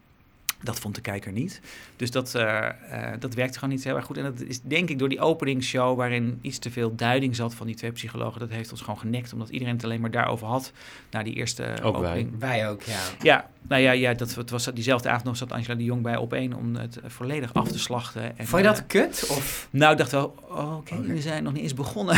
Dat 0.63 0.79
vond 0.79 0.95
de 0.95 1.01
kijker 1.01 1.31
niet. 1.31 1.61
Dus 1.95 2.11
dat, 2.11 2.35
eh, 2.35 2.67
eh, 2.67 3.19
dat 3.19 3.33
werkte 3.33 3.59
gewoon 3.59 3.73
niet 3.73 3.83
heel 3.83 3.95
erg 3.95 4.05
goed. 4.05 4.17
En 4.17 4.23
dat 4.23 4.41
is 4.41 4.61
denk 4.61 4.89
ik 4.89 4.99
door 4.99 5.09
die 5.09 5.19
openingsshow, 5.19 5.97
waarin 5.97 6.39
iets 6.41 6.59
te 6.59 6.71
veel 6.71 6.95
duiding 6.95 7.35
zat 7.35 7.55
van 7.55 7.67
die 7.67 7.75
twee 7.75 7.91
psychologen, 7.91 8.39
dat 8.39 8.49
heeft 8.49 8.71
ons 8.71 8.81
gewoon 8.81 8.99
genekt, 8.99 9.33
omdat 9.33 9.49
iedereen 9.49 9.73
het 9.73 9.83
alleen 9.83 10.01
maar 10.01 10.11
daarover 10.11 10.47
had, 10.47 10.71
na 11.11 11.23
die 11.23 11.33
eerste 11.33 11.63
Ook 11.83 11.97
wij. 11.97 12.09
opening. 12.09 12.39
Wij 12.39 12.69
ook, 12.69 12.81
ja. 12.81 12.99
Ja, 13.21 13.49
nou 13.67 13.81
ja, 13.81 13.91
ja 13.91 14.13
dat, 14.13 14.35
het 14.35 14.49
was 14.49 14.65
diezelfde 14.73 15.09
avond 15.09 15.23
nog 15.23 15.37
zat 15.37 15.51
Angela 15.51 15.75
de 15.75 15.83
Jong 15.83 16.01
bij 16.01 16.15
op 16.15 16.33
één 16.33 16.53
om 16.53 16.75
het 16.75 16.99
volledig 17.05 17.53
af 17.53 17.67
te 17.67 17.79
slachten. 17.79 18.37
En, 18.37 18.47
Vond 18.47 18.61
je 18.61 18.67
dat 18.67 18.79
eh, 18.79 18.87
kut? 18.87 19.27
Of? 19.29 19.67
nou, 19.69 19.91
ik 19.91 19.97
dacht 19.97 20.11
wel, 20.11 20.35
oh, 20.49 20.77
oké, 20.77 21.01
we 21.01 21.21
zijn 21.21 21.43
nog 21.43 21.53
niet 21.53 21.61
eens 21.61 21.73
begonnen. 21.73 22.15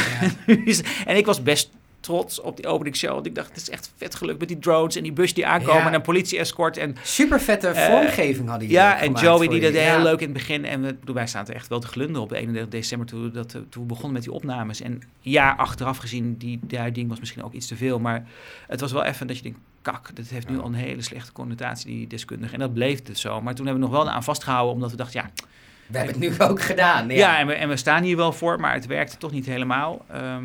en 1.06 1.18
ik 1.18 1.26
was 1.26 1.44
best 1.44 1.70
trots 2.00 2.42
op 2.42 2.56
die 2.58 2.68
openingsshow. 2.68 3.14
Want 3.14 3.26
ik 3.26 3.36
dacht, 3.36 3.48
het 3.48 3.58
is 3.58 3.70
echt 3.70 3.92
vet 3.96 4.16
gelukt 4.16 4.40
met 4.40 4.48
die 4.48 4.60
drones 4.60 4.96
en 4.96 5.04
die 5.04 5.12
bus 5.12 5.34
die 5.34 5.48
aankomen 5.48 5.82
Ja. 5.82 5.88
en 5.88 5.94
een 5.94 6.02
politie-escort. 6.02 6.78
En, 6.78 6.96
Super 7.04 7.42
vette 7.42 7.68
Eh, 7.68 7.86
vormgeving 7.86 8.50
hadden 8.50 8.68
jullie 8.68 8.84
ja, 8.84 9.00
en 9.00 9.14
Joey 9.14 9.48
die 9.48 9.62
dat 9.62 9.74
heel 9.74 10.02
leuk 10.02 10.20
in 10.20 10.24
het 10.24 10.34
begin. 10.34 10.66
En 10.66 10.82
we, 10.82 10.94
bedoel, 10.94 11.16
wij 11.16 11.28
zaten 11.28 11.54
echt 11.56 11.68
wel 11.68 11.80
te 11.80 11.88
glunderen 11.88 12.22
op 12.22 12.32
31 12.32 12.70
december 12.72 13.08
toen 13.08 13.32
dat, 13.32 13.54
eh, 13.54 13.62
toen 13.70 13.82
we 13.82 13.88
begonnen 13.88 14.14
met 14.14 14.24
die 14.24 14.32
opnames. 14.32 14.82
En 14.82 15.02
ja, 15.20 15.54
achteraf 15.58 15.98
gezien, 15.98 16.38
die 16.38 16.60
duiding 16.64 17.10
was 17.10 17.20
misschien 17.20 17.44
ook 17.44 17.54
iets 17.54 17.68
te 17.68 17.76
veel. 17.76 18.00
Maar 18.00 18.26
het 18.68 18.80
was 18.80 18.92
wel 18.92 19.04
even 19.04 19.28
dat 19.28 19.38
je 19.38 19.44
denkt, 19.44 19.60
kak, 19.82 20.16
dit 20.16 20.30
heeft 20.30 20.50
nu 20.50 20.60
al 20.60 20.66
een 20.66 20.74
hele 20.74 21.02
slechte 21.02 21.32
connotatie, 21.32 21.86
die 21.88 22.08
deskundige. 22.08 22.54
En 22.54 22.60
dat 22.60 22.74
bleef 22.74 23.02
dus 23.02 23.22
zo. 23.22 23.42
Maar 23.42 23.56
toen 23.56 23.66
hebben 23.66 23.84
we 23.84 23.90
nog 23.90 24.04
wel 24.04 24.10
aan 24.14 24.24
vastgehouden, 24.24 24.74
omdat 24.74 24.92
we 24.92 24.98
dachten, 24.98 25.22
ja, 25.22 25.30
We 25.88 25.98
hebben 25.98 26.22
het 26.22 26.40
nu 26.40 26.46
ook 26.48 26.62
gedaan. 26.62 27.08
Ja, 27.10 27.16
ja, 27.16 27.40
en, 27.40 27.48
we, 27.48 27.54
en 27.54 27.70
we 27.70 27.76
staan 27.78 28.04
hier 28.04 28.16
wel 28.18 28.32
voor, 28.34 28.60
maar 28.60 28.74
het 28.74 28.86
werkte 28.86 29.18
toch 29.18 29.32
niet 29.32 29.46
helemaal. 29.46 30.06
Ehm, 30.12 30.44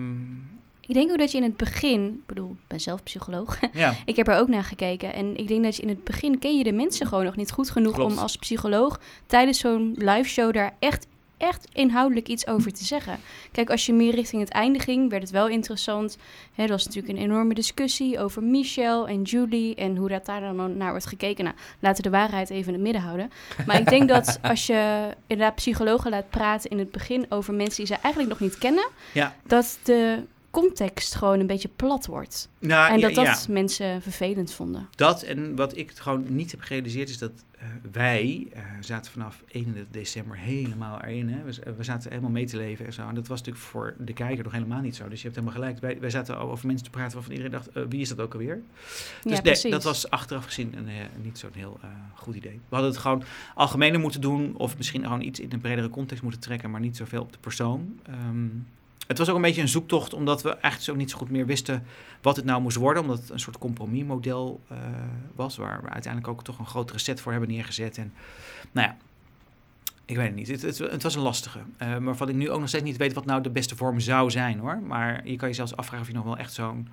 Ik 0.92 0.98
denk 0.98 1.10
ook 1.10 1.18
dat 1.18 1.30
je 1.30 1.36
in 1.38 1.42
het 1.42 1.56
begin, 1.56 2.04
ik 2.06 2.26
bedoel, 2.26 2.50
ik 2.50 2.66
ben 2.66 2.80
zelf 2.80 3.02
psycholoog, 3.02 3.58
ja. 3.72 3.94
ik 4.04 4.16
heb 4.16 4.28
er 4.28 4.36
ook 4.38 4.48
naar 4.48 4.64
gekeken. 4.64 5.12
En 5.14 5.36
ik 5.36 5.48
denk 5.48 5.64
dat 5.64 5.76
je 5.76 5.82
in 5.82 5.88
het 5.88 6.04
begin 6.04 6.38
ken 6.38 6.58
je 6.58 6.64
de 6.64 6.72
mensen 6.72 7.06
gewoon 7.06 7.24
nog 7.24 7.36
niet 7.36 7.50
goed 7.52 7.70
genoeg 7.70 7.94
Klopt. 7.94 8.12
om 8.12 8.18
als 8.18 8.36
psycholoog 8.36 9.00
tijdens 9.26 9.58
zo'n 9.58 9.94
live 9.98 10.28
show 10.28 10.52
daar 10.52 10.74
echt, 10.78 11.06
echt 11.36 11.68
inhoudelijk 11.72 12.28
iets 12.28 12.46
over 12.46 12.72
te 12.72 12.84
zeggen. 12.84 13.18
Kijk, 13.52 13.70
als 13.70 13.86
je 13.86 13.92
meer 13.92 14.14
richting 14.14 14.42
het 14.42 14.50
einde 14.50 14.78
ging, 14.78 15.10
werd 15.10 15.22
het 15.22 15.30
wel 15.30 15.48
interessant. 15.48 16.16
Hè, 16.54 16.62
er 16.62 16.68
was 16.68 16.84
natuurlijk 16.86 17.18
een 17.18 17.24
enorme 17.24 17.54
discussie 17.54 18.18
over 18.18 18.42
Michelle 18.42 19.08
en 19.08 19.22
Julie 19.22 19.74
en 19.74 19.96
hoe 19.96 20.08
dat 20.08 20.26
daar 20.26 20.40
dan 20.40 20.76
naar 20.76 20.90
wordt 20.90 21.06
gekeken. 21.06 21.44
Nou, 21.44 21.56
laten 21.78 22.02
we 22.04 22.10
de 22.10 22.16
waarheid 22.16 22.50
even 22.50 22.66
in 22.66 22.72
het 22.72 22.82
midden 22.82 23.02
houden. 23.02 23.30
Maar 23.66 23.80
ik 23.80 23.88
denk 23.88 24.08
dat 24.08 24.38
als 24.42 24.66
je 24.66 25.08
inderdaad 25.26 25.54
psychologen 25.54 26.10
laat 26.10 26.30
praten 26.30 26.70
in 26.70 26.78
het 26.78 26.90
begin 26.90 27.26
over 27.28 27.54
mensen 27.54 27.84
die 27.84 27.94
ze 27.94 28.00
eigenlijk 28.00 28.28
nog 28.28 28.40
niet 28.40 28.58
kennen, 28.58 28.88
Ja. 29.12 29.34
dat 29.46 29.78
de 29.82 30.22
context 30.52 31.14
gewoon 31.14 31.40
een 31.40 31.46
beetje 31.46 31.68
plat 31.76 32.06
wordt. 32.06 32.48
Nou, 32.58 32.92
en 32.92 32.98
ja, 32.98 33.08
dat 33.08 33.24
dat 33.24 33.48
mensen 33.48 34.02
vervelend 34.02 34.52
vonden. 34.52 34.88
Dat 34.94 35.22
en 35.22 35.56
wat 35.56 35.76
ik 35.76 35.92
gewoon 35.94 36.24
niet 36.28 36.50
heb 36.50 36.60
gerealiseerd 36.60 37.08
is 37.08 37.18
dat 37.18 37.30
eh, 37.58 37.68
wij 37.92 38.46
eh, 38.52 38.62
zaten 38.80 39.12
vanaf 39.12 39.42
31 39.48 39.92
december 39.92 40.36
helemaal 40.36 41.00
erin. 41.00 41.28
Hè? 41.28 41.42
We, 41.42 41.74
we 41.76 41.84
zaten 41.84 42.10
helemaal 42.10 42.30
mee 42.30 42.46
te 42.46 42.56
leven 42.56 42.86
en 42.86 42.92
zo. 42.92 43.08
En 43.08 43.14
dat 43.14 43.26
was 43.26 43.38
natuurlijk 43.38 43.64
voor 43.64 43.94
de 43.98 44.12
kijker 44.12 44.44
nog 44.44 44.52
helemaal 44.52 44.80
niet 44.80 44.96
zo. 44.96 45.08
Dus 45.08 45.18
je 45.18 45.28
hebt 45.28 45.34
helemaal 45.34 45.60
gelijk. 45.60 45.80
Wij, 45.80 46.00
wij 46.00 46.10
zaten 46.10 46.38
over 46.38 46.66
mensen 46.66 46.84
te 46.84 46.90
praten 46.90 47.14
waarvan 47.14 47.32
iedereen 47.32 47.52
dacht, 47.52 47.68
eh, 47.68 47.82
wie 47.88 48.00
is 48.00 48.08
dat 48.08 48.20
ook 48.20 48.32
alweer? 48.32 48.62
Dus 49.22 49.22
ja, 49.22 49.30
nee, 49.30 49.40
precies. 49.40 49.70
dat 49.70 49.82
was 49.82 50.10
achteraf 50.10 50.44
gezien 50.44 50.74
een, 50.76 50.88
niet 51.22 51.38
zo'n 51.38 51.50
heel 51.54 51.80
goed 52.14 52.34
idee. 52.34 52.60
We 52.68 52.74
hadden 52.74 52.90
het 52.90 53.00
gewoon 53.00 53.22
algemener 53.54 54.00
moeten 54.00 54.20
doen 54.20 54.56
of 54.56 54.76
misschien 54.76 55.02
gewoon 55.02 55.22
iets 55.22 55.40
in 55.40 55.52
een 55.52 55.60
bredere 55.60 55.88
context 55.88 56.22
moeten 56.22 56.40
trekken, 56.40 56.70
maar 56.70 56.80
niet 56.80 56.96
zoveel 56.96 57.22
op 57.22 57.32
de 57.32 57.38
persoon. 57.38 58.00
Ehm, 58.06 58.46
het 59.06 59.18
was 59.18 59.28
ook 59.28 59.36
een 59.36 59.42
beetje 59.42 59.62
een 59.62 59.68
zoektocht, 59.68 60.14
omdat 60.14 60.42
we 60.42 60.48
eigenlijk 60.48 60.82
zo 60.82 60.94
niet 60.94 61.10
zo 61.10 61.18
goed 61.18 61.30
meer 61.30 61.46
wisten 61.46 61.84
wat 62.22 62.36
het 62.36 62.44
nou 62.44 62.62
moest 62.62 62.76
worden. 62.76 63.02
Omdat 63.02 63.18
het 63.18 63.30
een 63.30 63.40
soort 63.40 63.58
compromismodel 63.58 64.60
eh, 64.68 64.76
was, 65.34 65.56
waar 65.56 65.82
we 65.82 65.88
uiteindelijk 65.88 66.32
ook 66.32 66.44
toch 66.44 66.58
een 66.58 66.66
grotere 66.66 66.98
set 66.98 67.20
voor 67.20 67.32
hebben 67.32 67.50
neergezet. 67.50 67.98
En 67.98 68.12
nou 68.72 68.86
ja, 68.86 68.96
ik 70.04 70.16
weet 70.16 70.26
het 70.26 70.34
niet. 70.34 70.62
Het, 70.62 70.78
het, 70.78 71.02
was 71.02 71.14
een 71.14 71.22
lastige. 71.22 71.58
Eh, 71.76 71.98
maar 71.98 72.28
ik 72.28 72.34
nu 72.34 72.50
ook 72.50 72.60
nog 72.60 72.68
steeds 72.68 72.84
niet 72.84 72.96
weet 72.96 73.12
wat 73.12 73.24
nou 73.24 73.42
de 73.42 73.50
beste 73.50 73.76
vorm 73.76 74.00
zou 74.00 74.30
zijn 74.30 74.58
hoor. 74.58 74.78
Maar 74.86 75.28
je 75.28 75.36
kan 75.36 75.48
je 75.48 75.54
zelfs 75.54 75.76
afvragen 75.76 76.02
of 76.02 76.08
je 76.08 76.16
nog 76.16 76.24
wel 76.24 76.36
echt 76.36 76.52
zo'n 76.52 76.88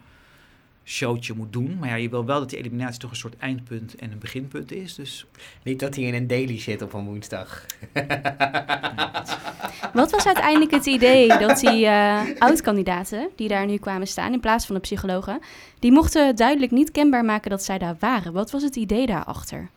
showtje 0.90 1.34
moet 1.34 1.54
doen. 1.54 1.78
Maar 1.80 1.90
ja, 1.90 1.96
je 1.96 2.10
wil 2.10 2.26
wel 2.26 2.40
dat 2.40 2.50
die 2.50 2.60
eliminatie 2.60 3.00
toch 3.00 3.10
een 3.10 3.16
soort 3.16 3.38
eindpunt 3.38 3.96
en 3.96 4.12
een 4.12 4.20
beginpunt 4.20 4.72
is. 4.72 4.96
Dus 4.96 5.26
Niet 5.64 5.80
dat 5.80 5.96
hij 5.96 6.04
in 6.04 6.14
een 6.14 6.28
daily 6.28 6.60
zit 6.60 6.82
op 6.82 6.94
een 6.94 7.06
woensdag. 7.06 7.66
Wat 9.94 10.12
was 10.12 10.26
uiteindelijk 10.26 10.72
het 10.72 10.86
idee 10.86 11.28
dat 11.28 11.60
die 11.60 11.86
eh 11.86 12.22
oud-kandidaten 12.38 13.30
die 13.36 13.48
daar 13.48 13.66
nu 13.66 13.78
kwamen 13.78 14.08
staan, 14.08 14.34
in 14.34 14.40
plaats 14.40 14.66
van 14.66 14.76
de 14.76 14.82
psychologen, 14.82 15.40
die 15.80 15.92
mochten 15.92 16.36
duidelijk 16.36 16.72
niet 16.72 16.92
kenbaar 16.92 17.26
maken 17.26 17.50
dat 17.50 17.64
zij 17.64 17.78
daar 17.78 17.96
waren. 18.00 18.34
Wat 18.34 18.52
was 18.52 18.64
het 18.64 18.76
idee 18.76 19.06
daarachter? 19.06 19.70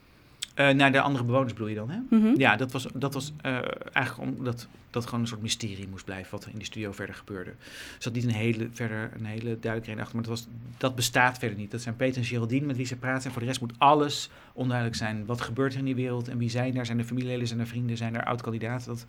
Eh, 0.55 0.69
naar 0.71 0.93
de 0.93 1.01
andere 1.01 1.25
bewoners 1.25 1.53
bedoel 1.53 1.69
je 1.69 1.75
dan, 1.75 1.91
hè? 1.91 1.99
Mhm. 2.11 2.41
Ja, 2.41 2.57
dat 2.57 2.73
was, 2.73 2.87
dat 2.95 3.15
was 3.15 3.33
eh, 3.43 3.59
eigenlijk 3.93 4.37
omdat 4.39 4.67
dat 4.91 5.05
gewoon 5.05 5.21
een 5.21 5.27
soort 5.27 5.43
mysterie 5.43 5.89
moest 5.89 6.05
blijven 6.05 6.31
wat 6.31 6.45
er 6.45 6.51
in 6.51 6.57
die 6.57 6.67
studio 6.67 6.93
verder 6.93 7.15
gebeurde. 7.15 7.51
Er 7.51 7.57
zat 7.99 8.13
niet 8.13 8.25
een 8.25 8.31
hele, 8.31 8.69
verder 8.73 9.11
een 9.19 9.25
hele 9.25 9.45
duidelijke 9.45 9.87
reden 9.89 10.01
achter, 10.03 10.15
maar 10.17 10.25
dat, 10.29 10.39
was, 10.39 10.47
dat 10.79 10.95
bestaat 10.95 11.39
verder 11.39 11.59
niet. 11.59 11.71
Dat 11.71 11.81
zijn 11.81 11.97
Peter 11.97 12.17
en 12.21 12.25
Geraldine 12.27 12.67
met 12.67 12.77
wie 12.77 12.87
ze 12.87 12.97
praten 12.97 13.25
en 13.25 13.31
voor 13.33 13.41
de 13.41 13.47
rest 13.47 13.61
moet 13.61 13.73
alles 13.79 14.31
onduidelijk 14.53 14.97
zijn. 14.97 15.27
Wat 15.27 15.41
gebeurt 15.41 15.73
er 15.73 15.79
in 15.79 15.85
die 15.85 15.95
wereld 15.95 16.29
en 16.29 16.39
wie 16.39 16.51
zijn 16.51 16.75
daar? 16.75 16.87
Zijn 16.87 16.99
er 16.99 17.05
familieleden, 17.05 17.47
zijn 17.47 17.61
er 17.61 17.67
vrienden, 17.67 17.97
zijn 17.97 18.15
er 18.17 18.25
oud-kandidaten? 18.25 18.87
Dat 18.87 19.07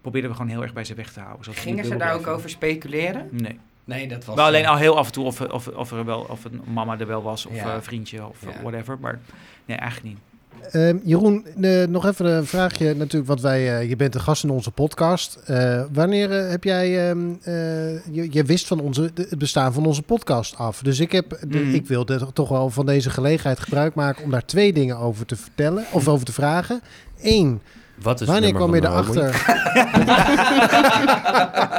probeerden 0.00 0.30
we 0.30 0.36
gewoon 0.36 0.50
heel 0.50 0.62
erg 0.62 0.72
bij 0.72 0.84
ze 0.84 0.94
weg 0.94 1.12
te 1.12 1.20
houden. 1.20 1.54
Gingen 1.54 1.84
ze 1.84 1.96
daar 1.96 2.14
ook 2.14 2.26
over 2.26 2.50
speculeren? 2.50 3.28
Nee. 3.30 3.58
Nee, 3.84 4.08
dat 4.08 4.24
was... 4.24 4.36
Wel 4.36 4.44
alleen 4.46 4.64
eh, 4.64 4.70
al 4.70 4.76
heel 4.76 4.98
af 4.98 5.06
en 5.06 5.12
toe 5.12 5.24
of, 5.24 5.40
of, 5.40 5.68
of, 5.68 5.92
er 5.92 6.04
wel, 6.04 6.20
of 6.20 6.44
een 6.44 6.60
mama 6.72 6.98
er 6.98 7.06
wel 7.06 7.22
was, 7.22 7.46
of 7.46 7.54
Ja. 7.54 7.74
een 7.74 7.82
vriendje, 7.82 8.26
of 8.26 8.42
Ja. 8.44 8.62
whatever. 8.62 8.98
Maar 9.00 9.18
nee, 9.64 9.76
eigenlijk 9.76 10.14
niet. 10.14 10.22
Ehm, 10.70 10.96
Jeroen, 11.04 11.46
eh, 11.60 11.84
nog 11.86 12.06
even 12.06 12.26
een 12.26 12.46
vraagje 12.46 12.94
natuurlijk, 12.94 13.26
want 13.28 13.40
wij, 13.40 13.78
eh, 13.78 13.88
je 13.88 13.96
bent 13.96 14.12
de 14.12 14.18
gast 14.18 14.44
in 14.44 14.50
onze 14.50 14.70
podcast. 14.70 15.38
Eh, 15.46 15.82
wanneer 15.92 16.30
heb 16.30 16.64
jij, 16.64 17.08
ehm, 17.08 17.18
eh, 17.42 18.04
je, 18.14 18.28
je 18.30 18.44
wist 18.44 18.66
van 18.66 18.80
onze, 18.80 19.10
de- 19.14 19.26
het 19.30 19.38
bestaan 19.38 19.72
van 19.72 19.86
onze 19.86 20.02
podcast 20.02 20.56
af. 20.56 20.82
Dus 20.82 21.00
ik, 21.00 21.12
heb, 21.12 21.38
de- 21.48 21.58
Mhm. 21.58 21.74
ik 21.74 21.86
wilde 21.86 22.26
toch 22.32 22.48
wel 22.48 22.70
van 22.70 22.86
deze 22.86 23.10
gelegenheid 23.10 23.60
gebruik 23.60 23.94
maken 23.94 24.24
om 24.24 24.30
daar 24.30 24.44
twee 24.46 24.72
dingen 24.72 24.96
over 24.96 25.26
te 25.26 25.36
vertellen, 25.36 25.84
of 25.92 26.08
over 26.08 26.26
te 26.26 26.32
vragen. 26.32 26.80
Eén, 27.22 27.60
Wat 28.02 28.14
is 28.14 28.20
het 28.20 28.28
wanneer 28.28 28.54
kwam 28.54 28.74
je 28.74 28.82
erachter? 28.84 29.34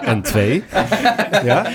En 0.02 0.22
twee. 0.22 0.64
ja? 1.44 1.72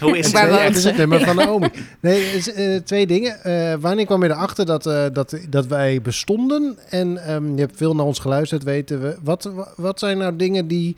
Hoe 0.00 0.18
is 0.18 0.32
het? 0.32 0.50
het 0.60 0.76
is 0.76 0.84
het 0.84 0.96
nummer 0.96 1.20
van 1.20 1.36
Naomi. 1.36 1.70
Nee, 2.00 2.24
het 2.24 2.34
is, 2.34 2.52
eh, 2.52 2.76
twee 2.76 3.06
dingen. 3.06 3.42
Eh, 3.42 3.74
wanneer 3.80 4.06
kwam 4.06 4.22
je 4.22 4.30
erachter 4.30 4.66
dat, 4.66 4.86
eh, 4.86 5.04
dat, 5.12 5.38
dat 5.48 5.66
wij 5.66 6.00
bestonden? 6.02 6.78
En 6.88 7.26
ehm, 7.26 7.54
je 7.54 7.60
hebt 7.60 7.76
veel 7.76 7.94
naar 7.94 8.06
ons 8.06 8.18
geluisterd, 8.18 8.62
weten 8.62 9.00
we. 9.00 9.16
Wat, 9.22 9.50
wat 9.76 9.98
zijn 9.98 10.18
nou 10.18 10.36
dingen 10.36 10.66
die 10.66 10.96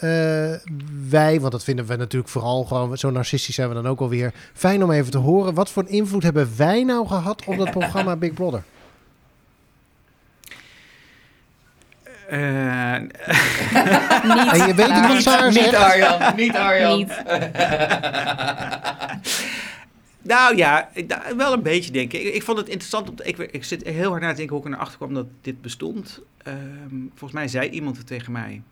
eh, 0.00 0.08
wij, 1.08 1.40
want 1.40 1.52
dat 1.52 1.64
vinden 1.64 1.86
we 1.86 1.96
natuurlijk 1.96 2.30
vooral 2.30 2.64
gewoon, 2.64 2.98
zo 2.98 3.10
narcistisch 3.10 3.54
zijn 3.54 3.68
we 3.68 3.74
dan 3.74 3.86
ook 3.86 4.00
alweer, 4.00 4.34
fijn 4.54 4.84
om 4.84 4.90
even 4.90 5.10
te 5.10 5.18
horen. 5.18 5.54
Wat 5.54 5.70
voor 5.70 5.84
invloed 5.86 6.22
hebben 6.22 6.48
wij 6.56 6.84
nou 6.84 7.06
gehad 7.06 7.44
op 7.46 7.56
dat 7.56 7.70
programma 7.70 8.16
Big 8.16 8.34
Brother? 8.34 8.62
Eh, 12.30 12.98
Niet. 13.00 13.12
En 14.52 14.66
je 14.66 14.72
weet 14.74 14.90
het 14.90 15.06
wat 15.06 15.22
Saar 15.22 15.52
Niet. 15.52 15.74
Arjan, 15.74 16.36
niet 16.36 16.56
Arjan. 16.56 16.98
Niet. 16.98 17.22
Nou 20.22 20.56
ja, 20.56 20.88
ik- 20.92 21.16
wel 21.36 21.52
een 21.52 21.62
beetje 21.62 21.90
denk 21.92 22.12
ik. 22.12 22.34
Ik, 22.34 22.42
vond 22.42 22.58
het 22.58 22.68
interessant. 22.68 23.08
Om 23.08 23.14
te- 23.16 23.24
ik, 23.24 23.38
ik 23.38 23.64
zit 23.64 23.86
heel 23.86 24.08
hard 24.10 24.22
na 24.22 24.30
te 24.30 24.36
denken 24.36 24.56
hoe 24.56 24.64
ik 24.64 24.64
er 24.64 24.70
naar 24.76 24.80
achter 24.86 24.96
kwam 24.96 25.14
dat 25.14 25.26
dit 25.40 25.62
bestond. 25.62 26.20
Ehm, 26.42 26.56
volgens 27.08 27.32
mij 27.32 27.48
zei 27.48 27.68
iemand 27.70 27.96
het 27.96 28.06
tegen 28.06 28.32
mij. 28.32 28.62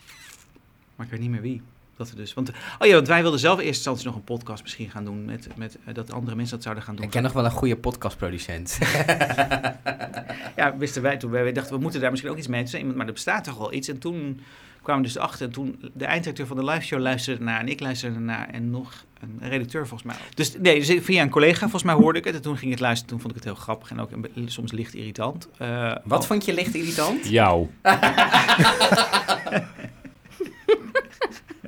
Maar 0.96 1.06
ik 1.06 1.12
weet 1.12 1.20
niet 1.20 1.30
meer 1.30 1.40
wie. 1.40 1.62
Dat 1.98 2.10
we 2.10 2.16
dus, 2.16 2.34
want, 2.34 2.50
oh 2.78 2.86
ja, 2.86 2.94
want 2.94 3.06
wij 3.08 3.22
wilden 3.22 3.40
zelf 3.40 3.58
in 3.58 3.66
eerste 3.66 3.76
instantie 3.76 4.06
nog 4.06 4.14
een 4.14 4.36
podcast 4.36 4.62
misschien 4.62 4.90
gaan 4.90 5.04
doen. 5.04 5.24
Met, 5.24 5.48
met, 5.56 5.78
eh, 5.84 5.94
dat 5.94 6.12
andere 6.12 6.36
mensen 6.36 6.54
dat 6.54 6.62
zouden 6.64 6.84
gaan 6.84 6.94
doen. 6.96 7.04
Ik 7.04 7.10
ken 7.10 7.22
nog 7.22 7.32
wel 7.32 7.44
een 7.44 7.50
goede 7.50 7.76
podcastproducent. 7.76 8.78
ja, 10.56 10.76
wisten 10.76 11.02
wij 11.02 11.16
toen. 11.16 11.30
Wij 11.30 11.52
dachten, 11.52 11.74
we 11.74 11.80
moeten 11.80 12.00
daar 12.00 12.10
misschien 12.10 12.32
ook 12.32 12.38
iets 12.38 12.46
mee. 12.46 12.64
Toen 12.64 12.96
maar 12.96 13.06
er 13.06 13.12
bestaat 13.12 13.44
toch 13.44 13.58
wel 13.58 13.72
iets. 13.72 13.88
En 13.88 13.98
toen 13.98 14.40
kwamen 14.82 15.02
we 15.02 15.08
dus 15.08 15.18
achter. 15.18 15.46
En 15.46 15.52
toen 15.52 15.90
de 15.94 16.04
eindredacteur 16.04 16.46
van 16.46 16.56
de 16.56 16.64
live 16.64 16.86
show 16.86 17.00
luisterde 17.00 17.44
naar. 17.44 17.60
En 17.60 17.68
ik 17.68 17.80
luisterde 17.80 18.18
naar. 18.18 18.48
En 18.50 18.70
nog 18.70 19.04
een 19.20 19.48
redacteur 19.48 19.86
volgens 19.86 20.12
mij. 20.12 20.26
Dus 20.34 20.56
nee, 20.58 20.84
dus 20.84 21.04
via 21.04 21.22
een 21.22 21.30
collega 21.30 21.60
volgens 21.60 21.82
mij 21.82 21.94
hoorde 21.94 22.18
ik 22.18 22.24
het. 22.24 22.34
En 22.34 22.42
toen 22.42 22.56
ging 22.56 22.66
ik 22.66 22.70
het 22.78 22.80
luisteren. 22.80 23.10
Toen 23.10 23.20
vond 23.20 23.30
ik 23.36 23.42
het 23.42 23.48
heel 23.48 23.62
grappig. 23.62 23.90
En 23.90 24.00
ook 24.00 24.10
soms 24.46 24.72
licht 24.72 24.94
irritant. 24.94 25.48
Eh, 25.58 25.96
Wat 26.04 26.26
vond 26.26 26.44
je 26.44 26.54
licht 26.54 26.74
irritant? 26.74 27.28
Jou. 27.28 27.68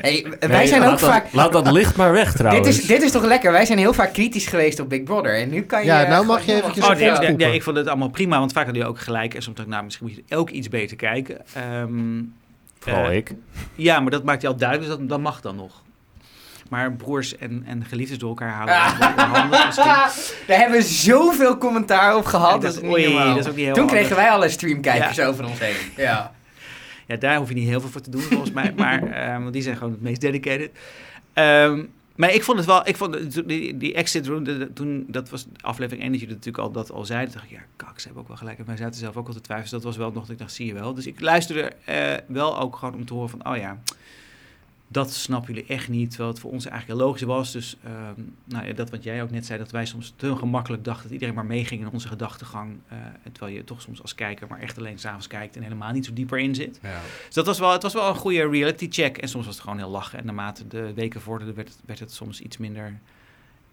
Hey, 0.00 0.26
wij 0.40 0.48
Nee, 0.48 0.66
zijn 0.66 0.80
laat 0.80 0.92
ook 0.92 0.98
dat- 0.98 1.08
vaak... 1.10 1.26
Laat 1.32 1.52
dat 1.52 1.70
licht 1.72 1.96
maar 1.96 2.12
weg 2.12 2.26
Dit 2.26 2.36
trouwens. 2.36 2.68
is, 2.78 2.86
dit 2.86 3.02
is 3.02 3.10
toch 3.10 3.24
lekker? 3.24 3.52
Wij 3.52 3.64
zijn 3.66 3.78
heel 3.78 3.92
vaak 3.92 4.12
kritisch 4.12 4.46
geweest 4.46 4.80
op 4.80 4.88
Big 4.88 5.02
Brother. 5.02 5.36
En 5.40 5.48
nu 5.50 5.62
kan 5.62 5.80
je... 5.80 5.86
Ja, 5.86 6.08
nou 6.08 6.26
mag 6.26 6.44
je 6.46 6.54
eventjes 6.54 6.84
Oh, 6.84 6.90
nee, 6.90 7.10
nee, 7.10 7.36
nee, 7.36 7.54
ik 7.54 7.62
vond 7.62 7.76
het 7.76 7.88
allemaal 7.88 8.08
prima, 8.10 8.38
want 8.38 8.52
vaak 8.52 8.64
hadden 8.64 8.82
jullie 8.82 8.96
ook 8.98 9.02
gelijk. 9.04 9.34
En 9.34 9.42
soms 9.42 9.56
dacht 9.56 9.68
ik, 9.68 9.74
nou, 9.74 9.84
misschien 9.84 10.06
moet 10.06 10.22
je 10.26 10.36
ook 10.36 10.50
iets 10.50 10.68
beter 10.68 10.96
kijken. 10.96 11.38
Ehm, 11.54 12.22
Vooral 12.78 13.04
eh, 13.10 13.16
ik. 13.16 13.34
Ja, 13.74 14.00
maar 14.00 14.10
dat 14.10 14.24
maakt 14.24 14.42
je 14.42 14.48
al 14.48 14.56
duidelijk, 14.56 14.88
dus 14.88 14.98
dat, 14.98 15.08
dat 15.08 15.20
mag 15.20 15.40
dan 15.40 15.56
nog. 15.56 15.82
Maar 16.70 16.92
broers 16.92 17.36
en, 17.36 17.64
en 17.66 17.84
geliefdes 17.88 18.18
door 18.18 18.28
elkaar 18.28 18.50
halen, 18.50 18.74
Ah. 19.76 20.08
Daar 20.46 20.58
hebben 20.58 20.78
we 20.78 20.84
zoveel 20.84 21.58
commentaar 21.58 22.16
op 22.16 22.24
gehad. 22.24 22.62
Dat 22.62 22.74
is 22.76 22.82
oei, 22.82 23.14
dat 23.14 23.36
is 23.38 23.46
ook 23.48 23.54
niet 23.56 23.64
heel 23.64 23.74
Toen 23.74 23.82
handig. 23.84 23.86
kregen 23.86 24.16
wij 24.16 24.30
alle 24.30 24.48
streamkijkers 24.48 25.20
over 25.20 25.44
ons 25.44 25.58
heen. 25.58 25.74
Ja. 25.96 26.32
Ja, 27.06 27.16
daar 27.16 27.36
hoef 27.36 27.48
je 27.48 27.54
niet 27.54 27.68
heel 27.68 27.80
veel 27.80 27.90
voor 27.90 28.00
te 28.00 28.10
doen 28.10 28.20
volgens 28.20 28.52
mij, 28.52 28.72
maar 28.76 29.00
want 29.40 29.52
die 29.52 29.62
zijn 29.62 29.76
gewoon 29.76 29.92
het 29.92 30.02
meest 30.02 30.20
dedicated. 30.20 30.70
Ehm, 31.32 31.84
maar 32.16 32.34
ik 32.34 32.42
vond 32.42 32.58
het 32.58 32.66
wel, 32.66 32.88
ik 32.88 32.96
vond 32.96 33.48
die, 33.48 33.94
exit 33.94 34.26
room, 34.26 34.72
toen, 34.74 35.04
dat 35.08 35.28
was 35.30 35.46
aflevering 35.60 36.02
1 36.02 36.12
dat 36.12 36.20
jullie 36.20 36.34
natuurlijk 36.34 36.64
al 36.64 36.72
dat 36.72 36.90
al 36.90 37.04
zeiden. 37.04 37.34
dacht 37.34 37.44
ik, 37.44 37.50
ja, 37.50 37.64
kak, 37.76 37.98
ze 37.98 38.04
hebben 38.04 38.22
ook 38.22 38.28
wel 38.28 38.36
gelijk. 38.36 38.58
En 38.58 38.66
wij 38.66 38.76
zaten 38.76 39.00
zelf 39.00 39.16
ook 39.16 39.26
al 39.26 39.32
te 39.32 39.40
twijfelen. 39.40 39.70
Dus 39.70 39.82
dat 39.82 39.94
was 39.94 39.96
wel 39.96 40.12
nog, 40.12 40.30
ik 40.30 40.38
dacht, 40.38 40.52
zie 40.52 40.66
je 40.66 40.74
wel. 40.74 40.94
Dus 40.94 41.06
ik 41.06 41.20
luisterde 41.20 41.72
eh, 41.84 42.14
wel 42.26 42.58
ook 42.58 42.76
gewoon 42.76 42.94
om 42.94 43.04
te 43.04 43.14
horen 43.14 43.28
van, 43.28 43.48
oh 43.48 43.56
ja, 43.56 43.82
dat 44.88 45.12
snappen 45.12 45.54
jullie 45.54 45.68
echt 45.68 45.88
niet. 45.88 46.08
Terwijl 46.08 46.30
het 46.30 46.38
voor 46.40 46.50
ons 46.50 46.66
eigenlijk 46.66 46.98
heel 46.98 47.08
logisch 47.08 47.22
was. 47.22 47.52
Dus 47.52 47.76
ehm, 47.84 48.20
nou 48.44 48.66
ja, 48.66 48.72
dat 48.72 48.90
wat 48.90 49.02
jij 49.02 49.22
ook 49.22 49.30
net 49.30 49.46
zei, 49.46 49.58
dat 49.58 49.70
wij 49.70 49.86
soms 49.86 50.12
te 50.16 50.36
gemakkelijk 50.36 50.84
dachten 50.84 51.02
dat 51.02 51.12
iedereen 51.12 51.34
maar 51.34 51.46
meeging 51.46 51.80
in 51.80 51.90
onze 51.90 52.08
gedachtegang. 52.08 52.78
eh, 52.88 53.32
terwijl 53.32 53.56
je 53.56 53.64
toch 53.64 53.80
soms 53.80 54.02
als 54.02 54.14
kijker 54.14 54.46
maar 54.48 54.60
echt 54.60 54.78
alleen 54.78 54.98
s'avonds 54.98 55.26
kijkt 55.26 55.56
en 55.56 55.62
helemaal 55.62 55.92
niet 55.92 56.04
zo 56.04 56.12
dieper 56.12 56.38
in 56.38 56.54
zit. 56.54 56.78
Dus 57.26 57.34
dat 57.34 57.46
was 57.46 57.58
wel, 57.58 57.72
het 57.72 57.82
was 57.82 57.92
wel 57.92 58.08
een 58.08 58.14
goede 58.14 58.48
reality 58.48 58.86
check. 58.90 59.18
En 59.18 59.28
soms 59.28 59.46
was 59.46 59.54
het 59.54 59.64
gewoon 59.64 59.78
heel 59.78 59.90
lachen. 59.90 60.18
En 60.18 60.24
naarmate 60.24 60.66
de 60.66 60.92
weken 60.94 61.20
vorderden, 61.20 61.54
werd 61.54 61.68
het, 61.68 61.78
werd 61.86 62.00
het 62.00 62.12
soms 62.12 62.40
iets 62.40 62.56
minder... 62.56 63.00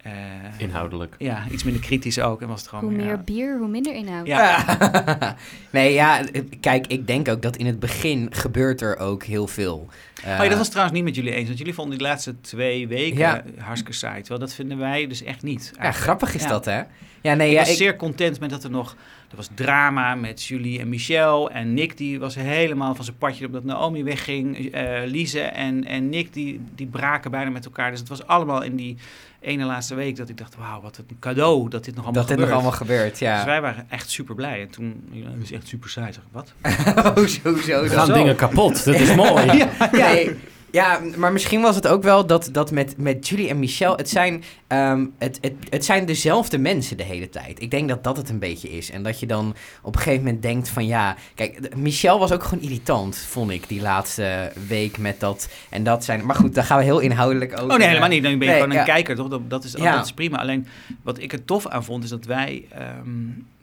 eh, 0.03 0.11
Inhoudelijk. 0.57 1.15
Ja, 1.17 1.43
iets 1.51 1.63
minder 1.63 1.81
kritisch 1.81 2.19
ook. 2.19 2.41
En 2.41 2.47
was 2.47 2.59
het 2.59 2.69
gewoon 2.69 2.83
Hoe 2.83 2.93
meer 2.93 3.05
ja, 3.05 3.17
bier, 3.17 3.57
hoe 3.57 3.67
minder 3.67 3.93
inhoud. 3.95 4.27
Ja. 4.27 4.65
nee, 5.69 5.93
ja, 5.93 6.21
kijk, 6.59 6.87
ik 6.87 7.07
denk 7.07 7.27
ook 7.27 7.41
dat 7.41 7.55
in 7.55 7.65
het 7.65 7.79
begin 7.79 8.27
gebeurt 8.31 8.81
er 8.81 8.97
ook 8.97 9.23
heel 9.23 9.47
veel. 9.47 9.89
Eh, 10.23 10.31
Oh 10.37 10.43
ja, 10.43 10.49
dat 10.49 10.57
was 10.57 10.69
trouwens 10.69 10.95
niet 10.95 11.05
met 11.05 11.15
jullie 11.15 11.31
eens. 11.33 11.45
Want 11.47 11.57
jullie 11.57 11.73
vonden 11.73 11.97
die 11.97 12.07
laatste 12.07 12.41
twee 12.41 12.87
weken 12.87 13.17
Ja. 13.17 13.43
hartstikke 13.57 13.93
saai. 13.97 14.19
Terwijl 14.19 14.39
dat 14.39 14.53
vinden 14.53 14.77
wij 14.77 15.07
dus 15.07 15.23
echt 15.23 15.43
niet. 15.43 15.71
ja, 15.81 15.91
grappig 15.91 16.33
is 16.35 16.41
Ja. 16.43 16.47
dat, 16.49 16.65
hè? 16.65 16.81
Ja, 17.23 17.33
nee, 17.33 17.47
ik 17.47 17.53
ja, 17.53 17.59
was 17.59 17.69
ik, 17.69 17.75
zeer 17.77 17.95
content 17.95 18.39
met 18.39 18.49
dat 18.49 18.63
er 18.63 18.69
nog... 18.69 18.95
Er 19.29 19.35
was 19.35 19.49
drama 19.55 20.15
met 20.15 20.43
Julie 20.43 20.79
en 20.79 20.89
Michel. 20.89 21.49
En 21.49 21.73
Nick 21.73 21.97
die 21.97 22.19
was 22.19 22.35
helemaal 22.35 22.95
van 22.95 23.05
zijn 23.05 23.17
padje 23.17 23.45
omdat 23.45 23.63
Naomi 23.63 24.03
wegging. 24.03 24.71
eh 24.71 25.01
Lise 25.05 25.41
en, 25.41 25.85
en 25.85 26.09
Nick 26.09 26.33
die, 26.33 26.61
die 26.75 26.87
braken 26.87 27.31
bijna 27.31 27.49
met 27.49 27.65
elkaar. 27.65 27.91
Dus 27.91 27.99
het 27.99 28.09
was 28.09 28.27
allemaal 28.27 28.61
in 28.63 28.75
die 28.75 28.97
ene 29.39 29.65
laatste 29.65 29.95
week 29.95 30.15
dat 30.15 30.29
ik 30.29 30.37
dacht... 30.37 30.55
Wauw, 30.55 30.81
wat 30.81 30.97
een 30.97 31.19
cadeau 31.19 31.69
dat 31.69 31.85
dit 31.85 31.95
nog 31.95 32.03
allemaal 32.03 32.21
dat 32.21 32.37
dit 32.37 32.39
gebeurt. 32.39 32.49
nog 32.49 32.61
allemaal 32.61 32.77
gebeurt, 32.77 33.09
Dus 33.09 33.19
ja. 33.19 33.45
wij 33.45 33.61
waren 33.61 33.85
echt 33.89 34.09
super 34.09 34.35
blij. 34.35 34.61
En 34.61 34.69
toen... 34.69 35.03
Ja, 35.11 35.29
het 35.29 35.43
is 35.43 35.51
echt 35.51 35.67
super 35.67 35.89
saai. 35.89 36.13
Zeg 36.13 36.23
ik, 36.23 36.29
wat? 36.31 36.53
oh, 37.17 37.25
zo, 37.25 37.55
zo, 37.55 37.85
zo. 37.87 37.87
gaan 37.87 38.13
dingen 38.13 38.35
kapot. 38.35 38.85
Dat 38.85 38.95
is 38.95 39.15
mooi. 39.25 39.57
ja, 39.57 39.69
nee. 39.91 40.35
Ja, 40.73 40.99
maar 41.17 41.31
misschien 41.31 41.61
was 41.61 41.75
het 41.75 41.87
ook 41.87 42.03
wel 42.03 42.25
dat, 42.25 42.49
dat 42.51 42.71
met, 42.71 42.97
met 42.97 43.27
Julie 43.27 43.49
en 43.49 43.59
Michel, 43.59 43.95
het 43.97 44.09
zijn, 44.09 44.43
ehm, 44.67 45.05
het, 45.17 45.37
het, 45.41 45.53
het 45.69 45.85
zijn 45.85 46.05
dezelfde 46.05 46.57
mensen 46.57 46.97
de 46.97 47.03
hele 47.03 47.29
tijd. 47.29 47.61
Ik 47.61 47.71
denk 47.71 47.89
dat 47.89 48.03
dat 48.03 48.17
het 48.17 48.29
een 48.29 48.39
beetje 48.39 48.69
is. 48.69 48.91
En 48.91 49.03
dat 49.03 49.19
je 49.19 49.25
dan 49.25 49.55
op 49.81 49.95
een 49.95 50.01
gegeven 50.01 50.23
moment 50.23 50.41
denkt 50.41 50.69
van 50.69 50.85
ja, 50.85 51.15
kijk, 51.35 51.75
Michel 51.75 52.19
was 52.19 52.31
ook 52.31 52.43
gewoon 52.43 52.63
irritant, 52.63 53.17
vond 53.17 53.51
ik, 53.51 53.67
die 53.67 53.81
laatste 53.81 54.51
week 54.67 54.97
met 54.97 55.19
dat 55.19 55.49
en 55.69 55.83
dat 55.83 56.03
zijn. 56.03 56.25
Maar 56.25 56.35
goed, 56.35 56.53
daar 56.55 56.63
gaan 56.63 56.77
we 56.77 56.83
heel 56.83 56.99
inhoudelijk 56.99 57.53
over. 57.53 57.71
Oh 57.71 57.77
nee, 57.77 57.87
helemaal 57.87 58.09
niet. 58.09 58.23
Dan 58.23 58.31
ben 58.37 58.47
je 58.47 58.53
Nee, 58.53 58.61
gewoon 58.61 58.69
een 58.77 58.85
ja. 58.85 58.93
kijker, 58.93 59.15
toch? 59.15 59.27
Dat, 59.27 59.49
dat, 59.49 59.63
is, 59.63 59.71
Ja. 59.71 59.95
dat 59.95 60.05
is 60.05 60.11
prima. 60.13 60.37
Alleen 60.37 60.67
wat 61.01 61.19
ik 61.19 61.33
er 61.33 61.45
tof 61.45 61.67
aan 61.67 61.83
vond, 61.83 62.03
is 62.03 62.09
dat 62.09 62.25
wij 62.25 62.65
ehm, 62.69 63.07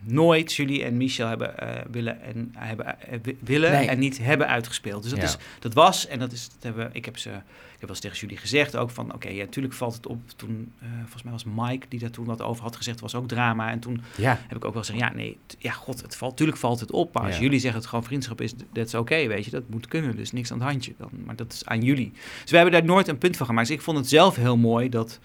nooit 0.02 0.52
Julie 0.54 0.84
en 0.84 0.96
Michel 0.96 1.28
hebben 1.28 1.58
eh, 1.58 1.84
willen, 1.90 2.22
en, 2.22 2.54
hebben, 2.56 3.00
eh, 3.00 3.18
wi- 3.22 3.36
willen 3.40 3.72
Nee. 3.72 3.88
en 3.88 3.98
niet 3.98 4.18
hebben 4.18 4.46
uitgespeeld. 4.48 5.02
Dus 5.02 5.10
dat, 5.10 5.20
Ja. 5.20 5.26
is, 5.26 5.36
dat 5.58 5.74
was, 5.74 6.06
en 6.06 6.18
dat 6.18 6.32
is, 6.32 6.48
dat 6.48 6.62
hebben, 6.62 6.88
ik 6.92 7.04
heb 7.04 7.18
ze, 7.18 7.28
ik 7.28 7.36
heb 7.70 7.80
wel 7.80 7.88
eens 7.90 8.00
tegen 8.00 8.16
Julie 8.18 8.36
gezegd 8.36 8.76
ook 8.76 8.90
van, 8.90 9.14
oké, 9.14 9.28
ja, 9.28 9.44
natuurlijk 9.44 9.74
valt 9.74 9.94
het 9.94 10.06
op. 10.06 10.18
Toen, 10.36 10.72
eh, 10.80 10.88
volgens 11.00 11.22
mij 11.22 11.32
was 11.32 11.44
Mike 11.44 11.86
die 11.88 11.98
daar 12.00 12.10
toen 12.10 12.24
wat 12.24 12.42
over 12.42 12.62
had 12.62 12.76
gezegd, 12.76 13.00
was 13.00 13.14
ook 13.14 13.28
drama. 13.28 13.70
En 13.70 13.80
toen 13.80 14.02
Ja, 14.16 14.38
heb 14.48 14.56
ik 14.56 14.64
ook 14.64 14.72
wel 14.72 14.82
gezegd, 14.82 14.98
ja, 14.98 15.12
nee, 15.12 15.38
ja, 15.58 15.72
god, 15.72 16.02
het 16.02 16.16
valt, 16.16 16.36
tuurlijk 16.36 16.58
valt 16.58 16.80
het 16.80 16.90
op. 16.90 17.14
Maar 17.14 17.22
als 17.22 17.38
jullie 17.38 17.58
zeggen 17.60 17.80
het 17.80 17.88
gewoon 17.88 18.04
vriendschap 18.04 18.40
is, 18.40 18.54
dat 18.72 18.86
is 18.86 18.94
oké, 18.94 19.26
weet 19.26 19.44
je, 19.44 19.50
dat 19.50 19.68
moet 19.68 19.88
kunnen. 19.88 20.16
Dus 20.16 20.32
niks 20.32 20.52
aan 20.52 20.60
het 20.60 20.68
handje. 20.70 20.92
Dan, 20.98 21.10
maar 21.24 21.36
dat 21.36 21.52
is 21.52 21.64
aan 21.66 21.80
jullie. 21.82 22.12
Dus 22.42 22.50
we 22.50 22.56
hebben 22.56 22.74
daar 22.74 22.84
nooit 22.84 23.08
een 23.08 23.18
punt 23.18 23.36
van 23.36 23.46
gemaakt. 23.46 23.66
Dus 23.68 23.76
ik 23.76 23.82
vond 23.82 23.96
het 23.98 24.08
zelf 24.08 24.36
heel 24.36 24.56
mooi 24.56 24.88
dat 24.88 25.18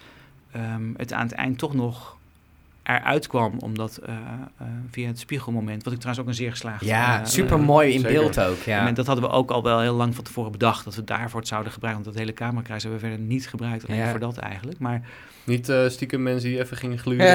ehm, 0.52 0.92
het 0.96 1.12
aan 1.12 1.26
het 1.26 1.32
eind 1.34 1.58
toch 1.58 1.74
nog 1.74 2.15
eruit 2.86 3.26
kwam, 3.26 3.58
omdat 3.58 3.96
eh, 3.96 4.14
eh, 4.14 4.66
via 4.90 5.06
het 5.06 5.18
spiegelmoment, 5.18 5.84
wat 5.84 5.92
ik 5.92 5.98
trouwens 5.98 6.26
ook 6.26 6.30
een 6.32 6.38
zeer 6.38 6.50
geslaagd 6.50 6.84
ja 6.84 7.20
eh, 7.20 7.26
super 7.26 7.60
mooi 7.60 7.92
in 7.92 8.00
zeker. 8.00 8.20
beeld 8.20 8.40
ook. 8.40 8.58
Ja. 8.58 8.78
moment, 8.78 8.96
dat 8.96 9.06
hadden 9.06 9.24
we 9.24 9.30
ook 9.30 9.50
al 9.50 9.62
wel 9.62 9.80
heel 9.80 9.94
lang 9.94 10.14
van 10.14 10.24
tevoren 10.24 10.52
bedacht, 10.52 10.84
dat 10.84 10.94
we 10.94 11.04
daarvoor 11.04 11.40
het 11.40 11.48
zouden 11.48 11.72
gebruiken. 11.72 12.02
Want 12.04 12.14
dat 12.16 12.24
hele 12.26 12.36
camerakruis 12.38 12.82
hebben 12.82 13.00
we 13.00 13.06
verder 13.08 13.26
niet 13.26 13.48
gebruikt, 13.48 13.88
alleen 13.88 14.00
Ja. 14.00 14.10
voor 14.10 14.18
dat 14.20 14.36
eigenlijk. 14.36 14.78
Maar 14.78 15.00
Niet 15.44 15.68
eh, 15.68 15.88
stiekem 15.88 16.22
mensen 16.22 16.50
die 16.50 16.60
even 16.60 16.76
gingen 16.76 16.98
gluren. 16.98 17.26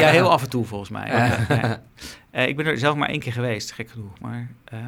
Ja. 0.00 0.08
heel 0.18 0.30
af 0.30 0.42
en 0.42 0.50
toe 0.50 0.64
volgens 0.64 0.90
mij. 0.90 1.06
Ja. 1.08 1.26
Ja. 1.26 1.44
Ja. 1.48 1.82
Eh, 2.30 2.46
ik 2.48 2.56
ben 2.56 2.66
er 2.66 2.78
zelf 2.78 2.96
maar 2.96 3.08
één 3.08 3.20
keer 3.20 3.32
geweest, 3.32 3.72
gek 3.72 3.90
genoeg. 3.90 4.18
Maar, 4.20 4.50
ehm, 4.64 4.80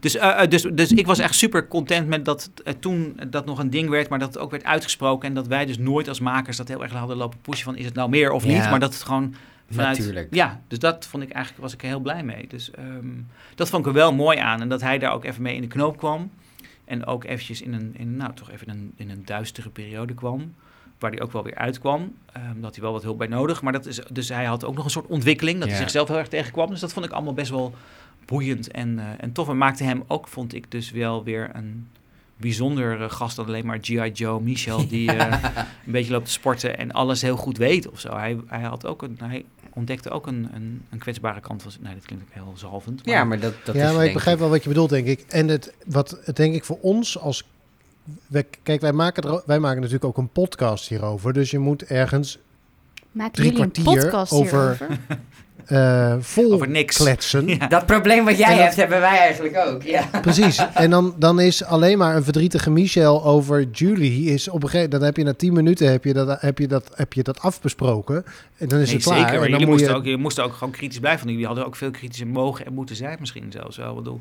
dus, 0.00 0.16
eh, 0.16 0.42
eh, 0.42 0.50
dus, 0.50 0.62
dus 0.62 0.92
ik 0.92 1.06
was 1.06 1.18
echt 1.18 1.34
super 1.34 1.68
content 1.68 2.08
met 2.08 2.24
dat 2.24 2.50
eh, 2.64 2.74
toen 2.80 3.20
dat 3.28 3.46
nog 3.46 3.58
een 3.58 3.70
ding 3.70 3.88
werd, 3.88 4.08
maar 4.08 4.18
dat 4.18 4.34
het 4.34 4.42
ook 4.42 4.50
werd 4.50 4.64
uitgesproken. 4.64 5.28
En 5.28 5.34
dat 5.34 5.46
wij 5.46 5.66
dus 5.66 5.78
nooit 5.78 6.08
als 6.08 6.20
makers 6.20 6.56
dat 6.56 6.68
heel 6.68 6.82
erg 6.82 6.92
hadden 6.92 7.16
lopen 7.16 7.38
pushen 7.40 7.64
van 7.64 7.76
is 7.76 7.84
het 7.84 7.94
nou 7.94 8.08
meer 8.08 8.30
of 8.30 8.44
niet. 8.44 8.70
Maar 8.70 8.80
dat 8.80 8.94
het 8.94 9.02
gewoon 9.02 9.34
vanuit... 9.70 9.98
Natuurlijk. 9.98 10.34
Ja, 10.34 10.60
dus 10.68 10.78
dat 10.78 11.06
vond 11.06 11.22
ik 11.22 11.30
eigenlijk, 11.30 11.62
was 11.62 11.72
ik 11.72 11.82
er 11.82 11.88
heel 11.88 12.00
blij 12.00 12.22
mee. 12.22 12.46
Dus 12.48 12.70
ehm, 12.70 13.06
dat 13.54 13.68
vond 13.68 13.82
ik 13.82 13.88
er 13.88 13.98
wel 13.98 14.12
mooi 14.12 14.38
aan. 14.38 14.60
En 14.60 14.68
dat 14.68 14.80
hij 14.80 14.98
daar 14.98 15.12
ook 15.12 15.24
even 15.24 15.42
mee 15.42 15.54
in 15.54 15.60
de 15.60 15.66
knoop 15.66 15.96
kwam. 15.98 16.30
En 16.84 17.06
ook 17.06 17.24
eventjes 17.24 17.62
in 17.62 17.72
een, 17.72 17.94
in, 17.96 18.16
nou 18.16 18.34
toch 18.34 18.50
even 18.50 18.68
een, 18.68 18.92
in 18.96 19.10
een 19.10 19.22
duistere 19.24 19.70
periode 19.70 20.14
kwam. 20.14 20.54
Waar 20.98 21.10
hij 21.10 21.20
ook 21.20 21.32
wel 21.32 21.42
weer 21.42 21.54
uitkwam. 21.54 22.14
Ehm 22.32 22.60
dat 22.60 22.74
hij 22.74 22.82
wel 22.84 22.92
wat 22.92 23.02
hulp 23.02 23.18
bij 23.18 23.26
nodig. 23.26 23.62
Maar 23.62 23.72
dat 23.72 23.86
is, 23.86 24.00
dus 24.10 24.28
hij 24.28 24.44
had 24.44 24.64
ook 24.64 24.74
nog 24.74 24.84
een 24.84 24.90
soort 24.90 25.06
ontwikkeling. 25.06 25.58
Dat 25.58 25.68
Ja. 25.68 25.74
hij 25.74 25.82
zichzelf 25.82 26.08
heel 26.08 26.18
erg 26.18 26.28
tegenkwam. 26.28 26.68
Dus 26.70 26.80
dat 26.80 26.92
vond 26.92 27.06
ik 27.06 27.12
allemaal 27.12 27.34
best 27.34 27.50
wel 27.50 27.74
boeiend 28.30 28.70
en, 28.70 28.98
eh, 28.98 29.04
en 29.18 29.32
tof. 29.32 29.48
En 29.48 29.58
maakte 29.58 29.84
hem 29.84 30.02
ook, 30.06 30.28
vond 30.28 30.54
ik, 30.54 30.70
dus 30.70 30.90
wel 30.90 31.24
weer 31.24 31.50
een 31.52 31.88
bijzondere 32.36 33.08
gast 33.10 33.36
dan 33.36 33.46
alleen 33.46 33.66
maar 33.66 33.78
G.I. 33.80 34.10
Joe 34.12 34.40
Michel. 34.40 34.88
Die 34.88 35.12
eh, 35.16 35.42
een 35.86 35.92
beetje 35.92 36.12
loopt 36.12 36.24
te 36.24 36.30
sporten 36.32 36.78
en 36.78 36.92
alles 36.92 37.22
heel 37.22 37.36
goed 37.36 37.58
weet 37.58 37.88
of 37.90 38.00
zo. 38.00 38.16
Hij, 38.16 38.38
hij, 38.46 38.62
had 38.62 38.86
ook 38.86 39.02
een, 39.02 39.18
hij 39.22 39.44
ontdekte 39.72 40.10
ook 40.10 40.26
een, 40.26 40.48
een, 40.54 40.82
een 40.90 40.98
kwetsbare 40.98 41.40
kant 41.40 41.62
van... 41.62 41.72
Nee, 41.80 41.94
dat 41.94 42.04
klinkt 42.04 42.24
ook 42.24 42.34
heel 42.44 42.52
zalvend. 42.56 43.00
ja, 43.04 43.24
maar 43.24 43.40
dat, 43.40 43.54
dat 43.64 43.74
ja, 43.74 43.88
is 43.88 43.94
maar 43.96 44.04
ik 44.04 44.12
begrijp 44.12 44.38
wel 44.38 44.48
wat 44.50 44.62
je 44.62 44.68
bedoelt, 44.68 44.90
denk 44.90 45.06
ik. 45.06 45.24
En 45.28 45.48
het, 45.48 45.74
wat 45.86 46.20
het 46.24 46.36
denk 46.36 46.54
ik 46.54 46.64
voor 46.64 46.78
ons 46.80 47.18
als... 47.18 47.48
we- 48.26 48.46
kijk, 48.62 48.80
wij 48.80 48.92
maken, 48.92 49.22
er, 49.22 49.42
wij 49.46 49.58
maken 49.58 49.76
natuurlijk 49.78 50.04
ook 50.04 50.18
een 50.18 50.28
podcast 50.28 50.88
hierover. 50.88 51.32
Dus 51.32 51.50
je 51.50 51.58
moet 51.58 51.82
ergens 51.84 52.38
Maken 53.12 53.32
Drie 53.32 53.50
jullie 53.52 53.62
een 53.64 53.82
podcast 53.82 54.32
over- 54.32 54.76
hierover? 54.78 54.98
eh, 55.66 56.14
vol 56.20 56.52
Over 56.52 56.68
niks. 56.68 56.96
kletsen. 56.96 57.46
Ja. 57.58 57.66
Dat 57.66 57.86
probleem 57.86 58.24
wat 58.24 58.38
jij 58.38 58.48
dat- 58.50 58.58
hebt, 58.58 58.76
hebben 58.76 59.00
wij 59.00 59.18
eigenlijk 59.18 59.56
ook. 59.66 59.82
Ja. 59.82 60.04
Precies. 60.22 60.58
En 60.74 60.90
dan, 60.90 61.14
dan 61.18 61.40
is 61.40 61.64
alleen 61.64 61.98
maar 61.98 62.16
een 62.16 62.24
verdrietige 62.24 62.70
Michel 62.70 63.24
over 63.24 63.68
Julie. 63.72 64.24
Is 64.32 64.48
op 64.48 64.62
een 64.62 64.68
gegeven 64.68 64.90
dan 64.90 65.02
heb 65.02 65.16
je 65.16 65.24
na 65.24 65.34
tien 65.34 65.52
minuten 65.52 65.90
heb 65.90 66.04
je 66.04 66.12
dat, 66.12 66.40
heb 66.40 66.58
je 66.58 66.66
dat, 66.68 66.90
heb 66.94 67.12
je 67.12 67.22
dat 67.22 67.40
afbesproken. 67.40 68.24
En 68.56 68.68
dan 68.68 68.78
is 68.78 68.86
Nee, 68.86 68.94
het 68.94 69.04
klaar. 69.04 69.16
zeker. 69.18 69.32
Maar 69.34 69.44
en 69.44 69.50
dan 69.50 69.50
jullie 69.50 69.66
moesten, 69.66 69.90
je, 69.90 69.96
ook, 69.96 70.04
jullie 70.04 70.18
moesten 70.18 70.44
ook 70.44 70.52
gewoon 70.52 70.72
kritisch 70.72 70.98
blijven. 70.98 71.20
Want 71.20 71.30
jullie 71.32 71.46
hadden 71.46 71.66
ook 71.66 71.76
veel 71.76 71.90
kritischer 71.90 72.26
mogen 72.26 72.66
en 72.66 72.72
moeten 72.72 72.96
zijn 72.96 73.16
misschien 73.20 73.46
zelfs 73.52 73.76
wel. 73.76 73.90
Ik 73.90 73.96
bedoel, 73.96 74.20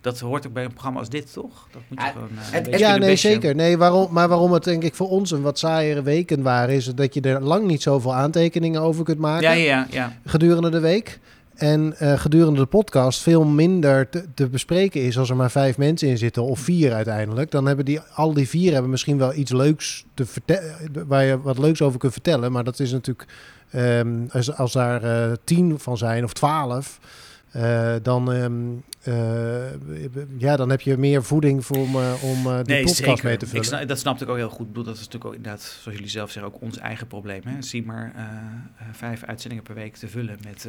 dat 0.00 0.20
hoort 0.20 0.46
ook 0.46 0.52
bij 0.52 0.64
een 0.64 0.70
programma 0.72 0.98
als 0.98 1.08
dit, 1.08 1.32
toch? 1.32 1.68
Dat 1.72 1.82
moet 1.88 1.98
je 1.98 2.04
Ja, 2.04 2.10
gewoon... 2.12 2.28
eh, 2.28 2.50
het- 2.70 2.78
ja, 2.78 2.96
nee, 2.96 3.16
zeker. 3.16 3.54
Nee, 3.54 3.78
waarom, 3.78 4.12
maar 4.12 4.28
waarom 4.28 4.52
het 4.52 4.64
denk 4.64 4.82
ik 4.82 4.94
voor 4.94 5.08
ons 5.10 5.30
een 5.30 5.42
wat 5.42 5.58
saaiere 5.58 6.02
weken 6.02 6.42
waren... 6.42 6.74
is 6.74 6.84
dat 6.94 7.14
je 7.14 7.20
er 7.20 7.40
lang 7.42 7.66
niet 7.66 7.82
zoveel 7.82 8.14
aantekeningen 8.14 8.80
over 8.80 9.04
kunt 9.04 9.18
maken 9.18 9.42
Ja, 9.42 9.52
ja, 9.52 9.86
ja. 9.90 10.12
gedurende 10.24 10.70
de 10.70 10.80
week. 10.80 11.18
En 11.54 11.94
eh, 11.98 12.18
gedurende 12.18 12.60
de 12.60 12.66
podcast 12.66 13.20
veel 13.22 13.44
minder 13.44 14.08
te, 14.08 14.24
te 14.34 14.48
bespreken 14.48 15.00
is 15.02 15.18
als 15.18 15.30
er 15.30 15.36
maar 15.36 15.50
vijf 15.50 15.78
mensen 15.78 16.08
in 16.08 16.18
zitten, 16.18 16.42
of 16.44 16.58
vier 16.60 16.92
uiteindelijk. 16.92 17.50
Dan 17.50 17.66
hebben 17.66 17.84
die, 17.84 18.00
al 18.14 18.32
die 18.32 18.48
vier 18.48 18.72
hebben 18.72 18.90
misschien 18.90 19.18
wel 19.18 19.34
iets 19.34 19.52
leuks 19.52 20.04
te 20.14 20.26
vertellen, 20.26 20.74
waar 21.06 21.24
je 21.24 21.40
wat 21.40 21.58
leuks 21.58 21.82
over 21.82 21.98
kunt 21.98 22.12
vertellen. 22.12 22.52
Maar 22.52 22.64
dat 22.64 22.80
is 22.80 22.92
natuurlijk, 22.92 23.28
ehm, 23.70 24.08
als, 24.32 24.56
als 24.56 24.72
daar 24.72 25.02
eh, 25.02 25.32
tien 25.44 25.78
van 25.78 25.96
zijn 25.96 26.24
of 26.24 26.32
twaalf, 26.32 26.98
eh, 27.50 27.94
dan, 28.02 28.32
ehm, 28.32 28.52
eh, 29.02 29.72
ja, 30.38 30.56
dan 30.56 30.70
heb 30.70 30.80
je 30.80 30.96
meer 30.96 31.22
voeding 31.24 31.64
voor 31.64 31.76
om, 31.76 31.94
eh, 31.94 32.12
om 32.22 32.46
eh, 32.46 32.58
die 32.64 32.84
podcast 32.84 33.22
mee 33.22 33.36
te 33.36 33.44
Ik 33.44 33.50
vullen. 33.50 33.64
snap, 33.66 33.88
dat 33.88 33.98
snapte 33.98 34.24
ik 34.24 34.30
ook 34.30 34.36
heel 34.36 34.48
goed. 34.48 34.60
Ik 34.60 34.66
bedoel, 34.66 34.84
dat 34.84 34.94
is 34.94 34.98
natuurlijk 35.00 35.24
ook 35.30 35.34
inderdaad, 35.34 35.60
zoals 35.62 35.96
jullie 35.98 36.12
zelf 36.12 36.30
zeggen, 36.30 36.52
ook 36.54 36.60
ons 36.62 36.78
eigen 36.78 37.06
probleem. 37.06 37.40
Hè? 37.44 37.62
Zie 37.62 37.84
maar 37.86 38.12
vijf 38.92 39.24
uitzendingen 39.24 39.64
per 39.64 39.74
week 39.74 39.96
te 39.96 40.08
vullen 40.08 40.38
met 40.44 40.68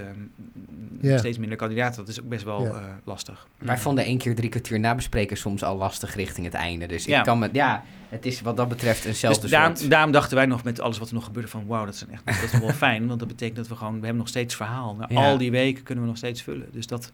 ehm, 1.02 1.18
steeds 1.18 1.38
minder 1.38 1.58
kandidaten. 1.58 1.98
Dat 2.00 2.08
is 2.08 2.22
ook 2.22 2.30
best 2.30 2.44
wel 2.44 2.66
eh, 2.66 2.84
lastig. 3.04 3.48
Wij 3.58 3.78
vonden 3.78 4.04
één 4.04 4.18
keer 4.18 4.36
drie 4.36 4.50
kwartier 4.50 4.80
nabespreken 4.80 5.38
soms 5.38 5.64
al 5.64 5.78
lastig 5.78 6.16
richting 6.16 6.46
het 6.46 6.56
einde. 6.56 6.86
Dus 6.86 7.06
Ja. 7.06 7.18
ik 7.18 7.24
kan 7.26 7.40
me, 7.40 7.50
ja, 7.52 7.84
het 8.10 8.26
is 8.26 8.42
wat 8.42 8.58
dat 8.58 8.68
betreft 8.68 9.06
eenzelfde 9.06 9.42
Dus 9.42 9.52
daarom, 9.52 9.76
soort. 9.76 9.90
daarom 9.90 10.12
dachten 10.12 10.36
wij 10.36 10.46
nog 10.46 10.64
met 10.64 10.80
alles 10.80 10.98
wat 10.98 11.08
er 11.08 11.14
nog 11.14 11.24
gebeurde 11.26 11.48
van 11.50 11.66
wauw, 11.68 11.86
dat 11.86 11.94
is, 11.94 12.06
echt, 12.12 12.26
dat 12.26 12.54
is 12.54 12.60
wel 12.60 12.70
fijn. 12.74 13.08
Want 13.08 13.20
dat 13.20 13.28
betekent 13.28 13.58
dat 13.58 13.68
we 13.68 13.76
gewoon, 13.76 13.94
we 13.94 14.00
hebben 14.00 14.18
nog 14.18 14.28
steeds 14.28 14.56
verhaal. 14.56 14.96
Na 14.96 15.06
Ja. 15.10 15.30
al 15.30 15.38
die 15.38 15.52
weken 15.52 15.84
kunnen 15.84 16.04
we 16.04 16.10
nog 16.10 16.18
steeds 16.18 16.42
vullen. 16.42 16.68
Dus 16.72 16.88
dat, 16.88 17.12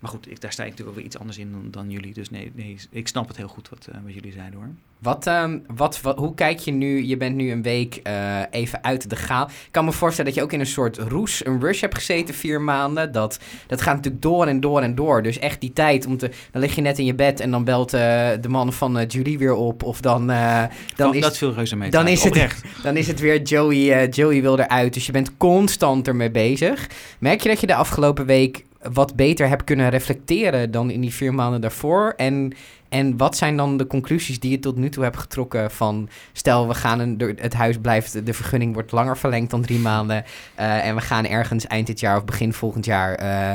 maar 0.00 0.10
goed, 0.10 0.30
ik, 0.30 0.40
daar 0.40 0.52
sta 0.52 0.62
ik 0.62 0.68
natuurlijk 0.70 0.96
ook 0.96 1.02
weer 1.02 1.10
iets 1.12 1.18
anders 1.18 1.38
in 1.38 1.50
dan, 1.52 1.68
dan 1.70 1.90
jullie. 1.90 2.12
Dus 2.14 2.30
nee, 2.30 2.52
nee, 2.54 2.76
ik 2.90 3.08
snap 3.08 3.28
het 3.28 3.36
heel 3.36 3.48
goed 3.48 3.68
wat, 3.68 3.86
eh, 3.92 3.98
wat 4.04 4.14
jullie 4.14 4.32
zeiden 4.32 4.58
hoor. 4.58 4.68
Wat, 4.98 5.26
ehm, 5.26 5.58
wat, 5.74 6.00
wat, 6.00 6.18
hoe 6.18 6.34
kijk 6.34 6.58
je 6.58 6.70
nu? 6.72 7.06
Je 7.06 7.16
bent 7.16 7.36
nu 7.36 7.50
een 7.50 7.62
week 7.62 7.94
eh, 8.02 8.38
even 8.50 8.84
uit 8.84 9.10
de 9.10 9.16
gaal. 9.16 9.46
Ik 9.46 9.52
kan 9.70 9.84
me 9.84 9.92
voorstellen 9.92 10.30
dat 10.30 10.38
je 10.40 10.44
ook 10.46 10.52
in 10.52 10.60
een 10.60 10.66
soort 10.66 10.98
roes, 10.98 11.46
een 11.46 11.60
rush 11.60 11.80
hebt 11.80 11.94
gezeten, 11.94 12.34
vier 12.34 12.60
maanden. 12.60 13.12
Dat, 13.12 13.38
dat 13.66 13.80
gaat 13.82 13.94
natuurlijk 13.96 14.22
door 14.22 14.46
en 14.46 14.60
door 14.60 14.80
en 14.80 14.94
door. 14.94 15.22
Dus 15.22 15.38
echt 15.38 15.60
die 15.60 15.72
tijd 15.72 16.06
om 16.06 16.16
te. 16.16 16.30
Dan 16.50 16.60
lig 16.60 16.74
je 16.74 16.80
net 16.80 16.98
in 16.98 17.04
je 17.04 17.14
bed 17.14 17.40
en 17.40 17.50
dan 17.50 17.64
belt 17.64 17.92
eh, 17.92 18.00
de 18.40 18.48
man 18.48 18.72
van 18.72 18.98
eh, 18.98 19.08
Julie 19.08 19.38
weer 19.38 19.54
op. 19.54 19.82
Of 19.82 20.00
dan, 20.00 20.30
eh, 20.30 20.64
dan, 20.96 21.14
is, 21.14 21.20
dat 21.22 21.36
viel 21.38 21.52
reuze 21.54 21.76
mee. 21.76 21.90
dan 21.90 22.08
is 22.08 22.24
het- 22.24 22.62
dan 22.82 22.96
is 22.96 23.06
het 23.06 23.20
weer 23.20 23.42
Joey, 23.42 23.92
eh, 23.92 24.10
Joey 24.10 24.40
wil 24.40 24.58
eruit. 24.58 24.94
Dus 24.94 25.06
je 25.06 25.12
bent 25.12 25.36
constant 25.36 26.08
ermee 26.08 26.30
bezig. 26.30 26.86
Merk 27.18 27.40
je 27.40 27.48
dat 27.48 27.60
je 27.60 27.66
de 27.66 27.74
afgelopen 27.74 28.26
week 28.26 28.64
wat 28.92 29.16
beter 29.16 29.48
hebt 29.48 29.64
kunnen 29.64 29.88
reflecteren 29.88 30.70
dan 30.70 30.90
in 30.90 31.00
die 31.00 31.14
vier 31.14 31.34
maanden 31.34 31.60
daarvoor? 31.60 32.12
En, 32.16 32.52
en 32.88 33.16
wat 33.16 33.36
zijn 33.36 33.56
dan 33.56 33.76
de 33.76 33.86
conclusies 33.86 34.40
die 34.40 34.50
je 34.50 34.58
tot 34.58 34.76
nu 34.76 34.88
toe 34.88 35.02
hebt 35.02 35.16
getrokken 35.16 35.70
van... 35.70 36.08
stel, 36.32 36.68
we 36.68 36.74
gaan 36.74 36.98
een, 36.98 37.36
het 37.36 37.54
huis 37.54 37.78
blijft, 37.78 38.26
de 38.26 38.34
vergunning 38.34 38.74
wordt 38.74 38.92
langer 38.92 39.16
verlengd 39.16 39.50
dan 39.50 39.62
drie 39.62 39.78
maanden... 39.78 40.24
eh, 40.54 40.86
en 40.86 40.94
we 40.94 41.00
gaan 41.00 41.26
ergens 41.26 41.66
eind 41.66 41.86
dit 41.86 42.00
jaar 42.00 42.16
of 42.16 42.24
begin 42.24 42.52
volgend 42.52 42.84
jaar... 42.84 43.14
eh, 43.14 43.52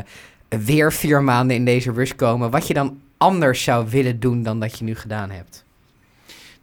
weer 0.65 0.93
vier 0.93 1.23
maanden 1.23 1.55
in 1.55 1.65
deze 1.65 1.91
rush 1.91 2.11
komen. 2.11 2.51
Wat 2.51 2.67
je 2.67 2.73
dan 2.73 2.99
anders 3.17 3.63
zou 3.63 3.89
willen 3.89 4.19
doen 4.19 4.43
dan 4.43 4.59
dat 4.59 4.77
je 4.79 4.85
nu 4.85 4.95
gedaan 4.95 5.29
hebt? 5.29 5.64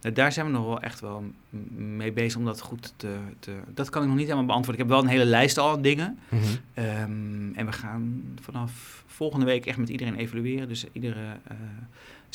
Nou, 0.03 0.15
daar 0.15 0.31
zijn 0.31 0.45
we 0.45 0.51
nog 0.51 0.65
wel 0.65 0.81
echt 0.81 0.99
wel 0.99 1.23
mee 1.75 2.11
bezig 2.11 2.39
om 2.39 2.45
dat 2.45 2.61
goed 2.61 2.93
te, 2.95 3.15
te... 3.39 3.51
Dat 3.73 3.89
kan 3.89 4.01
ik 4.01 4.07
nog 4.07 4.17
niet 4.17 4.25
helemaal 4.25 4.47
beantwoorden. 4.47 4.83
Ik 4.83 4.89
heb 4.89 4.97
wel 4.97 5.07
een 5.07 5.17
hele 5.17 5.29
lijst 5.29 5.57
al 5.57 5.69
aan 5.69 5.81
dingen. 5.81 6.19
Ehm, 6.73 7.53
en 7.53 7.65
we 7.65 7.71
gaan 7.71 8.23
vanaf 8.41 9.03
volgende 9.07 9.45
week 9.45 9.65
echt 9.65 9.77
met 9.77 9.89
iedereen 9.89 10.15
evalueren. 10.15 10.67
Dus 10.67 10.85
iedere 10.91 11.37
eh, 11.43 11.57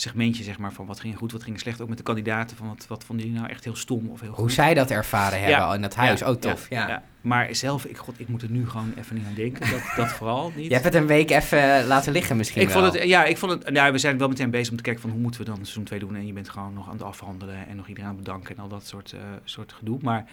segmentje, 0.00 0.42
zeg 0.44 0.58
maar, 0.58 0.72
van 0.72 0.86
wat 0.86 1.00
ging 1.00 1.16
goed, 1.16 1.32
wat 1.32 1.42
ging 1.42 1.60
slecht. 1.60 1.80
Ook 1.80 1.88
met 1.88 1.96
de 1.98 2.02
kandidaten, 2.04 2.56
van 2.56 2.68
wat, 2.68 2.86
wat 2.88 3.04
vonden 3.04 3.24
jullie 3.26 3.40
nou 3.40 3.52
echt 3.52 3.64
heel 3.64 3.76
stom 3.76 4.08
of 4.08 4.20
heel 4.20 4.28
goed. 4.30 4.38
Hoe 4.38 4.50
zij 4.50 4.74
dat 4.74 4.90
ervaren 4.90 5.38
hebben 5.38 5.58
Ja. 5.58 5.74
in 5.74 5.82
het 5.82 5.94
huis. 5.94 6.20
Ja, 6.20 6.30
oh, 6.30 6.36
tof. 6.36 6.66
Ja. 6.70 7.02
Maar 7.20 7.54
zelf, 7.54 7.84
ik, 7.84 7.96
god, 7.96 8.20
ik 8.20 8.28
moet 8.28 8.42
er 8.42 8.50
nu 8.50 8.68
gewoon 8.68 8.92
even 8.98 9.16
niet 9.16 9.26
aan 9.26 9.34
denken. 9.34 9.70
Dat, 9.70 9.82
dat 9.96 10.08
vooral 10.08 10.52
niet. 10.56 10.66
Je 10.66 10.72
hebt 10.72 10.84
het 10.84 10.94
een 10.94 11.06
week 11.06 11.30
even 11.30 11.86
laten 11.86 12.12
liggen 12.12 12.36
misschien 12.36 12.62
ik 12.62 12.70
vond 12.70 12.84
wel. 12.84 12.92
het, 12.92 13.02
ja, 13.08 13.24
ik 13.24 13.36
vond 13.38 13.52
het, 13.52 13.74
ja, 13.74 13.92
we 13.92 13.98
zijn 13.98 14.18
wel 14.18 14.28
meteen 14.28 14.50
bezig 14.50 14.70
om 14.70 14.76
te 14.76 14.82
kijken 14.82 15.02
van 15.02 15.10
hoe 15.10 15.20
moeten 15.20 15.40
we 15.40 15.46
dan 15.46 15.56
seizoen 15.56 15.84
2 15.84 15.98
doen. 15.98 16.16
En 16.16 16.26
je 16.26 16.32
bent 16.32 16.48
gewoon 16.48 16.74
nog 16.74 16.86
aan 16.86 16.92
het 16.92 17.02
afhandelen 17.02 17.68
en 17.68 17.76
nog 17.76 17.88
iedereen 17.88 18.10
aan 18.10 18.16
bedanken 18.16 18.56
en 18.56 18.62
al 18.62 18.68
dat 18.68 18.86
soort, 18.86 19.12
eh, 19.12 19.20
soort 19.44 19.72
gedoe. 19.72 19.98
Maar 20.02 20.24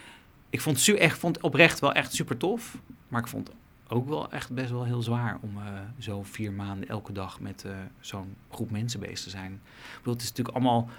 ik 0.50 0.62
vond, 0.62 0.88
echt, 0.98 1.18
vond 1.20 1.42
oprecht 1.42 1.80
wel 1.80 1.94
echt 1.94 2.14
super 2.14 2.38
tof. 2.38 2.78
Maar 3.08 3.22
ik 3.22 3.28
vond 3.28 3.50
ook 3.88 4.08
wel 4.08 4.32
echt 4.32 4.52
best 4.52 4.72
wel 4.72 4.84
heel 4.84 5.02
zwaar 5.02 5.38
om 5.42 5.58
eh, 5.58 5.64
zo 6.00 6.24
vier 6.24 6.54
maanden 6.54 6.90
elke 6.90 7.12
dag 7.12 7.40
met 7.40 7.64
eh, 7.64 7.72
zo'n 8.00 8.36
groep 8.50 8.72
mensen 8.72 9.00
bezig 9.00 9.20
te 9.20 9.30
zijn. 9.30 9.52
Ik 9.54 9.98
bedoel, 9.98 10.14
het 10.14 10.22
is 10.22 10.30
natuurlijk 10.30 10.56
allemaal 10.56 10.90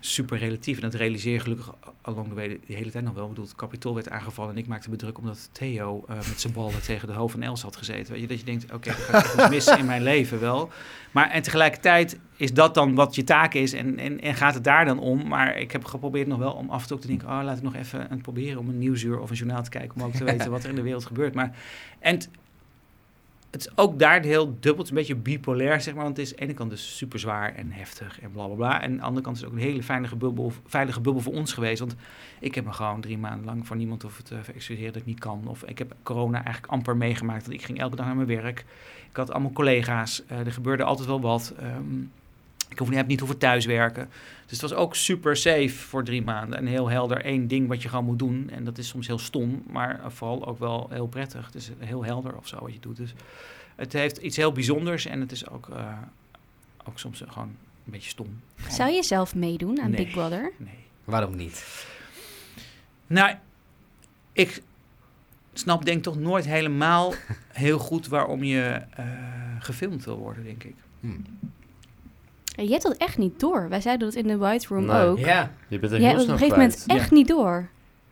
super 0.00 0.38
relatief. 0.38 0.76
En 0.76 0.82
dat 0.82 0.94
realiseer 0.94 1.32
je 1.32 1.40
gelukkig 1.40 1.74
along 2.02 2.28
the 2.28 2.34
way 2.34 2.48
de, 2.66 2.74
hele 2.74 2.90
tijd 2.90 3.04
nog 3.04 3.14
wel. 3.14 3.22
Ik 3.22 3.28
bedoel, 3.28 3.44
het 3.44 3.54
kapitool 3.54 3.94
werd 3.94 4.10
aangevallen 4.10 4.52
en 4.52 4.58
ik 4.58 4.66
maakte 4.66 4.90
me 4.90 4.96
druk 4.96 5.18
omdat 5.18 5.48
Theo 5.52 6.04
eh, 6.08 6.16
met 6.16 6.40
zijn 6.40 6.52
ballen 6.52 6.82
tegen 6.86 7.08
de 7.08 7.14
hoofd 7.14 7.32
van 7.32 7.42
Els 7.42 7.62
had 7.62 7.76
gezeten. 7.76 8.12
Weet 8.12 8.22
je, 8.22 8.26
dat 8.26 8.38
je 8.38 8.44
denkt, 8.44 8.72
oké, 8.72 8.88
er 8.88 8.94
gaat 8.94 9.24
echt 9.24 9.34
iets 9.34 9.48
mis 9.48 9.78
in 9.78 9.86
mijn 9.86 10.02
leven 10.02 10.40
wel. 10.40 10.70
Maar 11.10 11.30
en 11.30 11.42
tegelijkertijd 11.42 12.18
is 12.36 12.52
dat 12.52 12.74
dan 12.74 12.94
wat 12.94 13.14
je 13.14 13.24
taak 13.24 13.54
is 13.54 13.72
en, 13.72 13.98
en, 13.98 14.20
en 14.20 14.34
gaat 14.34 14.54
het 14.54 14.64
daar 14.64 14.84
dan 14.84 14.98
om. 14.98 15.28
Maar 15.28 15.58
ik 15.58 15.72
heb 15.72 15.84
geprobeerd 15.84 16.26
nog 16.26 16.38
wel 16.38 16.52
om 16.52 16.70
af 16.70 16.82
en 16.82 16.88
toe 16.88 16.98
te 16.98 17.06
denken, 17.06 17.28
oh, 17.28 17.40
laat 17.42 17.56
ik 17.56 17.62
nog 17.62 17.74
even 17.74 18.00
aan 18.00 18.06
het 18.10 18.22
proberen 18.22 18.58
om 18.58 18.68
een 18.68 18.78
nieuwsuur 18.78 19.20
of 19.20 19.30
een 19.30 19.36
journaal 19.36 19.62
te 19.62 19.70
kijken. 19.70 20.00
Om 20.00 20.06
ook 20.06 20.12
te 20.14 20.24
weten 20.32 20.50
wat 20.50 20.62
er 20.62 20.68
in 20.68 20.74
de 20.74 20.82
wereld 20.82 21.06
gebeurt. 21.06 21.34
Maar, 21.34 21.56
en 21.98 22.20
het 23.56 23.66
is 23.66 23.76
ook 23.76 23.98
daar 23.98 24.22
heel 24.22 24.46
dubbel, 24.46 24.76
het 24.76 24.82
is 24.82 24.88
een 24.88 24.94
beetje 24.94 25.14
bipolair, 25.14 25.80
zeg 25.80 25.94
maar. 25.94 26.04
Want 26.04 26.16
het 26.16 26.26
is 26.26 26.32
aan 26.32 26.38
de 26.38 26.44
ene 26.44 26.54
kant 26.54 26.70
dus 26.70 26.96
super 26.96 27.18
zwaar 27.18 27.54
en 27.54 27.72
heftig 27.72 28.20
en 28.20 28.30
bla 28.30 28.46
bla 28.46 28.54
bla. 28.54 28.82
En 28.82 28.90
aan 28.90 28.96
de 28.96 29.02
andere 29.02 29.24
kant 29.24 29.36
is 29.36 29.42
het 29.42 29.50
ook 29.50 29.56
een 29.56 29.62
hele 29.64 29.82
veilige 29.82 30.16
bubbel, 30.16 30.52
veilige 30.66 31.00
bubbel 31.00 31.22
voor 31.22 31.32
ons 31.32 31.52
geweest. 31.52 31.78
Want 31.78 31.94
ik 32.40 32.54
heb 32.54 32.64
me 32.64 32.72
gewoon 32.72 33.00
drie 33.00 33.18
maanden 33.18 33.44
lang 33.44 33.66
voor 33.66 33.76
niemand 33.76 34.02
hoeven 34.02 34.24
te 34.24 34.38
excuseren 34.54 34.92
dat 34.92 35.02
ik 35.02 35.06
niet 35.06 35.18
kan. 35.18 35.46
Of 35.46 35.64
ik 35.64 35.78
heb 35.78 35.94
corona 36.02 36.44
eigenlijk 36.44 36.72
amper 36.72 36.96
meegemaakt, 36.96 37.46
want 37.46 37.58
ik 37.58 37.64
ging 37.64 37.78
elke 37.78 37.96
dag 37.96 38.06
naar 38.06 38.16
mijn 38.16 38.26
werk. 38.26 38.64
Ik 39.10 39.16
had 39.16 39.30
allemaal 39.30 39.52
collega's, 39.52 40.22
eh, 40.26 40.38
er 40.38 40.52
gebeurde 40.52 40.84
altijd 40.84 41.08
wel 41.08 41.20
wat. 41.20 41.54
Ehm, 41.58 42.02
ik 42.68 42.78
hoef, 42.78 42.90
heb 42.90 43.06
niet 43.06 43.18
hoeven 43.20 43.38
thuiswerken. 43.38 44.08
Dus 44.46 44.60
het 44.60 44.70
was 44.70 44.78
ook 44.78 44.94
super 44.94 45.36
safe 45.36 45.68
voor 45.68 46.04
drie 46.04 46.22
maanden. 46.22 46.58
En 46.58 46.66
heel 46.66 46.88
helder 46.88 47.24
één 47.24 47.48
ding 47.48 47.68
wat 47.68 47.82
je 47.82 47.88
gewoon 47.88 48.04
moet 48.04 48.18
doen. 48.18 48.50
En 48.50 48.64
dat 48.64 48.78
is 48.78 48.88
soms 48.88 49.06
heel 49.06 49.18
stom, 49.18 49.62
maar 49.66 50.00
vooral 50.08 50.46
ook 50.46 50.58
wel 50.58 50.88
heel 50.90 51.06
prettig. 51.06 51.46
Het 51.46 51.54
is 51.54 51.70
heel 51.78 52.04
helder 52.04 52.36
of 52.36 52.48
zo 52.48 52.58
wat 52.60 52.72
je 52.72 52.80
doet. 52.80 52.96
Dus 52.96 53.14
het 53.76 53.92
heeft 53.92 54.16
iets 54.16 54.36
heel 54.36 54.52
bijzonders 54.52 55.06
en 55.06 55.20
het 55.20 55.32
is 55.32 55.48
ook, 55.48 55.68
eh, 55.68 55.92
ook 56.84 56.98
soms 56.98 57.22
gewoon 57.28 57.48
een 57.84 57.92
beetje 57.92 58.10
stom. 58.10 58.40
Zou 58.68 58.90
je 58.90 59.02
zelf 59.02 59.34
meedoen 59.34 59.80
aan 59.80 59.90
Nee. 59.90 60.04
Big 60.04 60.14
Brother? 60.14 60.52
Nee. 60.56 60.84
Waarom 61.04 61.36
niet? 61.36 61.86
Nou, 63.06 63.34
ik 64.32 64.62
snap 65.52 65.84
denk 65.84 65.96
ik 65.96 66.02
toch 66.02 66.18
nooit 66.18 66.44
helemaal 66.44 67.14
heel 67.52 67.78
goed 67.78 68.08
waarom 68.08 68.44
je 68.44 68.82
eh, 68.90 69.04
gefilmd 69.58 70.04
wil 70.04 70.16
worden, 70.18 70.44
denk 70.44 70.64
ik. 70.64 70.74
Hm. 71.00 71.08
Ja, 72.56 72.62
Je 72.62 72.70
hebt 72.70 72.82
dat 72.82 72.96
echt 72.96 73.18
niet 73.18 73.40
door. 73.40 73.68
Wij 73.68 73.80
zeiden 73.80 74.06
dat 74.08 74.16
in 74.16 74.26
de 74.26 74.36
White 74.36 74.66
Room 74.68 74.84
Nee. 74.84 75.00
ook. 75.02 75.18
Ja. 75.18 75.50
Je 75.68 75.78
bent 75.78 75.92
er 75.92 76.00
Jij 76.00 76.08
heel 76.08 76.18
hebt 76.18 76.18
op 76.18 76.20
snel 76.22 76.32
een 76.32 76.38
gegeven 76.38 76.58
moment 76.58 76.82
kwijt. 76.84 77.00
echt 77.00 77.10
niet 77.10 77.28
door. 77.28 77.68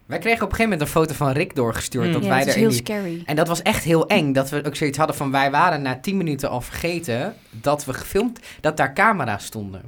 Wij 0.07 0.19
kregen 0.19 0.43
op 0.45 0.51
een 0.51 0.57
gegeven 0.57 0.71
moment 0.79 0.81
een 0.89 0.95
foto 1.01 1.15
van 1.15 1.31
Rick 1.33 1.55
doorgestuurd. 1.55 2.07
Mm. 2.07 2.13
Dat 2.13 2.23
ja, 2.23 2.29
wij 2.29 2.39
dat 2.39 2.47
is 2.49 2.53
er 2.55 2.61
heel 2.61 2.69
die... 2.69 2.79
scary. 2.79 3.23
En 3.25 3.37
dat 3.37 3.49
was 3.49 3.63
echt 3.63 3.85
heel 3.85 4.07
eng. 4.07 4.33
Dat 4.33 4.51
we 4.51 4.65
ook 4.67 4.77
zoiets 4.77 4.99
hadden 4.99 5.17
van 5.17 5.31
wij 5.31 5.51
waren 5.51 5.83
na 5.83 5.99
10 6.01 6.17
minuten 6.17 6.49
al 6.51 6.61
vergeten 6.61 7.35
dat 7.51 7.85
we 7.85 7.95
gefilmd, 7.95 8.41
dat 8.61 8.77
daar 8.77 8.95
camera's 8.95 9.45
stonden. 9.45 9.83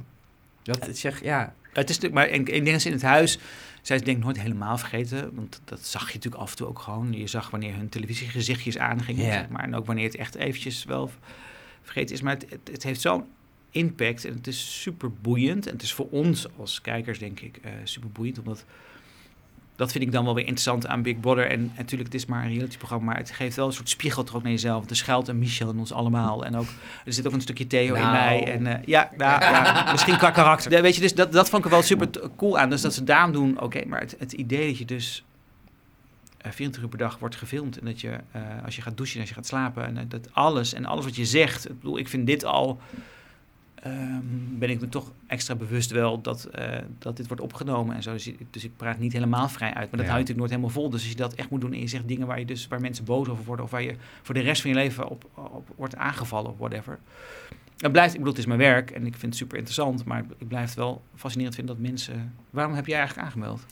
Dat 0.63 0.87
zeg, 0.91 1.23
ja. 1.23 1.53
Het 1.73 1.89
is 1.89 1.95
natuurlijk, 1.99 2.13
maar 2.13 2.39
ik, 2.39 2.49
ik 2.49 2.65
denk 2.65 2.81
in 2.83 2.91
het 2.91 3.01
huis 3.01 3.39
zijn 3.81 3.99
ze 3.99 4.05
denk 4.05 4.17
ik 4.17 4.23
nooit 4.23 4.41
helemaal 4.41 4.77
vergeten. 4.77 5.31
Want 5.35 5.61
dat 5.65 5.79
zag 5.85 6.07
je 6.07 6.13
natuurlijk 6.15 6.43
af 6.43 6.49
en 6.51 6.57
toe 6.57 6.67
ook 6.67 6.79
gewoon. 6.79 7.13
Je 7.13 7.27
zag 7.27 7.49
wanneer 7.49 7.75
hun 7.75 7.89
televisiegezichtjes 7.89 8.77
aangingen, 8.77 9.25
Ja. 9.25 9.31
zeg 9.31 9.49
maar. 9.49 9.63
En 9.63 9.75
ook 9.75 9.85
wanneer 9.85 10.05
het 10.05 10.15
echt 10.15 10.35
eventjes 10.35 10.83
wel 10.83 11.09
vergeten 11.81 12.15
is. 12.15 12.21
Maar 12.21 12.33
het, 12.33 12.45
het, 12.49 12.69
het 12.71 12.83
heeft 12.83 13.01
zo'n 13.01 13.23
impact 13.71 14.25
en 14.25 14.33
het 14.33 14.47
is 14.47 14.81
super 14.81 15.11
boeiend. 15.21 15.65
En 15.65 15.73
het 15.73 15.81
is 15.81 15.93
voor 15.93 16.07
ons 16.09 16.47
als 16.57 16.81
kijkers 16.81 17.19
denk 17.19 17.39
ik 17.39 17.59
eh 17.63 17.71
super 17.83 18.09
boeiend. 18.09 18.39
Omdat, 18.39 18.65
dat 19.75 19.91
vind 19.91 20.03
ik 20.03 20.11
dan 20.11 20.23
wel 20.23 20.33
weer 20.33 20.43
interessant 20.43 20.87
aan 20.87 21.01
Big 21.01 21.19
Brother. 21.19 21.49
En 21.49 21.71
natuurlijk, 21.77 22.11
het 22.11 22.21
is 22.21 22.25
maar 22.25 22.43
een 22.43 22.51
realityprogramma. 22.53 23.05
Maar 23.05 23.17
het 23.17 23.31
geeft 23.31 23.55
wel 23.55 23.67
een 23.67 23.73
soort 23.73 23.89
spiegel 23.89 24.23
terug 24.23 24.41
naar 24.43 24.51
jezelf. 24.51 24.89
Er 24.89 24.95
schuilt 24.95 25.27
een 25.27 25.39
Michel 25.39 25.69
in 25.69 25.79
ons 25.79 25.91
allemaal. 25.91 26.45
En 26.45 26.55
ook, 26.55 26.67
er 27.05 27.13
zit 27.13 27.27
ook 27.27 27.33
een 27.33 27.41
stukje 27.41 27.67
Theo 27.67 27.95
in 27.95 28.01
Nou. 28.01 28.11
mij. 28.11 28.53
En 28.53 28.67
eh, 28.67 28.83
ja, 28.85 29.11
nou, 29.17 29.41
ja, 29.41 29.91
misschien 29.91 30.17
qua 30.17 30.31
karakter. 30.31 30.71
Ja, 30.71 30.81
weet 30.81 30.95
je, 30.95 31.01
dus 31.01 31.15
dat, 31.15 31.31
dat 31.31 31.49
vond 31.49 31.65
ik 31.65 31.71
er 31.71 31.75
wel 31.77 31.85
super 31.85 32.09
cool 32.37 32.57
aan. 32.59 32.69
Dus 32.69 32.81
dat 32.81 32.93
ze 32.93 33.03
daarom 33.03 33.31
doen, 33.31 33.61
oké, 33.61 33.85
maar 33.85 33.99
het, 33.99 34.15
het 34.19 34.31
idee 34.33 34.67
dat 34.67 34.77
je 34.77 34.85
dus 34.85 35.23
eh, 36.37 36.53
24 36.53 36.81
uur 36.81 36.89
per 36.89 36.97
dag 36.97 37.19
wordt 37.19 37.35
gefilmd. 37.35 37.79
En 37.79 37.85
dat 37.85 38.01
je, 38.01 38.17
eh, 38.31 38.41
als 38.65 38.75
je 38.75 38.81
gaat 38.81 38.97
douchen 38.97 39.15
en 39.15 39.19
als 39.21 39.29
je 39.29 39.35
gaat 39.35 39.47
slapen. 39.47 39.85
En 39.85 39.97
eh, 39.97 40.03
dat 40.07 40.33
alles 40.33 40.73
en 40.73 40.85
alles 40.85 41.05
wat 41.05 41.15
je 41.15 41.25
zegt. 41.25 41.69
Ik 41.69 41.79
bedoel, 41.79 41.97
ik 41.97 42.07
vind 42.07 42.27
dit 42.27 42.45
al. 42.45 42.79
Ehm, 43.91 44.23
ben 44.59 44.69
ik 44.69 44.79
me 44.81 44.89
toch 44.89 45.11
extra 45.27 45.55
bewust 45.55 45.91
wel 45.91 46.21
dat, 46.21 46.43
eh, 46.43 46.77
dat 46.99 47.17
dit 47.17 47.27
wordt 47.27 47.41
opgenomen 47.43 47.95
en 47.95 48.03
zo. 48.03 48.11
Dus, 48.11 48.27
ik- 48.27 48.39
dus 48.53 48.63
ik 48.63 48.71
praat 48.77 48.99
niet 48.99 49.13
helemaal 49.13 49.49
vrij 49.49 49.67
uit. 49.73 49.75
Maar 49.75 49.99
dat 49.99 49.99
Ja. 49.99 50.05
hou 50.05 50.17
je 50.17 50.19
natuurlijk 50.23 50.37
nooit 50.39 50.49
helemaal 50.51 50.69
vol. 50.69 50.89
Dus 50.89 51.01
als 51.01 51.09
je 51.09 51.15
dat 51.15 51.33
echt 51.33 51.49
moet 51.49 51.61
doen 51.61 51.73
en 51.73 51.79
je 51.79 51.87
zegt 51.87 52.07
dingen 52.07 52.27
waar, 52.27 52.39
je 52.39 52.45
dus, 52.45 52.67
waar 52.67 52.81
mensen 52.81 53.05
boos 53.05 53.27
over 53.29 53.43
worden... 53.45 53.65
of 53.65 53.71
waar 53.71 53.83
je 53.83 53.95
voor 54.21 54.33
de 54.35 54.41
rest 54.41 54.61
van 54.61 54.69
je 54.69 54.75
leven 54.75 55.07
op, 55.07 55.29
op 55.33 55.67
wordt 55.75 55.95
aangevallen 55.95 56.51
of 56.51 56.57
whatever... 56.57 56.99
Het 57.77 57.91
blijft, 57.91 58.11
ik 58.13 58.17
bedoel, 58.19 58.33
het 58.33 58.41
is 58.41 58.47
mijn 58.47 58.59
werk 58.59 58.91
en 58.91 59.05
ik 59.05 59.11
vind 59.15 59.21
het 59.21 59.35
super 59.35 59.57
interessant, 59.57 60.05
maar 60.05 60.23
ik 60.37 60.47
blijf 60.47 60.65
het 60.65 60.75
wel 60.75 61.01
fascinerend 61.15 61.55
vinden 61.55 61.75
dat 61.75 61.85
mensen. 61.85 62.33
Waarom 62.49 62.73
heb 62.73 62.85
jij 62.87 62.97
eigenlijk 62.97 63.27
aangemeld? 63.27 63.65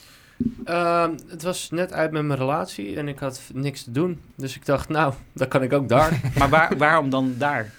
Ehm, 0.65 1.11
het 1.27 1.43
was 1.43 1.69
net 1.69 1.93
uit 1.93 2.11
met 2.11 2.23
mijn 2.25 2.39
relatie 2.39 2.95
en 2.97 3.07
ik 3.07 3.19
had 3.19 3.41
niks 3.53 3.83
te 3.83 3.91
doen. 3.91 4.19
Dus 4.35 4.55
ik 4.55 4.65
dacht, 4.65 4.89
nou, 4.89 5.13
dan 5.33 5.47
kan 5.47 5.63
ik 5.63 5.73
ook 5.73 5.89
daar. 5.89 6.21
Maar 6.37 6.49
waar, 6.49 6.77
waarom 6.77 7.09
dan 7.09 7.33
daar? 7.37 7.71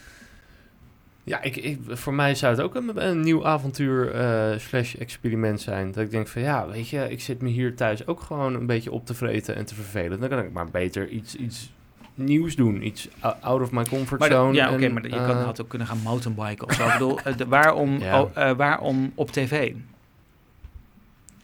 Ja, 1.26 1.42
ik, 1.42 1.56
ik, 1.56 1.78
voor 1.88 2.14
mij 2.14 2.34
zou 2.34 2.54
het 2.54 2.62
ook 2.64 2.74
een, 2.74 3.06
een 3.08 3.20
nieuw 3.20 3.46
avontuur 3.46 4.10
eh, 4.14 4.58
slash 4.58 4.94
experiment 4.94 5.60
zijn. 5.60 5.92
Dat 5.92 6.04
ik 6.04 6.10
denk 6.10 6.28
van, 6.28 6.42
ja, 6.42 6.66
weet 6.68 6.88
je, 6.88 7.10
ik 7.10 7.20
zit 7.20 7.42
me 7.42 7.48
hier 7.48 7.76
thuis 7.76 8.06
ook 8.06 8.20
gewoon 8.20 8.54
een 8.54 8.66
beetje 8.66 8.92
op 8.92 9.06
te 9.06 9.14
vreten 9.14 9.56
en 9.56 9.64
te 9.64 9.74
vervelen. 9.74 10.20
Dan 10.20 10.28
kan 10.28 10.38
ik 10.38 10.52
maar 10.52 10.70
beter 10.70 11.08
iets, 11.08 11.34
iets 11.36 11.72
nieuws 12.14 12.56
doen. 12.56 12.86
Iets 12.86 13.08
out 13.40 13.60
of 13.62 13.70
my 13.70 13.82
comfort 13.84 14.20
Maar 14.20 14.28
de- 14.28 14.34
zone. 14.34 14.54
ja, 14.54 14.72
oké, 14.72 14.88
maar 14.88 15.02
je 15.02 15.16
eh, 15.16 15.26
kan, 15.26 15.36
had 15.36 15.60
ook 15.60 15.68
kunnen 15.68 15.86
gaan 15.88 16.00
mountainbiken 16.02 16.66
of 16.66 16.74
zo. 16.74 16.86
Ik 16.86 16.92
bedoel, 16.92 17.20
eh, 17.20 17.36
de- 17.36 17.46
waarom, 17.46 17.98
Ja. 18.02 18.20
oh, 18.22 18.50
waarom 18.56 19.12
op 19.14 19.30
tv? 19.30 19.72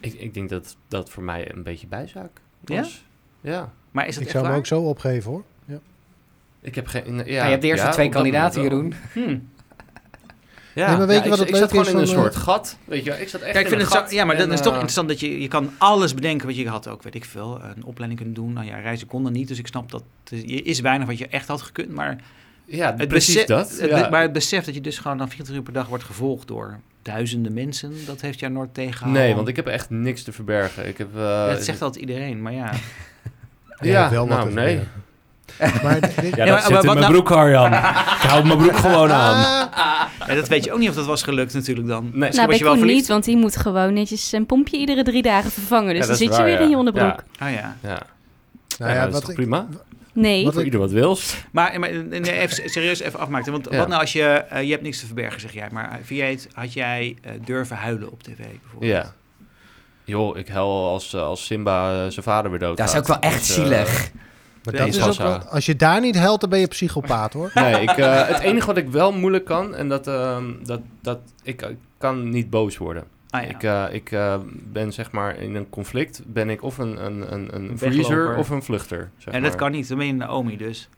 ik, 0.00 0.12
ik 0.14 0.34
denk 0.34 0.48
dat 0.48 0.76
dat 0.88 1.10
voor 1.10 1.22
mij 1.22 1.52
een 1.54 1.62
beetje 1.62 1.86
bijzaak 1.86 2.30
Ja? 2.64 2.76
was. 2.80 3.04
Ja. 3.40 3.72
Maar 3.90 4.06
is 4.06 4.14
dat 4.14 4.20
Ik 4.22 4.28
echt 4.28 4.30
zou 4.32 4.42
me 4.44 4.50
waar? 4.50 4.58
ook 4.58 4.66
zo 4.66 4.80
opgeven 4.82 5.30
hoor. 5.30 5.42
Ja. 5.64 5.78
Ik 6.60 6.74
heb 6.74 6.86
geen... 6.86 7.14
Ja, 7.16 7.22
Ja, 7.26 7.44
je 7.44 7.50
hebt 7.50 7.62
de 7.62 7.68
eerste 7.68 7.86
ja, 7.86 7.92
twee 7.92 8.08
kandidaten, 8.08 8.62
wel. 8.62 8.70
Jeroen. 8.70 8.94
Hmm. 9.12 9.48
Ja, 10.74 10.88
Nee, 10.88 10.96
maar 10.96 11.06
weet 11.06 11.16
ja, 11.18 11.24
je 11.24 11.30
wat 11.30 11.40
ik, 11.40 11.46
het 11.46 11.54
ik 11.54 11.60
zat 11.60 11.70
gewoon 11.70 11.84
is 11.84 11.92
in 11.92 11.98
een 11.98 12.06
van, 12.06 12.16
soort 12.16 12.36
gat. 12.36 12.76
Weet 12.84 13.04
je, 13.04 13.10
ik 13.20 13.28
zat 13.28 13.40
echt 13.40 13.52
Ja, 13.54 13.58
ik 13.60 13.64
in 13.64 13.70
vind 13.70 13.72
een 13.72 13.78
het 13.86 13.96
zo, 13.96 13.98
gat. 14.00 14.10
ja, 14.12 14.24
maar 14.24 14.36
dat 14.36 14.50
is 14.52 14.56
toch 14.58 14.66
eh, 14.66 14.72
interessant 14.72 15.08
dat 15.08 15.20
je, 15.20 15.40
je 15.40 15.48
kan 15.48 15.70
alles 15.78 16.14
bedenken 16.14 16.46
wat 16.46 16.56
je 16.56 16.68
had 16.68 16.88
ook, 16.88 17.02
weet 17.02 17.14
ik 17.14 17.24
veel, 17.24 17.60
een 17.76 17.84
opleiding 17.84 18.20
kunnen 18.20 18.34
doen. 18.34 18.52
Nou 18.52 18.66
ja, 18.66 18.78
reizen 18.78 19.06
kon 19.06 19.22
dan 19.22 19.32
niet, 19.32 19.48
dus 19.48 19.58
ik 19.58 19.66
snap 19.66 19.90
dat 19.90 20.02
er 20.30 20.66
is 20.66 20.80
weinig 20.80 21.06
wat 21.06 21.18
je 21.18 21.26
echt 21.26 21.48
had 21.48 21.62
gekund, 21.62 21.90
maar 21.90 22.16
Ja, 22.64 22.94
het 22.96 23.08
precies 23.08 23.34
besef, 23.34 23.46
dat. 23.46 23.78
het- 23.80 23.90
ja. 23.90 24.08
maar 24.08 24.22
het 24.22 24.32
besef 24.32 24.64
dat 24.64 24.74
je 24.74 24.80
dus 24.80 24.98
gewoon 24.98 25.18
dan 25.18 25.28
24 25.28 25.56
uur 25.56 25.72
per 25.72 25.80
dag 25.82 25.88
wordt 25.88 26.04
gevolgd 26.04 26.48
door 26.48 26.78
duizenden 27.02 27.52
mensen, 27.52 27.92
dat 28.06 28.20
heeft 28.20 28.40
jou 28.40 28.52
nooit 28.52 28.74
tegengehouden. 28.74 29.22
Nee, 29.22 29.34
want 29.34 29.48
ik 29.48 29.56
heb 29.56 29.66
echt 29.66 29.90
niks 29.90 30.22
te 30.22 30.32
verbergen. 30.32 30.88
Ik 30.88 30.98
heb... 30.98 31.08
eh, 31.14 31.20
Ja, 31.20 31.48
dat 31.52 31.64
zegt 31.64 31.82
altijd 31.82 32.00
iedereen, 32.00 32.42
maar 32.42 32.52
ja. 32.52 32.72
Je 33.80 33.88
Ja, 33.88 34.10
wel 34.10 34.26
nou, 34.26 34.52
nee. 34.52 34.80
Verbergen. 35.70 35.82
Maar 35.88 36.00
dit- 36.22 36.36
Ja, 36.36 36.44
Ja, 36.44 36.44
dat 36.44 36.46
maar- 36.46 36.60
zit 36.62 36.70
maar 36.70 36.80
in 36.80 36.86
mijn 36.86 36.98
nou- 36.98 37.12
broek, 37.12 37.30
Arjan. 37.30 37.72
ik 37.72 38.28
hou 38.28 38.46
mijn 38.46 38.58
broek 38.58 38.76
gewoon 38.76 39.10
aan. 39.12 39.68
Ja, 40.26 40.34
dat 40.34 40.48
weet 40.48 40.64
je 40.64 40.72
ook 40.72 40.78
niet 40.78 40.88
of 40.88 40.94
dat 40.94 41.06
was 41.06 41.22
gelukt 41.22 41.54
natuurlijk 41.54 41.88
dan. 41.88 42.10
Nee. 42.12 42.30
Nou, 42.30 42.46
bij 42.48 42.58
je 42.58 42.64
wel 42.64 42.74
Koen 42.76 42.86
niet, 42.86 43.06
want 43.08 43.24
die 43.24 43.36
moet 43.36 43.56
gewoon 43.56 43.92
netjes 43.92 44.28
zijn 44.28 44.46
pompje 44.46 44.76
iedere 44.76 45.02
drie 45.02 45.22
dagen 45.22 45.50
vervangen. 45.50 45.88
Dus 45.94 45.98
Ja, 45.98 46.02
dan 46.02 46.12
is 46.12 46.18
zit 46.18 46.36
je 46.36 46.42
weer 46.42 46.52
ja. 46.52 46.58
in 46.60 46.68
je 46.70 46.76
onderbroek. 46.76 47.22
Ah 47.38 47.50
ja. 47.52 47.76
Ja. 47.82 47.98
nou 48.78 48.90
Ja, 48.90 48.92
ja, 48.92 48.94
dat 48.98 49.06
is 49.06 49.12
wat 49.12 49.20
toch 49.20 49.30
ik, 49.30 49.36
prima? 49.36 49.66
Nee, 50.14 50.42
Wat 50.44 50.52
Voor 50.52 50.60
ik- 50.60 50.66
ieder 50.66 50.80
wat 50.80 50.90
wils. 50.90 51.34
Maar, 51.52 51.80
maar 51.80 51.90
nee, 52.04 52.20
even 52.32 52.70
serieus 52.70 53.00
even 53.00 53.18
afmaken. 53.18 53.52
Want 53.52 53.66
Ja. 53.70 53.76
wat 53.78 53.88
nou 53.88 54.00
als 54.00 54.12
je... 54.12 54.22
eh, 54.24 54.62
je 54.62 54.70
hebt 54.70 54.82
niks 54.82 55.00
te 55.00 55.06
verbergen, 55.06 55.40
zeg 55.40 55.52
jij. 55.52 55.68
Maar 55.72 55.98
vind 56.04 56.20
jij 56.20 56.30
het, 56.30 56.48
had 56.52 56.72
jij 56.72 57.16
eh, 57.22 57.32
durven 57.44 57.76
huilen 57.76 58.10
op 58.12 58.22
tv 58.22 58.36
bijvoorbeeld? 58.36 58.92
Ja. 58.92 59.12
Joh, 60.04 60.36
ik 60.38 60.48
huil 60.48 60.88
als, 60.88 61.14
eh, 61.14 61.22
als 61.22 61.44
Simba 61.46 61.90
eh, 62.04 62.10
zijn 62.10 62.24
vader 62.24 62.50
weer 62.50 62.60
dood 62.60 62.76
Dat 62.76 62.88
is 62.88 62.96
ook 62.96 63.06
wel 63.06 63.18
echt 63.18 63.44
zielig. 63.44 64.10
Maar 64.64 64.74
dat 64.74 64.86
is 64.86 65.02
ook 65.02 65.14
wel 65.14 65.38
als 65.38 65.66
je 65.66 65.76
daar 65.76 66.00
niet 66.00 66.14
helpt, 66.14 66.40
dan 66.40 66.50
ben 66.50 66.58
je 66.58 66.66
psychopaat 66.66 67.32
hoor. 67.32 67.50
Nee, 67.62 67.80
ik, 67.82 67.90
eh, 67.90 68.28
het 68.28 68.38
enige 68.38 68.66
wat 68.66 68.76
ik 68.76 68.88
wel 68.88 69.12
moeilijk 69.12 69.44
kan, 69.44 69.74
en 69.74 69.88
dat, 69.88 70.06
ehm, 70.06 70.44
dat, 70.64 70.80
dat 71.00 71.18
ik, 71.42 71.62
ik 71.62 71.76
kan 71.98 72.28
niet 72.28 72.50
boos 72.50 72.76
worden. 72.76 73.04
Ah, 73.30 73.42
ja. 73.42 73.48
Ik, 73.48 73.62
eh, 73.62 73.84
ik 73.94 74.12
eh, 74.12 74.34
ben 74.72 74.92
zeg 74.92 75.10
maar 75.10 75.38
in 75.38 75.54
een 75.54 75.68
conflict, 75.68 76.22
ben 76.26 76.50
ik 76.50 76.62
of 76.62 76.78
een, 76.78 77.04
een, 77.04 77.32
een, 77.32 77.54
een 77.54 77.78
verliezer 77.78 78.16
wegloper. 78.16 78.38
of 78.38 78.50
een 78.50 78.62
vluchter. 78.62 79.10
Zeg 79.18 79.34
en 79.34 79.42
dat 79.42 79.50
maar. 79.50 79.60
kan 79.60 79.70
niet. 79.70 79.88
Dan 79.88 79.98
ben 79.98 80.06
je 80.06 80.12
Naomi 80.12 80.56
dus. 80.56 80.88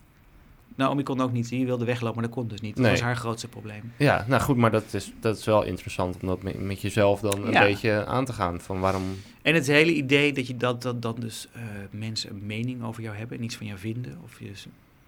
Naomi 0.75 1.03
kon 1.03 1.21
ook 1.21 1.31
niet. 1.31 1.49
Die 1.49 1.65
wilde 1.65 1.85
weglopen, 1.85 2.15
maar 2.19 2.23
dat 2.29 2.33
kon 2.37 2.47
dus 2.47 2.61
niet. 2.61 2.75
Dat 2.75 2.83
Nee. 2.83 2.91
was 2.91 3.01
haar 3.01 3.15
grootste 3.15 3.47
probleem. 3.47 3.91
Ja, 3.97 4.25
nou 4.27 4.41
goed, 4.41 4.57
maar 4.57 4.71
dat 4.71 4.83
is, 4.93 5.11
dat 5.19 5.37
is 5.37 5.45
wel 5.45 5.63
interessant 5.63 6.17
om 6.21 6.27
dat 6.27 6.43
met, 6.43 6.59
met 6.61 6.81
jezelf 6.81 7.19
dan 7.19 7.45
een 7.45 7.51
Ja. 7.51 7.61
beetje 7.61 8.05
aan 8.05 8.25
te 8.25 8.33
gaan. 8.33 8.61
Van 8.61 8.79
waarom... 8.79 9.03
En 9.41 9.53
het 9.53 9.67
hele 9.67 9.93
idee 9.93 10.33
dat 10.33 10.47
je 10.47 10.57
dat, 10.57 10.81
dat 10.81 11.01
dan 11.01 11.15
dus 11.19 11.47
eh, 11.53 11.61
mensen 11.91 12.29
een 12.29 12.45
mening 12.45 12.83
over 12.83 13.03
jou 13.03 13.15
hebben 13.15 13.37
en 13.37 13.43
iets 13.43 13.55
van 13.55 13.65
jou 13.67 13.79
vinden. 13.79 14.17
Of 14.23 14.39
je 14.39 14.51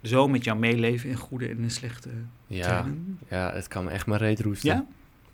zo 0.03 0.27
met 0.27 0.43
jou 0.43 0.57
meeleven 0.59 1.09
in 1.09 1.15
goede 1.15 1.47
en 1.47 1.57
in 1.59 1.71
slechte 1.71 2.09
Ja, 2.47 2.67
tijden. 2.67 3.19
ja, 3.29 3.51
het 3.53 3.67
kan 3.67 3.83
me 3.83 3.89
echt 3.89 4.05
maar 4.05 4.19
reet 4.19 4.39
roesten. 4.41 4.69
Ja? 4.69 4.85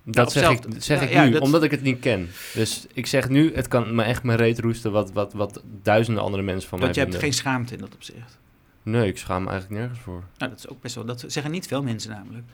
Dat 0.06 0.32
zeg 0.32 0.42
zelf- 0.42 0.54
ik, 0.66 0.82
zeg 0.82 1.00
ja, 1.00 1.06
ik 1.06 1.12
ja, 1.12 1.24
nu, 1.24 1.30
dat- 1.30 1.42
omdat 1.42 1.62
ik 1.62 1.70
het 1.70 1.82
niet 1.82 2.00
ken. 2.00 2.28
Dus 2.54 2.86
ik 2.92 3.06
zeg 3.06 3.28
nu, 3.28 3.54
het 3.54 3.68
kan 3.68 3.94
me 3.94 4.02
echt 4.02 4.22
mijn 4.22 4.38
reet 4.38 4.58
roesten 4.58 4.92
wat, 4.92 5.12
wat, 5.12 5.32
wat 5.32 5.62
duizenden 5.82 6.22
andere 6.22 6.42
mensen 6.42 6.68
van 6.68 6.78
Dat 6.78 6.86
mij 6.88 6.96
je 6.96 7.02
hebt 7.10 7.12
vinden. 7.20 7.32
geen 7.32 7.38
schaamte 7.44 7.74
in 7.74 7.80
dat 7.80 7.94
opzicht. 7.94 8.38
Nee, 8.84 9.08
ik 9.08 9.18
schaam 9.18 9.42
me 9.42 9.50
eigenlijk 9.50 9.80
nergens 9.80 10.00
voor. 10.00 10.22
Nou, 10.38 10.50
dat 10.50 10.58
is 10.58 10.68
ook 10.68 10.80
best 10.80 10.94
wel. 10.94 11.04
Dat 11.04 11.24
zeggen 11.26 11.50
niet 11.52 11.66
veel 11.66 11.82
mensen 11.82 12.10
namelijk. 12.10 12.44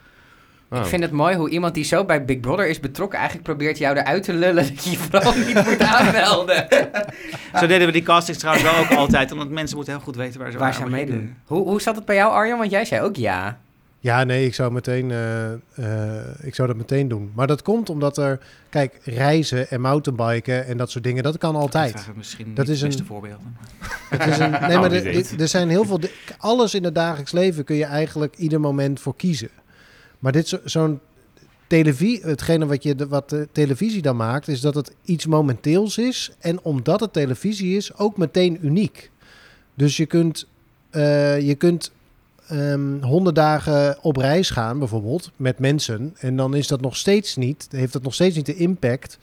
Oh. 0.71 0.79
Ik 0.79 0.85
vind 0.87 1.03
het 1.03 1.13
mooi 1.13 1.37
hoe 1.37 1.51
iemand 1.51 1.75
die 1.75 1.85
zo 1.85 2.05
bij 2.05 2.25
Big 2.25 2.41
Brother 2.41 2.67
is 2.67 2.81
betrokken... 2.81 3.19
eigenlijk 3.19 3.49
probeert 3.49 3.79
jou 3.79 3.97
eruit 3.97 4.23
te 4.23 4.33
lullen 4.33 4.69
dat 4.69 4.85
je 4.85 4.91
je 4.91 4.97
vooral 4.97 5.35
niet 5.35 5.55
moet 5.69 5.81
aanmelden. 5.81 6.67
Zo 7.61 7.67
deden 7.67 7.87
we 7.87 7.93
die 7.93 8.03
castings 8.03 8.39
trouwens 8.41 8.71
wel 8.71 8.77
ook 8.77 8.91
altijd. 8.91 9.33
Omdat 9.33 9.49
mensen 9.49 9.77
moeten 9.77 9.95
heel 9.95 10.03
goed 10.03 10.17
weten 10.17 10.41
waar 10.41 10.51
ze 10.51 10.59
Waar 10.59 10.83
aan 10.83 10.91
meedoen. 10.91 11.37
Hoe, 11.45 11.69
hoe 11.69 11.81
zat 11.81 11.97
het 11.97 12.05
bij 12.05 12.17
jou, 12.17 12.33
Arjan? 12.33 12.59
Want 12.59 12.71
jij 12.71 12.85
zei 12.85 13.03
ook 13.03 13.17
ja. 13.17 13.61
Ja, 14.03 14.25
nee, 14.25 14.47
ik 14.47 14.55
zou, 14.55 14.73
meteen, 14.73 15.11
eh, 15.11 15.53
eh, 15.53 16.27
ik 16.43 16.55
zou 16.55 16.69
dat 16.69 16.77
meteen 16.77 17.09
doen. 17.09 17.31
Maar 17.35 17.47
dat 17.47 17.63
komt 17.63 17.91
omdat 17.91 18.17
er, 18.19 18.39
kijk, 18.71 19.01
reizen 19.05 19.71
en 19.71 19.81
mountainbiken 19.81 20.67
en 20.67 20.77
dat 20.77 20.91
soort 20.91 21.05
dingen, 21.05 21.23
dat 21.23 21.39
kan 21.39 21.53
Dat 21.53 21.63
altijd. 21.63 21.93
waren 21.95 22.15
misschien 22.17 22.55
Dat 22.55 22.65
niet 22.67 22.75
is 22.75 22.81
de 22.81 22.87
beste 22.87 23.01
een- 23.01 23.07
voorbeelden. 23.09 23.57
Het 24.11 24.27
is 24.27 24.39
een, 24.39 24.51
nee, 24.51 24.61
Nou, 24.61 24.81
maar 24.81 24.91
wie 24.91 25.01
er- 25.01 25.41
er- 25.41 25.49
zijn 25.49 25.69
heel 25.69 25.85
veel. 25.85 26.01
Alles 26.39 26.75
in 26.75 26.85
het 26.85 26.95
dagelijks 26.95 27.33
leven 27.33 27.65
kun 27.65 27.77
je 27.77 27.85
eigenlijk 27.85 28.37
ieder 28.37 28.61
moment 28.61 29.01
voor 29.01 29.17
kiezen. 29.17 29.49
Maar 30.19 30.33
dit 30.33 30.49
zo- 30.49 30.61
zo'n 30.65 31.01
televisie, 31.67 32.21
hetgene 32.23 32.67
wat, 32.67 32.83
je, 32.83 32.95
de- 32.95 33.09
wat 33.09 33.29
de 33.31 33.49
televisie 33.53 34.03
dan 34.03 34.17
maakt, 34.17 34.49
is 34.49 34.61
dat 34.61 34.75
het 34.75 34.93
iets 35.05 35.27
momenteels 35.27 35.99
is. 35.99 36.31
En 36.39 36.63
omdat 36.63 37.01
het 37.01 37.13
televisie 37.13 37.77
is, 37.77 37.97
ook 37.97 38.17
meteen 38.17 38.59
uniek. 38.63 39.11
Dus 39.75 39.97
je 39.97 40.07
kunt, 40.07 40.47
eh, 40.91 41.41
je 41.41 41.55
kunt 41.55 41.93
ehm, 42.51 43.03
honderd 43.03 43.37
dagen 43.37 43.99
op 44.03 44.17
reis 44.17 44.51
gaan, 44.51 44.79
bijvoorbeeld, 44.79 45.31
met 45.37 45.59
mensen. 45.59 46.15
En 46.19 46.37
dan 46.37 46.55
is 46.55 46.67
dat 46.67 46.81
nog 46.81 46.97
steeds 46.97 47.37
niet, 47.37 47.69
heeft 47.71 47.93
dat 47.93 48.03
nog 48.03 48.15
steeds 48.15 48.37
niet 48.37 48.47
de 48.47 48.57
impact 48.57 49.19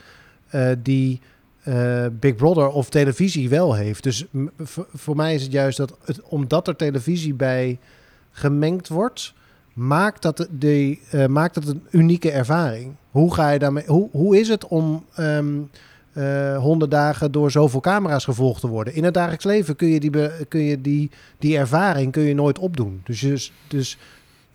eh, 0.48 0.70
die 0.84 1.22
eh, 1.64 2.06
Big 2.12 2.36
Brother 2.36 2.68
of 2.68 2.90
televisie 2.90 3.50
wel 3.50 3.74
heeft. 3.74 4.04
Dus 4.04 4.26
voor 4.94 5.16
mij 5.16 5.36
is 5.36 5.44
het 5.44 5.52
juist 5.52 5.78
dat, 5.78 5.98
het, 6.06 6.22
omdat 6.22 6.68
er 6.68 6.76
televisie 6.76 7.34
bij 7.34 7.80
gemengd 8.32 8.88
wordt, 8.88 9.34
maakt 9.74 10.22
dat, 10.22 10.48
de, 10.52 11.00
eh, 11.12 11.26
maakt 11.26 11.54
dat 11.54 11.68
een 11.68 11.84
unieke 11.92 12.32
ervaring. 12.32 12.96
Hoe 13.12 13.34
ga 13.34 13.50
je 13.50 13.60
daarmee? 13.60 13.84
Hoe, 13.86 14.10
hoe 14.12 14.40
is 14.40 14.48
het 14.48 14.68
om 14.68 15.06
ehm 15.16 15.56
eh, 16.18 16.58
honderd 16.58 16.92
dagen 16.92 17.32
door 17.32 17.52
zoveel 17.52 17.80
camera's 17.80 18.24
gevolgd 18.24 18.62
te 18.62 18.68
worden? 18.68 18.94
In 18.94 19.04
het 19.04 19.14
dagelijks 19.14 19.46
leven 19.46 19.76
kun 19.76 19.88
je 19.88 20.00
die, 20.00 20.10
be- 20.10 20.46
kun 20.48 20.62
je 20.64 20.82
die, 20.82 21.10
die 21.40 21.58
ervaring 21.58 22.12
kun 22.12 22.24
je 22.24 22.34
nooit 22.34 22.60
opdoen. 22.60 23.02
Dus, 23.04 23.20
dus, 23.20 23.52
dus 23.68 23.98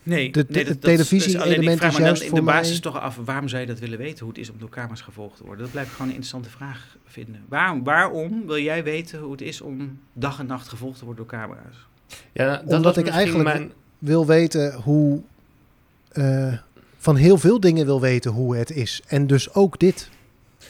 Nee, 0.05 0.33
De 0.33 0.45
nee, 0.49 0.65
te- 0.65 0.71
dat- 0.71 0.81
dat 0.83 0.91
is- 0.91 1.07
televisie-element 1.09 1.57
dus 1.57 1.65
alleen, 1.65 1.73
ik 1.73 1.79
vraag 1.79 1.91
is 1.91 1.97
me 1.97 1.99
dan 2.01 2.07
juist 2.09 2.23
in 2.23 2.29
voor 2.29 2.39
de 2.39 2.45
basis 2.45 2.71
mij- 2.71 2.81
toch 2.93 3.01
af, 3.01 3.19
waarom 3.25 3.49
zou 3.49 3.61
je 3.61 3.67
dat 3.67 3.79
willen 3.79 3.99
weten, 3.99 4.19
hoe 4.25 4.29
het 4.29 4.39
is 4.43 4.51
om 4.51 4.57
door 4.59 4.69
camera's 4.69 5.01
gevolgd 5.01 5.37
te 5.37 5.43
worden? 5.45 5.63
Dat 5.63 5.71
blijft 5.73 5.91
gewoon 5.91 6.07
een 6.07 6.15
interessante 6.15 6.51
vraag 6.51 6.97
vinden. 7.07 7.41
Waarom, 7.49 7.85
waarom 7.85 8.47
wil 8.47 8.59
jij 8.59 8.85
weten 8.85 9.19
hoe 9.21 9.33
het 9.33 9.41
is 9.41 9.61
om 9.61 9.99
dag 10.13 10.39
en 10.39 10.47
nacht 10.47 10.69
gevolgd 10.69 10.99
te 10.99 11.05
worden 11.05 11.27
door 11.29 11.39
camera's? 11.41 11.77
Ja, 12.33 12.57
dat 12.67 12.77
Omdat 12.77 12.97
ik 12.97 13.09
eigenlijk- 13.09 13.49
Mijn... 13.49 13.73
wil 13.99 14.27
weten 14.27 14.75
hoe. 14.75 15.21
eh, 16.09 16.53
van 16.97 17.17
heel 17.17 17.39
veel 17.39 17.61
dingen 17.61 17.85
wil 17.87 18.01
weten 18.01 18.31
hoe 18.31 18.57
het 18.57 18.71
is. 18.71 19.03
En 19.07 19.27
dus 19.27 19.55
ook 19.55 19.79
dit. 19.79 20.11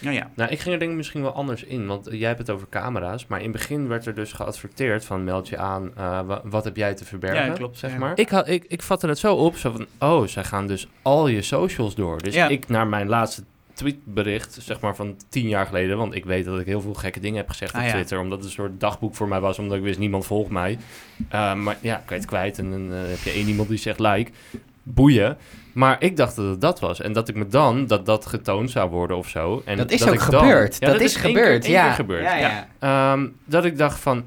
Nou 0.02 0.14
ja, 0.16 0.30
Nou, 0.34 0.50
ik 0.50 0.60
ging 0.60 0.72
er 0.74 0.78
denk 0.78 0.90
ik 0.90 0.96
misschien 0.96 1.22
wel 1.22 1.32
anders 1.32 1.64
in, 1.64 1.86
want 1.86 2.06
eh, 2.06 2.18
jij 2.18 2.26
hebt 2.28 2.38
het 2.40 2.50
over 2.50 2.66
camera's, 2.70 3.26
maar 3.26 3.38
in 3.38 3.44
het 3.44 3.52
begin 3.52 3.88
werd 3.88 4.06
er 4.06 4.14
dus 4.14 4.32
geadverteerd 4.32 5.04
van 5.04 5.24
meld 5.24 5.48
je 5.48 5.56
aan, 5.58 5.90
eh, 5.96 6.20
wa- 6.20 6.40
wat 6.44 6.64
heb 6.64 6.76
jij 6.76 6.94
te 6.94 7.04
verbergen, 7.04 7.46
Ja, 7.46 7.52
klopt, 7.52 7.78
zeg 7.78 7.90
ja. 7.92 7.98
maar. 7.98 8.12
Ik, 8.18 8.28
had, 8.28 8.48
ik, 8.48 8.64
ik 8.68 8.82
vatte 8.82 9.06
het 9.08 9.18
zo 9.18 9.34
op, 9.34 9.56
zo 9.56 9.70
van, 9.72 9.86
oh, 9.98 10.26
zij 10.26 10.44
gaan 10.44 10.66
dus 10.66 10.88
al 11.02 11.26
je 11.28 11.42
socials 11.42 11.94
door. 11.94 12.22
Dus 12.22 12.34
Ja. 12.34 12.48
ik 12.48 12.68
naar 12.68 12.86
mijn 12.86 13.08
laatste 13.08 13.42
tweetbericht, 13.74 14.58
zeg 14.60 14.80
maar 14.80 14.96
van 14.96 15.16
tien 15.28 15.48
jaar 15.48 15.66
geleden, 15.66 15.96
want 15.96 16.14
ik 16.14 16.24
weet 16.24 16.44
dat 16.44 16.60
ik 16.60 16.66
heel 16.66 16.80
veel 16.80 16.94
gekke 16.94 17.20
dingen 17.20 17.36
heb 17.36 17.48
gezegd 17.48 17.72
Ah, 17.74 17.80
op 17.80 17.86
ja. 17.86 17.92
Twitter, 17.92 18.18
omdat 18.20 18.38
het 18.38 18.46
een 18.46 18.52
soort 18.52 18.80
dagboek 18.80 19.14
voor 19.14 19.28
mij 19.28 19.40
was, 19.40 19.58
omdat 19.58 19.76
ik 19.76 19.82
wist, 19.82 19.98
niemand 19.98 20.26
volgt 20.26 20.50
mij. 20.50 20.78
Eh, 21.28 21.54
maar 21.54 21.76
ja, 21.80 21.94
kan 21.94 22.04
je 22.08 22.14
het 22.14 22.24
kwijt 22.26 22.58
en 22.58 22.70
dan 22.70 22.92
eh, 22.92 22.98
heb 23.08 23.18
je 23.18 23.30
één 23.30 23.46
iemand 23.48 23.68
die 23.68 23.78
zegt 23.78 23.98
like. 24.00 24.30
Boeien. 24.82 25.36
Maar 25.72 25.96
ik 25.98 26.16
dacht 26.16 26.36
dat 26.36 26.44
het 26.46 26.60
dat 26.60 26.80
was. 26.80 27.00
En 27.00 27.12
dat 27.12 27.28
ik 27.28 27.34
me 27.34 27.46
dan, 27.46 27.86
dat 27.86 28.06
dat 28.06 28.26
getoond 28.26 28.70
zou 28.70 28.90
worden 28.90 29.16
of 29.16 29.28
zo. 29.28 29.62
En 29.64 29.76
dat 29.76 29.90
is 29.90 29.98
dat 30.00 30.08
ook 30.08 30.14
ik 30.14 30.30
dan- 30.30 30.40
gebeurd. 30.40 30.76
Ja, 30.80 30.86
dat, 30.92 31.00
is 31.00 31.14
één 31.14 31.22
keer- 31.22 31.32
gebeurd, 31.42 31.64
één 31.64 31.72
ja. 31.72 31.84
keer 31.84 31.92
gebeurd. 31.94 32.22
Ja, 32.22 32.36
ja. 32.36 32.68
Ehm, 32.78 33.26
dat 33.44 33.64
ik 33.64 33.78
dacht 33.78 34.00
van, 34.00 34.24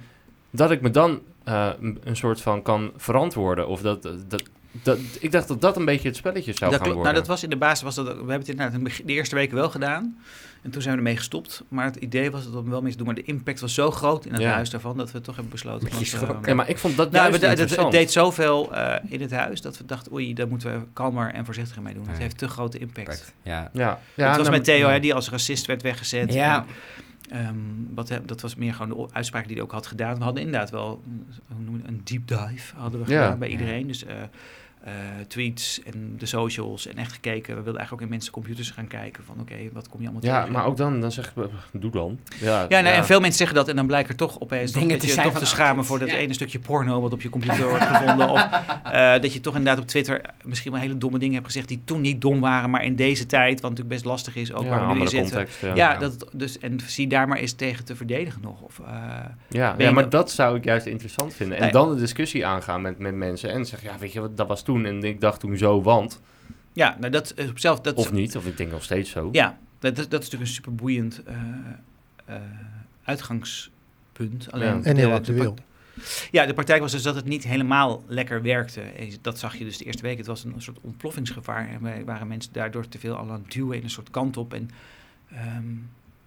dat 0.49 0.71
ik 0.71 0.81
me 0.81 0.89
dan 0.91 1.21
eh, 1.43 1.69
een- 2.03 2.15
soort 2.15 2.41
van 2.41 2.61
kan 2.61 2.91
verantwoorden. 2.97 3.67
Of 3.67 3.81
dat, 3.81 4.03
dat, 4.03 4.43
dat, 4.71 4.97
ik 5.19 5.31
dacht 5.31 5.47
dat 5.47 5.61
dat 5.61 5.77
een 5.77 5.85
beetje 5.85 6.07
het 6.07 6.17
spelletje 6.17 6.53
zou 6.53 6.71
dat 6.71 6.79
gaan. 6.79 6.89
Nou, 6.89 6.99
worden. 6.99 7.13
dat 7.19 7.27
was 7.27 7.43
in 7.43 7.49
de 7.49 7.57
basis, 7.57 7.81
was 7.83 7.95
dat, 7.95 8.05
we 8.05 8.11
hebben 8.13 8.33
het 8.39 8.47
inderdaad 8.47 8.73
in 8.79 9.05
de 9.05 9.13
eerste 9.13 9.35
weken 9.35 9.55
wel 9.55 9.69
gedaan. 9.69 10.17
En 10.65 10.71
toen 10.71 10.81
zijn 10.81 10.93
we 10.93 10.99
ermee 10.99 11.17
gestopt. 11.17 11.63
Maar 11.67 11.85
het 11.85 11.95
idee 11.95 12.31
was 12.31 12.51
dat 12.51 12.63
we 12.63 12.69
wel 12.69 12.81
mee 12.81 12.91
te 12.91 12.97
doen. 12.97 13.05
Maar 13.05 13.15
de 13.15 13.23
impact 13.23 13.59
was 13.59 13.73
zo 13.73 13.91
groot 13.91 14.25
in 14.25 14.31
het 14.33 14.41
Ja. 14.41 14.51
huis 14.53 14.69
daarvan, 14.69 14.97
dat 14.97 15.11
we 15.11 15.21
toch 15.21 15.33
hebben 15.35 15.51
besloten. 15.53 15.89
Want, 15.91 16.07
schrokken. 16.07 16.41
eh, 16.41 16.47
ja, 16.47 16.53
maar 16.53 16.69
ik 16.69 16.77
vond 16.77 16.97
dat 16.97 17.11
Nou, 17.11 17.37
juist 17.39 17.75
het, 17.75 17.91
deed 17.91 18.11
zoveel 18.11 18.73
eh, 18.75 18.95
in 19.11 19.21
het 19.21 19.31
huis 19.31 19.61
dat 19.61 19.77
we 19.77 19.85
dachten, 19.85 20.13
oei, 20.13 20.33
daar 20.33 20.47
moeten 20.47 20.71
we 20.79 20.85
kalmer 20.93 21.33
en 21.33 21.45
voorzichtiger 21.45 21.81
mee 21.81 21.93
doen. 21.93 22.07
Het 22.07 22.15
Ja. 22.15 22.21
heeft 22.21 22.37
te 22.37 22.47
grote 22.47 22.77
impact. 22.77 23.33
Ja. 23.43 23.69
ja, 23.73 23.99
ja, 24.13 24.27
het 24.27 24.35
was 24.37 24.45
nou, 24.47 24.57
met 24.57 24.63
Theo, 24.65 24.87
ja. 24.87 24.93
hè, 24.93 24.99
die 24.99 25.13
als 25.13 25.29
racist 25.29 25.65
werd 25.65 25.81
weggezet. 25.81 26.33
Ja. 26.33 26.55
En 26.59 26.65
Ehm, 27.29 27.55
wat, 27.95 28.19
dat 28.25 28.41
was 28.41 28.55
meer 28.55 28.73
gewoon 28.73 28.97
de 29.07 29.13
uitspraak 29.13 29.45
die 29.45 29.53
hij 29.55 29.63
ook 29.63 29.71
had 29.71 29.87
gedaan. 29.87 30.17
We 30.17 30.23
hadden 30.23 30.43
inderdaad 30.43 30.69
wel 30.69 31.03
hoe 31.47 31.63
noem 31.63 31.75
je 31.75 31.81
het, 31.81 31.91
een 31.91 32.01
deep 32.03 32.27
dive 32.27 32.75
hadden 32.75 33.03
we 33.05 33.11
Ja. 33.11 33.23
gedaan 33.23 33.39
bij 33.39 33.47
iedereen. 33.49 33.87
Dus 33.87 34.05
eh, 34.05 34.15
eh, 34.83 34.91
tweets 35.27 35.81
en 35.83 36.15
de 36.17 36.25
socials 36.25 36.87
en 36.87 36.97
echt 36.97 37.11
gekeken. 37.11 37.49
We 37.55 37.61
wilden 37.61 37.75
eigenlijk 37.79 37.91
ook 37.93 38.01
in 38.01 38.09
mensen 38.09 38.31
computers 38.31 38.69
gaan 38.71 38.87
kijken 38.87 39.23
van 39.23 39.35
oké, 39.39 39.55
wat 39.73 39.89
kom 39.89 40.01
je 40.01 40.07
allemaal 40.07 40.25
Ja, 40.25 40.39
tegen? 40.39 40.53
maar 40.53 40.65
ook 40.65 40.77
dan, 40.77 41.01
dan 41.01 41.11
zeg 41.11 41.33
ik, 41.35 41.43
doe 41.71 41.91
dan. 41.91 42.19
Ja, 42.39 42.65
Ja, 42.69 42.79
nee, 42.81 42.93
en 42.93 43.05
veel 43.05 43.19
mensen 43.19 43.37
zeggen 43.37 43.55
dat 43.57 43.67
en 43.67 43.75
dan 43.75 43.87
blijkt 43.87 44.09
er 44.09 44.15
toch 44.15 44.39
opeens 44.39 44.71
Dingen 44.71 44.89
dat 44.89 44.99
te 44.99 45.07
je 45.07 45.11
zijn 45.13 45.29
toch 45.29 45.37
te 45.37 45.45
schamen 45.45 45.85
voor 45.85 45.99
dat 45.99 46.09
ja. 46.09 46.15
ene 46.15 46.33
stukje 46.33 46.59
porno 46.59 47.01
wat 47.01 47.13
op 47.13 47.21
je 47.21 47.29
computer 47.29 47.69
wordt 47.69 47.83
gevonden. 47.85 48.29
Of 48.29 48.41
eh, 48.83 49.11
dat 49.21 49.33
je 49.33 49.39
toch 49.41 49.55
inderdaad 49.55 49.81
op 49.83 49.87
Twitter 49.87 50.21
misschien 50.43 50.71
wel 50.71 50.81
hele 50.81 50.97
domme 50.97 51.19
dingen 51.19 51.33
hebt 51.35 51.45
gezegd 51.45 51.67
die 51.67 51.81
toen 51.85 52.01
niet 52.01 52.21
dom 52.21 52.39
waren, 52.39 52.69
maar 52.69 52.83
in 52.83 52.95
deze 52.95 53.25
tijd, 53.25 53.53
wat 53.61 53.69
natuurlijk 53.69 53.89
best 53.89 54.05
lastig 54.05 54.35
is, 54.35 54.53
ook 54.53 54.63
ja, 54.63 54.69
waar 54.69 54.87
we 54.87 54.93
nu 54.93 55.01
in 55.01 55.07
zitten. 55.07 55.31
context. 55.35 55.61
Ja, 55.61 55.73
Ja, 55.75 55.97
dat, 55.97 56.29
dus, 56.31 56.59
en 56.59 56.79
zie 56.87 57.07
daar 57.07 57.27
maar 57.27 57.37
eens 57.37 57.53
tegen 57.53 57.85
te 57.85 57.95
verdedigen 57.95 58.41
nog. 58.41 58.61
Of, 58.61 58.79
eh, 58.79 58.93
ja, 59.49 59.75
ja 59.77 59.91
maar 59.91 60.03
dat- 60.03 60.11
dat 60.11 60.31
zou 60.31 60.57
ik 60.57 60.63
juist 60.63 60.85
interessant 60.85 61.33
vinden. 61.33 61.57
En 61.57 61.63
Nee. 61.63 61.71
dan 61.71 61.93
de 61.93 61.99
discussie 61.99 62.45
aangaan 62.45 62.81
met, 62.81 62.99
met 62.99 63.15
mensen 63.15 63.51
en 63.51 63.65
zeggen, 63.65 63.89
ja, 63.91 63.97
weet 63.97 64.13
je 64.13 64.19
wat, 64.19 64.37
dat 64.37 64.47
was 64.47 64.63
toen 64.65 64.85
en 64.85 65.03
ik 65.03 65.21
dacht 65.21 65.39
toen 65.39 65.57
zo, 65.57 65.81
want. 65.81 66.21
ja, 66.73 66.97
nou 66.99 67.11
dat 67.11 67.33
is 67.35 67.49
op 67.49 67.59
zelf, 67.59 67.81
dat, 67.81 67.95
Of 67.95 68.11
niet, 68.11 68.35
of 68.37 68.45
ik 68.45 68.57
denk 68.57 68.71
nog 68.71 68.83
steeds 68.83 69.09
zo. 69.09 69.29
ja, 69.31 69.57
dat, 69.79 69.95
dat, 69.95 70.09
dat 70.09 70.21
is 70.23 70.25
natuurlijk 70.29 70.41
een 70.51 70.55
super 70.55 70.75
boeiend 70.75 71.23
eh, 71.23 71.35
eh, 72.25 72.41
uitgangspunt. 73.03 74.51
Alleen 74.51 74.67
Ja. 74.77 74.81
En 74.83 74.95
de- 74.95 75.01
heel 75.01 75.11
actueel. 75.11 75.55
Ja, 76.31 76.45
de 76.45 76.53
praktijk 76.53 76.81
was 76.81 76.91
dus 76.91 77.03
dat 77.03 77.15
het 77.15 77.25
niet 77.25 77.43
helemaal 77.43 78.03
lekker 78.07 78.41
werkte. 78.41 78.81
Dat 79.21 79.39
zag 79.39 79.55
je 79.57 79.63
dus 79.63 79.77
de 79.77 79.85
eerste 79.85 80.01
week. 80.01 80.17
Het 80.17 80.27
was 80.27 80.43
een 80.43 80.53
soort 80.57 80.77
ontploffingsgevaar. 80.81 81.69
En 81.69 81.81
wij 81.81 82.03
waren 82.05 82.27
mensen 82.27 82.53
daardoor 82.53 82.87
te 82.87 82.99
veel 82.99 83.15
al 83.15 83.31
aan 83.31 83.41
het 83.43 83.51
duwen 83.51 83.77
in 83.77 83.83
een 83.83 83.89
soort 83.89 84.09
kant 84.09 84.37
op. 84.37 84.53
En 84.53 84.69
ehm, 85.31 85.63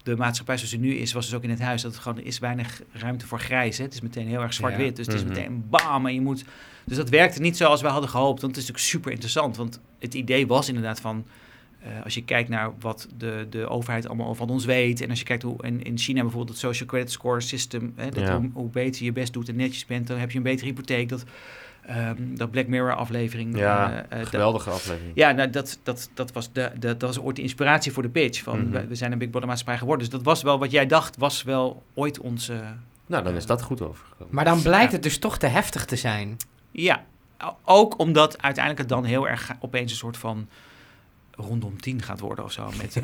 de 0.03 0.15
maatschappij 0.15 0.55
zoals 0.57 0.71
die 0.71 0.79
nu 0.79 0.93
is, 0.95 1.13
was 1.13 1.25
dus 1.25 1.35
ook 1.35 1.43
in 1.43 1.49
het 1.49 1.59
huis, 1.59 1.81
dat 1.81 1.91
het 1.93 2.01
gewoon 2.01 2.19
is 2.23 2.39
weinig 2.39 2.81
ruimte 2.91 3.27
voor 3.27 3.39
grijs. 3.39 3.77
Hè. 3.77 3.83
Het 3.83 3.93
is 3.93 4.01
meteen 4.01 4.27
heel 4.27 4.41
erg 4.41 4.53
zwart-wit. 4.53 4.89
Ja. 4.97 5.03
Dus 5.03 5.05
het 5.05 5.15
is 5.15 5.21
Mhm. 5.23 5.29
meteen 5.33 5.65
bam 5.69 6.05
en 6.05 6.13
je 6.13 6.21
moet... 6.21 6.43
Dus 6.89 6.97
dat 6.97 7.09
werkte 7.09 7.41
niet 7.41 7.57
zoals 7.57 7.81
we 7.81 7.87
hadden 7.87 8.09
gehoopt. 8.09 8.41
Want 8.41 8.55
het 8.55 8.63
is 8.63 8.69
natuurlijk 8.69 8.89
super 8.93 9.11
interessant. 9.11 9.57
Want 9.57 9.79
het 9.99 10.13
idee 10.13 10.47
was 10.47 10.67
inderdaad 10.67 10.99
van... 11.01 11.25
eh, 11.81 11.89
als 12.03 12.13
je 12.13 12.23
kijkt 12.23 12.49
naar 12.49 12.71
wat 12.79 13.07
de, 13.17 13.47
de 13.49 13.67
overheid 13.67 14.07
allemaal 14.07 14.35
van 14.35 14.49
ons 14.49 14.65
weet. 14.65 15.01
En 15.01 15.09
als 15.09 15.19
je 15.19 15.25
kijkt 15.25 15.43
hoe 15.43 15.55
in, 15.65 15.83
in 15.83 15.97
China 15.97 16.21
bijvoorbeeld 16.21 16.49
het 16.49 16.59
social 16.59 16.87
credit 16.89 17.11
score 17.11 17.41
system. 17.41 17.93
Hè, 17.95 18.09
dat 18.09 18.23
Ja. 18.27 18.37
hoe, 18.39 18.49
hoe 18.53 18.69
beter 18.69 19.03
je 19.05 19.11
best 19.11 19.33
doet 19.33 19.49
en 19.49 19.55
netjes 19.55 19.85
bent, 19.85 20.07
dan 20.07 20.17
heb 20.17 20.31
je 20.31 20.37
een 20.37 20.43
betere 20.43 20.67
hypotheek. 20.69 21.09
Dat, 21.09 21.23
ehm, 21.85 22.15
dat 22.35 22.51
Black 22.51 22.67
Mirror 22.67 22.95
aflevering. 22.95 23.57
Ja, 23.57 23.91
eh, 23.91 23.97
eh, 24.09 24.19
dat- 24.19 24.27
Geweldige 24.27 24.69
aflevering. 24.69 25.11
ja, 25.15 25.31
nou, 25.31 25.49
dat, 25.49 25.79
dat, 25.83 26.09
dat, 26.13 26.31
was 26.31 26.51
de, 26.51 26.71
de, 26.79 26.97
dat 26.97 27.01
was 27.15 27.19
ooit 27.19 27.35
de 27.35 27.41
inspiratie 27.41 27.91
voor 27.91 28.03
de 28.03 28.09
pitch. 28.09 28.43
Van, 28.43 28.59
Mhm. 28.59 28.71
we, 28.71 28.87
we 28.87 28.95
zijn 28.95 29.11
een 29.11 29.17
Big 29.17 29.29
Brother 29.29 29.47
maatschappij 29.49 29.77
geworden. 29.79 30.09
Dus 30.09 30.15
dat 30.17 30.25
was 30.25 30.41
wel 30.41 30.59
wat 30.59 30.71
jij 30.71 30.85
dacht, 30.85 31.17
was 31.17 31.43
wel 31.43 31.83
ooit 31.93 32.19
onze... 32.19 32.61
Nou, 33.05 33.23
dan 33.23 33.35
is 33.35 33.45
dat 33.45 33.61
goed 33.61 33.81
overgekomen. 33.81 34.35
Maar 34.35 34.45
dan 34.45 34.61
blijkt 34.61 34.91
het 34.91 35.03
dus 35.03 35.17
toch 35.17 35.37
te 35.37 35.47
heftig 35.47 35.85
te 35.85 35.95
zijn. 35.95 36.37
Ja, 36.71 37.03
ook 37.63 37.99
omdat 37.99 38.41
uiteindelijk 38.41 38.77
het 38.79 38.89
dan 38.97 39.03
heel 39.05 39.27
erg 39.27 39.51
opeens 39.59 39.91
een 39.91 39.97
soort 39.97 40.17
van 40.17 40.47
rondom 41.41 41.81
tien 41.81 42.01
gaat 42.01 42.19
worden 42.19 42.43
of 42.45 42.51
zo. 42.51 42.69
Met, 42.77 42.95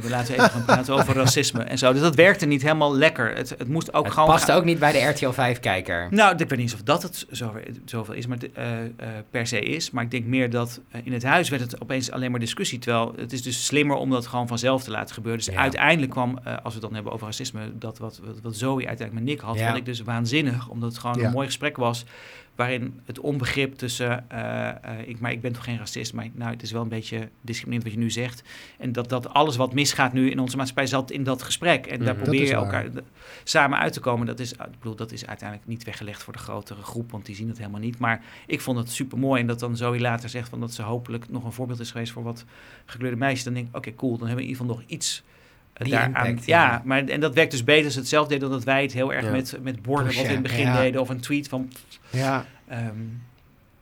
we 0.00 0.08
laten 0.08 0.34
even 0.34 0.50
gaan 0.50 0.64
praten 0.64 0.94
over 0.94 1.14
racisme 1.14 1.62
en 1.62 1.78
zo. 1.78 1.92
Dus 1.92 2.00
dat 2.00 2.14
werkte 2.14 2.46
niet 2.46 2.62
helemaal 2.62 2.96
lekker. 2.96 3.34
Het, 3.36 3.48
het 3.48 3.68
moest 3.68 3.94
ook 3.94 4.04
het 4.04 4.12
gewoon... 4.12 4.28
past 4.28 4.52
ook 4.52 4.64
niet 4.64 4.78
bij 4.78 4.92
de 4.92 4.98
RTL 4.98 5.30
5-kijker. 5.32 6.06
Nou, 6.10 6.36
ik 6.36 6.48
weet 6.48 6.58
niet 6.58 6.74
of 6.74 6.82
dat 6.82 7.02
het 7.02 7.26
zo, 7.32 7.54
zoveel 7.84 8.14
is, 8.14 8.26
maar, 8.26 8.38
eh, 8.54 8.84
eh, 8.84 8.90
per 9.30 9.46
se 9.46 9.60
is. 9.60 9.90
Maar 9.90 10.04
ik 10.04 10.10
denk 10.10 10.24
meer 10.24 10.50
dat 10.50 10.80
in 11.04 11.12
het 11.12 11.22
huis 11.22 11.48
werd 11.48 11.62
het 11.62 11.80
opeens 11.80 12.10
alleen 12.10 12.30
maar 12.30 12.40
discussie. 12.40 12.78
Terwijl 12.78 13.12
het 13.16 13.32
is 13.32 13.42
dus 13.42 13.66
slimmer 13.66 13.96
om 13.96 14.10
dat 14.10 14.26
gewoon 14.26 14.48
vanzelf 14.48 14.82
te 14.82 14.90
laten 14.90 15.14
gebeuren. 15.14 15.44
Dus 15.44 15.54
Ja. 15.54 15.60
uiteindelijk 15.60 16.10
kwam, 16.12 16.38
als 16.38 16.62
we 16.62 16.70
het 16.70 16.80
dan 16.80 16.94
hebben 16.94 17.12
over 17.12 17.26
racisme, 17.26 17.78
dat 17.78 17.98
wat, 17.98 18.20
wat, 18.24 18.40
wat 18.42 18.56
Zoe 18.56 18.86
uiteindelijk 18.86 19.12
met 19.12 19.24
Nick 19.24 19.40
had, 19.40 19.58
Ja. 19.58 19.64
vond 19.66 19.76
ik 19.78 19.84
dus 19.84 20.00
waanzinnig. 20.00 20.68
Omdat 20.68 20.88
het 20.88 20.98
gewoon 20.98 21.18
Ja. 21.18 21.26
een 21.26 21.32
mooi 21.32 21.46
gesprek 21.46 21.76
was. 21.76 22.04
Waarin 22.56 23.00
het 23.04 23.18
onbegrip 23.20 23.74
tussen, 23.74 24.30
eh, 24.30 24.68
eh, 24.68 25.08
ik, 25.08 25.20
maar 25.20 25.32
ik 25.32 25.40
ben 25.40 25.52
toch 25.52 25.64
geen 25.64 25.78
racist, 25.78 26.12
maar 26.12 26.28
nou, 26.32 26.50
het 26.50 26.62
is 26.62 26.72
wel 26.72 26.82
een 26.82 26.88
beetje 26.88 27.28
discriminerend 27.40 27.84
wat 27.90 27.98
je 27.98 28.04
nu 28.04 28.10
zegt. 28.10 28.42
En 28.78 28.92
dat, 28.92 29.08
dat 29.08 29.28
alles 29.28 29.56
wat 29.56 29.72
misgaat 29.74 30.12
nu 30.12 30.30
in 30.30 30.38
onze 30.38 30.56
maatschappij 30.56 30.86
zat 30.86 31.10
in 31.10 31.24
dat 31.24 31.42
gesprek. 31.42 31.86
En 31.86 31.98
daar 32.04 32.14
Mhm. 32.14 32.22
probeer 32.22 32.46
je 32.46 32.52
elkaar 32.54 32.90
de- 32.92 33.02
samen 33.44 33.78
uit 33.78 33.92
te 33.92 34.00
komen. 34.00 34.26
Dat 34.26 34.38
is, 34.40 34.52
ik 34.52 34.58
bedoel, 34.78 34.96
dat 34.96 35.12
is 35.12 35.26
uiteindelijk 35.26 35.68
niet 35.68 35.84
weggelegd 35.84 36.22
voor 36.22 36.32
de 36.32 36.38
grotere 36.38 36.82
groep, 36.82 37.10
want 37.10 37.26
die 37.26 37.34
zien 37.34 37.48
het 37.48 37.58
helemaal 37.58 37.80
niet. 37.80 37.98
Maar 37.98 38.22
ik 38.46 38.60
vond 38.60 38.78
het 38.78 38.90
super 38.90 39.18
mooi. 39.18 39.40
En 39.40 39.46
dat 39.46 39.58
dan 39.60 39.76
Zoe 39.76 40.00
later 40.00 40.28
zegt 40.28 40.48
van 40.48 40.60
dat 40.60 40.72
ze 40.74 40.82
hopelijk 40.82 41.28
nog 41.28 41.44
een 41.44 41.52
voorbeeld 41.52 41.80
is 41.80 41.90
geweest 41.90 42.12
voor 42.12 42.22
wat 42.22 42.44
gekleurde 42.84 43.16
meisjes. 43.16 43.44
Dan 43.44 43.54
denk 43.54 43.68
ik, 43.68 43.76
oké, 43.76 43.94
cool, 43.94 44.16
dan 44.18 44.26
hebben 44.26 44.44
we 44.44 44.50
in 44.50 44.56
ieder 44.56 44.62
geval 44.66 44.80
nog 44.80 44.90
iets. 44.90 45.22
Die 45.84 45.92
daaraan. 45.92 46.26
impact, 46.26 46.46
ja, 46.46 46.62
ja. 46.66 46.82
maar 46.84 47.04
en 47.04 47.20
dat 47.20 47.34
werkt 47.34 47.50
dus 47.50 47.64
beter 47.64 47.84
als 47.84 47.92
ze 47.92 47.98
het 47.98 48.08
zelf 48.08 48.26
deden 48.28 48.42
dan 48.48 48.50
dat 48.58 48.64
wij 48.64 48.82
het 48.82 48.92
heel 48.92 49.12
erg 49.12 49.24
Ja. 49.24 49.30
met, 49.30 49.56
met 49.62 49.82
borden 49.82 50.06
wat 50.06 50.14
we 50.14 50.22
in 50.22 50.28
het 50.30 50.42
begin 50.42 50.66
ja. 50.66 50.80
deden 50.80 51.00
of 51.00 51.08
een 51.08 51.20
tweet 51.20 51.48
van. 51.48 51.72
Ja, 52.10 52.44
ehm, 52.68 52.94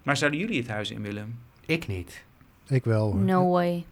maar 0.02 0.16
zouden 0.16 0.40
jullie 0.40 0.58
het 0.58 0.68
huis 0.68 0.90
in 0.90 1.02
willen? 1.02 1.38
ik 1.66 1.86
niet. 1.86 2.22
Ik 2.68 2.84
wel. 2.84 3.12
hoor. 3.12 3.20
No 3.20 3.50
way. 3.50 3.84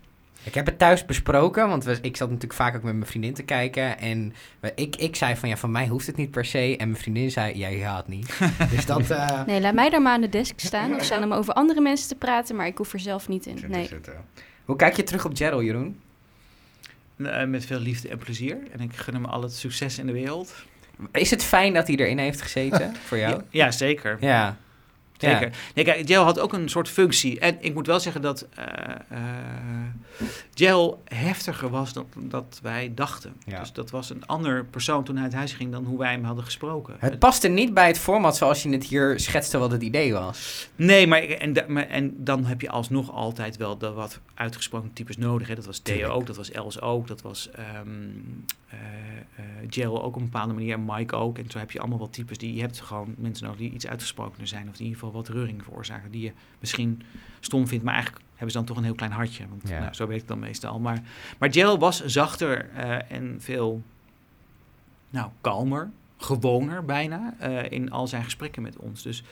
Ik 0.45 0.55
heb 0.55 0.67
het 0.67 0.79
thuis 0.79 1.05
besproken, 1.07 1.69
want 1.69 1.85
we, 1.85 1.99
ik 2.03 2.17
zat 2.17 2.29
natuurlijk 2.29 2.61
vaak 2.61 2.77
ook 2.77 2.83
met 2.83 2.95
mijn 2.95 3.07
vriendin 3.07 3.35
te 3.35 3.43
kijken. 3.43 3.99
En 3.99 4.35
we- 4.61 4.73
ik, 4.75 4.97
ik 4.97 5.17
zei 5.17 5.37
van 5.37 5.49
ja, 5.49 5.57
van 5.57 5.71
mij 5.71 5.87
hoeft 5.87 6.07
het 6.07 6.17
niet 6.17 6.31
per 6.31 6.45
se. 6.45 6.77
En 6.77 6.89
mijn 6.91 7.01
vriendin 7.03 7.31
zei, 7.31 7.59
jij 7.59 7.77
ja, 7.77 7.97
het 7.97 8.09
niet. 8.09 8.39
dus 8.71 8.87
dat... 8.87 9.11
eh, 9.11 9.45
Nee, 9.47 9.61
laat 9.61 9.75
mij 9.75 9.91
daar 9.91 10.03
maar 10.03 10.13
aan 10.13 10.21
de 10.21 10.29
desk 10.29 10.61
staan 10.61 10.95
of 10.95 11.05
staan 11.05 11.23
om 11.23 11.33
over 11.33 11.55
andere 11.55 11.81
mensen 11.81 12.09
te 12.09 12.15
praten, 12.15 12.57
maar 12.57 12.67
ik 12.67 12.79
hoef 12.79 12.93
er 12.93 13.01
zelf 13.01 13.29
niet 13.29 13.47
in. 13.47 13.59
Nee. 13.69 13.89
Hoe 14.65 14.77
kijk 14.77 14.97
je 14.97 15.03
terug 15.03 15.25
op 15.25 15.37
Gerald, 15.37 15.63
Jeroen? 15.65 16.01
Eh, 17.27 17.47
met 17.47 17.65
veel 17.65 17.79
liefde 17.79 18.09
en 18.09 18.19
plezier. 18.19 18.59
En 18.73 18.81
ik 18.81 18.97
gun 18.97 19.15
hem 19.15 19.25
al 19.25 19.43
het 19.43 19.53
succes 19.53 19.99
in 19.99 20.07
de 20.07 20.13
wereld. 20.13 20.55
Is 21.13 21.31
het 21.31 21.45
fijn 21.45 21.75
dat 21.75 21.87
hij 21.87 21.97
erin 21.97 22.19
heeft 22.19 22.43
gezeten 22.43 22.97
voor 23.05 23.19
jou? 23.19 23.35
Ja, 23.35 23.45
ja, 23.51 23.71
zeker. 23.71 24.17
Ja. 24.21 24.57
Zeker. 25.31 25.53
Nee, 25.75 25.85
kijk, 25.85 26.07
Gel 26.07 26.25
had 26.25 26.39
ook 26.39 26.53
een 26.53 26.69
soort 26.69 26.89
functie. 26.89 27.41
En 27.41 27.57
ik 27.61 27.75
moet 27.75 27.87
wel 27.87 28.01
zeggen 28.01 28.23
dat 28.23 28.47
eh 28.55 28.65
eh, 29.09 29.19
Gel 30.55 31.03
heftiger 31.05 31.71
was 31.71 31.93
dan 31.93 32.07
dat 32.17 32.59
wij 32.63 32.93
dachten. 32.95 33.33
Ja. 33.45 33.61
Dus 33.61 33.73
dat 33.73 33.91
was 33.91 34.11
een 34.11 34.27
ander 34.27 34.65
persoon 34.65 35.05
toen 35.05 35.15
hij 35.15 35.25
uit 35.25 35.35
huis 35.35 35.53
ging 35.53 35.73
dan 35.73 35.85
hoe 35.85 35.99
wij 35.99 36.11
hem 36.11 36.25
hadden 36.25 36.45
gesproken. 36.45 36.95
Het 36.99 37.19
paste 37.19 37.49
niet 37.49 37.75
bij 37.75 37.87
het 37.87 37.99
format 37.99 38.37
zoals 38.37 38.63
je 38.63 38.69
het 38.69 38.85
hier 38.85 39.21
schetste 39.21 39.59
wat 39.59 39.71
het 39.71 39.83
idee 39.83 40.13
was. 40.13 40.69
Nee, 40.77 41.07
maar, 41.07 41.23
en, 41.23 41.55
maar 41.67 41.89
en 41.89 42.15
dan 42.17 42.45
heb 42.45 42.61
je 42.61 42.71
alsnog 42.71 43.13
altijd 43.13 43.57
wel 43.57 43.79
de 43.79 43.91
wat 43.91 44.21
uitgesproken 44.35 44.93
types 44.93 45.17
nodig. 45.17 45.49
Hè. 45.49 45.55
Dat 45.55 45.67
was 45.67 45.79
Theo 45.79 46.09
ook, 46.09 46.27
dat 46.27 46.37
was 46.37 46.51
Els 46.51 46.81
ook, 46.81 47.09
dat 47.09 47.23
was 47.23 47.51
ehm 47.51 47.89
eh, 48.73 48.79
eh, 49.37 49.67
Gel 49.71 50.03
ook 50.03 50.15
op 50.15 50.21
een 50.21 50.31
bepaalde 50.31 50.53
manier 50.53 50.75
en 50.75 50.85
Mike 50.85 51.17
ook. 51.17 51.39
En 51.39 51.51
zo 51.51 51.59
heb 51.59 51.71
je 51.71 51.81
allemaal 51.81 51.99
wel 51.99 52.11
types 52.11 52.39
die 52.39 52.55
je 52.55 52.61
hebt 52.61 52.81
gewoon 52.81 53.15
mensen 53.19 53.45
nodig 53.45 53.61
die 53.61 53.71
iets 53.71 53.87
uitgesprokener 53.87 54.47
zijn. 54.47 54.69
Of 54.69 54.77
die 54.77 54.87
in 54.87 54.93
ieder 54.93 54.99
geval 54.99 55.15
wat 55.21 55.29
reuring 55.29 55.63
veroorzaken. 55.65 56.11
Die 56.11 56.23
je 56.23 56.33
misschien 56.59 57.03
stom 57.41 57.67
vindt, 57.69 57.85
maar 57.85 57.95
eigenlijk 57.95 58.25
hebben 58.31 58.51
ze 58.51 58.57
dan 58.57 58.67
toch 58.67 58.77
een 58.77 58.85
heel 58.85 58.95
klein 58.95 59.13
hartje. 59.13 59.49
Want 59.49 59.69
Ja. 59.69 59.81
nou, 59.81 59.95
zo 59.95 60.07
werkt 60.07 60.21
het 60.21 60.31
dan 60.31 60.39
meestal. 60.39 60.81
Maar, 60.81 61.03
maar 61.39 61.53
Gel 61.53 61.79
was 61.79 62.05
zachter 62.05 62.71
eh, 62.71 63.13
en 63.13 63.37
veel 63.41 63.83
nou, 65.11 65.31
kalmer, 65.41 65.91
gewoner 66.17 66.85
bijna 66.85 67.41
in 67.69 67.91
al 67.91 68.07
zijn 68.07 68.25
gesprekken 68.25 68.63
met 68.63 68.77
ons. 68.77 69.03
Dus 69.03 69.23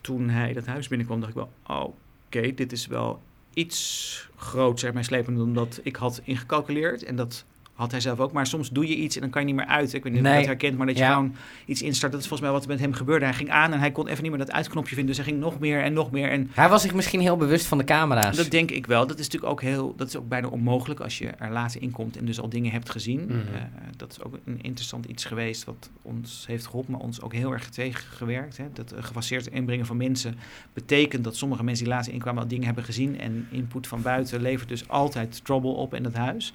toen 0.00 0.28
hij 0.28 0.52
dat 0.52 0.66
huis 0.66 0.88
binnenkwam, 0.88 1.20
dacht 1.20 1.30
ik 1.30 1.38
wel, 1.38 1.52
oh, 1.66 1.94
oké, 2.26 2.54
dit 2.54 2.72
is 2.72 2.86
wel 2.86 3.22
iets 3.54 4.28
groter 4.36 4.88
en 4.88 4.94
meeslepender 4.94 5.44
dan 5.44 5.54
dat 5.54 5.80
ik 5.82 5.96
had 5.96 6.20
ingecalculeerd. 6.24 7.04
En 7.04 7.16
dat 7.16 7.44
had 7.74 7.90
hij 7.90 8.00
zelf 8.00 8.20
ook. 8.20 8.32
Maar 8.32 8.46
soms 8.46 8.70
doe 8.70 8.88
je 8.88 8.96
iets 8.96 9.14
en 9.14 9.20
dan 9.20 9.30
kan 9.30 9.40
je 9.40 9.46
niet 9.46 9.56
meer 9.56 9.66
uit. 9.66 9.92
Ik 9.92 10.02
weet 10.02 10.12
niet 10.12 10.20
of 10.22 10.26
je 10.28 10.32
Nee. 10.32 10.38
dat 10.38 10.46
herkent, 10.46 10.76
maar 10.76 10.86
dat 10.86 10.96
je 10.98 11.02
Ja. 11.02 11.12
gewoon 11.12 11.34
iets 11.66 11.82
instart. 11.82 12.12
Dat 12.12 12.20
is 12.20 12.26
volgens 12.28 12.48
mij 12.48 12.58
wat 12.58 12.62
er 12.68 12.72
met 12.74 12.80
hem 12.80 12.92
gebeurde. 12.92 13.24
Hij 13.24 13.34
ging 13.34 13.50
aan 13.50 13.72
en 13.72 13.78
hij 13.78 13.92
kon 13.92 14.08
even 14.08 14.22
niet 14.22 14.30
meer 14.32 14.40
dat 14.40 14.52
uitknopje 14.52 14.94
vinden. 14.94 15.06
Dus 15.14 15.16
hij 15.24 15.32
ging 15.32 15.40
nog 15.44 15.58
meer 15.58 15.82
en 15.82 15.92
nog 15.92 16.10
meer. 16.10 16.30
En 16.30 16.50
Hij 16.54 16.68
was 16.68 16.82
zich 16.82 16.94
misschien 16.94 17.20
heel 17.20 17.36
bewust 17.36 17.66
van 17.66 17.78
de 17.78 17.84
camera's. 17.84 18.36
dat 18.36 18.50
denk 18.50 18.70
ik 18.70 18.86
wel. 18.86 19.06
Dat 19.06 19.18
is 19.18 19.24
natuurlijk 19.24 19.52
ook 19.52 19.62
heel, 19.62 19.94
dat 19.96 20.08
is 20.08 20.16
ook 20.16 20.28
bijna 20.28 20.48
onmogelijk 20.48 21.00
als 21.00 21.18
je 21.18 21.26
er 21.26 21.50
later 21.50 21.82
in 21.82 21.90
komt 21.90 22.16
en 22.16 22.24
dus 22.24 22.40
al 22.40 22.48
dingen 22.48 22.70
hebt 22.72 22.90
gezien. 22.90 23.20
Mhm. 23.24 23.32
Eh, 23.32 23.62
dat 23.96 24.10
is 24.10 24.22
ook 24.22 24.38
een 24.44 24.58
interessant 24.62 25.04
iets 25.04 25.24
geweest 25.24 25.64
wat 25.64 25.90
ons 26.02 26.44
heeft 26.46 26.66
geholpen, 26.66 26.92
maar 26.92 27.00
ons 27.00 27.20
ook 27.22 27.32
heel 27.32 27.52
erg 27.52 27.68
tegengewerkt. 27.68 28.56
Hè. 28.56 28.64
Dat 28.72 28.92
uh, 28.92 28.98
gefaseerd 29.02 29.46
inbrengen 29.46 29.86
van 29.86 29.96
mensen 29.96 30.34
betekent 30.72 31.24
dat 31.24 31.36
sommige 31.36 31.64
mensen 31.64 31.84
die 31.84 31.94
later 31.94 32.12
inkwamen 32.12 32.42
al 32.42 32.48
dingen 32.48 32.64
hebben 32.64 32.84
gezien 32.84 33.20
en 33.20 33.46
input 33.50 33.86
van 33.86 34.02
buiten 34.02 34.40
levert 34.42 34.68
dus 34.68 34.88
altijd 34.88 35.44
trouble 35.44 35.70
op 35.70 35.94
in 35.94 36.04
het 36.04 36.14
huis. 36.16 36.52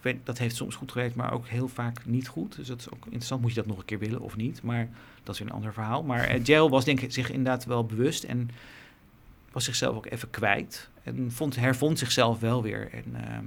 Ik 0.00 0.06
weet, 0.06 0.26
dat 0.26 0.38
heeft 0.38 0.56
soms 0.56 0.74
goed 0.74 0.92
gewerkt, 0.92 1.14
maar 1.14 1.32
ook 1.32 1.46
heel 1.46 1.68
vaak 1.68 2.06
niet 2.06 2.28
goed. 2.28 2.56
Dus 2.56 2.66
dat 2.66 2.78
is 2.78 2.90
ook 2.90 3.04
interessant. 3.04 3.40
Moet 3.40 3.50
je 3.50 3.56
dat 3.56 3.66
nog 3.66 3.78
een 3.78 3.84
keer 3.84 3.98
willen 3.98 4.20
of 4.20 4.36
niet? 4.36 4.62
Maar 4.62 4.88
dat 5.22 5.34
is 5.34 5.40
weer 5.40 5.48
een 5.48 5.54
ander 5.54 5.72
verhaal. 5.72 6.02
Maar 6.02 6.24
eh, 6.24 6.44
Jail 6.44 6.70
was 6.70 6.84
denk 6.84 7.00
ik 7.00 7.12
zich 7.12 7.30
inderdaad 7.30 7.64
wel 7.64 7.84
bewust 7.84 8.24
en 8.24 8.50
was 9.52 9.64
zichzelf 9.64 9.96
ook 9.96 10.06
even 10.06 10.30
kwijt. 10.30 10.88
En 11.02 11.32
vond, 11.32 11.56
hervond 11.56 11.98
zichzelf 11.98 12.40
wel 12.40 12.62
weer. 12.62 12.92
En, 12.92 13.04
ehm, 13.14 13.44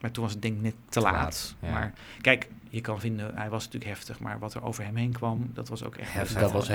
maar 0.00 0.10
toen 0.10 0.22
was 0.22 0.32
het 0.32 0.42
denk 0.42 0.56
ik 0.56 0.62
net 0.62 0.74
te, 0.88 1.00
laat. 1.00 1.12
laat, 1.14 1.54
ja. 1.60 1.70
Maar 1.70 1.92
kijk, 2.20 2.48
je 2.68 2.80
kan 2.80 3.00
vinden, 3.00 3.34
hij 3.34 3.48
was 3.48 3.64
natuurlijk 3.64 3.90
heftig. 3.94 4.18
Maar 4.18 4.38
wat 4.38 4.54
er 4.54 4.64
over 4.64 4.84
hem 4.84 4.96
heen 4.96 5.12
kwam, 5.12 5.50
dat 5.54 5.68
was 5.68 5.84
ook 5.84 5.96
echt 5.96 6.12
Heftig. 6.12 6.40
Dat 6.40 6.52
was. 6.52 6.66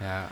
Ja. 0.00 0.30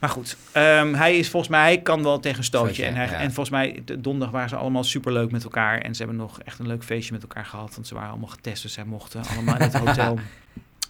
Maar 0.00 0.10
goed, 0.10 0.36
ehm, 0.52 0.94
hij 0.94 1.18
is 1.18 1.28
volgens 1.28 1.50
mij, 1.52 1.60
hij 1.60 1.80
kan 1.80 2.02
wel 2.02 2.20
tegen 2.20 2.44
stootje. 2.44 2.84
En, 2.84 2.94
hij, 2.94 3.06
ja. 3.06 3.12
en 3.12 3.32
volgens 3.32 3.50
mij, 3.50 3.82
de 3.84 4.00
donderdag 4.00 4.30
waren 4.30 4.48
ze 4.48 4.56
allemaal 4.56 4.84
superleuk 4.84 5.30
met 5.30 5.44
elkaar. 5.44 5.78
En 5.78 5.94
ze 5.94 6.02
hebben 6.02 6.20
nog 6.20 6.40
echt 6.40 6.58
een 6.58 6.66
leuk 6.66 6.84
feestje 6.84 7.12
met 7.12 7.22
elkaar 7.22 7.44
gehad. 7.44 7.74
Want 7.74 7.86
ze 7.86 7.94
waren 7.94 8.10
allemaal 8.10 8.28
getest, 8.28 8.62
dus 8.62 8.72
zij 8.72 8.84
mochten 8.84 9.22
allemaal 9.34 9.54
in 9.54 9.62
het 9.62 9.74
hotel. 9.84 10.18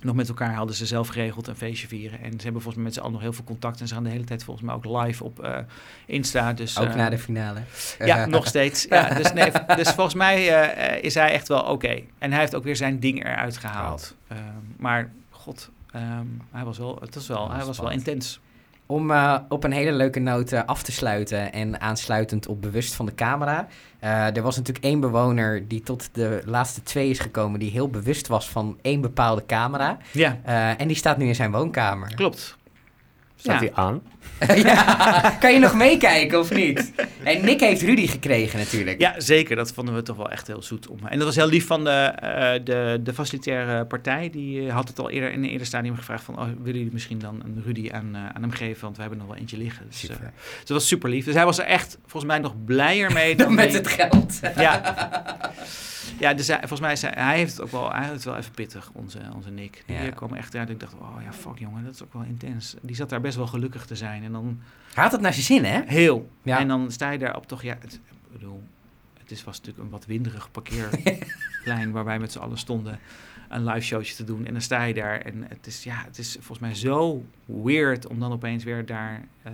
Nog 0.02 0.14
met 0.14 0.28
elkaar 0.28 0.54
hadden 0.54 0.76
ze 0.76 0.86
zelf 0.86 1.08
geregeld 1.08 1.46
een 1.46 1.56
feestje 1.56 1.88
vieren. 1.88 2.20
En 2.20 2.30
ze 2.30 2.42
hebben 2.42 2.62
volgens 2.62 2.74
mij 2.74 2.84
met 2.84 2.94
z'n 2.94 3.00
allen 3.00 3.12
nog 3.12 3.20
heel 3.20 3.32
veel 3.32 3.44
contact. 3.44 3.80
En 3.80 3.88
ze 3.88 3.94
gaan 3.94 4.04
de 4.04 4.10
hele 4.10 4.24
tijd 4.24 4.44
volgens 4.44 4.66
mij 4.66 4.74
ook 4.74 4.84
live 4.84 5.24
op 5.24 5.44
eh, 5.44 5.58
Insta. 6.06 6.52
Dus, 6.52 6.78
Ook 6.78 6.88
eh, 6.88 6.94
na 6.94 7.10
de 7.10 7.18
finale. 7.18 7.60
Ja, 7.98 8.26
nog 8.36 8.46
steeds. 8.46 8.86
Ja, 8.88 9.14
dus, 9.14 9.32
nee, 9.32 9.50
dus 9.76 9.90
volgens 9.90 10.14
mij 10.14 10.62
eh, 10.62 11.02
is 11.02 11.14
hij 11.14 11.30
echt 11.30 11.48
wel 11.48 11.62
oké. 11.62 12.00
En 12.18 12.30
hij 12.30 12.40
heeft 12.40 12.54
ook 12.54 12.64
weer 12.64 12.76
zijn 12.76 13.00
ding 13.00 13.24
eruit 13.24 13.56
gehaald. 13.56 14.14
Ehm, 14.28 14.40
maar 14.76 15.10
god, 15.30 15.70
ehm, 15.92 16.26
hij 16.50 16.64
was 16.64 16.78
wel, 16.78 16.98
het 17.00 17.14
was 17.14 17.26
wel, 17.26 17.50
hij 17.50 17.64
was 17.64 17.78
wel 17.78 17.90
intens. 17.90 18.40
Om 18.90 19.10
eh, 19.10 19.36
op 19.48 19.64
een 19.64 19.72
hele 19.72 19.92
leuke 19.92 20.20
noot 20.20 20.52
eh, 20.52 20.60
af 20.66 20.82
te 20.82 20.92
sluiten 20.92 21.52
en 21.52 21.80
aansluitend 21.80 22.46
op 22.46 22.60
bewust 22.62 22.94
van 22.94 23.06
de 23.06 23.14
camera. 23.14 23.66
Eh, 23.98 24.36
er 24.36 24.42
was 24.42 24.56
natuurlijk 24.56 24.84
één 24.84 25.00
bewoner 25.00 25.68
die 25.68 25.80
tot 25.80 26.08
de 26.14 26.42
laatste 26.44 26.82
twee 26.82 27.10
is 27.10 27.18
gekomen, 27.18 27.60
die 27.60 27.70
heel 27.70 27.88
bewust 27.88 28.26
was 28.28 28.48
van 28.48 28.78
één 28.82 29.00
bepaalde 29.00 29.46
camera. 29.46 29.96
Ja, 30.12 30.38
Eh, 30.44 30.80
en 30.80 30.86
die 30.88 30.96
staat 30.96 31.16
nu 31.18 31.26
in 31.26 31.34
zijn 31.34 31.50
woonkamer. 31.52 32.14
klopt. 32.14 32.56
Staat 33.36 33.60
Ja. 33.60 33.66
hij 33.66 33.74
aan? 33.74 34.02
ja, 34.64 35.36
kan 35.40 35.52
je 35.52 35.58
nog 35.58 35.74
meekijken 35.74 36.38
of 36.38 36.54
niet? 36.54 36.92
En 37.22 37.44
Nick 37.44 37.60
heeft 37.60 37.82
Rudy 37.82 38.06
gekregen 38.06 38.58
natuurlijk. 38.58 39.00
Ja, 39.00 39.14
zeker. 39.20 39.56
Dat 39.56 39.72
vonden 39.72 39.94
we 39.94 40.02
toch 40.02 40.16
wel 40.16 40.30
echt 40.30 40.46
heel 40.46 40.62
zoet. 40.62 40.88
Om. 40.88 40.98
En 41.06 41.16
dat 41.18 41.26
was 41.26 41.36
heel 41.36 41.48
lief 41.48 41.66
van 41.66 41.84
de, 41.84 41.90
eh, 41.90 42.64
de, 42.64 43.00
de 43.02 43.14
facilitaire 43.14 43.84
partij. 43.86 44.30
Die 44.30 44.70
had 44.70 44.88
het 44.88 44.98
al 44.98 45.10
eerder 45.10 45.32
in 45.32 45.42
een 45.42 45.48
eerder 45.50 45.66
stadium 45.66 45.96
gevraagd 45.96 46.24
van... 46.24 46.38
Oh, 46.38 46.44
willen 46.44 46.78
jullie 46.78 46.92
misschien 46.92 47.18
dan 47.18 47.40
een 47.44 47.62
Rudy 47.64 47.90
aan, 47.92 48.10
eh, 48.14 48.20
aan 48.34 48.42
hem 48.42 48.50
geven? 48.52 48.82
Want 48.82 48.94
we 48.96 49.00
hebben 49.00 49.18
nog 49.20 49.28
wel 49.28 49.36
eentje 49.36 49.56
liggen. 49.58 49.86
Dus, 49.88 50.02
eh, 50.02 50.08
dus 50.08 50.18
dat 50.58 50.68
was 50.68 50.86
super 50.86 51.10
lief. 51.10 51.24
Dus 51.24 51.34
hij 51.34 51.44
was 51.44 51.58
er 51.58 51.64
echt 51.64 51.98
volgens 52.06 52.32
mij 52.32 52.40
nog 52.40 52.54
blijer 52.64 53.12
mee 53.12 53.36
dan 53.36 53.54
Met 53.54 53.66
mee- 53.66 53.76
het 53.76 53.86
geld. 53.88 54.40
Ja. 54.56 54.94
Ja, 56.18 56.34
dus 56.34 56.46
hij, 56.46 56.58
volgens 56.58 56.80
mij 56.80 56.96
zei 56.96 57.12
hij 57.16 57.36
heeft 57.36 57.52
het 57.52 57.60
ook 57.62 57.70
wel, 57.70 57.90
hij 57.92 58.00
heeft 58.00 58.12
het 58.12 58.24
wel 58.24 58.36
even 58.36 58.52
pittig, 58.52 58.90
onze, 58.92 59.18
onze 59.34 59.50
Nick. 59.50 59.82
Die 59.86 59.96
Ja. 59.96 60.10
kwam 60.10 60.34
echt 60.34 60.54
uit. 60.56 60.70
Ik 60.70 60.80
dacht, 60.80 60.92
oh 60.94 61.22
ja, 61.24 61.32
fuck 61.32 61.58
jongen, 61.58 61.84
dat 61.84 61.94
is 61.94 62.02
ook 62.02 62.12
wel 62.12 62.22
intens. 62.22 62.74
Die 62.82 62.96
zat 62.96 63.08
daar 63.08 63.20
best 63.20 63.36
wel 63.36 63.46
gelukkig 63.46 63.84
te 63.86 63.94
zijn. 63.96 64.09
En 64.14 64.32
dan 64.32 64.60
Hij 64.94 65.02
had 65.02 65.12
het 65.12 65.20
naar 65.20 65.32
zijn 65.32 65.44
zin, 65.44 65.64
hè? 65.64 65.80
heel. 65.86 66.30
Ja. 66.42 66.58
En 66.58 66.68
dan 66.68 66.90
sta 66.92 67.10
je 67.10 67.18
daar 67.18 67.36
op 67.36 67.46
toch, 67.46 67.62
ja, 67.62 67.76
het, 67.80 67.94
ik 67.94 68.32
bedoel, 68.32 68.62
het 69.18 69.30
is, 69.30 69.44
was 69.44 69.56
natuurlijk 69.58 69.84
een 69.84 69.90
wat 69.90 70.06
winderig 70.06 70.50
parkeerplein 70.50 71.90
waar 71.96 72.04
wij 72.04 72.18
met 72.18 72.32
z'n 72.32 72.38
allen 72.38 72.58
stonden 72.58 72.98
een 73.48 73.64
live 73.64 73.80
showtje 73.86 74.14
te 74.14 74.24
doen. 74.24 74.46
En 74.46 74.52
dan 74.52 74.62
sta 74.62 74.82
je 74.82 74.94
daar 74.94 75.20
en 75.20 75.44
het 75.48 75.66
is, 75.66 75.84
ja, 75.84 76.02
het 76.06 76.18
is 76.18 76.32
volgens 76.32 76.58
mij 76.58 76.74
zo 76.74 77.24
weird 77.44 78.06
om 78.06 78.20
dan 78.20 78.32
opeens 78.32 78.64
weer 78.64 78.86
daar... 78.86 79.24
eh, 79.42 79.52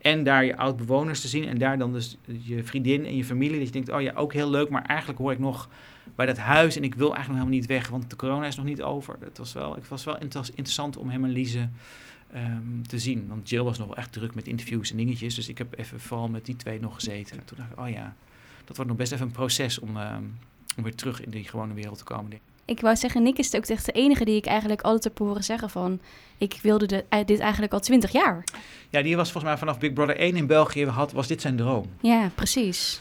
en 0.00 0.24
daar 0.24 0.44
je 0.44 0.56
oud-bewoners 0.56 1.20
te 1.20 1.28
zien 1.28 1.48
en 1.48 1.58
daar 1.58 1.78
dan 1.78 1.92
dus 1.92 2.16
je 2.26 2.64
vriendin 2.64 3.04
en 3.06 3.16
je 3.16 3.24
familie. 3.24 3.56
Dat 3.58 3.66
je 3.66 3.72
denkt, 3.72 3.88
oh 3.90 4.00
ja, 4.00 4.12
ook 4.14 4.32
heel 4.32 4.50
leuk, 4.50 4.68
maar 4.68 4.82
eigenlijk 4.84 5.18
hoor 5.18 5.32
ik 5.32 5.38
nog 5.38 5.68
bij 6.14 6.26
dat 6.26 6.36
huis 6.38 6.76
en 6.76 6.84
ik 6.84 6.94
wil 6.94 7.14
eigenlijk 7.14 7.28
nog 7.28 7.36
helemaal 7.38 7.58
niet 7.60 7.66
weg, 7.66 7.88
want 7.88 8.10
de 8.10 8.16
corona 8.16 8.46
is 8.46 8.56
nog 8.56 8.64
niet 8.64 8.82
over. 8.82 9.16
Het 9.20 9.38
was 9.38 9.52
wel, 9.52 9.74
het 9.74 9.88
was 9.88 10.04
wel 10.04 10.18
inter- 10.18 10.48
interessant 10.48 10.96
om 10.96 11.08
hem 11.08 11.24
en 11.24 11.30
Lise 11.30 11.68
ehm, 12.34 12.82
te 12.86 12.98
zien. 12.98 13.26
Want 13.28 13.48
Jill 13.48 13.62
was 13.62 13.78
nog 13.78 13.86
wel 13.86 13.96
echt 13.96 14.12
druk 14.12 14.34
met 14.34 14.46
interviews 14.46 14.90
en 14.90 14.96
dingetjes, 14.96 15.34
dus 15.34 15.48
ik 15.48 15.58
heb 15.58 15.78
even 15.78 16.00
vooral 16.00 16.28
met 16.28 16.44
die 16.44 16.56
twee 16.56 16.80
nog 16.80 16.94
gezeten. 16.94 17.38
En 17.38 17.44
toen 17.44 17.58
dacht 17.58 17.70
ik, 17.70 17.78
oh 17.78 17.88
ja, 17.88 18.14
dat 18.64 18.76
wordt 18.76 18.90
nog 18.90 19.00
best 19.00 19.12
even 19.12 19.26
een 19.26 19.32
proces 19.32 19.78
om, 19.78 19.96
ehm, 19.96 20.22
om 20.76 20.82
weer 20.82 20.94
terug 20.94 21.20
in 21.20 21.30
die 21.30 21.44
gewone 21.44 21.74
wereld 21.74 21.98
te 21.98 22.04
komen. 22.04 22.30
denk 22.30 22.42
ik. 22.42 22.52
Ik 22.66 22.80
wou 22.80 22.96
zeggen, 22.96 23.22
Nick 23.22 23.38
is 23.38 23.54
ook 23.54 23.64
echt 23.64 23.86
de 23.86 23.92
enige 23.92 24.24
die 24.24 24.36
ik 24.36 24.46
eigenlijk 24.46 24.82
altijd 24.82 25.04
heb 25.04 25.18
horen 25.18 25.44
zeggen 25.44 25.70
van... 25.70 26.00
ik 26.38 26.58
wilde 26.62 26.86
de, 26.86 27.04
eh, 27.08 27.24
dit 27.26 27.38
eigenlijk 27.38 27.72
al 27.72 27.80
twintig 27.80 28.12
jaar. 28.12 28.44
Ja, 28.90 29.02
die 29.02 29.16
was 29.16 29.32
volgens 29.32 29.52
mij 29.52 29.58
vanaf 29.58 29.78
Big 29.78 29.92
Brother 29.92 30.16
1 30.16 30.36
in 30.36 30.46
België, 30.46 30.86
had, 30.86 31.12
was 31.12 31.26
dit 31.26 31.40
zijn 31.40 31.56
droom. 31.56 31.90
Ja, 32.00 32.30
precies. 32.34 33.00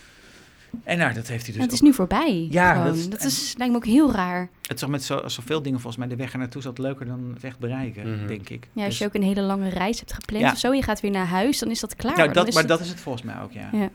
En 0.83 0.97
nou, 0.97 1.13
dat 1.13 1.27
heeft 1.27 1.43
hij 1.45 1.53
dus 1.53 1.55
En 1.55 1.61
het 1.61 1.71
is 1.71 1.79
ook. 1.79 1.85
nu 1.87 1.93
voorbij. 1.93 2.47
Ja, 2.49 2.71
gewoon. 2.73 2.87
dat 2.87 2.95
is- 2.95 3.09
dat 3.09 3.23
is, 3.23 3.53
lijkt 3.57 3.71
me 3.73 3.77
ook 3.79 3.85
heel 3.85 4.11
raar. 4.11 4.49
Het 4.61 4.81
is 4.81 4.87
met 4.87 5.03
zo, 5.03 5.27
zoveel 5.27 5.61
dingen 5.61 5.79
volgens 5.79 5.97
mij, 6.05 6.07
de 6.15 6.21
weg 6.23 6.33
er 6.33 6.39
naartoe 6.39 6.61
zat 6.61 6.77
leuker 6.77 7.05
dan 7.05 7.31
het 7.33 7.43
echt 7.43 7.59
bereiken, 7.59 8.11
Mhm. 8.17 8.27
denk 8.27 8.49
ik. 8.49 8.67
Ja, 8.73 8.79
als 8.81 8.89
Dus- 8.89 8.97
je 8.97 9.05
ook 9.05 9.13
een 9.13 9.23
hele 9.23 9.41
lange 9.41 9.69
reis 9.69 9.99
hebt 9.99 10.13
gepland 10.13 10.43
Ja. 10.45 10.51
of 10.51 10.57
zo... 10.57 10.73
je 10.73 10.81
gaat 10.83 11.01
weer 11.01 11.11
naar 11.11 11.25
huis, 11.27 11.59
dan 11.59 11.69
is 11.69 11.79
dat 11.79 11.95
klaar. 11.95 12.13
Nou, 12.15 12.25
Dan 12.25 12.33
dat, 12.35 12.47
is 12.47 12.53
maar 12.53 12.63
het- 12.63 12.71
dat 12.71 12.81
is 12.81 12.89
het 12.89 12.99
volgens 12.99 13.23
mij 13.23 13.41
ook, 13.41 13.51
ja. 13.51 13.69
Ja. 13.71 13.89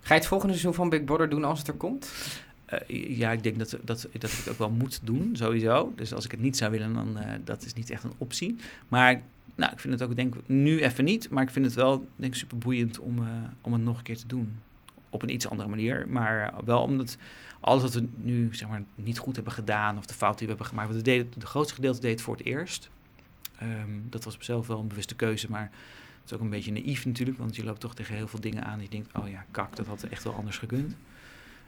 Ga 0.00 0.14
je 0.14 0.20
het 0.20 0.26
volgende 0.28 0.52
seizoen 0.54 0.74
van 0.74 0.88
Big 0.88 1.04
Brother 1.04 1.28
doen 1.28 1.44
als 1.44 1.58
het 1.58 1.68
er 1.68 1.74
komt? 1.74 2.10
Eh, 2.66 3.16
ja, 3.18 3.30
ik 3.32 3.42
denk 3.42 3.58
dat, 3.58 3.70
dat, 3.70 3.80
dat 3.84 4.04
ik 4.12 4.20
het 4.20 4.48
ook 4.48 4.58
wel 4.58 4.70
moet 4.70 5.00
doen, 5.02 5.30
sowieso. 5.32 5.92
Dus 5.96 6.14
als 6.14 6.24
ik 6.24 6.30
het 6.30 6.40
niet 6.40 6.56
zou 6.56 6.70
willen, 6.70 6.92
dan 6.94 7.16
uh, 7.18 7.22
dat 7.44 7.64
is 7.64 7.72
niet 7.74 7.90
echt 7.90 8.04
een 8.04 8.12
optie. 8.18 8.56
Maar 8.88 9.20
nou, 9.54 9.72
ik 9.72 9.80
vind 9.80 9.92
het 10.00 10.02
ook, 10.10 10.16
denk 10.16 10.34
ik, 10.34 10.40
nu 10.46 10.80
even 10.82 11.04
niet. 11.04 11.30
Maar 11.30 11.42
ik 11.42 11.50
vind 11.50 11.64
het 11.64 11.74
wel, 11.74 12.06
denk 12.16 12.32
ik, 12.32 12.38
super 12.38 12.58
boeiend 12.58 12.98
om, 12.98 13.18
uh, 13.18 13.24
om 13.60 13.72
het 13.72 13.82
nog 13.82 13.96
een 13.96 14.02
keer 14.02 14.16
te 14.16 14.26
doen. 14.26 14.52
Op 15.16 15.22
een 15.22 15.34
iets 15.34 15.48
andere 15.48 15.68
manier. 15.68 16.06
Maar 16.08 16.54
wel 16.64 16.82
omdat 16.82 17.16
alles 17.60 17.82
wat 17.82 17.92
we 17.94 18.08
nu 18.16 18.54
zeg 18.54 18.68
maar, 18.68 18.82
niet 18.94 19.18
goed 19.18 19.34
hebben 19.34 19.52
gedaan, 19.52 19.98
of 19.98 20.06
de 20.06 20.14
fout 20.14 20.38
die 20.38 20.46
we 20.46 20.52
hebben 20.52 20.66
gemaakt. 20.66 20.88
Want 20.88 21.00
we 21.00 21.10
deden, 21.10 21.32
de 21.36 21.46
grootste 21.46 21.74
gedeelte 21.74 22.00
deed 22.00 22.10
het 22.10 22.20
voor 22.20 22.36
het 22.36 22.46
eerst. 22.46 22.90
Um, 23.62 24.06
dat 24.10 24.24
was 24.24 24.34
op 24.34 24.42
zichzelf 24.42 24.66
wel 24.66 24.80
een 24.80 24.88
bewuste 24.88 25.14
keuze, 25.14 25.50
maar 25.50 25.70
het 26.20 26.30
is 26.30 26.32
ook 26.32 26.40
een 26.40 26.50
beetje 26.50 26.72
naïef 26.72 27.06
natuurlijk. 27.06 27.38
Want 27.38 27.56
je 27.56 27.64
loopt 27.64 27.80
toch 27.80 27.94
tegen 27.94 28.14
heel 28.14 28.28
veel 28.28 28.40
dingen 28.40 28.64
aan. 28.64 28.78
Die 28.78 28.88
je 28.90 28.90
denkt, 28.90 29.18
oh 29.18 29.28
ja, 29.28 29.44
kak, 29.50 29.76
dat 29.76 29.86
had 29.86 30.02
echt 30.02 30.24
wel 30.24 30.34
anders 30.34 30.58
gekund. 30.58 30.96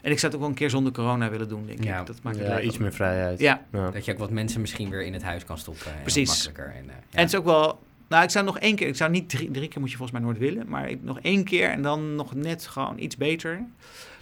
En 0.00 0.10
ik 0.10 0.18
zou 0.18 0.26
het 0.26 0.34
ook 0.34 0.40
wel 0.40 0.48
een 0.48 0.54
keer 0.54 0.70
zonder 0.70 0.92
corona 0.92 1.30
willen 1.30 1.48
doen, 1.48 1.66
denk 1.66 1.84
Ja. 1.84 2.00
ik. 2.00 2.06
Dat 2.06 2.22
maakt 2.22 2.38
het 2.38 2.46
Ja, 2.46 2.60
iets 2.60 2.78
meer 2.78 2.92
vrijheid. 2.92 3.40
Ja, 3.40 3.66
Ja. 3.72 3.90
Dat 3.90 4.04
je 4.04 4.12
ook 4.12 4.18
wat 4.18 4.30
mensen 4.30 4.60
misschien 4.60 4.90
weer 4.90 5.02
in 5.02 5.12
het 5.12 5.22
huis 5.22 5.44
kan 5.44 5.58
stoppen. 5.58 5.92
en 5.94 6.02
Precies. 6.02 6.46
En, 6.46 6.54
eh, 6.56 6.64
ja. 6.86 6.92
en 6.92 6.98
het 7.10 7.28
is 7.28 7.36
ook 7.36 7.44
wel... 7.44 7.86
Nou, 8.08 8.22
ik 8.24 8.30
zou 8.30 8.44
nog 8.44 8.58
één 8.58 8.76
keer... 8.76 8.88
Ik 8.88 8.96
zou 8.96 9.10
niet 9.10 9.28
drie, 9.28 9.50
drie 9.50 9.68
keer 9.68 9.80
moet 9.80 9.90
je 9.90 9.96
volgens 9.96 10.18
mij 10.18 10.26
nooit 10.28 10.40
willen. 10.40 10.68
Maar 10.68 10.88
ik, 10.90 11.02
nog 11.02 11.20
één 11.20 11.44
keer 11.44 11.70
en 11.70 11.82
dan 11.82 12.14
nog 12.14 12.34
net 12.34 12.66
gewoon 12.66 12.98
iets 12.98 13.16
beter. 13.16 13.62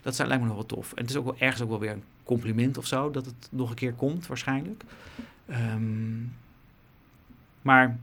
Dat 0.02 0.16
zou, 0.16 0.28
lijkt 0.28 0.42
me 0.42 0.48
nog 0.48 0.58
wel 0.58 0.66
tof. 0.66 0.92
En 0.92 1.00
het 1.02 1.10
is 1.10 1.16
ook 1.16 1.24
wel 1.24 1.36
ergens 1.38 1.62
ook 1.62 1.68
wel 1.68 1.78
weer 1.80 1.90
een 1.90 2.02
compliment 2.24 2.78
of 2.78 2.86
zo. 2.86 3.10
Dat 3.10 3.24
het 3.24 3.48
nog 3.50 3.68
een 3.70 3.76
keer 3.76 3.92
komt, 3.92 4.26
waarschijnlijk. 4.26 4.82
Ehm, 5.48 6.20
maar... 7.62 7.98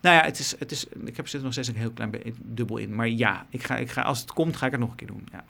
Nou 0.00 0.16
ja, 0.16 0.22
het 0.24 0.38
is, 0.38 0.54
het 0.58 0.70
is, 0.70 0.86
ik 1.04 1.16
heb 1.16 1.26
er 1.26 1.42
nog 1.42 1.52
steeds 1.52 1.68
een 1.68 1.76
heel 1.76 1.90
klein 1.90 2.14
dubbel 2.42 2.76
in. 2.76 2.94
Maar 2.94 3.08
ja, 3.08 3.46
ik 3.50 3.62
ga, 3.62 3.76
ik 3.76 3.90
ga, 3.90 4.02
als 4.02 4.20
het 4.20 4.32
komt, 4.32 4.56
ga 4.56 4.66
ik 4.66 4.72
het 4.72 4.80
nog 4.80 4.90
een 4.90 4.96
keer 4.96 5.06
doen. 5.06 5.26
Ja. 5.32 5.44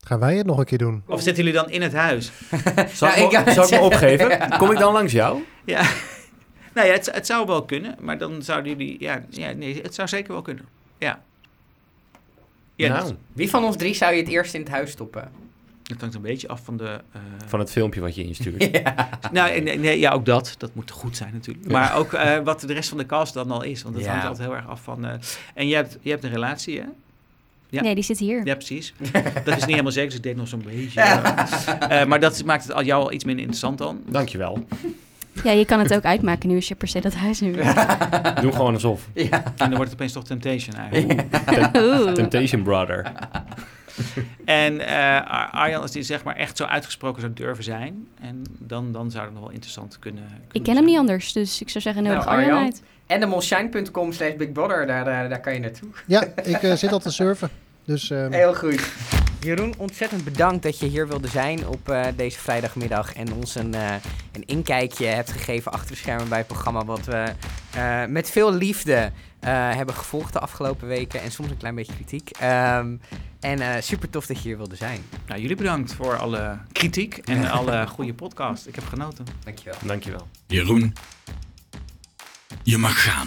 Gaan 0.00 0.18
wij 0.18 0.36
het 0.36 0.46
nog 0.46 0.58
een 0.58 0.64
keer 0.64 0.78
doen? 0.78 1.02
Of 1.06 1.22
zitten 1.22 1.44
jullie 1.44 1.60
dan 1.60 1.70
in 1.70 1.82
het 1.82 1.92
huis? 1.92 2.32
Zal, 2.92 3.08
Nou, 3.08 3.20
ik, 3.20 3.32
ik- 3.32 3.44
me- 3.44 3.52
zal 3.52 3.64
ik 3.64 3.70
me 3.70 3.80
opgeven? 3.90 4.58
Kom 4.58 4.70
ik 4.70 4.78
dan 4.78 4.92
langs 4.92 5.12
jou? 5.12 5.42
Ja, 5.64 5.82
nou 6.80 6.92
ja, 6.92 6.98
het, 6.98 7.10
het 7.14 7.26
zou 7.26 7.46
wel 7.46 7.64
kunnen, 7.64 7.94
maar 8.00 8.18
dan 8.18 8.42
zouden 8.42 8.76
jullie, 8.76 8.96
ja, 9.00 9.24
ja, 9.30 9.52
nee, 9.52 9.80
het 9.82 9.94
zou 9.94 10.08
zeker 10.08 10.32
wel 10.32 10.42
kunnen. 10.42 10.64
Ja. 10.98 11.22
Ja, 12.74 12.88
nou, 12.88 13.02
dat, 13.08 13.14
Wie 13.32 13.50
van 13.50 13.64
ons 13.64 13.76
drie 13.76 13.94
zou 13.94 14.14
je 14.14 14.20
het 14.20 14.30
eerst 14.30 14.54
in 14.54 14.60
het 14.60 14.70
huis 14.70 14.90
stoppen? 14.90 15.30
dat 15.82 16.00
hangt 16.00 16.14
een 16.14 16.22
beetje 16.22 16.48
af 16.48 16.60
van 16.64 16.76
de. 16.76 17.00
eh, 17.12 17.20
van 17.46 17.58
het 17.58 17.70
filmpje 17.70 18.00
wat 18.00 18.14
je 18.14 18.24
instuurt. 18.24 18.68
ja. 18.82 19.08
nou, 19.32 19.60
nee, 19.60 19.78
nee, 19.78 19.98
ja, 19.98 20.10
ook 20.12 20.24
dat. 20.26 20.54
Dat 20.58 20.74
moet 20.74 20.90
goed 20.90 21.16
zijn 21.16 21.32
natuurlijk. 21.32 21.68
Maar 21.68 21.96
ook 21.96 22.12
eh, 22.12 22.38
wat 22.38 22.60
de 22.60 22.72
rest 22.72 22.88
van 22.88 22.98
de 22.98 23.06
cast 23.06 23.34
dan 23.34 23.50
al 23.50 23.62
is, 23.62 23.82
want 23.82 23.94
dat 23.94 24.04
Ja. 24.04 24.10
hangt 24.10 24.26
altijd 24.26 24.48
heel 24.48 24.56
erg 24.56 24.68
af 24.68 24.82
van. 24.82 25.04
eh, 25.04 25.12
en 25.54 25.68
je 25.68 25.74
hebt, 25.74 25.98
je 26.00 26.10
hebt 26.10 26.24
een 26.24 26.30
relatie, 26.30 26.78
hè? 26.80 26.84
Ja. 27.68 27.82
Nee, 27.82 27.94
die 27.94 28.04
zit 28.04 28.18
hier. 28.18 28.46
Ja, 28.46 28.54
precies. 28.54 28.94
Dat 29.44 29.46
is 29.46 29.54
niet 29.56 29.64
helemaal 29.64 29.92
zeker, 29.92 30.08
dus 30.08 30.18
ik 30.18 30.22
deed 30.22 30.36
nog 30.36 30.48
zo'n 30.48 30.62
beetje. 30.66 31.00
maar 32.08 32.20
dat 32.20 32.44
maakt 32.44 32.62
het 32.62 32.72
al 32.72 32.82
jou 32.82 33.02
al 33.02 33.12
iets 33.12 33.24
minder 33.24 33.40
interessant 33.44 33.78
dan. 33.78 34.02
Dankjewel. 34.08 34.66
Ja, 35.44 35.50
je 35.50 35.64
kan 35.64 35.78
het 35.78 35.94
ook 35.94 36.04
uitmaken 36.04 36.48
nu 36.48 36.54
als 36.54 36.68
je 36.68 36.74
per 36.74 36.88
se 36.88 37.00
dat 37.00 37.14
huis 37.14 37.40
nu 37.40 37.52
wil. 37.52 37.64
Doe 38.42 38.52
gewoon 38.52 38.74
alsof. 38.74 39.08
ja. 39.14 39.30
En 39.32 39.52
dan 39.56 39.68
wordt 39.74 39.84
het 39.84 39.92
opeens 39.92 40.12
toch 40.12 40.24
Temptation 40.24 40.74
eigenlijk. 40.76 41.22
Oeh. 41.76 42.12
Temptation 42.12 42.62
Brother. 42.62 43.06
En 44.44 44.80
eh, 44.86 44.96
Ar- 45.30 45.50
Arjan, 45.50 45.82
als 45.82 45.90
die 45.90 46.02
zeg 46.02 46.24
maar 46.24 46.36
echt 46.36 46.56
zo 46.56 46.64
uitgesproken 46.64 47.20
zou 47.20 47.32
durven 47.34 47.64
zijn, 47.64 48.06
en 48.20 48.42
dan, 48.58 48.92
dan 48.92 49.10
zou 49.10 49.24
het 49.24 49.32
nog 49.32 49.42
wel 49.42 49.52
interessant 49.52 49.98
kunnen. 49.98 50.22
Ik 50.22 50.30
kunnen 50.48 50.62
ken 50.62 50.76
hem 50.76 50.84
niet 50.84 50.98
anders, 50.98 51.32
dus 51.32 51.60
ik 51.60 51.68
zou 51.70 51.82
zeggen, 51.84 52.02
nodig 52.02 52.24
Nou, 52.24 52.30
Arjan 52.36 52.50
Arjan. 52.50 52.64
uit. 52.64 52.82
Endemolshine.com 53.06 54.12
slash 54.12 54.34
Big 54.36 54.52
Brother, 54.52 54.86
daar, 54.86 55.04
daar, 55.04 55.28
daar 55.28 55.40
kan 55.40 55.52
je 55.54 55.58
naartoe. 55.60 55.88
Ja, 56.06 56.24
ik 56.42 56.62
eh, 56.62 56.72
zit 56.72 56.92
al 56.92 56.98
te 56.98 57.10
surfen. 57.10 57.48
Dus 57.84 58.10
ehm, 58.10 58.32
Heel 58.32 58.54
goed. 58.54 58.92
Jeroen, 59.40 59.74
ontzettend 59.76 60.24
bedankt 60.24 60.62
dat 60.62 60.78
je 60.78 60.86
hier 60.86 61.08
wilde 61.08 61.28
zijn 61.28 61.66
op 61.66 61.88
eh, 61.88 62.06
deze 62.16 62.38
vrijdagmiddag 62.38 63.14
en 63.14 63.32
ons 63.32 63.54
een, 63.54 63.74
eh, 63.74 63.94
een 64.32 64.46
inkijkje 64.46 65.06
hebt 65.06 65.32
gegeven 65.32 65.72
achter 65.72 65.90
de 65.90 65.96
schermen 65.96 66.28
bij 66.28 66.38
het 66.38 66.46
programma 66.46 66.84
wat 66.84 67.04
we 67.04 67.32
eh, 67.70 68.04
met 68.04 68.30
veel 68.30 68.52
liefde 68.54 69.12
eh, 69.40 69.50
hebben 69.74 69.94
gevolgd 69.94 70.32
de 70.32 70.38
afgelopen 70.38 70.88
weken 70.88 71.22
en 71.22 71.30
soms 71.32 71.50
een 71.50 71.56
klein 71.56 71.74
beetje 71.74 71.92
kritiek. 71.92 72.30
Ehm, 72.30 72.96
en 73.40 73.60
eh, 73.60 73.82
super 73.82 74.10
tof 74.10 74.26
dat 74.26 74.36
je 74.36 74.48
hier 74.48 74.56
wilde 74.56 74.76
zijn. 74.76 75.00
Nou, 75.26 75.40
jullie 75.40 75.56
bedankt 75.56 75.94
voor 75.94 76.18
alle 76.18 76.58
kritiek 76.72 77.16
en 77.16 77.50
alle 77.58 77.86
goede 77.86 78.14
podcast. 78.14 78.66
Ik 78.66 78.74
heb 78.74 78.84
genoten. 78.84 79.24
Dankjewel. 79.44 79.78
Dankjewel. 79.84 80.28
Jeroen, 80.46 80.94
je 82.62 82.78
mag 82.78 83.02
gaan. 83.02 83.26